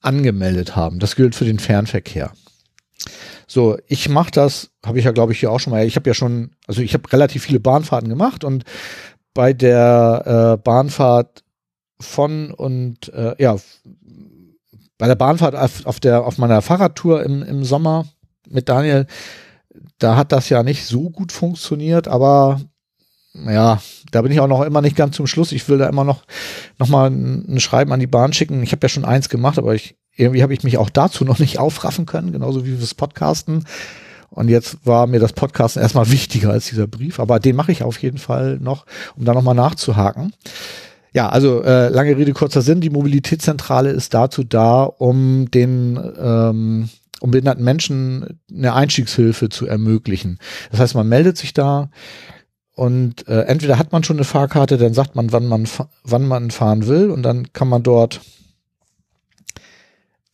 angemeldet 0.00 0.76
haben. 0.76 0.98
Das 0.98 1.16
gilt 1.16 1.34
für 1.34 1.44
den 1.44 1.58
Fernverkehr. 1.58 2.32
So, 3.46 3.78
ich 3.86 4.08
mache 4.08 4.30
das, 4.30 4.70
habe 4.84 4.98
ich 4.98 5.04
ja 5.04 5.12
glaube 5.12 5.32
ich 5.32 5.40
hier 5.40 5.50
auch 5.50 5.60
schon 5.60 5.72
mal. 5.72 5.86
Ich 5.86 5.96
habe 5.96 6.10
ja 6.10 6.14
schon, 6.14 6.50
also 6.66 6.82
ich 6.82 6.92
habe 6.94 7.10
relativ 7.12 7.44
viele 7.44 7.60
Bahnfahrten 7.60 8.08
gemacht 8.08 8.44
und 8.44 8.64
bei 9.38 9.52
der 9.52 10.56
äh, 10.56 10.60
Bahnfahrt 10.60 11.44
von 12.00 12.50
und 12.50 13.08
äh, 13.14 13.40
ja 13.40 13.54
bei 14.98 15.06
der 15.06 15.14
Bahnfahrt 15.14 15.54
auf, 15.54 15.86
auf 15.86 16.00
der 16.00 16.26
auf 16.26 16.38
meiner 16.38 16.60
Fahrradtour 16.60 17.22
im, 17.22 17.44
im 17.44 17.62
Sommer 17.62 18.06
mit 18.48 18.68
Daniel, 18.68 19.06
da 19.98 20.16
hat 20.16 20.32
das 20.32 20.48
ja 20.48 20.64
nicht 20.64 20.86
so 20.86 21.10
gut 21.10 21.30
funktioniert, 21.30 22.08
aber 22.08 22.60
ja, 23.32 23.80
da 24.10 24.22
bin 24.22 24.32
ich 24.32 24.40
auch 24.40 24.48
noch 24.48 24.62
immer 24.62 24.82
nicht 24.82 24.96
ganz 24.96 25.14
zum 25.14 25.28
Schluss. 25.28 25.52
Ich 25.52 25.68
will 25.68 25.78
da 25.78 25.88
immer 25.88 26.02
noch, 26.02 26.24
noch 26.80 26.88
mal 26.88 27.08
ein, 27.08 27.60
Schreiben 27.60 27.92
an 27.92 28.00
die 28.00 28.08
Bahn 28.08 28.32
schicken. 28.32 28.64
Ich 28.64 28.72
habe 28.72 28.84
ja 28.84 28.88
schon 28.88 29.04
eins 29.04 29.28
gemacht, 29.28 29.56
aber 29.58 29.72
ich, 29.72 29.94
irgendwie 30.16 30.42
habe 30.42 30.52
ich 30.52 30.64
mich 30.64 30.78
auch 30.78 30.90
dazu 30.90 31.24
noch 31.24 31.38
nicht 31.38 31.60
aufraffen 31.60 32.06
können, 32.06 32.32
genauso 32.32 32.66
wie 32.66 32.74
fürs 32.74 32.94
Podcasten. 32.94 33.66
Und 34.30 34.48
jetzt 34.48 34.78
war 34.84 35.06
mir 35.06 35.20
das 35.20 35.32
Podcasten 35.32 35.82
erstmal 35.82 36.10
wichtiger 36.12 36.50
als 36.50 36.68
dieser 36.68 36.86
Brief, 36.86 37.20
aber 37.20 37.40
den 37.40 37.56
mache 37.56 37.72
ich 37.72 37.82
auf 37.82 37.98
jeden 37.98 38.18
Fall 38.18 38.58
noch, 38.60 38.86
um 39.16 39.24
da 39.24 39.34
nochmal 39.34 39.54
nachzuhaken. 39.54 40.32
Ja, 41.12 41.28
also 41.30 41.62
äh, 41.62 41.88
lange 41.88 42.16
Rede, 42.16 42.32
kurzer 42.32 42.62
Sinn. 42.62 42.80
Die 42.80 42.90
Mobilitätszentrale 42.90 43.90
ist 43.90 44.12
dazu 44.14 44.44
da, 44.44 44.82
um 44.82 45.50
den 45.50 45.98
ähm, 46.20 46.88
um 47.20 47.32
behinderten 47.32 47.64
Menschen 47.64 48.38
eine 48.48 48.74
Einstiegshilfe 48.74 49.48
zu 49.48 49.66
ermöglichen. 49.66 50.38
Das 50.70 50.78
heißt, 50.78 50.94
man 50.94 51.08
meldet 51.08 51.36
sich 51.36 51.52
da, 51.52 51.90
und 52.78 53.26
äh, 53.26 53.40
entweder 53.40 53.76
hat 53.76 53.90
man 53.90 54.04
schon 54.04 54.18
eine 54.18 54.24
Fahrkarte, 54.24 54.78
dann 54.78 54.94
sagt 54.94 55.16
man, 55.16 55.32
wann 55.32 55.48
man 55.48 55.68
wann 56.04 56.28
man 56.28 56.52
fahren 56.52 56.86
will 56.86 57.10
und 57.10 57.24
dann 57.24 57.52
kann 57.52 57.66
man 57.66 57.82
dort 57.82 58.20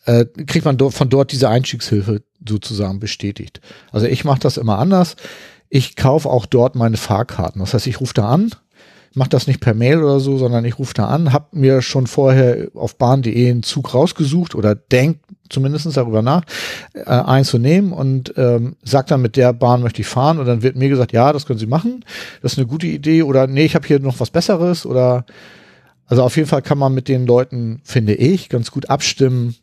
äh, 0.04 0.24
kriegt 0.24 0.64
man 0.64 0.76
dort 0.76 0.94
von 0.94 1.08
dort 1.08 1.32
diese 1.32 1.48
Einstiegshilfe 1.48 2.22
sozusagen 2.46 3.00
bestätigt. 3.00 3.60
Also 3.92 4.06
ich 4.06 4.24
mache 4.24 4.40
das 4.40 4.56
immer 4.56 4.78
anders. 4.78 5.16
Ich 5.68 5.96
kaufe 5.96 6.28
auch 6.28 6.46
dort 6.46 6.74
meine 6.74 6.96
Fahrkarten. 6.96 7.60
Das 7.60 7.74
heißt, 7.74 7.86
ich 7.86 8.00
rufe 8.00 8.14
da 8.14 8.28
an, 8.28 8.50
mache 9.14 9.30
das 9.30 9.46
nicht 9.46 9.60
per 9.60 9.74
Mail 9.74 10.02
oder 10.02 10.20
so, 10.20 10.36
sondern 10.36 10.64
ich 10.64 10.78
rufe 10.78 10.94
da 10.94 11.06
an, 11.06 11.32
habe 11.32 11.46
mir 11.52 11.82
schon 11.82 12.06
vorher 12.06 12.68
auf 12.74 12.96
bahn.de 12.96 13.50
einen 13.50 13.62
Zug 13.62 13.94
rausgesucht 13.94 14.54
oder 14.54 14.74
denk 14.74 15.18
zumindest 15.48 15.96
darüber 15.96 16.22
nach, 16.22 16.42
äh, 16.94 17.04
einzunehmen 17.04 17.92
und 17.92 18.34
ähm, 18.36 18.76
sagt 18.82 19.10
dann, 19.10 19.22
mit 19.22 19.36
der 19.36 19.52
Bahn 19.52 19.82
möchte 19.82 20.00
ich 20.00 20.08
fahren 20.08 20.38
und 20.38 20.46
dann 20.46 20.62
wird 20.62 20.76
mir 20.76 20.88
gesagt, 20.88 21.12
ja, 21.12 21.32
das 21.32 21.46
können 21.46 21.58
Sie 21.58 21.66
machen, 21.66 22.04
das 22.42 22.52
ist 22.52 22.58
eine 22.58 22.66
gute 22.66 22.86
Idee 22.86 23.22
oder 23.22 23.46
nee, 23.46 23.64
ich 23.64 23.74
habe 23.74 23.86
hier 23.86 24.00
noch 24.00 24.20
was 24.20 24.30
Besseres 24.30 24.84
oder 24.84 25.24
also 26.06 26.22
auf 26.22 26.36
jeden 26.36 26.48
Fall 26.48 26.62
kann 26.62 26.78
man 26.78 26.92
mit 26.92 27.08
den 27.08 27.26
Leuten, 27.26 27.80
finde 27.84 28.14
ich, 28.14 28.48
ganz 28.48 28.70
gut 28.70 28.90
abstimmen, 28.90 29.54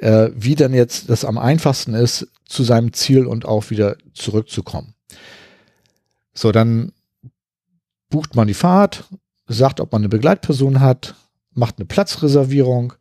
äh, 0.00 0.30
wie 0.34 0.54
dann 0.54 0.74
jetzt 0.74 1.10
das 1.10 1.24
am 1.24 1.38
einfachsten 1.38 1.94
ist, 1.94 2.28
zu 2.46 2.62
seinem 2.64 2.92
Ziel 2.92 3.26
und 3.26 3.44
auch 3.44 3.70
wieder 3.70 3.96
zurückzukommen. 4.14 4.94
So, 6.34 6.52
dann 6.52 6.92
bucht 8.10 8.34
man 8.34 8.48
die 8.48 8.54
Fahrt, 8.54 9.04
sagt, 9.46 9.80
ob 9.80 9.92
man 9.92 10.02
eine 10.02 10.08
Begleitperson 10.08 10.80
hat, 10.80 11.14
macht 11.52 11.78
eine 11.78 11.86
Platzreservierung 11.86 12.94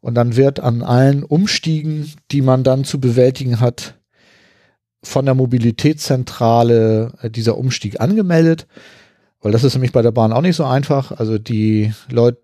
und 0.00 0.14
dann 0.14 0.36
wird 0.36 0.60
an 0.60 0.82
allen 0.82 1.24
Umstiegen, 1.24 2.12
die 2.30 2.42
man 2.42 2.64
dann 2.64 2.84
zu 2.84 3.00
bewältigen 3.00 3.60
hat, 3.60 3.94
von 5.02 5.24
der 5.24 5.34
Mobilitätszentrale 5.34 7.12
äh, 7.22 7.30
dieser 7.30 7.56
Umstieg 7.56 8.00
angemeldet. 8.00 8.66
Weil 9.40 9.52
das 9.52 9.64
ist 9.64 9.74
nämlich 9.74 9.92
bei 9.92 10.02
der 10.02 10.10
Bahn 10.10 10.32
auch 10.32 10.40
nicht 10.40 10.56
so 10.56 10.64
einfach. 10.64 11.12
Also 11.12 11.38
die 11.38 11.92
Leute, 12.10 12.38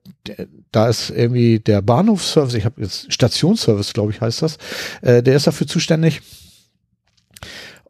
da 0.71 0.89
ist 0.89 1.11
irgendwie 1.11 1.59
der 1.59 1.83
Bahnhofsservice, 1.83 2.55
ich 2.55 2.65
habe 2.65 2.83
jetzt 2.83 3.13
Stationsservice, 3.13 3.93
glaube 3.93 4.13
ich, 4.13 4.21
heißt 4.21 4.43
das, 4.43 4.59
äh, 5.03 5.23
der 5.23 5.35
ist 5.35 5.47
dafür 5.47 5.67
zuständig. 5.67 6.23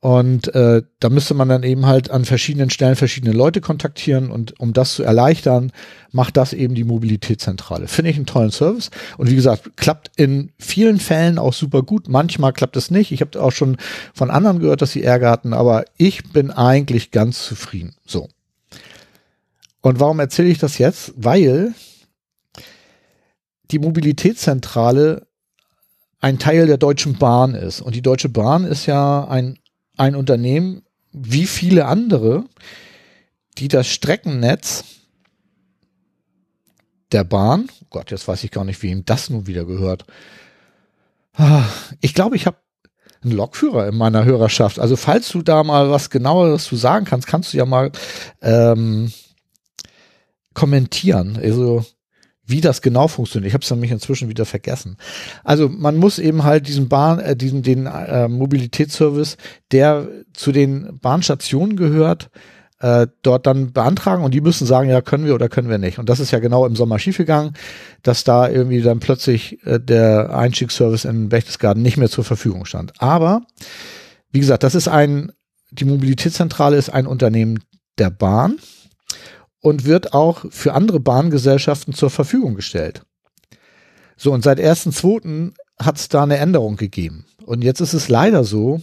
Und 0.05 0.55
äh, 0.55 0.83
da 1.01 1.09
müsste 1.09 1.33
man 1.33 1.49
dann 1.49 1.63
eben 1.63 1.87
halt 1.87 2.11
an 2.11 2.27
verschiedenen 2.27 2.69
Stellen 2.69 2.95
verschiedene 2.95 3.33
Leute 3.33 3.63
kontaktieren 3.63 4.31
und 4.31 4.61
um 4.61 4.75
das 4.75 4.93
zu 4.97 5.03
erleichtern, 5.03 5.73
macht 6.13 6.37
das 6.37 6.53
eben 6.53 6.75
die 6.75 6.85
Mobilitätszentrale. 6.85 7.89
Finde 7.89 8.11
ich 8.11 8.17
einen 8.17 8.27
tollen 8.27 8.51
Service. 8.51 8.91
Und 9.17 9.31
wie 9.31 9.35
gesagt, 9.35 9.79
klappt 9.79 10.11
in 10.17 10.53
vielen 10.59 11.01
Fällen 11.01 11.39
auch 11.39 11.55
super 11.55 11.83
gut. 11.83 12.07
Manchmal 12.07 12.53
klappt 12.53 12.77
es 12.77 12.91
nicht. 12.91 13.13
Ich 13.13 13.23
habe 13.23 13.43
auch 13.43 13.53
schon 13.53 13.79
von 14.13 14.31
anderen 14.31 14.61
gehört, 14.61 14.83
dass 14.83 14.93
sie 14.93 15.03
Ärger 15.03 15.31
hatten, 15.31 15.55
aber 15.55 15.87
ich 15.97 16.23
bin 16.33 16.51
eigentlich 16.51 17.11
ganz 17.11 17.43
zufrieden. 17.47 17.95
So. 18.07 18.29
Und 19.85 20.01
warum 20.01 20.19
erzähle 20.19 20.49
ich 20.49 20.57
das 20.57 20.79
jetzt? 20.79 21.13
Weil 21.15 21.75
die 23.71 23.79
Mobilitätszentrale 23.79 25.27
ein 26.21 26.39
Teil 26.39 26.67
der 26.67 26.79
Deutschen 26.79 27.19
Bahn 27.19 27.55
ist. 27.55 27.83
Und 27.83 27.95
die 27.95 28.01
Deutsche 28.01 28.31
Bahn 28.31 28.65
ist 28.65 28.87
ja 28.87 29.29
ein 29.29 29.59
ein 29.99 30.17
Unternehmen 30.17 30.83
wie 31.13 31.47
viele 31.47 31.85
andere, 31.85 32.45
die 33.59 33.69
das 33.69 33.87
Streckennetz 33.87 34.85
der 37.13 37.25
Bahn, 37.25 37.69
oh 37.83 37.87
Gott, 37.91 38.11
jetzt 38.11 38.27
weiß 38.27 38.43
ich 38.43 38.51
gar 38.51 38.65
nicht, 38.65 38.83
wie 38.83 38.91
ihm 38.91 39.05
das 39.05 39.29
nun 39.29 39.47
wieder 39.47 39.67
gehört. 39.67 40.07
Ich 42.01 42.15
glaube, 42.15 42.37
ich 42.37 42.47
habe 42.47 42.57
einen 43.23 43.33
Lokführer 43.33 43.87
in 43.87 43.97
meiner 43.99 44.25
Hörerschaft. 44.25 44.79
Also 44.79 44.97
falls 44.97 45.29
du 45.29 45.43
da 45.43 45.63
mal 45.63 45.91
was 45.91 46.09
genaueres 46.09 46.65
zu 46.65 46.77
sagen 46.77 47.05
kannst, 47.05 47.27
kannst 47.27 47.53
du 47.53 47.59
ja 47.59 47.67
mal 47.67 47.93
ähm, 48.41 49.13
kommentieren. 50.55 51.39
Also 51.41 51.85
wie 52.47 52.61
das 52.61 52.83
genau 52.83 53.09
funktioniert. 53.09 53.49
Ich 53.49 53.55
habe 53.55 53.65
es 53.65 53.71
nämlich 53.71 53.91
inzwischen 53.91 54.29
wieder 54.29 54.45
vergessen. 54.45 54.99
Also 55.45 55.69
man 55.69 55.97
muss 55.97 56.19
eben 56.19 56.45
halt 56.45 56.69
diesen 56.69 56.89
Bahn, 56.89 57.19
äh, 57.19 57.37
diesen 57.37 57.63
den 57.63 57.87
äh, 57.87 58.29
Mobilitätsservice, 58.29 59.39
der 59.73 60.09
zu 60.35 60.53
den 60.53 60.99
Bahnstationen 61.01 61.77
gehört, 61.77 62.31
äh, 62.81 63.07
dort 63.23 63.47
dann 63.47 63.73
beantragen 63.73 64.25
und 64.25 64.35
die 64.35 64.43
müssen 64.43 64.67
sagen, 64.67 64.91
ja 64.91 65.01
können 65.01 65.25
wir 65.25 65.35
oder 65.35 65.49
können 65.49 65.71
wir 65.71 65.79
nicht. 65.79 65.99
Und 65.99 66.11
das 66.11 66.21
ist 66.21 66.33
ja 66.33 66.39
genau 66.39 66.67
im 66.67 66.77
Sommer 66.77 66.99
schiefgegangen, 66.99 67.55
dass 68.03 68.25
da 68.25 68.49
irgendwie 68.49 68.83
dann 68.83 69.01
plötzlich 69.01 69.65
äh, 69.65 69.81
der 69.81 70.37
Einstiegsservice 70.37 71.07
in 71.07 71.31
Berchtesgaden 71.31 71.83
nicht 71.83 71.97
mehr 71.97 72.11
zur 72.11 72.25
Verfügung 72.25 72.67
stand. 72.67 72.93
Aber 72.99 73.41
wie 74.33 74.41
gesagt, 74.41 74.65
das 74.65 74.75
ist 74.75 74.89
ein 74.89 75.33
die 75.75 75.85
Mobilitätszentrale 75.85 76.77
ist 76.77 76.91
ein 76.91 77.07
Unternehmen 77.07 77.59
der 77.99 78.11
Bahn 78.11 78.59
und 79.65 79.87
wird 79.87 80.13
auch 80.13 80.45
für 80.51 80.75
andere 80.75 81.01
Bahngesellschaften 81.01 81.95
zur 81.95 82.11
Verfügung 82.11 82.55
gestellt. 82.55 83.01
So, 84.15 84.31
und 84.31 84.45
seit 84.45 84.61
1.2. 84.61 85.55
hat 85.79 85.97
es 85.97 86.11
da 86.11 86.23
eine 86.23 86.37
Änderung 86.37 86.77
gegeben. 86.77 87.25
Und 87.47 87.65
jetzt 87.65 87.81
ist 87.81 87.95
es 87.95 88.11
leider 88.11 88.45
so, 88.45 88.83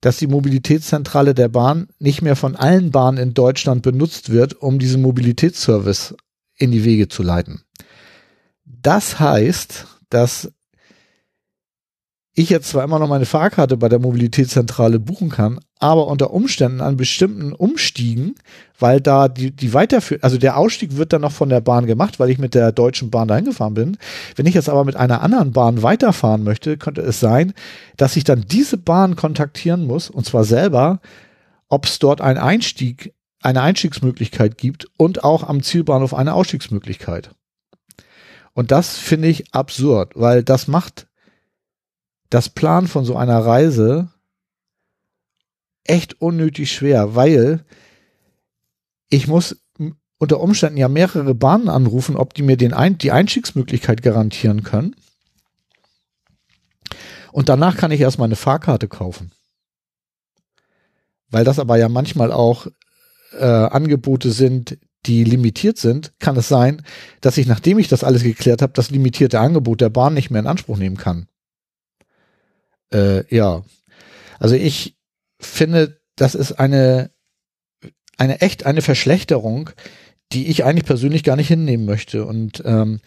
dass 0.00 0.16
die 0.16 0.26
Mobilitätszentrale 0.26 1.34
der 1.34 1.50
Bahn 1.50 1.88
nicht 1.98 2.22
mehr 2.22 2.34
von 2.34 2.56
allen 2.56 2.90
Bahnen 2.90 3.18
in 3.18 3.34
Deutschland 3.34 3.82
benutzt 3.82 4.30
wird, 4.30 4.54
um 4.54 4.78
diesen 4.78 5.02
Mobilitätsservice 5.02 6.14
in 6.56 6.72
die 6.72 6.84
Wege 6.84 7.08
zu 7.08 7.22
leiten. 7.22 7.60
Das 8.64 9.20
heißt, 9.20 9.86
dass 10.08 10.50
ich 12.40 12.50
jetzt 12.50 12.68
zwar 12.68 12.84
immer 12.84 12.98
noch 12.98 13.08
meine 13.08 13.26
Fahrkarte 13.26 13.76
bei 13.76 13.88
der 13.88 13.98
Mobilitätszentrale 13.98 14.98
buchen 14.98 15.30
kann, 15.30 15.60
aber 15.78 16.06
unter 16.06 16.32
Umständen 16.32 16.80
an 16.80 16.96
bestimmten 16.96 17.52
Umstiegen, 17.52 18.34
weil 18.78 19.00
da 19.00 19.28
die, 19.28 19.50
die 19.50 19.74
weiterführen, 19.74 20.22
also 20.22 20.38
der 20.38 20.56
Ausstieg 20.56 20.96
wird 20.96 21.12
dann 21.12 21.22
noch 21.22 21.32
von 21.32 21.48
der 21.48 21.60
Bahn 21.60 21.86
gemacht, 21.86 22.20
weil 22.20 22.30
ich 22.30 22.38
mit 22.38 22.54
der 22.54 22.72
Deutschen 22.72 23.10
Bahn 23.10 23.28
dahin 23.28 23.46
gefahren 23.46 23.74
bin. 23.74 23.96
Wenn 24.36 24.46
ich 24.46 24.54
jetzt 24.54 24.68
aber 24.68 24.84
mit 24.84 24.96
einer 24.96 25.22
anderen 25.22 25.52
Bahn 25.52 25.82
weiterfahren 25.82 26.44
möchte, 26.44 26.76
könnte 26.76 27.00
es 27.00 27.20
sein, 27.20 27.52
dass 27.96 28.16
ich 28.16 28.24
dann 28.24 28.44
diese 28.46 28.76
Bahn 28.76 29.16
kontaktieren 29.16 29.86
muss, 29.86 30.10
und 30.10 30.24
zwar 30.26 30.44
selber, 30.44 31.00
ob 31.68 31.86
es 31.86 31.98
dort 31.98 32.20
einen 32.20 32.38
Einstieg, 32.38 33.14
eine 33.42 33.62
Einstiegsmöglichkeit 33.62 34.58
gibt 34.58 34.88
und 34.96 35.24
auch 35.24 35.44
am 35.44 35.62
Zielbahnhof 35.62 36.14
eine 36.14 36.34
Ausstiegsmöglichkeit. 36.34 37.30
Und 38.52 38.70
das 38.70 38.98
finde 38.98 39.28
ich 39.28 39.54
absurd, 39.54 40.12
weil 40.14 40.42
das 40.42 40.68
macht 40.68 41.06
das 42.30 42.48
Plan 42.48 42.86
von 42.86 43.04
so 43.04 43.16
einer 43.16 43.38
Reise 43.44 44.08
echt 45.84 46.20
unnötig 46.20 46.72
schwer, 46.72 47.14
weil 47.14 47.64
ich 49.08 49.26
muss 49.26 49.60
unter 50.18 50.40
Umständen 50.40 50.78
ja 50.78 50.88
mehrere 50.88 51.34
Bahnen 51.34 51.68
anrufen, 51.68 52.16
ob 52.16 52.34
die 52.34 52.42
mir 52.42 52.56
den 52.56 52.72
Ein 52.72 52.98
die 52.98 53.10
Einstiegsmöglichkeit 53.10 54.02
garantieren 54.02 54.62
können. 54.62 54.94
Und 57.32 57.48
danach 57.48 57.76
kann 57.76 57.90
ich 57.90 58.00
erstmal 58.00 58.26
eine 58.26 58.36
Fahrkarte 58.36 58.86
kaufen. 58.86 59.32
Weil 61.30 61.44
das 61.44 61.58
aber 61.58 61.76
ja 61.78 61.88
manchmal 61.88 62.32
auch 62.32 62.66
äh, 63.32 63.44
Angebote 63.44 64.30
sind, 64.30 64.78
die 65.06 65.24
limitiert 65.24 65.78
sind, 65.78 66.12
kann 66.18 66.36
es 66.36 66.48
sein, 66.48 66.82
dass 67.20 67.38
ich, 67.38 67.46
nachdem 67.46 67.78
ich 67.78 67.88
das 67.88 68.04
alles 68.04 68.22
geklärt 68.22 68.62
habe, 68.62 68.72
das 68.74 68.90
limitierte 68.90 69.40
Angebot 69.40 69.80
der 69.80 69.88
Bahn 69.88 70.14
nicht 70.14 70.30
mehr 70.30 70.40
in 70.40 70.46
Anspruch 70.46 70.76
nehmen 70.76 70.96
kann. 70.96 71.28
Äh, 72.92 73.34
ja. 73.34 73.64
Also 74.38 74.54
ich 74.54 74.96
finde, 75.40 76.00
das 76.16 76.34
ist 76.34 76.52
eine, 76.52 77.10
eine 78.16 78.40
echt 78.40 78.66
eine 78.66 78.82
Verschlechterung, 78.82 79.70
die 80.32 80.48
ich 80.48 80.64
eigentlich 80.64 80.84
persönlich 80.86 81.24
gar 81.24 81.36
nicht 81.36 81.48
hinnehmen 81.48 81.86
möchte. 81.86 82.24
Und 82.24 82.62
ähm, 82.64 83.00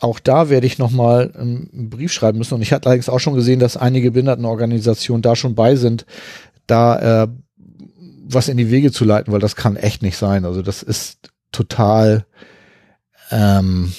auch 0.00 0.18
da 0.18 0.48
werde 0.48 0.66
ich 0.66 0.78
nochmal 0.78 1.32
einen 1.36 1.90
Brief 1.90 2.12
schreiben 2.12 2.38
müssen. 2.38 2.54
Und 2.54 2.62
ich 2.62 2.72
hatte 2.72 2.86
allerdings 2.88 3.08
auch 3.08 3.20
schon 3.20 3.34
gesehen, 3.34 3.60
dass 3.60 3.76
einige 3.76 4.10
Behindertenorganisationen 4.10 5.22
da 5.22 5.36
schon 5.36 5.54
bei 5.54 5.76
sind, 5.76 6.06
da 6.66 7.24
äh, 7.24 7.28
was 8.32 8.48
in 8.48 8.56
die 8.56 8.70
Wege 8.70 8.92
zu 8.92 9.04
leiten, 9.04 9.32
weil 9.32 9.40
das 9.40 9.56
kann 9.56 9.76
echt 9.76 10.02
nicht 10.02 10.16
sein. 10.16 10.44
Also 10.44 10.62
das 10.62 10.82
ist 10.82 11.30
total, 11.52 12.26
ähm, 13.30 13.92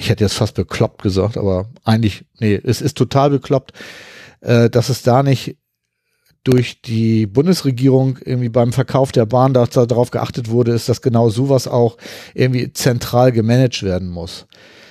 ich 0.00 0.08
hätte 0.08 0.24
jetzt 0.24 0.34
fast 0.34 0.54
bekloppt 0.54 1.02
gesagt, 1.02 1.36
aber 1.36 1.68
eigentlich, 1.84 2.24
nee, 2.38 2.58
es 2.62 2.80
ist 2.80 2.96
total 2.96 3.28
bekloppt, 3.28 3.72
äh, 4.40 4.70
dass 4.70 4.88
es 4.88 5.02
da 5.02 5.22
nicht 5.22 5.58
durch 6.42 6.80
die 6.80 7.26
Bundesregierung 7.26 8.18
irgendwie 8.24 8.48
beim 8.48 8.72
Verkauf 8.72 9.12
der 9.12 9.26
Bahn 9.26 9.52
dass 9.52 9.70
da 9.70 9.84
darauf 9.84 10.10
geachtet 10.10 10.48
wurde, 10.48 10.72
ist, 10.72 10.88
dass 10.88 11.02
genau 11.02 11.28
sowas 11.28 11.68
auch 11.68 11.98
irgendwie 12.32 12.72
zentral 12.72 13.30
gemanagt 13.30 13.82
werden 13.82 14.08
muss. 14.08 14.46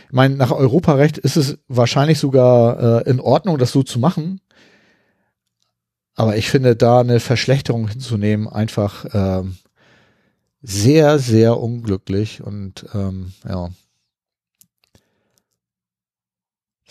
Ich 0.06 0.14
meine, 0.14 0.36
nach 0.36 0.52
Europarecht 0.52 1.18
ist 1.18 1.38
es 1.38 1.58
wahrscheinlich 1.68 2.20
sogar 2.20 3.08
äh, 3.08 3.10
in 3.10 3.20
Ordnung, 3.20 3.58
das 3.58 3.72
so 3.72 3.82
zu 3.82 3.98
machen. 3.98 4.42
Aber 6.16 6.38
ich 6.38 6.50
finde, 6.52 6.76
da 6.76 7.00
eine 7.00 7.20
Verschlechterung 7.20 7.88
hinzunehmen, 7.88 8.48
einfach 8.48 9.06
ähm, 9.14 9.58
sehr, 10.62 11.18
sehr 11.18 11.58
unglücklich 11.58 12.44
und 12.44 12.86
ähm, 12.94 13.34
ja 13.48 13.70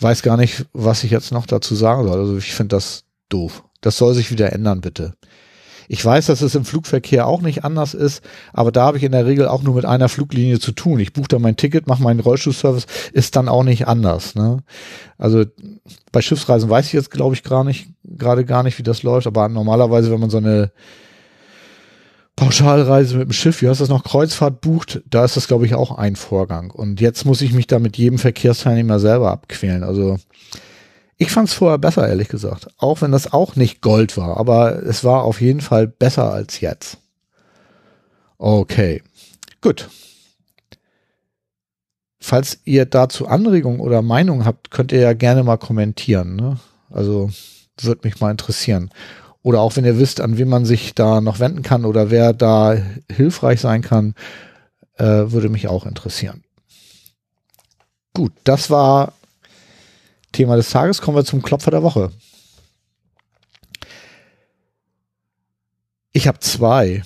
weiß 0.01 0.21
gar 0.21 0.37
nicht, 0.37 0.65
was 0.73 1.03
ich 1.03 1.11
jetzt 1.11 1.31
noch 1.31 1.45
dazu 1.45 1.75
sagen 1.75 2.07
soll. 2.07 2.19
Also 2.19 2.37
ich 2.37 2.53
finde 2.53 2.75
das 2.75 3.03
doof. 3.29 3.63
Das 3.81 3.97
soll 3.97 4.13
sich 4.13 4.31
wieder 4.31 4.51
ändern, 4.53 4.81
bitte. 4.81 5.13
Ich 5.91 6.05
weiß, 6.05 6.27
dass 6.27 6.41
es 6.41 6.53
im 6.53 6.65
Flugverkehr 6.65 7.25
auch 7.25 7.41
nicht 7.41 7.63
anders 7.63 7.95
ist, 7.95 8.23
aber 8.53 8.71
da 8.71 8.83
habe 8.83 8.97
ich 8.97 9.03
in 9.03 9.11
der 9.11 9.25
Regel 9.25 9.47
auch 9.47 9.63
nur 9.63 9.73
mit 9.73 9.85
einer 9.85 10.07
Fluglinie 10.07 10.59
zu 10.59 10.71
tun. 10.71 10.99
Ich 10.99 11.13
buche 11.13 11.29
da 11.29 11.39
mein 11.39 11.55
Ticket, 11.55 11.87
mache 11.87 12.03
meinen 12.03 12.19
Rollstuhlservice, 12.19 12.85
ist 13.11 13.35
dann 13.35 13.49
auch 13.49 13.63
nicht 13.63 13.87
anders. 13.87 14.35
Ne? 14.35 14.59
Also 15.17 15.45
bei 16.11 16.21
Schiffsreisen 16.21 16.69
weiß 16.69 16.85
ich 16.85 16.93
jetzt, 16.93 17.09
glaube 17.09 17.33
ich, 17.33 17.41
gar 17.41 17.63
nicht, 17.63 17.89
gerade 18.03 18.45
gar 18.45 18.61
nicht, 18.61 18.77
wie 18.77 18.83
das 18.83 19.01
läuft, 19.01 19.25
aber 19.25 19.49
normalerweise, 19.49 20.11
wenn 20.11 20.19
man 20.19 20.29
so 20.29 20.37
eine 20.37 20.71
Pauschalreise 22.39 23.17
mit 23.17 23.27
dem 23.27 23.33
Schiff, 23.33 23.61
wie 23.61 23.67
heißt 23.67 23.81
das 23.81 23.89
noch, 23.89 24.05
Kreuzfahrt 24.05 24.61
bucht, 24.61 25.01
da 25.09 25.25
ist 25.25 25.35
das, 25.35 25.49
glaube 25.49 25.65
ich, 25.65 25.75
auch 25.75 25.97
ein 25.97 26.15
Vorgang. 26.15 26.71
Und 26.71 27.01
jetzt 27.01 27.25
muss 27.25 27.41
ich 27.41 27.51
mich 27.51 27.67
da 27.67 27.79
mit 27.79 27.97
jedem 27.97 28.17
Verkehrsteilnehmer 28.17 28.97
selber 28.99 29.29
abquälen. 29.31 29.83
Also 29.83 30.17
ich 31.17 31.31
fand 31.31 31.49
es 31.49 31.53
vorher 31.53 31.77
besser, 31.77 32.07
ehrlich 32.07 32.29
gesagt. 32.29 32.69
Auch 32.77 33.01
wenn 33.01 33.11
das 33.11 33.33
auch 33.33 33.57
nicht 33.57 33.81
Gold 33.81 34.15
war, 34.15 34.37
aber 34.37 34.81
es 34.83 35.03
war 35.03 35.23
auf 35.23 35.41
jeden 35.41 35.59
Fall 35.59 35.87
besser 35.87 36.31
als 36.31 36.61
jetzt. 36.61 36.99
Okay, 38.37 39.03
gut. 39.59 39.89
Falls 42.21 42.59
ihr 42.63 42.85
dazu 42.85 43.27
Anregungen 43.27 43.81
oder 43.81 44.01
Meinungen 44.01 44.45
habt, 44.45 44.71
könnt 44.71 44.93
ihr 44.93 45.01
ja 45.01 45.11
gerne 45.11 45.43
mal 45.43 45.57
kommentieren. 45.57 46.37
Ne? 46.37 46.57
Also 46.89 47.29
würde 47.81 48.07
mich 48.07 48.21
mal 48.21 48.31
interessieren. 48.31 48.91
Oder 49.49 49.61
auch 49.61 49.75
wenn 49.77 49.83
ihr 49.83 49.97
wisst, 49.97 50.21
an 50.21 50.37
wen 50.37 50.47
man 50.47 50.63
sich 50.63 50.93
da 50.93 51.21
noch 51.21 51.39
wenden 51.39 51.63
kann 51.63 51.83
oder 51.83 52.11
wer 52.11 52.33
da 52.33 52.77
hilfreich 53.11 53.59
sein 53.59 53.81
kann, 53.81 54.13
äh, 54.99 55.03
würde 55.03 55.49
mich 55.49 55.67
auch 55.67 55.87
interessieren. 55.87 56.43
Gut, 58.13 58.31
das 58.43 58.69
war 58.69 59.13
Thema 60.33 60.55
des 60.55 60.69
Tages. 60.69 61.01
Kommen 61.01 61.17
wir 61.17 61.25
zum 61.25 61.41
Klopfer 61.41 61.71
der 61.71 61.81
Woche. 61.81 62.11
Ich 66.11 66.27
habe 66.27 66.37
zwei. 66.41 67.01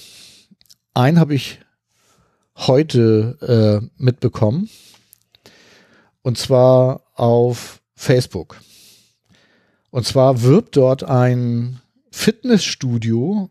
Einen 0.93 1.21
habe 1.21 1.35
ich 1.35 1.61
heute 2.57 3.79
äh, 3.81 3.87
mitbekommen. 3.95 4.69
Und 6.21 6.37
zwar 6.37 7.03
auf 7.15 7.79
Facebook. 7.95 8.59
Und 9.91 10.05
zwar 10.05 10.41
wirbt 10.41 10.75
dort 10.75 11.05
ein 11.05 11.79
Fitnessstudio 12.13 13.49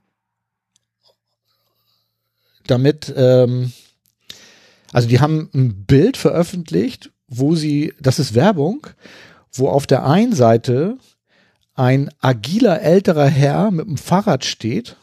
damit, 2.64 3.12
ähm, 3.16 3.72
also 4.92 5.08
die 5.08 5.20
haben 5.20 5.50
ein 5.52 5.84
Bild 5.84 6.16
veröffentlicht, 6.16 7.10
wo 7.26 7.56
sie, 7.56 7.92
das 8.00 8.20
ist 8.20 8.34
Werbung, 8.34 8.86
wo 9.52 9.68
auf 9.68 9.88
der 9.88 10.06
einen 10.06 10.32
Seite 10.32 10.96
ein 11.74 12.10
agiler 12.20 12.80
älterer 12.80 13.26
Herr 13.26 13.72
mit 13.72 13.86
dem 13.86 13.96
Fahrrad 13.96 14.44
steht 14.44 14.96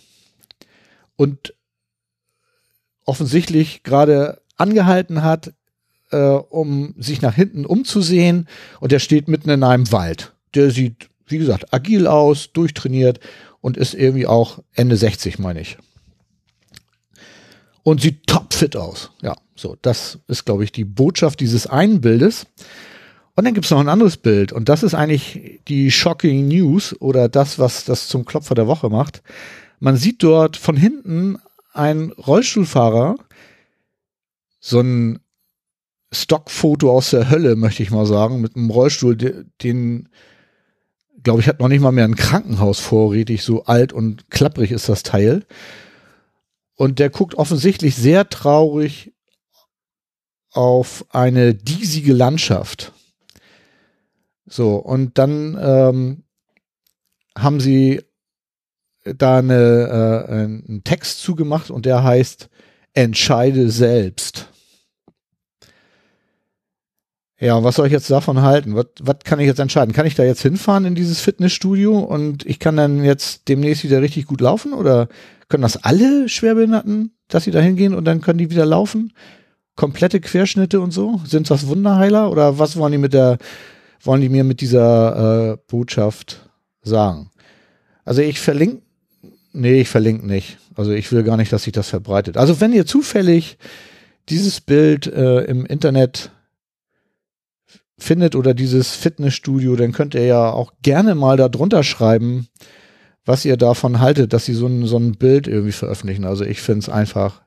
und 1.17 1.53
offensichtlich 3.05 3.83
gerade 3.83 4.41
angehalten 4.55 5.21
hat, 5.21 5.53
äh, 6.11 6.17
um 6.17 6.95
sich 6.97 7.21
nach 7.21 7.35
hinten 7.35 7.65
umzusehen 7.65 8.47
und 8.79 8.93
der 8.93 8.99
steht 8.99 9.27
mitten 9.27 9.49
in 9.49 9.63
einem 9.63 9.91
Wald. 9.91 10.33
Der 10.55 10.71
sieht, 10.71 11.09
wie 11.27 11.39
gesagt, 11.39 11.73
agil 11.73 12.07
aus, 12.07 12.53
durchtrainiert 12.53 13.19
und 13.61 13.77
ist 13.77 13.93
irgendwie 13.93 14.27
auch 14.27 14.59
Ende 14.73 14.97
60, 14.97 15.39
meine 15.39 15.61
ich. 15.61 15.77
Und 17.83 18.01
sieht 18.01 18.27
topfit 18.27 18.75
aus. 18.75 19.11
Ja, 19.21 19.35
so, 19.55 19.77
das 19.81 20.19
ist, 20.27 20.45
glaube 20.45 20.63
ich, 20.63 20.71
die 20.71 20.85
Botschaft 20.85 21.39
dieses 21.39 21.67
einen 21.67 22.01
Bildes. 22.01 22.45
Und 23.35 23.45
dann 23.45 23.53
gibt 23.53 23.65
es 23.65 23.71
noch 23.71 23.79
ein 23.79 23.89
anderes 23.89 24.17
Bild. 24.17 24.51
Und 24.51 24.69
das 24.69 24.83
ist 24.83 24.93
eigentlich 24.93 25.61
die 25.67 25.91
Shocking 25.91 26.47
News 26.47 26.93
oder 26.99 27.29
das, 27.29 27.57
was 27.57 27.85
das 27.85 28.07
zum 28.07 28.25
Klopfer 28.25 28.55
der 28.55 28.67
Woche 28.67 28.89
macht. 28.89 29.23
Man 29.79 29.95
sieht 29.95 30.23
dort 30.23 30.57
von 30.57 30.75
hinten 30.75 31.37
einen 31.73 32.11
Rollstuhlfahrer, 32.11 33.15
so 34.59 34.81
ein 34.81 35.19
Stockfoto 36.11 36.91
aus 36.91 37.11
der 37.11 37.29
Hölle, 37.29 37.55
möchte 37.55 37.83
ich 37.83 37.91
mal 37.91 38.05
sagen, 38.05 38.41
mit 38.41 38.55
einem 38.55 38.71
Rollstuhl, 38.71 39.15
den 39.15 40.09
glaube 41.23 41.41
ich, 41.41 41.47
hat 41.47 41.59
noch 41.59 41.67
nicht 41.67 41.81
mal 41.81 41.91
mehr 41.91 42.05
ein 42.05 42.15
Krankenhaus 42.15 42.79
vorrätig, 42.79 43.43
so 43.43 43.65
alt 43.65 43.93
und 43.93 44.29
klapprig 44.29 44.71
ist 44.71 44.89
das 44.89 45.03
Teil. 45.03 45.45
Und 46.75 46.99
der 46.99 47.09
guckt 47.09 47.35
offensichtlich 47.35 47.95
sehr 47.95 48.29
traurig 48.29 49.13
auf 50.51 51.05
eine 51.09 51.53
diesige 51.53 52.13
Landschaft. 52.13 52.93
So, 54.45 54.75
und 54.77 55.17
dann 55.17 55.57
ähm, 55.61 56.23
haben 57.37 57.59
sie 57.59 58.01
da 59.03 59.39
eine, 59.39 60.25
äh, 60.27 60.33
einen 60.33 60.83
Text 60.83 61.21
zugemacht 61.21 61.69
und 61.69 61.85
der 61.85 62.03
heißt 62.03 62.49
Entscheide 62.93 63.69
selbst. 63.69 64.49
Ja, 67.39 67.63
was 67.63 67.75
soll 67.75 67.87
ich 67.87 67.93
jetzt 67.93 68.11
davon 68.11 68.41
halten? 68.41 68.75
Was, 68.75 68.87
was 68.99 69.17
kann 69.23 69.39
ich 69.39 69.47
jetzt 69.47 69.59
entscheiden? 69.59 69.93
Kann 69.93 70.05
ich 70.05 70.15
da 70.15 70.23
jetzt 70.23 70.41
hinfahren 70.41 70.83
in 70.83 70.95
dieses 70.95 71.21
Fitnessstudio 71.21 71.97
und 71.97 72.45
ich 72.45 72.59
kann 72.59 72.75
dann 72.75 73.03
jetzt 73.03 73.47
demnächst 73.47 73.83
wieder 73.85 74.01
richtig 74.01 74.25
gut 74.25 74.41
laufen? 74.41 74.73
Oder 74.73 75.07
können 75.47 75.61
das 75.61 75.81
alle 75.83 76.27
Schwerbehinderten, 76.27 77.13
dass 77.29 77.45
sie 77.45 77.51
da 77.51 77.59
hingehen 77.59 77.93
und 77.93 78.03
dann 78.03 78.19
können 78.19 78.39
die 78.39 78.51
wieder 78.51 78.65
laufen? 78.65 79.13
Komplette 79.77 80.19
Querschnitte 80.19 80.81
und 80.81 80.91
so? 80.91 81.21
Sind 81.25 81.49
das 81.49 81.67
Wunderheiler? 81.67 82.29
Oder 82.29 82.59
was 82.59 82.75
wollen 82.75 82.91
die 82.91 82.97
mit 82.97 83.13
der, 83.13 83.37
wollen 84.03 84.21
die 84.21 84.29
mir 84.29 84.43
mit 84.43 84.59
dieser 84.59 85.53
äh, 85.53 85.57
Botschaft 85.67 86.49
sagen? 86.81 87.31
Also 88.03 88.21
ich 88.21 88.41
verlinke, 88.41 88.81
nee, 89.53 89.79
ich 89.79 89.87
verlinke 89.87 90.27
nicht. 90.27 90.57
Also 90.75 90.91
ich 90.91 91.09
will 91.13 91.23
gar 91.23 91.37
nicht, 91.37 91.53
dass 91.53 91.63
sich 91.63 91.73
das 91.73 91.87
verbreitet. 91.87 92.35
Also 92.35 92.59
wenn 92.59 92.73
ihr 92.73 92.85
zufällig 92.85 93.57
dieses 94.27 94.59
Bild 94.59 95.07
äh, 95.07 95.45
im 95.45 95.65
Internet 95.65 96.31
findet 98.03 98.35
oder 98.35 98.53
dieses 98.53 98.95
Fitnessstudio, 98.95 99.75
dann 99.75 99.91
könnt 99.91 100.15
ihr 100.15 100.25
ja 100.25 100.51
auch 100.51 100.73
gerne 100.81 101.15
mal 101.15 101.37
da 101.37 101.49
drunter 101.49 101.83
schreiben, 101.83 102.47
was 103.25 103.45
ihr 103.45 103.57
davon 103.57 103.99
haltet, 103.99 104.33
dass 104.33 104.45
sie 104.45 104.53
so 104.53 104.67
ein, 104.67 104.85
so 104.85 104.97
ein 104.97 105.13
Bild 105.13 105.47
irgendwie 105.47 105.71
veröffentlichen. 105.71 106.25
Also 106.25 106.43
ich 106.43 106.61
finde 106.61 106.79
es 106.79 106.89
einfach 106.89 107.41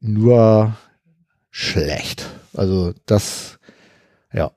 nur 0.00 0.76
schlecht. 1.50 2.26
Also 2.54 2.94
das, 3.06 3.58
ja. 4.32 4.52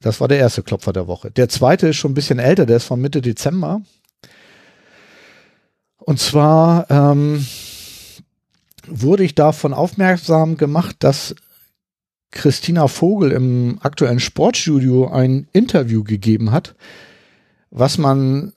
Das 0.00 0.20
war 0.20 0.28
der 0.28 0.38
erste 0.38 0.62
Klopfer 0.62 0.92
der 0.92 1.06
Woche. 1.06 1.30
Der 1.30 1.48
zweite 1.48 1.88
ist 1.88 1.96
schon 1.96 2.12
ein 2.12 2.14
bisschen 2.14 2.38
älter, 2.38 2.66
der 2.66 2.78
ist 2.78 2.84
von 2.84 3.00
Mitte 3.00 3.20
Dezember. 3.20 3.82
Und 5.98 6.18
zwar 6.18 6.90
ähm, 6.90 7.46
wurde 8.86 9.24
ich 9.24 9.34
davon 9.34 9.74
aufmerksam 9.74 10.56
gemacht, 10.56 10.96
dass 11.00 11.34
Christina 12.30 12.86
Vogel 12.88 13.32
im 13.32 13.78
aktuellen 13.82 14.20
Sportstudio 14.20 15.08
ein 15.08 15.48
Interview 15.52 16.04
gegeben 16.04 16.52
hat, 16.52 16.74
was 17.70 17.98
man 17.98 18.52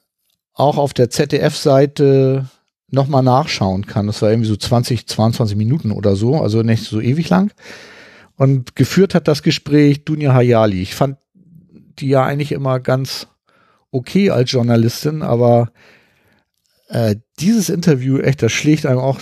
auch 0.53 0.77
auf 0.77 0.93
der 0.93 1.09
ZDF-Seite 1.09 2.47
nochmal 2.91 3.23
nachschauen 3.23 3.87
kann. 3.87 4.07
Das 4.07 4.21
war 4.21 4.29
irgendwie 4.29 4.49
so 4.49 4.55
20, 4.55 5.07
22 5.07 5.57
Minuten 5.57 5.91
oder 5.91 6.15
so, 6.15 6.39
also 6.39 6.61
nicht 6.61 6.83
so 6.83 7.01
ewig 7.01 7.29
lang. 7.29 7.51
Und 8.35 8.75
geführt 8.75 9.15
hat 9.15 9.27
das 9.27 9.41
Gespräch 9.41 10.05
Dunja 10.05 10.33
Hayali. 10.33 10.81
Ich 10.81 10.93
fand 10.93 11.17
die 11.99 12.07
ja 12.07 12.23
eigentlich 12.23 12.51
immer 12.51 12.79
ganz 12.79 13.27
okay 13.91 14.29
als 14.29 14.51
Journalistin, 14.51 15.21
aber 15.21 15.71
äh, 16.87 17.15
dieses 17.39 17.69
Interview, 17.69 18.19
echt, 18.19 18.41
das 18.41 18.51
schlägt 18.51 18.85
einem 18.85 18.99
auch 18.99 19.21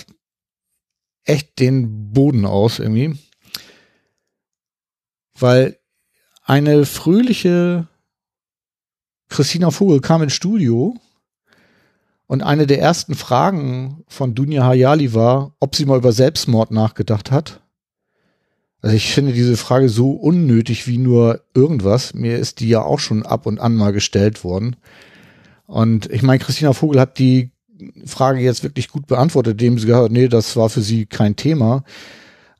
echt 1.24 1.58
den 1.58 2.12
Boden 2.12 2.44
aus 2.44 2.78
irgendwie 2.78 3.16
weil 5.42 5.78
eine 6.44 6.86
fröhliche 6.86 7.86
Christina 9.28 9.70
Vogel 9.70 10.00
kam 10.00 10.22
ins 10.22 10.34
Studio 10.34 10.96
und 12.26 12.42
eine 12.42 12.66
der 12.66 12.80
ersten 12.80 13.14
Fragen 13.14 14.04
von 14.08 14.34
Dunja 14.34 14.64
Hayali 14.64 15.14
war, 15.14 15.54
ob 15.60 15.76
sie 15.76 15.84
mal 15.84 15.98
über 15.98 16.12
Selbstmord 16.12 16.70
nachgedacht 16.70 17.30
hat. 17.30 17.60
Also 18.80 18.96
ich 18.96 19.12
finde 19.12 19.32
diese 19.32 19.56
Frage 19.56 19.88
so 19.88 20.10
unnötig 20.10 20.86
wie 20.88 20.98
nur 20.98 21.44
irgendwas. 21.54 22.14
Mir 22.14 22.38
ist 22.38 22.60
die 22.60 22.68
ja 22.68 22.82
auch 22.82 22.98
schon 22.98 23.24
ab 23.24 23.46
und 23.46 23.60
an 23.60 23.76
mal 23.76 23.92
gestellt 23.92 24.44
worden. 24.44 24.76
Und 25.66 26.10
ich 26.10 26.22
meine, 26.22 26.40
Christina 26.40 26.72
Vogel 26.72 27.00
hat 27.00 27.18
die 27.18 27.52
Frage 28.04 28.40
jetzt 28.40 28.64
wirklich 28.64 28.88
gut 28.88 29.06
beantwortet, 29.06 29.52
indem 29.52 29.78
sie 29.78 29.86
gesagt 29.86 30.04
hat, 30.04 30.12
nee, 30.12 30.28
das 30.28 30.56
war 30.56 30.68
für 30.68 30.82
sie 30.82 31.06
kein 31.06 31.36
Thema. 31.36 31.84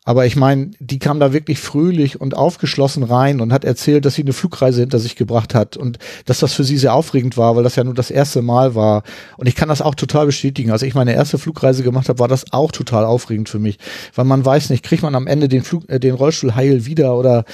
Aber 0.04 0.26
ich 0.26 0.34
meine, 0.34 0.72
die 0.80 0.98
kam 0.98 1.20
da 1.20 1.32
wirklich 1.32 1.60
fröhlich 1.60 2.20
und 2.20 2.36
aufgeschlossen 2.36 3.04
rein 3.04 3.40
und 3.40 3.52
hat 3.52 3.64
erzählt, 3.64 4.04
dass 4.04 4.14
sie 4.14 4.22
eine 4.22 4.32
Flugreise 4.32 4.80
hinter 4.80 4.98
sich 4.98 5.14
gebracht 5.14 5.54
hat 5.54 5.76
und 5.76 5.98
dass 6.26 6.40
das 6.40 6.54
für 6.54 6.64
sie 6.64 6.76
sehr 6.76 6.92
aufregend 6.92 7.36
war, 7.36 7.54
weil 7.54 7.62
das 7.62 7.76
ja 7.76 7.84
nur 7.84 7.94
das 7.94 8.10
erste 8.10 8.42
Mal 8.42 8.74
war. 8.74 9.04
Und 9.36 9.46
ich 9.46 9.54
kann 9.54 9.68
das 9.68 9.80
auch 9.80 9.94
total 9.94 10.26
bestätigen. 10.26 10.72
Als 10.72 10.82
ich 10.82 10.94
meine 10.94 11.14
erste 11.14 11.38
Flugreise 11.38 11.84
gemacht 11.84 12.08
habe, 12.08 12.18
war 12.18 12.26
das 12.26 12.52
auch 12.52 12.72
total 12.72 13.04
aufregend 13.04 13.48
für 13.48 13.60
mich, 13.60 13.78
weil 14.16 14.24
man 14.24 14.44
weiß 14.44 14.70
nicht, 14.70 14.84
kriegt 14.84 15.04
man 15.04 15.14
am 15.14 15.28
Ende 15.28 15.48
den 15.48 15.62
Flug, 15.62 15.88
äh, 15.88 16.00
den 16.00 16.16
Rollstuhl 16.16 16.56
heil 16.56 16.84
wieder 16.84 17.16
oder 17.16 17.44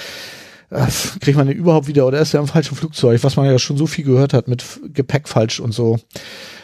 äh, 0.71 0.87
kriegt 1.19 1.37
man 1.37 1.45
den 1.45 1.55
überhaupt 1.55 1.85
wieder 1.85 2.07
oder 2.07 2.19
ist 2.19 2.33
er 2.33 2.39
im 2.39 2.47
falschen 2.47 2.75
Flugzeug, 2.75 3.23
was 3.23 3.35
man 3.35 3.45
ja 3.45 3.59
schon 3.59 3.77
so 3.77 3.85
viel 3.85 4.05
gehört 4.05 4.33
hat 4.33 4.47
mit 4.47 4.65
Gepäck 4.91 5.27
falsch 5.27 5.59
und 5.59 5.71
so. 5.71 5.99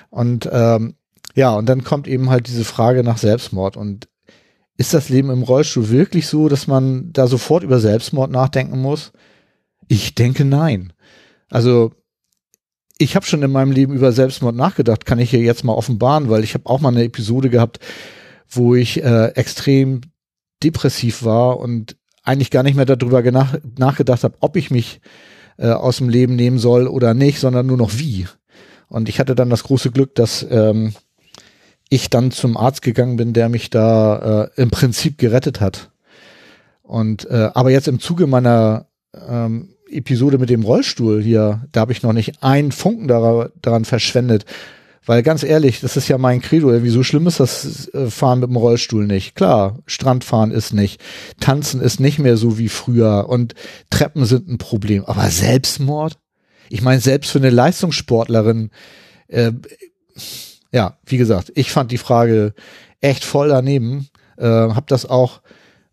Und 0.09 0.49
ähm, 0.51 0.95
ja, 1.35 1.53
und 1.53 1.67
dann 1.67 1.83
kommt 1.83 2.07
eben 2.07 2.31
halt 2.31 2.47
diese 2.47 2.65
Frage 2.65 3.03
nach 3.03 3.19
Selbstmord 3.19 3.77
und 3.77 4.07
ist 4.77 4.93
das 4.93 5.09
Leben 5.09 5.29
im 5.29 5.43
Rollstuhl 5.43 5.89
wirklich 5.89 6.27
so, 6.27 6.49
dass 6.49 6.67
man 6.67 7.11
da 7.13 7.27
sofort 7.27 7.63
über 7.63 7.79
Selbstmord 7.79 8.31
nachdenken 8.31 8.79
muss? 8.81 9.13
Ich 9.87 10.15
denke 10.15 10.43
nein. 10.43 10.93
Also 11.49 11.93
ich 12.97 13.15
habe 13.15 13.25
schon 13.25 13.43
in 13.43 13.51
meinem 13.51 13.71
Leben 13.71 13.93
über 13.93 14.11
Selbstmord 14.11 14.55
nachgedacht, 14.55 15.05
kann 15.05 15.19
ich 15.19 15.29
hier 15.29 15.41
jetzt 15.41 15.63
mal 15.63 15.73
offenbaren, 15.73 16.29
weil 16.29 16.43
ich 16.43 16.53
habe 16.53 16.65
auch 16.65 16.81
mal 16.81 16.89
eine 16.89 17.03
Episode 17.03 17.49
gehabt, 17.49 17.79
wo 18.49 18.75
ich 18.75 19.03
äh, 19.03 19.27
extrem 19.29 20.01
depressiv 20.63 21.23
war 21.23 21.59
und 21.59 21.97
eigentlich 22.23 22.51
gar 22.51 22.63
nicht 22.63 22.75
mehr 22.75 22.85
darüber 22.85 23.21
nach 23.31 23.57
nachgedacht 23.77 24.23
habe, 24.23 24.37
ob 24.39 24.55
ich 24.55 24.71
mich 24.71 25.01
äh, 25.57 25.69
aus 25.69 25.97
dem 25.97 26.09
Leben 26.09 26.35
nehmen 26.35 26.57
soll 26.57 26.87
oder 26.87 27.13
nicht, 27.13 27.39
sondern 27.39 27.67
nur 27.67 27.77
noch 27.77 27.97
wie. 27.97 28.27
Und 28.87 29.09
ich 29.09 29.19
hatte 29.19 29.35
dann 29.35 29.49
das 29.49 29.63
große 29.63 29.91
Glück, 29.91 30.15
dass 30.15 30.45
ähm, 30.49 30.93
ich 31.95 32.09
dann 32.09 32.31
zum 32.31 32.57
Arzt 32.57 32.81
gegangen 32.81 33.15
bin, 33.15 33.33
der 33.33 33.49
mich 33.49 33.69
da 33.69 34.49
äh, 34.55 34.61
im 34.61 34.69
Prinzip 34.69 35.17
gerettet 35.17 35.61
hat. 35.61 35.91
Und 36.83 37.29
äh, 37.29 37.49
aber 37.53 37.71
jetzt 37.71 37.87
im 37.87 37.99
Zuge 37.99 38.27
meiner 38.27 38.87
ähm, 39.27 39.69
Episode 39.89 40.37
mit 40.37 40.49
dem 40.49 40.63
Rollstuhl 40.63 41.21
hier, 41.21 41.67
da 41.71 41.81
habe 41.81 41.93
ich 41.93 42.03
noch 42.03 42.13
nicht 42.13 42.43
einen 42.43 42.71
Funken 42.71 43.07
daran, 43.07 43.49
daran 43.61 43.85
verschwendet. 43.85 44.45
Weil 45.05 45.21
ganz 45.21 45.43
ehrlich, 45.43 45.81
das 45.81 45.97
ist 45.97 46.07
ja 46.07 46.17
mein 46.17 46.41
Credo. 46.41 46.83
Wie 46.83 46.89
so 46.89 47.03
schlimm 47.03 47.27
ist 47.27 47.39
das 47.39 47.87
äh, 47.93 48.09
Fahren 48.09 48.39
mit 48.39 48.49
dem 48.49 48.55
Rollstuhl 48.55 49.05
nicht. 49.05 49.35
Klar, 49.35 49.79
Strandfahren 49.85 50.51
ist 50.51 50.73
nicht. 50.73 50.99
Tanzen 51.39 51.79
ist 51.79 51.99
nicht 51.99 52.17
mehr 52.17 52.37
so 52.37 52.57
wie 52.57 52.69
früher. 52.69 53.29
Und 53.29 53.53
Treppen 53.91 54.25
sind 54.25 54.49
ein 54.49 54.57
Problem. 54.57 55.05
Aber 55.05 55.29
Selbstmord? 55.29 56.17
Ich 56.69 56.81
meine, 56.81 56.99
selbst 56.99 57.29
für 57.29 57.37
eine 57.37 57.51
Leistungssportlerin, 57.51 58.71
äh, 59.27 59.51
ja, 60.75 60.97
wie 61.05 61.15
gesagt, 61.15 61.53
ich 61.55 61.71
fand 61.71 61.89
die 61.89 61.97
Frage 61.97 62.53
echt 62.99 63.23
voll 63.23 63.47
daneben. 63.47 64.09
Äh, 64.37 64.45
hab 64.45 64.87
das 64.87 65.05
auch 65.05 65.39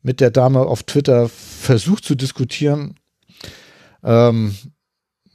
mit 0.03 0.21
der 0.21 0.33
Dame 0.33 0.59
auf 0.59 0.83
Twitter 0.83 1.29
versucht 1.29 2.05
zu 2.05 2.17
diskutieren. 2.17 2.97
Ähm, 4.03 4.57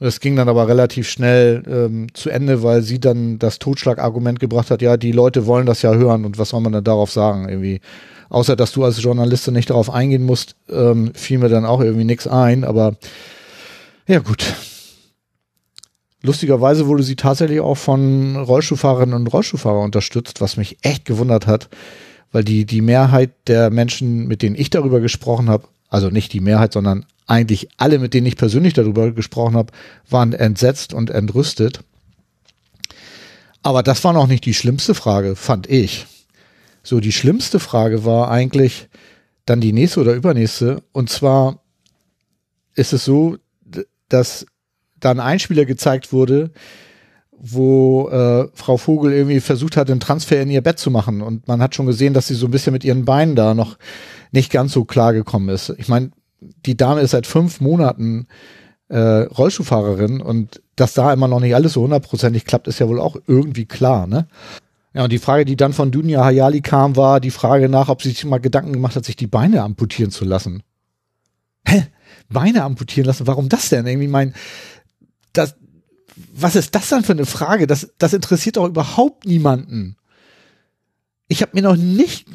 das 0.00 0.20
ging 0.20 0.36
dann 0.36 0.50
aber 0.50 0.68
relativ 0.68 1.08
schnell 1.08 1.62
ähm, 1.66 2.08
zu 2.12 2.28
Ende, 2.28 2.62
weil 2.62 2.82
sie 2.82 3.00
dann 3.00 3.38
das 3.38 3.58
Totschlagargument 3.58 4.38
gebracht 4.38 4.70
hat, 4.70 4.82
ja, 4.82 4.98
die 4.98 5.12
Leute 5.12 5.46
wollen 5.46 5.64
das 5.64 5.80
ja 5.80 5.94
hören 5.94 6.26
und 6.26 6.38
was 6.38 6.50
soll 6.50 6.60
man 6.60 6.72
dann 6.72 6.84
darauf 6.84 7.10
sagen 7.10 7.48
irgendwie. 7.48 7.80
Außer, 8.28 8.54
dass 8.54 8.72
du 8.72 8.84
als 8.84 9.02
Journalistin 9.02 9.54
nicht 9.54 9.70
darauf 9.70 9.88
eingehen 9.88 10.24
musst, 10.24 10.56
ähm, 10.68 11.12
fiel 11.14 11.38
mir 11.38 11.48
dann 11.48 11.64
auch 11.64 11.80
irgendwie 11.80 12.04
nichts 12.04 12.28
ein, 12.28 12.64
aber 12.64 12.96
ja 14.06 14.18
gut, 14.18 14.44
Lustigerweise 16.22 16.86
wurde 16.86 17.04
sie 17.04 17.16
tatsächlich 17.16 17.60
auch 17.60 17.76
von 17.76 18.36
Rollstuhlfahrerinnen 18.36 19.14
und 19.14 19.28
Rollstuhlfahrern 19.28 19.84
unterstützt, 19.84 20.40
was 20.40 20.56
mich 20.56 20.78
echt 20.82 21.04
gewundert 21.04 21.46
hat, 21.46 21.68
weil 22.32 22.44
die, 22.44 22.64
die 22.64 22.80
Mehrheit 22.80 23.30
der 23.46 23.70
Menschen, 23.70 24.26
mit 24.26 24.42
denen 24.42 24.56
ich 24.56 24.70
darüber 24.70 25.00
gesprochen 25.00 25.48
habe, 25.48 25.68
also 25.88 26.10
nicht 26.10 26.32
die 26.32 26.40
Mehrheit, 26.40 26.72
sondern 26.72 27.06
eigentlich 27.26 27.68
alle, 27.76 27.98
mit 27.98 28.14
denen 28.14 28.26
ich 28.26 28.36
persönlich 28.36 28.74
darüber 28.74 29.12
gesprochen 29.12 29.56
habe, 29.56 29.72
waren 30.08 30.32
entsetzt 30.32 30.92
und 30.92 31.10
entrüstet. 31.10 31.80
Aber 33.62 33.82
das 33.82 34.02
war 34.02 34.12
noch 34.12 34.26
nicht 34.26 34.44
die 34.44 34.54
schlimmste 34.54 34.94
Frage, 34.94 35.36
fand 35.36 35.68
ich. 35.68 36.06
So, 36.82 37.00
die 37.00 37.12
schlimmste 37.12 37.60
Frage 37.60 38.04
war 38.04 38.30
eigentlich 38.30 38.88
dann 39.46 39.60
die 39.60 39.72
nächste 39.72 40.00
oder 40.00 40.14
übernächste. 40.14 40.82
Und 40.92 41.10
zwar 41.10 41.60
ist 42.74 42.92
es 42.92 43.04
so, 43.04 43.36
dass 44.08 44.46
da 45.00 45.10
ein 45.10 45.20
Einspieler 45.20 45.64
gezeigt 45.64 46.12
wurde, 46.12 46.50
wo 47.40 48.08
äh, 48.08 48.48
Frau 48.54 48.76
Vogel 48.76 49.12
irgendwie 49.12 49.40
versucht 49.40 49.76
hat, 49.76 49.88
den 49.88 50.00
Transfer 50.00 50.40
in 50.40 50.50
ihr 50.50 50.62
Bett 50.62 50.78
zu 50.78 50.90
machen. 50.90 51.22
Und 51.22 51.46
man 51.46 51.62
hat 51.62 51.74
schon 51.74 51.86
gesehen, 51.86 52.14
dass 52.14 52.26
sie 52.26 52.34
so 52.34 52.46
ein 52.46 52.50
bisschen 52.50 52.72
mit 52.72 52.84
ihren 52.84 53.04
Beinen 53.04 53.36
da 53.36 53.54
noch 53.54 53.78
nicht 54.32 54.50
ganz 54.50 54.72
so 54.72 54.84
klar 54.84 55.12
gekommen 55.12 55.48
ist. 55.48 55.74
Ich 55.78 55.88
meine, 55.88 56.10
die 56.40 56.76
Dame 56.76 57.00
ist 57.00 57.12
seit 57.12 57.26
fünf 57.26 57.60
Monaten 57.60 58.26
äh, 58.88 58.98
Rollstuhlfahrerin 58.98 60.20
und 60.20 60.62
dass 60.76 60.94
da 60.94 61.12
immer 61.12 61.28
noch 61.28 61.40
nicht 61.40 61.54
alles 61.54 61.74
so 61.74 61.82
hundertprozentig 61.82 62.44
klappt, 62.44 62.68
ist 62.68 62.78
ja 62.78 62.88
wohl 62.88 63.00
auch 63.00 63.16
irgendwie 63.26 63.66
klar, 63.66 64.06
ne? 64.06 64.28
Ja, 64.94 65.04
und 65.04 65.12
die 65.12 65.18
Frage, 65.18 65.44
die 65.44 65.56
dann 65.56 65.74
von 65.74 65.90
Dunja 65.90 66.24
Hayali 66.24 66.62
kam, 66.62 66.96
war 66.96 67.20
die 67.20 67.30
Frage 67.30 67.68
nach, 67.68 67.88
ob 67.88 68.02
sie 68.02 68.08
sich 68.08 68.24
mal 68.24 68.38
Gedanken 68.38 68.72
gemacht 68.72 68.96
hat, 68.96 69.04
sich 69.04 69.16
die 69.16 69.26
Beine 69.26 69.62
amputieren 69.62 70.10
zu 70.10 70.24
lassen. 70.24 70.62
Hä? 71.66 71.84
Beine 72.30 72.64
amputieren 72.64 73.06
lassen? 73.06 73.26
Warum 73.26 73.48
das 73.48 73.68
denn? 73.68 73.86
Irgendwie 73.86 74.08
mein, 74.08 74.34
das, 75.32 75.54
was 76.32 76.56
ist 76.56 76.74
das 76.74 76.88
dann 76.88 77.04
für 77.04 77.12
eine 77.12 77.26
Frage? 77.26 77.66
Das, 77.66 77.92
das 77.98 78.12
interessiert 78.12 78.56
doch 78.56 78.66
überhaupt 78.66 79.26
niemanden. 79.26 79.96
Ich 81.28 81.42
habe 81.42 81.52
mir 81.54 81.62
noch 81.62 81.76
nicht 81.76 82.26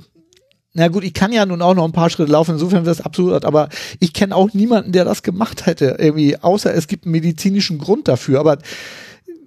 na 0.74 0.88
gut, 0.88 1.03
ich 1.03 1.14
kann 1.14 1.32
ja 1.32 1.45
nun 1.45 1.61
auch 1.61 1.76
noch 1.76 1.86
ein 1.86 1.91
paar 1.91 2.10
Schritte 2.10 2.32
laufen, 2.32 2.53
insofern 2.53 2.86
wäre 2.86 2.95
es 2.95 3.02
absurd, 3.02 3.45
aber 3.45 3.70
ich 3.99 4.11
kenne 4.11 4.36
auch 4.36 4.53
niemanden, 4.53 4.91
der 4.91 5.06
das 5.06 5.22
gemacht 5.22 5.68
hätte, 5.68 5.98
irgendwie, 5.99 6.38
außer 6.38 6.74
es 6.74 6.88
gibt 6.88 7.06
einen 7.06 7.11
medizinischen 7.11 7.78
Grund 7.78 8.07
dafür. 8.07 8.40
Aber 8.40 8.57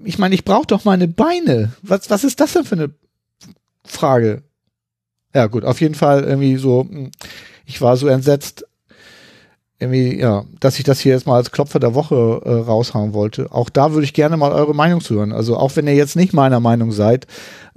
ich 0.05 0.19
meine, 0.19 0.37
ich 0.37 0.45
brauche 0.45 0.69
doch 0.69 0.85
meine 0.85 1.09
Beine. 1.09 1.73
Was, 1.83 2.11
was 2.11 2.23
ist 2.23 2.39
das 2.39 2.53
denn 2.53 2.65
für 2.65 2.77
eine 2.77 2.91
Frage? 3.85 4.45
Ja, 5.35 5.47
gut, 5.47 5.65
auf 5.65 5.81
jeden 5.81 5.97
Fall 5.97 6.23
irgendwie 6.23 6.57
so, 6.57 6.87
hm, 6.89 7.11
ich 7.65 7.81
war 7.81 7.97
so 7.97 8.07
entsetzt, 8.07 8.65
irgendwie, 9.79 10.19
ja, 10.19 10.45
dass 10.59 10.79
ich 10.79 10.85
das 10.85 11.01
hier 11.01 11.13
jetzt 11.13 11.27
mal 11.27 11.37
als 11.37 11.51
Klopfer 11.51 11.79
der 11.79 11.95
Woche 11.95 12.41
äh, 12.45 12.51
raushauen 12.51 13.13
wollte. 13.13 13.53
Auch 13.53 13.69
da 13.69 13.93
würde 13.93 14.05
ich 14.05 14.15
gerne 14.15 14.37
mal 14.37 14.53
eure 14.53 14.75
Meinung 14.75 15.01
zu 15.01 15.17
hören. 15.17 15.33
Also 15.33 15.57
auch 15.57 15.77
wenn 15.77 15.87
ihr 15.87 15.95
jetzt 15.95 16.17
nicht 16.17 16.33
meiner 16.33 16.61
Meinung 16.61 16.93
seid, 16.93 17.27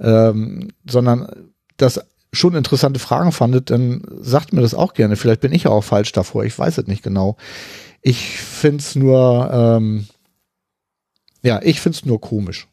ähm, 0.00 0.68
sondern 0.88 1.50
das 1.76 2.00
schon 2.32 2.54
interessante 2.54 3.00
Fragen 3.00 3.32
fandet, 3.32 3.70
dann 3.70 4.02
sagt 4.20 4.52
mir 4.52 4.62
das 4.62 4.74
auch 4.74 4.94
gerne. 4.94 5.16
Vielleicht 5.16 5.40
bin 5.40 5.52
ich 5.52 5.64
ja 5.64 5.70
auch 5.70 5.84
falsch 5.84 6.12
davor. 6.12 6.44
Ich 6.44 6.58
weiß 6.58 6.78
es 6.78 6.86
nicht 6.86 7.02
genau. 7.02 7.36
Ich 8.00 8.40
find's 8.40 8.94
nur, 8.94 9.50
ähm, 9.52 10.06
ja, 11.42 11.60
ich 11.62 11.80
find's 11.80 12.06
nur 12.06 12.20
komisch. 12.20 12.66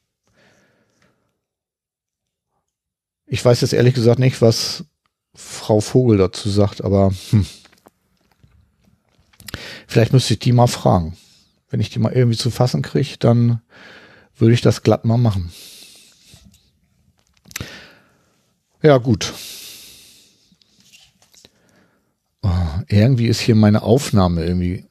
Ich 3.26 3.44
weiß 3.44 3.60
jetzt 3.60 3.74
ehrlich 3.74 3.94
gesagt 3.94 4.20
nicht, 4.20 4.42
was 4.42 4.86
Frau 5.36 5.82
Vogel 5.82 6.18
dazu 6.18 6.50
sagt, 6.50 6.82
aber 6.84 7.12
hm. 7.32 7.46
Vielleicht 9.88 10.14
müsste 10.14 10.34
ich 10.34 10.40
die 10.40 10.52
mal 10.52 10.68
fragen. 10.68 11.18
Wenn 11.70 11.80
ich 11.80 11.90
die 11.90 12.00
mal 12.00 12.14
irgendwie 12.14 12.38
zu 12.38 12.50
fassen 12.50 12.82
kriege, 12.82 13.18
dann 13.20 13.62
würde 14.36 14.54
ich 14.54 14.62
das 14.62 14.84
glatt 14.84 15.06
mal 15.06 15.18
machen. 15.18 15.52
Ja, 18.82 18.98
gut. 18.98 19.34
Oh, 22.42 22.50
irgendwie 22.88 23.28
ist 23.28 23.40
hier 23.40 23.56
meine 23.56 23.82
Aufnahme 23.82 24.46
irgendwie. 24.46 24.86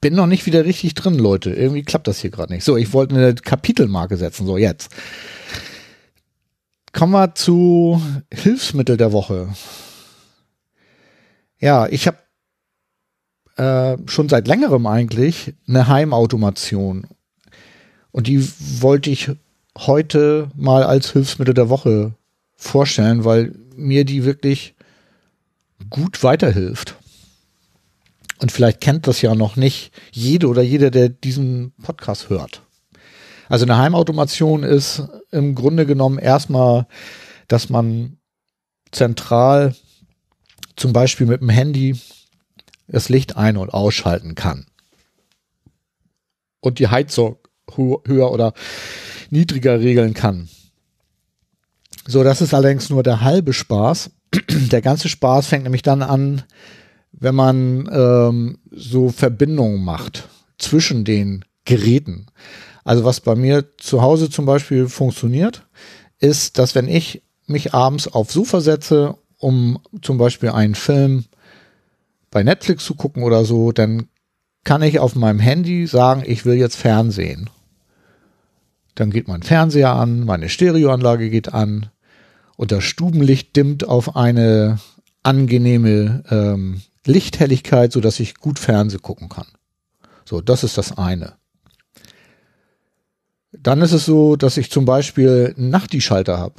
Bin 0.00 0.14
noch 0.14 0.26
nicht 0.26 0.44
wieder 0.44 0.66
richtig 0.66 0.94
drin, 0.94 1.18
Leute. 1.18 1.50
Irgendwie 1.50 1.82
klappt 1.82 2.06
das 2.06 2.20
hier 2.20 2.30
gerade 2.30 2.52
nicht. 2.52 2.64
So, 2.64 2.76
ich 2.76 2.92
wollte 2.92 3.14
eine 3.14 3.34
Kapitelmarke 3.34 4.18
setzen. 4.18 4.46
So, 4.46 4.58
jetzt. 4.58 4.90
Kommen 6.92 7.12
wir 7.12 7.34
zu 7.34 8.00
Hilfsmittel 8.32 8.96
der 8.96 9.12
Woche. 9.12 9.48
Ja, 11.58 11.86
ich 11.88 12.06
habe 12.06 12.18
äh, 13.56 13.96
schon 14.06 14.28
seit 14.28 14.48
längerem 14.48 14.86
eigentlich 14.86 15.54
eine 15.68 15.88
Heimautomation. 15.88 17.06
Und 18.10 18.26
die 18.26 18.46
wollte 18.80 19.10
ich 19.10 19.30
heute 19.78 20.50
mal 20.54 20.82
als 20.82 21.12
Hilfsmittel 21.12 21.54
der 21.54 21.68
Woche 21.68 22.14
vorstellen, 22.56 23.24
weil 23.24 23.54
mir 23.76 24.04
die 24.04 24.24
wirklich 24.24 24.74
gut 25.90 26.22
weiterhilft. 26.22 26.96
Und 28.38 28.52
vielleicht 28.52 28.80
kennt 28.80 29.06
das 29.06 29.22
ja 29.22 29.34
noch 29.34 29.56
nicht 29.56 29.92
jede 30.12 30.48
oder 30.48 30.62
jeder, 30.62 30.90
der 30.90 31.08
diesen 31.08 31.72
Podcast 31.82 32.30
hört. 32.30 32.62
Also 33.48 33.64
eine 33.64 33.76
Heimautomation 33.76 34.62
ist 34.62 35.02
im 35.30 35.54
Grunde 35.54 35.86
genommen 35.86 36.18
erstmal, 36.18 36.86
dass 37.48 37.68
man 37.68 38.18
zentral 38.90 39.74
zum 40.76 40.92
Beispiel 40.92 41.26
mit 41.26 41.40
dem 41.40 41.50
Handy 41.50 41.96
das 42.86 43.08
Licht 43.08 43.36
ein- 43.36 43.56
und 43.56 43.72
ausschalten 43.72 44.34
kann. 44.34 44.66
Und 46.60 46.78
die 46.78 46.88
Heizung 46.88 47.36
höher 47.76 48.30
oder 48.30 48.54
niedriger 49.30 49.80
regeln 49.80 50.14
kann. 50.14 50.48
So, 52.06 52.22
das 52.22 52.40
ist 52.42 52.52
allerdings 52.52 52.90
nur 52.90 53.02
der 53.02 53.22
halbe 53.22 53.52
Spaß. 53.52 54.10
Der 54.50 54.82
ganze 54.82 55.08
Spaß 55.08 55.46
fängt 55.46 55.64
nämlich 55.64 55.82
dann 55.82 56.02
an, 56.02 56.42
wenn 57.12 57.34
man 57.34 57.88
ähm, 57.90 58.58
so 58.70 59.10
Verbindungen 59.10 59.82
macht 59.82 60.28
zwischen 60.58 61.04
den 61.04 61.44
Geräten. 61.64 62.26
Also 62.84 63.04
was 63.04 63.20
bei 63.20 63.34
mir 63.34 63.76
zu 63.78 64.02
Hause 64.02 64.28
zum 64.28 64.44
Beispiel 64.44 64.88
funktioniert, 64.88 65.66
ist, 66.18 66.58
dass 66.58 66.74
wenn 66.74 66.88
ich 66.88 67.22
mich 67.46 67.74
abends 67.74 68.08
aufs 68.08 68.34
Sofa 68.34 68.60
setze, 68.60 69.16
um 69.38 69.78
zum 70.02 70.18
Beispiel 70.18 70.50
einen 70.50 70.74
Film 70.74 71.24
bei 72.34 72.42
Netflix 72.42 72.84
zu 72.84 72.96
gucken 72.96 73.22
oder 73.22 73.44
so, 73.44 73.70
dann 73.70 74.08
kann 74.64 74.82
ich 74.82 74.98
auf 74.98 75.14
meinem 75.14 75.38
Handy 75.38 75.86
sagen, 75.86 76.24
ich 76.26 76.44
will 76.44 76.54
jetzt 76.54 76.74
Fernsehen. 76.74 77.48
Dann 78.96 79.10
geht 79.10 79.28
mein 79.28 79.44
Fernseher 79.44 79.94
an, 79.94 80.24
meine 80.24 80.48
Stereoanlage 80.48 81.30
geht 81.30 81.54
an 81.54 81.90
und 82.56 82.72
das 82.72 82.82
Stubenlicht 82.82 83.54
dimmt 83.54 83.86
auf 83.86 84.16
eine 84.16 84.80
angenehme 85.22 86.24
ähm, 86.28 86.82
Lichthelligkeit, 87.06 87.92
so 87.92 88.00
dass 88.00 88.18
ich 88.18 88.34
gut 88.34 88.58
Fernseh 88.58 88.98
gucken 88.98 89.28
kann. 89.28 89.46
So, 90.24 90.40
das 90.40 90.64
ist 90.64 90.76
das 90.76 90.98
eine. 90.98 91.34
Dann 93.52 93.80
ist 93.80 93.92
es 93.92 94.06
so, 94.06 94.34
dass 94.34 94.56
ich 94.56 94.72
zum 94.72 94.84
Beispiel 94.84 95.54
einen 95.56 95.70
Nachti-Schalter 95.70 96.36
habe. 96.36 96.56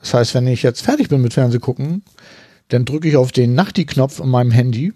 Das 0.00 0.12
heißt, 0.12 0.34
wenn 0.34 0.48
ich 0.48 0.64
jetzt 0.64 0.82
fertig 0.82 1.08
bin 1.08 1.22
mit 1.22 1.34
Fernseh 1.34 1.60
gucken, 1.60 2.02
dann 2.68 2.84
drücke 2.84 3.08
ich 3.08 3.16
auf 3.16 3.32
den 3.32 3.54
Nachti-Knopf 3.54 4.20
in 4.20 4.28
meinem 4.28 4.50
Handy. 4.50 4.92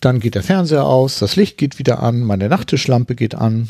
Dann 0.00 0.20
geht 0.20 0.34
der 0.34 0.42
Fernseher 0.42 0.84
aus, 0.84 1.18
das 1.18 1.36
Licht 1.36 1.58
geht 1.58 1.78
wieder 1.78 2.02
an, 2.02 2.20
meine 2.20 2.48
Nachttischlampe 2.48 3.14
geht 3.14 3.34
an. 3.34 3.68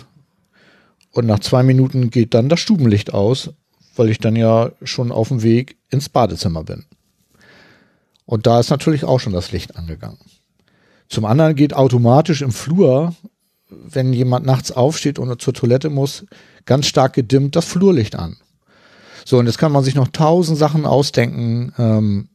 Und 1.12 1.26
nach 1.26 1.40
zwei 1.40 1.62
Minuten 1.62 2.10
geht 2.10 2.34
dann 2.34 2.48
das 2.48 2.60
Stubenlicht 2.60 3.12
aus, 3.12 3.50
weil 3.96 4.10
ich 4.10 4.18
dann 4.18 4.36
ja 4.36 4.70
schon 4.82 5.10
auf 5.10 5.28
dem 5.28 5.42
Weg 5.42 5.76
ins 5.90 6.08
Badezimmer 6.08 6.64
bin. 6.64 6.84
Und 8.26 8.46
da 8.46 8.60
ist 8.60 8.70
natürlich 8.70 9.04
auch 9.04 9.18
schon 9.18 9.32
das 9.32 9.50
Licht 9.50 9.76
angegangen. 9.76 10.18
Zum 11.08 11.24
anderen 11.24 11.56
geht 11.56 11.74
automatisch 11.74 12.42
im 12.42 12.52
Flur, 12.52 13.16
wenn 13.68 14.12
jemand 14.12 14.46
nachts 14.46 14.70
aufsteht 14.70 15.18
und 15.18 15.42
zur 15.42 15.52
Toilette 15.52 15.90
muss, 15.90 16.24
ganz 16.64 16.86
stark 16.86 17.14
gedimmt 17.14 17.56
das 17.56 17.64
Flurlicht 17.64 18.14
an. 18.14 18.36
So, 19.30 19.38
und 19.38 19.46
jetzt 19.46 19.58
kann 19.58 19.70
man 19.70 19.84
sich 19.84 19.94
noch 19.94 20.08
tausend 20.08 20.58
Sachen 20.58 20.84
ausdenken, 20.84 21.72
ähm, 21.78 22.30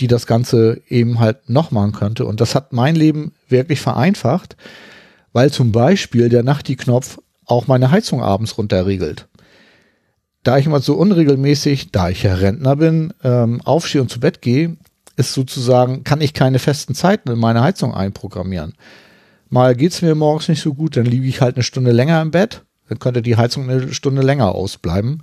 die 0.00 0.08
das 0.08 0.26
Ganze 0.26 0.82
eben 0.88 1.20
halt 1.20 1.48
noch 1.48 1.70
machen 1.70 1.92
könnte. 1.92 2.26
Und 2.26 2.40
das 2.40 2.56
hat 2.56 2.72
mein 2.72 2.96
Leben 2.96 3.32
wirklich 3.48 3.80
vereinfacht, 3.80 4.56
weil 5.32 5.52
zum 5.52 5.70
Beispiel 5.70 6.28
der 6.30 6.42
Nachti-Knopf 6.42 7.20
auch 7.46 7.68
meine 7.68 7.92
Heizung 7.92 8.24
abends 8.24 8.58
runterregelt. 8.58 9.28
Da 10.42 10.58
ich 10.58 10.66
immer 10.66 10.80
so 10.80 10.94
unregelmäßig, 10.94 11.92
da 11.92 12.10
ich 12.10 12.24
ja 12.24 12.34
Rentner 12.34 12.74
bin, 12.74 13.14
ähm, 13.22 13.60
aufstehe 13.60 14.02
und 14.02 14.10
zu 14.10 14.18
Bett 14.18 14.42
gehe, 14.42 14.76
ist 15.16 15.34
sozusagen, 15.34 16.02
kann 16.02 16.20
ich 16.20 16.34
keine 16.34 16.58
festen 16.58 16.96
Zeiten 16.96 17.30
in 17.30 17.38
meine 17.38 17.62
Heizung 17.62 17.94
einprogrammieren. 17.94 18.74
Mal 19.48 19.76
geht's 19.76 20.02
mir 20.02 20.16
morgens 20.16 20.48
nicht 20.48 20.60
so 20.60 20.74
gut, 20.74 20.96
dann 20.96 21.06
liege 21.06 21.28
ich 21.28 21.40
halt 21.40 21.54
eine 21.54 21.62
Stunde 21.62 21.92
länger 21.92 22.20
im 22.20 22.32
Bett, 22.32 22.64
dann 22.88 22.98
könnte 22.98 23.22
die 23.22 23.36
Heizung 23.36 23.70
eine 23.70 23.94
Stunde 23.94 24.22
länger 24.22 24.52
ausbleiben. 24.56 25.22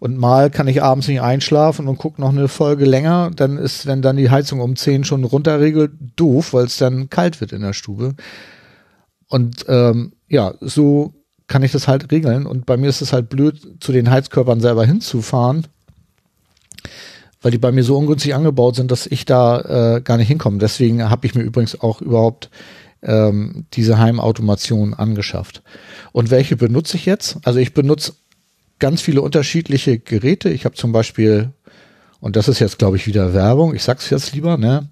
Und 0.00 0.16
mal 0.16 0.50
kann 0.50 0.66
ich 0.66 0.82
abends 0.82 1.08
nicht 1.08 1.20
einschlafen 1.20 1.86
und 1.86 1.98
gucke 1.98 2.20
noch 2.20 2.30
eine 2.30 2.48
Folge 2.48 2.86
länger. 2.86 3.30
Dann 3.36 3.58
ist, 3.58 3.86
wenn 3.86 4.00
dann 4.00 4.16
die 4.16 4.30
Heizung 4.30 4.60
um 4.60 4.74
10 4.74 5.04
schon 5.04 5.24
runterregelt, 5.24 5.92
doof, 6.16 6.54
weil 6.54 6.64
es 6.64 6.78
dann 6.78 7.10
kalt 7.10 7.40
wird 7.42 7.52
in 7.52 7.60
der 7.60 7.74
Stube. 7.74 8.14
Und 9.28 9.66
ähm, 9.68 10.14
ja, 10.26 10.54
so 10.60 11.12
kann 11.48 11.62
ich 11.62 11.72
das 11.72 11.86
halt 11.86 12.10
regeln. 12.10 12.46
Und 12.46 12.64
bei 12.64 12.78
mir 12.78 12.88
ist 12.88 13.02
es 13.02 13.12
halt 13.12 13.28
blöd, 13.28 13.60
zu 13.80 13.92
den 13.92 14.10
Heizkörpern 14.10 14.60
selber 14.60 14.86
hinzufahren, 14.86 15.66
weil 17.42 17.50
die 17.50 17.58
bei 17.58 17.70
mir 17.70 17.84
so 17.84 17.98
ungünstig 17.98 18.34
angebaut 18.34 18.76
sind, 18.76 18.90
dass 18.90 19.06
ich 19.06 19.26
da 19.26 19.96
äh, 19.96 20.00
gar 20.00 20.16
nicht 20.16 20.28
hinkomme. 20.28 20.58
Deswegen 20.58 21.10
habe 21.10 21.26
ich 21.26 21.34
mir 21.34 21.42
übrigens 21.42 21.78
auch 21.78 22.00
überhaupt 22.00 22.48
ähm, 23.02 23.66
diese 23.74 23.98
Heimautomation 23.98 24.94
angeschafft. 24.94 25.62
Und 26.12 26.30
welche 26.30 26.56
benutze 26.56 26.96
ich 26.96 27.04
jetzt? 27.04 27.38
Also 27.44 27.58
ich 27.58 27.74
benutze 27.74 28.12
ganz 28.80 29.00
viele 29.00 29.22
unterschiedliche 29.22 29.98
Geräte. 29.98 30.50
Ich 30.50 30.64
habe 30.64 30.74
zum 30.74 30.92
Beispiel, 30.92 31.52
und 32.18 32.36
das 32.36 32.48
ist 32.48 32.58
jetzt, 32.58 32.78
glaube 32.78 32.96
ich, 32.96 33.06
wieder 33.06 33.32
Werbung, 33.32 33.74
ich 33.74 33.84
sag's 33.84 34.10
jetzt 34.10 34.34
lieber, 34.34 34.56
ne? 34.56 34.88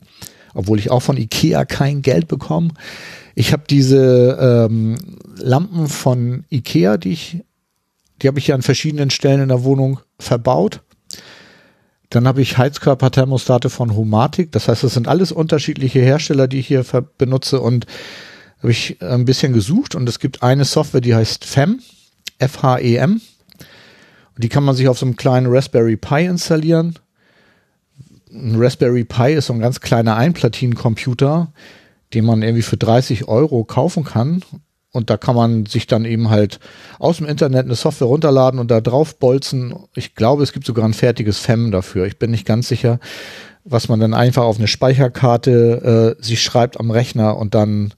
Obwohl 0.55 0.79
ich 0.79 0.91
auch 0.91 1.03
von 1.03 1.17
IKEA 1.17 1.65
kein 1.65 2.03
Geld 2.03 2.29
bekomme. 2.29 2.71
Ich 3.35 3.53
habe 3.53 3.65
diese 3.69 4.39
ähm, 4.41 4.97
Lampen 5.37 5.89
von 5.89 6.45
IKEA, 6.51 6.97
die 6.97 7.13
ich, 7.13 7.45
die 8.23 8.29
habe 8.29 8.39
ich 8.39 8.49
ja 8.49 8.55
an 8.55 8.63
verschiedenen 8.63 9.11
Stellen 9.11 9.43
in 9.43 9.49
der 9.49 9.65
Wohnung 9.65 10.01
verbaut. 10.19 10.81
Dann 12.11 12.27
habe 12.27 12.41
ich 12.41 12.57
Heizkörperthermostate 12.57 13.69
von 13.69 13.95
Homatic. 13.95 14.51
Das 14.53 14.69
heißt, 14.69 14.83
das 14.83 14.95
sind 14.95 15.09
alles 15.09 15.31
unterschiedliche 15.31 16.01
Hersteller, 16.01 16.49
die 16.49 16.61
ich 16.61 16.67
hier 16.67 16.85
benutze. 17.19 17.61
Und 17.61 17.87
habe 18.59 18.73
ich 18.73 19.01
ein 19.03 19.25
bisschen 19.25 19.53
gesucht 19.53 19.95
und 19.95 20.09
es 20.09 20.19
gibt 20.19 20.43
eine 20.43 20.65
Software, 20.65 21.01
die 21.01 21.15
heißt 21.15 21.45
FEM, 21.45 21.81
F-H-E-M. 22.39 23.21
Die 24.39 24.49
kann 24.49 24.65
man 24.65 24.75
sich 24.75 24.89
auf 24.89 24.99
so 24.99 25.07
einem 25.07 25.17
kleinen 25.17 25.49
Raspberry 25.49 25.97
Pi 25.97 26.25
installieren. 26.25 26.95
Ein 28.33 28.57
Raspberry 28.57 29.05
Pi 29.05 29.35
ist 29.35 29.47
so 29.47 29.53
ein 29.53 29.61
ganz 29.61 29.81
kleiner 29.81 30.17
Einplatinencomputer, 30.17 31.53
den 32.15 32.25
man 32.25 32.43
irgendwie 32.43 32.63
für 32.63 32.77
30 32.77 33.27
Euro 33.29 33.65
kaufen 33.65 34.05
kann. 34.05 34.43
und 34.93 35.11
da 35.11 35.17
kann 35.17 35.37
man 35.37 35.67
sich 35.67 35.87
dann 35.87 36.05
eben 36.05 36.31
halt 36.31 36.61
aus 36.99 37.19
dem 37.19 37.27
Internet 37.27 37.67
eine 37.67 37.75
Software 37.75 38.09
runterladen 38.09 38.59
und 38.59 38.71
da 38.71 38.81
drauf 38.81 39.19
bolzen. 39.19 39.75
Ich 39.95 40.15
glaube, 40.15 40.43
es 40.43 40.53
gibt 40.53 40.67
sogar 40.67 40.85
ein 40.87 40.95
fertiges 40.95 41.39
FEM 41.39 41.71
dafür. 41.71 42.07
Ich 42.07 42.19
bin 42.19 42.31
nicht 42.31 42.47
ganz 42.47 42.69
sicher, 42.69 42.99
was 43.65 43.89
man 43.89 44.01
dann 44.01 44.15
einfach 44.15 44.45
auf 44.45 44.59
eine 44.59 44.67
Speicherkarte 44.67 46.17
äh, 46.19 46.23
sich 46.25 46.43
schreibt 46.43 46.81
am 46.81 46.91
Rechner 46.91 47.37
und 47.37 47.55
dann 47.55 47.93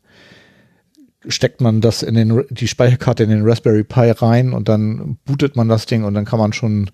steckt 1.29 1.61
man 1.61 1.81
das 1.81 2.03
in 2.03 2.15
den, 2.15 2.45
die 2.51 2.69
Speicherkarte 2.69 3.25
in 3.25 3.31
den 3.31 3.47
Raspberry 3.47 3.85
Pi 3.85 4.11
rein 4.11 4.53
und 4.53 4.69
dann 4.69 5.19
bootet 5.25 5.55
man 5.55 5.69
das 5.69 5.87
Ding 5.87 6.05
und 6.05 6.15
dann 6.15 6.25
kann 6.25 6.39
man 6.39 6.53
schon 6.53 6.91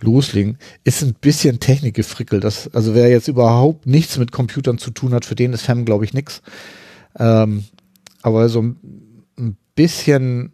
loslegen. 0.00 0.58
Ist 0.84 1.02
ein 1.02 1.14
bisschen 1.14 1.58
Technikgefrickel. 1.58 2.40
Das, 2.40 2.72
also 2.74 2.94
wer 2.94 3.08
jetzt 3.08 3.28
überhaupt 3.28 3.86
nichts 3.86 4.18
mit 4.18 4.30
Computern 4.30 4.78
zu 4.78 4.90
tun 4.90 5.14
hat, 5.14 5.24
für 5.24 5.34
den 5.34 5.52
ist 5.54 5.62
FEM, 5.62 5.84
glaube 5.84 6.04
ich, 6.04 6.12
nix. 6.12 6.42
Ähm, 7.18 7.64
aber 8.20 8.48
so 8.48 8.62
ein 8.62 9.56
bisschen 9.74 10.52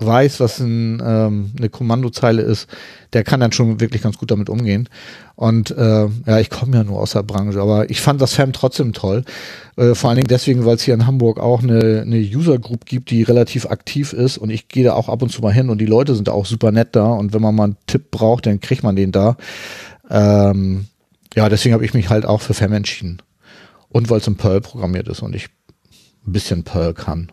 weiß, 0.00 0.38
was 0.38 0.60
ein, 0.60 1.02
ähm, 1.04 1.50
eine 1.58 1.68
Kommandozeile 1.68 2.42
ist, 2.42 2.68
der 3.12 3.24
kann 3.24 3.40
dann 3.40 3.50
schon 3.50 3.80
wirklich 3.80 4.02
ganz 4.02 4.16
gut 4.16 4.30
damit 4.30 4.48
umgehen. 4.48 4.88
Und 5.34 5.72
äh, 5.72 6.06
ja, 6.26 6.38
ich 6.38 6.50
komme 6.50 6.76
ja 6.76 6.84
nur 6.84 7.00
aus 7.00 7.12
der 7.12 7.24
Branche, 7.24 7.60
aber 7.60 7.90
ich 7.90 8.00
fand 8.00 8.20
das 8.20 8.34
FAM 8.34 8.52
trotzdem 8.52 8.92
toll. 8.92 9.24
Äh, 9.76 9.94
vor 9.94 10.10
allen 10.10 10.18
Dingen 10.18 10.28
deswegen, 10.28 10.64
weil 10.64 10.76
es 10.76 10.82
hier 10.82 10.94
in 10.94 11.06
Hamburg 11.06 11.40
auch 11.40 11.62
eine, 11.62 12.02
eine 12.02 12.18
User 12.18 12.58
Group 12.58 12.86
gibt, 12.86 13.10
die 13.10 13.24
relativ 13.24 13.66
aktiv 13.66 14.12
ist 14.12 14.38
und 14.38 14.50
ich 14.50 14.68
gehe 14.68 14.84
da 14.84 14.94
auch 14.94 15.08
ab 15.08 15.22
und 15.22 15.30
zu 15.30 15.42
mal 15.42 15.52
hin 15.52 15.68
und 15.68 15.78
die 15.78 15.86
Leute 15.86 16.14
sind 16.14 16.28
auch 16.28 16.46
super 16.46 16.70
nett 16.70 16.90
da 16.92 17.10
und 17.10 17.32
wenn 17.32 17.42
man 17.42 17.54
mal 17.54 17.64
einen 17.64 17.76
Tipp 17.86 18.12
braucht, 18.12 18.46
dann 18.46 18.60
kriegt 18.60 18.84
man 18.84 18.94
den 18.94 19.10
da. 19.10 19.36
Ähm, 20.10 20.86
ja, 21.34 21.48
deswegen 21.48 21.74
habe 21.74 21.84
ich 21.84 21.94
mich 21.94 22.08
halt 22.08 22.24
auch 22.24 22.40
für 22.40 22.54
FAM 22.54 22.72
entschieden. 22.72 23.20
Und 23.88 24.10
weil 24.10 24.18
es 24.18 24.26
in 24.26 24.36
Perl 24.36 24.60
programmiert 24.60 25.08
ist 25.08 25.22
und 25.22 25.34
ich 25.34 25.48
ein 26.26 26.32
bisschen 26.32 26.62
Perl 26.62 26.94
kann. 26.94 27.32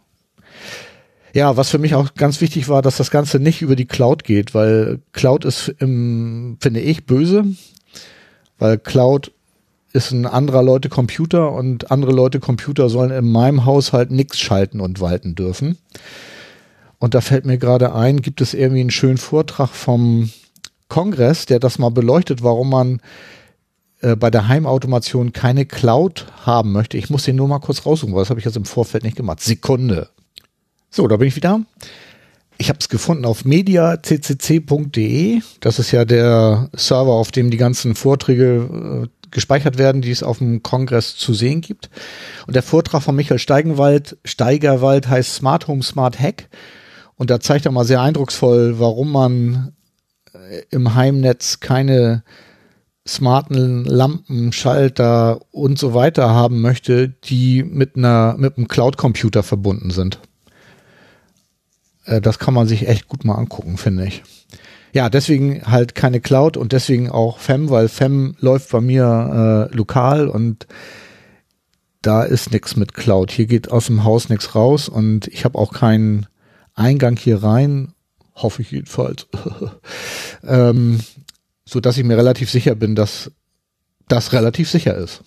Ja, 1.35 1.57
was 1.57 1.69
für 1.69 1.79
mich 1.79 1.95
auch 1.95 2.13
ganz 2.13 2.39
wichtig 2.39 2.69
war, 2.69 2.81
dass 2.81 2.95
das 2.95 3.11
Ganze 3.11 3.41
nicht 3.41 3.61
über 3.61 3.75
die 3.75 3.87
Cloud 3.87 4.23
geht, 4.23 4.53
weil 4.53 5.01
Cloud 5.11 5.43
ist, 5.43 5.67
im, 5.79 6.55
finde 6.61 6.79
ich, 6.79 7.05
böse, 7.05 7.43
weil 8.57 8.77
Cloud 8.77 9.33
ist 9.91 10.11
ein 10.11 10.25
anderer 10.25 10.63
Leute 10.63 10.87
Computer 10.87 11.51
und 11.51 11.91
andere 11.91 12.13
Leute 12.13 12.39
Computer 12.39 12.87
sollen 12.87 13.11
in 13.11 13.29
meinem 13.29 13.65
Haushalt 13.65 14.11
nichts 14.11 14.39
schalten 14.39 14.79
und 14.79 15.01
walten 15.01 15.35
dürfen. 15.35 15.77
Und 16.99 17.15
da 17.15 17.19
fällt 17.19 17.45
mir 17.45 17.57
gerade 17.57 17.93
ein, 17.93 18.21
gibt 18.21 18.39
es 18.39 18.53
irgendwie 18.53 18.79
einen 18.79 18.89
schönen 18.89 19.17
Vortrag 19.17 19.71
vom 19.71 20.31
Kongress, 20.87 21.45
der 21.45 21.59
das 21.59 21.79
mal 21.79 21.91
beleuchtet, 21.91 22.43
warum 22.43 22.69
man 22.69 23.01
äh, 23.99 24.15
bei 24.15 24.31
der 24.31 24.47
Heimautomation 24.47 25.33
keine 25.33 25.65
Cloud 25.65 26.27
haben 26.45 26.71
möchte. 26.71 26.97
Ich 26.97 27.09
muss 27.09 27.23
den 27.23 27.35
nur 27.35 27.49
mal 27.49 27.59
kurz 27.59 27.85
raussuchen, 27.85 28.15
weil 28.15 28.21
das 28.21 28.29
habe 28.29 28.39
ich 28.39 28.45
jetzt 28.45 28.55
im 28.55 28.63
Vorfeld 28.63 29.03
nicht 29.03 29.17
gemacht. 29.17 29.41
Sekunde. 29.41 30.07
So, 30.95 31.09
da 31.09 31.17
bin 31.17 31.27
ich 31.27 31.35
wieder. 31.35 31.59
Ich 32.57 32.69
habe 32.69 32.79
es 32.79 32.87
gefunden 32.87 33.25
auf 33.25 33.43
mediaccc.de. 33.43 35.41
Das 35.59 35.77
ist 35.77 35.91
ja 35.91 36.05
der 36.05 36.69
Server, 36.73 37.11
auf 37.11 37.33
dem 37.33 37.51
die 37.51 37.57
ganzen 37.57 37.95
Vorträge 37.95 39.03
äh, 39.03 39.27
gespeichert 39.29 39.77
werden, 39.77 40.01
die 40.01 40.11
es 40.11 40.23
auf 40.23 40.37
dem 40.37 40.63
Kongress 40.63 41.17
zu 41.17 41.33
sehen 41.33 41.59
gibt. 41.59 41.89
Und 42.47 42.55
der 42.55 42.63
Vortrag 42.63 43.03
von 43.03 43.13
Michael 43.13 43.39
Steigenwald, 43.39 44.17
Steigerwald 44.23 45.09
heißt 45.09 45.35
Smart 45.35 45.67
Home 45.67 45.83
Smart 45.83 46.17
Hack. 46.17 46.47
Und 47.15 47.29
da 47.29 47.41
zeigt 47.41 47.65
er 47.65 47.73
mal 47.73 47.83
sehr 47.83 47.99
eindrucksvoll, 47.99 48.79
warum 48.79 49.11
man 49.11 49.73
äh, 50.33 50.61
im 50.69 50.95
Heimnetz 50.95 51.59
keine 51.59 52.23
smarten 53.05 53.83
Lampen, 53.83 54.53
Schalter 54.53 55.41
und 55.51 55.77
so 55.77 55.93
weiter 55.93 56.29
haben 56.29 56.61
möchte, 56.61 57.09
die 57.09 57.63
mit 57.63 57.97
einer 57.97 58.35
mit 58.37 58.55
einem 58.55 58.69
Cloud-Computer 58.69 59.43
verbunden 59.43 59.91
sind. 59.91 60.21
Äh, 62.05 62.21
das 62.21 62.39
kann 62.39 62.53
man 62.53 62.67
sich 62.67 62.87
echt 62.87 63.07
gut 63.07 63.25
mal 63.25 63.35
angucken, 63.35 63.77
finde 63.77 64.05
ich. 64.05 64.23
Ja, 64.93 65.09
deswegen 65.09 65.63
halt 65.65 65.93
keine 65.93 66.21
Cloud 66.21 66.55
und 66.55 66.71
deswegen 66.71 67.09
auch 67.09 67.39
FEM, 67.39 67.69
weil 67.69 67.89
FEM 67.89 68.35
läuft 68.39 68.71
bei 68.71 68.79
mir 68.79 69.69
äh, 69.71 69.75
lokal 69.75 70.29
und 70.29 70.67
da 72.01 72.23
ist 72.23 72.51
nichts 72.51 72.75
mit 72.77 72.93
Cloud. 72.93 73.31
Hier 73.31 73.45
geht 73.45 73.71
aus 73.71 73.87
dem 73.87 74.05
Haus 74.05 74.29
nichts 74.29 74.55
raus 74.55 74.87
und 74.87 75.27
ich 75.27 75.43
habe 75.43 75.57
auch 75.57 75.73
keinen 75.73 76.27
Eingang 76.75 77.17
hier 77.17 77.43
rein, 77.43 77.93
hoffe 78.35 78.61
ich 78.61 78.71
jedenfalls. 78.71 79.27
ähm, 80.47 80.99
so 81.65 81.79
dass 81.79 81.97
ich 81.97 82.03
mir 82.03 82.15
relativ 82.15 82.49
sicher 82.49 82.75
bin, 82.75 82.95
dass 82.95 83.31
das 84.07 84.33
relativ 84.33 84.69
sicher 84.69 84.95
ist. 84.95 85.23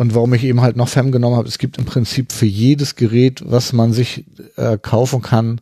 Und 0.00 0.14
warum 0.14 0.32
ich 0.32 0.44
eben 0.44 0.62
halt 0.62 0.78
noch 0.78 0.88
FEM 0.88 1.12
genommen 1.12 1.36
habe, 1.36 1.46
es 1.46 1.58
gibt 1.58 1.76
im 1.76 1.84
Prinzip 1.84 2.32
für 2.32 2.46
jedes 2.46 2.96
Gerät, 2.96 3.42
was 3.44 3.74
man 3.74 3.92
sich 3.92 4.24
äh, 4.56 4.78
kaufen 4.78 5.20
kann, 5.20 5.60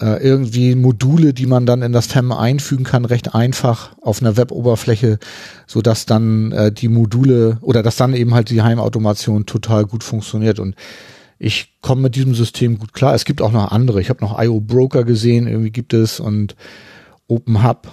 äh, 0.00 0.22
irgendwie 0.22 0.74
Module, 0.74 1.32
die 1.32 1.46
man 1.46 1.64
dann 1.64 1.80
in 1.80 1.94
das 1.94 2.08
FEM 2.08 2.30
einfügen 2.30 2.84
kann, 2.84 3.06
recht 3.06 3.34
einfach 3.34 3.96
auf 4.02 4.20
einer 4.20 4.36
Web-Oberfläche, 4.36 5.18
so 5.66 5.80
dass 5.80 6.04
dann 6.04 6.52
äh, 6.52 6.72
die 6.72 6.88
Module 6.88 7.56
oder 7.62 7.82
dass 7.82 7.96
dann 7.96 8.12
eben 8.12 8.34
halt 8.34 8.50
die 8.50 8.60
Heimautomation 8.60 9.46
total 9.46 9.86
gut 9.86 10.04
funktioniert. 10.04 10.58
Und 10.58 10.74
ich 11.38 11.78
komme 11.80 12.02
mit 12.02 12.16
diesem 12.16 12.34
System 12.34 12.78
gut 12.78 12.92
klar. 12.92 13.14
Es 13.14 13.24
gibt 13.24 13.40
auch 13.40 13.52
noch 13.52 13.72
andere. 13.72 14.02
Ich 14.02 14.10
habe 14.10 14.22
noch 14.22 14.38
IO 14.38 14.60
Broker 14.60 15.04
gesehen, 15.04 15.46
irgendwie 15.46 15.70
gibt 15.70 15.94
es 15.94 16.20
und 16.20 16.54
Open 17.28 17.66
Hub, 17.66 17.90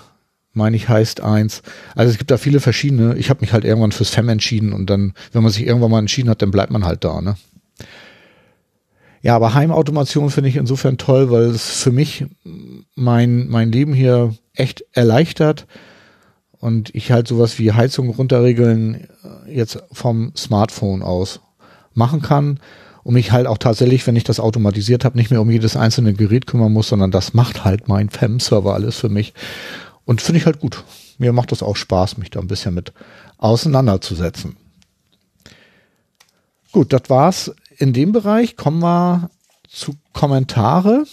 meine 0.57 0.75
ich, 0.75 0.89
heißt 0.89 1.21
eins. 1.21 1.61
Also 1.95 2.11
es 2.11 2.17
gibt 2.17 2.31
da 2.31 2.37
viele 2.37 2.59
verschiedene. 2.59 3.15
Ich 3.15 3.29
habe 3.29 3.41
mich 3.41 3.53
halt 3.53 3.63
irgendwann 3.63 3.91
fürs 3.91 4.09
FEM 4.09 4.29
entschieden 4.29 4.73
und 4.73 4.89
dann, 4.89 5.13
wenn 5.31 5.43
man 5.43 5.51
sich 5.51 5.65
irgendwann 5.65 5.91
mal 5.91 5.99
entschieden 5.99 6.29
hat, 6.29 6.41
dann 6.41 6.51
bleibt 6.51 6.71
man 6.71 6.85
halt 6.85 7.03
da, 7.03 7.21
ne? 7.21 7.35
Ja, 9.21 9.35
aber 9.35 9.53
Heimautomation 9.53 10.29
finde 10.29 10.49
ich 10.49 10.55
insofern 10.55 10.97
toll, 10.97 11.31
weil 11.31 11.45
es 11.45 11.81
für 11.81 11.91
mich 11.91 12.25
mein, 12.95 13.47
mein 13.47 13.71
Leben 13.71 13.93
hier 13.93 14.35
echt 14.53 14.85
erleichtert 14.93 15.65
und 16.59 16.93
ich 16.95 17.11
halt 17.11 17.27
sowas 17.27 17.59
wie 17.59 17.71
Heizung 17.71 18.09
runterregeln 18.09 19.07
jetzt 19.47 19.83
vom 19.91 20.33
Smartphone 20.35 21.01
aus 21.01 21.41
machen 21.93 22.21
kann 22.21 22.59
und 23.03 23.13
mich 23.13 23.31
halt 23.31 23.47
auch 23.47 23.57
tatsächlich, 23.57 24.05
wenn 24.05 24.15
ich 24.15 24.23
das 24.23 24.39
automatisiert 24.39 25.05
habe, 25.05 25.17
nicht 25.17 25.31
mehr 25.31 25.41
um 25.41 25.49
jedes 25.49 25.77
einzelne 25.77 26.13
Gerät 26.13 26.45
kümmern 26.45 26.73
muss, 26.73 26.89
sondern 26.89 27.11
das 27.11 27.33
macht 27.33 27.63
halt 27.63 27.87
mein 27.87 28.09
FEM-Server 28.09 28.73
alles 28.73 28.97
für 28.97 29.09
mich. 29.09 29.33
Und 30.07 30.21
finde 30.21 30.39
ich 30.39 30.45
halt 30.45 30.59
gut. 30.59 30.85
Mir 31.17 31.33
macht 31.33 31.51
das 31.51 31.61
auch 31.61 31.75
Spaß, 31.75 32.17
mich 32.17 32.29
da 32.29 32.39
ein 32.39 32.47
bisschen 32.47 32.73
mit 32.73 32.93
auseinanderzusetzen. 33.37 34.55
Gut, 36.71 36.93
das 36.93 37.09
war's 37.09 37.53
in 37.75 37.91
dem 37.91 38.13
Bereich. 38.13 38.55
Kommen 38.55 38.79
wir 38.79 39.29
zu 39.67 39.95
Kommentare. 40.13 41.03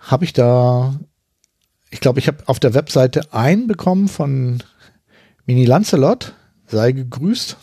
Habe 0.00 0.26
ich 0.26 0.34
da, 0.34 1.00
ich 1.88 2.00
glaube, 2.00 2.18
ich 2.18 2.28
habe 2.28 2.46
auf 2.46 2.60
der 2.60 2.74
Webseite 2.74 3.32
einen 3.32 3.68
bekommen 3.68 4.08
von 4.08 4.62
Mini 5.46 5.64
Lancelot. 5.64 6.34
Sei 6.66 6.92
gegrüßt. 6.92 7.56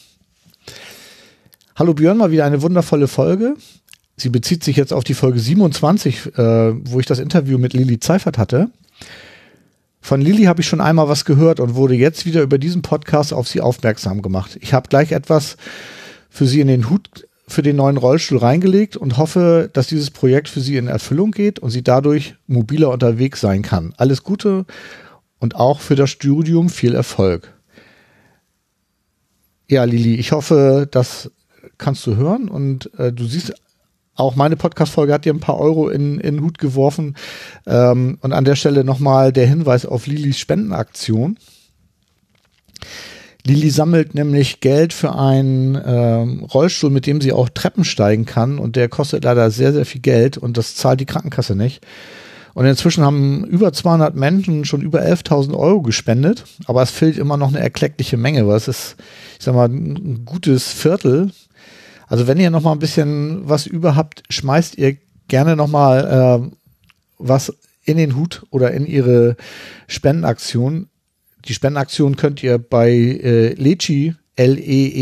Hallo 1.76 1.94
Björn, 1.94 2.18
mal 2.18 2.32
wieder 2.32 2.46
eine 2.46 2.64
wundervolle 2.64 3.08
Folge. 3.08 3.58
Sie 4.18 4.30
bezieht 4.30 4.64
sich 4.64 4.76
jetzt 4.76 4.92
auf 4.92 5.04
die 5.04 5.14
Folge 5.14 5.40
27, 5.40 6.36
äh, 6.36 6.74
wo 6.90 7.00
ich 7.00 7.06
das 7.06 7.20
Interview 7.20 7.60
mit 7.60 7.74
Lili 7.74 8.00
Zeifert 8.00 8.40
hatte. 8.40 8.72
Von 10.02 10.22
Lili 10.22 10.44
habe 10.44 10.62
ich 10.62 10.68
schon 10.68 10.82
einmal 10.82 11.10
was 11.10 11.26
gehört 11.26 11.60
und 11.60 11.76
wurde 11.76 11.96
jetzt 11.96 12.26
wieder 12.26 12.42
über 12.42 12.58
diesen 12.58 12.82
Podcast 12.82 13.34
auf 13.34 13.48
sie 13.48 13.62
aufmerksam 13.62 14.22
gemacht. 14.22 14.58
Ich 14.62 14.74
habe 14.74 14.90
gleich 14.90 15.12
etwas 15.12 15.58
für 16.30 16.46
sie 16.46 16.62
in 16.62 16.68
den 16.68 16.90
Hut 16.90 17.28
für 17.48 17.64
den 17.64 17.78
neuen 17.78 17.98
Rollstuhl 17.98 18.38
reingelegt 18.38 18.96
und 18.96 19.18
hoffe, 19.18 19.72
dass 19.74 19.88
dieses 19.88 20.12
Projekt 20.12 20.50
für 20.50 20.62
sie 20.62 20.78
in 20.78 20.88
Erfüllung 20.88 21.32
geht 21.32 21.58
und 21.58 21.72
sie 21.72 21.82
dadurch 21.82 22.36
mobiler 22.46 22.92
unterwegs 22.92 23.42
sein 23.42 23.64
kann. 23.64 23.94
Alles 23.98 24.24
Gute 24.24 24.66
und 25.40 25.56
auch 25.56 25.80
für 25.80 25.96
das 25.96 26.12
Studium 26.12 26.70
viel 26.70 26.94
Erfolg. 26.94 27.52
Ja, 29.68 29.84
Lili, 29.84 30.16
ich 30.16 30.32
hoffe, 30.32 30.88
dass 30.90 31.32
kannst 31.78 32.06
du 32.06 32.16
hören 32.16 32.50
und 32.50 32.94
äh, 33.00 33.12
du 33.12 33.26
siehst, 33.26 33.54
auch 34.20 34.36
meine 34.36 34.56
Podcast-Folge 34.56 35.14
hat 35.14 35.26
dir 35.26 35.34
ein 35.34 35.40
paar 35.40 35.60
Euro 35.60 35.90
in, 35.90 36.20
in 36.20 36.36
den 36.36 36.44
Hut 36.44 36.58
geworfen. 36.58 37.16
Ähm, 37.66 38.18
und 38.22 38.34
an 38.34 38.46
der 38.46 38.56
Stelle 38.56 38.84
nochmal 38.84 39.32
der 39.32 39.48
Hinweis 39.48 39.86
auf 39.86 40.08
Lilis 40.08 40.38
Spendenaktion. 40.38 41.38
Lili 43.46 43.70
sammelt 43.70 44.16
nämlich 44.16 44.60
Geld 44.60 44.94
für 44.94 45.16
einen 45.16 45.80
ähm, 45.86 46.44
Rollstuhl, 46.44 46.90
mit 46.90 47.08
dem 47.08 47.22
sie 47.22 47.32
auch 47.32 47.50
Treppen 47.50 47.84
steigen 47.84 48.26
kann. 48.26 48.60
Und 48.60 48.76
der 48.76 48.90
kostet 48.90 49.24
leider 49.24 49.50
sehr, 49.50 49.74
sehr 49.74 49.86
viel 49.86 50.02
Geld 50.02 50.38
und 50.38 50.58
das 50.58 50.76
zahlt 50.76 51.00
die 51.00 51.06
Krankenkasse 51.06 51.56
nicht. 51.56 51.86
Und 52.54 52.66
inzwischen 52.66 53.06
haben 53.06 53.46
über 53.46 53.72
200 53.72 54.16
Menschen 54.16 54.66
schon 54.66 54.82
über 54.82 55.02
11.000 55.02 55.58
Euro 55.58 55.82
gespendet. 55.82 56.44
Aber 56.66 56.82
es 56.82 56.92
fehlt 56.92 57.18
immer 57.18 57.38
noch 57.38 57.50
eine 57.50 57.60
erkleckliche 57.60 58.18
Menge, 58.18 58.48
weil 58.48 58.58
es 58.58 58.68
ist, 58.68 58.96
ich 59.38 59.46
sag 59.46 59.56
mal, 59.56 59.70
ein 59.70 60.26
gutes 60.26 60.68
Viertel 60.72 61.32
also 62.10 62.28
wenn 62.28 62.40
ihr 62.40 62.50
noch 62.50 62.64
mal 62.64 62.74
ein 62.74 62.80
bisschen 62.80 63.48
was 63.48 63.66
über 63.66 63.96
habt, 63.96 64.24
schmeißt 64.30 64.78
ihr 64.78 64.98
gerne 65.28 65.56
noch 65.56 65.68
mal 65.68 66.42
äh, 66.42 66.56
was 67.18 67.54
in 67.84 67.96
den 67.98 68.16
Hut 68.16 68.46
oder 68.50 68.72
in 68.72 68.86
ihre 68.86 69.38
Spendenaktion. 69.88 70.90
Die 71.46 71.54
Spendenaktion 71.54 72.18
könnt 72.18 72.44
ihr 72.44 72.58
bei 72.58 72.90
äh, 72.92 73.54
Leci, 73.54 74.16
L-E-E-T-C-H-I 74.36 74.98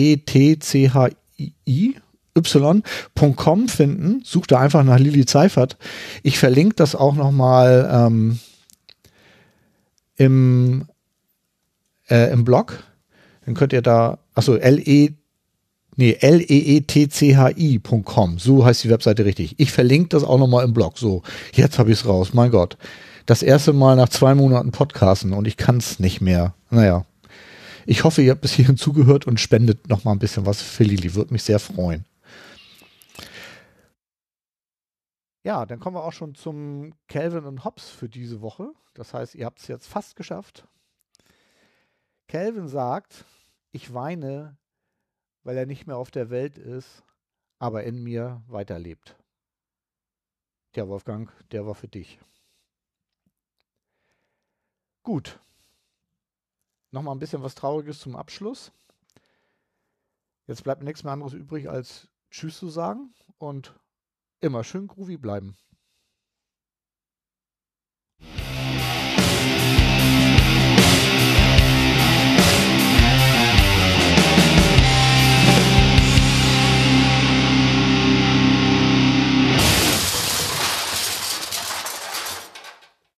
y.com 2.38 3.68
finden. 3.68 4.22
Sucht 4.24 4.52
da 4.52 4.60
einfach 4.60 4.84
nach 4.84 5.00
Lili 5.00 5.26
Zeifert. 5.26 5.78
Ich 6.24 6.38
verlinke 6.38 6.76
das 6.76 6.96
auch 6.96 7.16
nochmal 7.16 7.90
ähm, 7.92 8.40
im, 10.16 10.86
äh, 12.10 12.32
im 12.32 12.44
Blog. 12.44 12.84
Dann 13.46 13.56
könnt 13.56 13.74
ihr 13.74 13.82
da, 13.82 14.20
achso, 14.34 14.56
L-E, 14.56 15.14
nee, 15.98 16.18
L-E-E-T-C-H-I.com. 16.20 16.80
So 18.40 18.66
heißt 18.66 18.86
die 18.86 18.90
Webseite 18.90 19.26
richtig. 19.26 19.60
Ich 19.60 19.72
verlinke 19.74 20.10
das 20.10 20.24
auch 20.24 20.38
nochmal 20.38 20.64
im 20.64 20.74
Blog. 20.74 20.98
So, 20.98 21.24
jetzt 21.54 21.78
habe 21.78 21.92
ich 21.92 22.00
es 22.00 22.08
raus. 22.08 22.34
Mein 22.34 22.52
Gott. 22.52 22.78
Das 23.26 23.44
erste 23.44 23.74
Mal 23.74 23.98
nach 23.98 24.08
zwei 24.08 24.34
Monaten 24.34 24.72
Podcasten 24.72 25.34
und 25.34 25.48
ich 25.48 25.58
kann 25.58 25.78
es 25.78 26.00
nicht 26.00 26.22
mehr. 26.22 26.54
Naja. 26.70 27.06
Ich 27.86 28.06
hoffe, 28.06 28.22
ihr 28.22 28.32
habt 28.32 28.42
bis 28.42 28.54
hierhin 28.54 28.78
zugehört 28.78 29.28
und 29.28 29.40
spendet 29.40 29.90
noch 29.90 30.04
mal 30.04 30.14
ein 30.14 30.20
bisschen 30.20 30.46
was 30.46 30.62
für 30.62 30.84
Lili. 30.84 31.14
Würde 31.16 31.34
mich 31.34 31.44
sehr 31.44 31.60
freuen. 31.60 32.06
Ja, 35.44 35.66
dann 35.66 35.80
kommen 35.80 35.96
wir 35.96 36.04
auch 36.04 36.12
schon 36.12 36.36
zum 36.36 36.94
Calvin 37.08 37.46
und 37.46 37.64
Hobbes 37.64 37.90
für 37.90 38.10
diese 38.10 38.42
Woche. 38.42 38.74
Das 38.94 39.14
heißt, 39.14 39.36
ihr 39.36 39.46
habt 39.46 39.60
es 39.60 39.68
jetzt 39.68 39.88
fast 39.88 40.18
geschafft. 40.18 40.68
Calvin 42.28 42.68
sagt, 42.68 43.24
ich 43.72 43.94
weine, 43.94 44.58
weil 45.48 45.56
er 45.56 45.66
nicht 45.66 45.88
mehr 45.88 45.96
auf 45.96 46.12
der 46.12 46.30
Welt 46.30 46.58
ist, 46.58 47.04
aber 47.58 47.86
in 47.86 48.04
mir 48.04 48.44
weiterlebt. 48.48 49.16
Der 50.76 50.90
Wolfgang, 50.90 51.32
der 51.52 51.66
war 51.66 51.74
für 51.74 51.88
dich. 51.88 52.20
Gut. 55.04 55.40
Nochmal 56.92 57.16
ein 57.16 57.20
bisschen 57.20 57.44
was 57.44 57.56
Trauriges 57.56 58.02
zum 58.02 58.18
Abschluss. 58.18 58.74
Jetzt 60.48 60.66
bleibt 60.66 60.84
nichts 60.84 61.06
mehr 61.06 61.14
anderes 61.14 61.32
übrig, 61.32 61.70
als 61.70 62.10
Tschüss 62.30 62.60
zu 62.60 62.68
sagen 62.68 63.14
und 63.38 63.74
immer 64.42 64.66
schön 64.66 64.88
groovy 64.88 65.16
bleiben. 65.16 65.56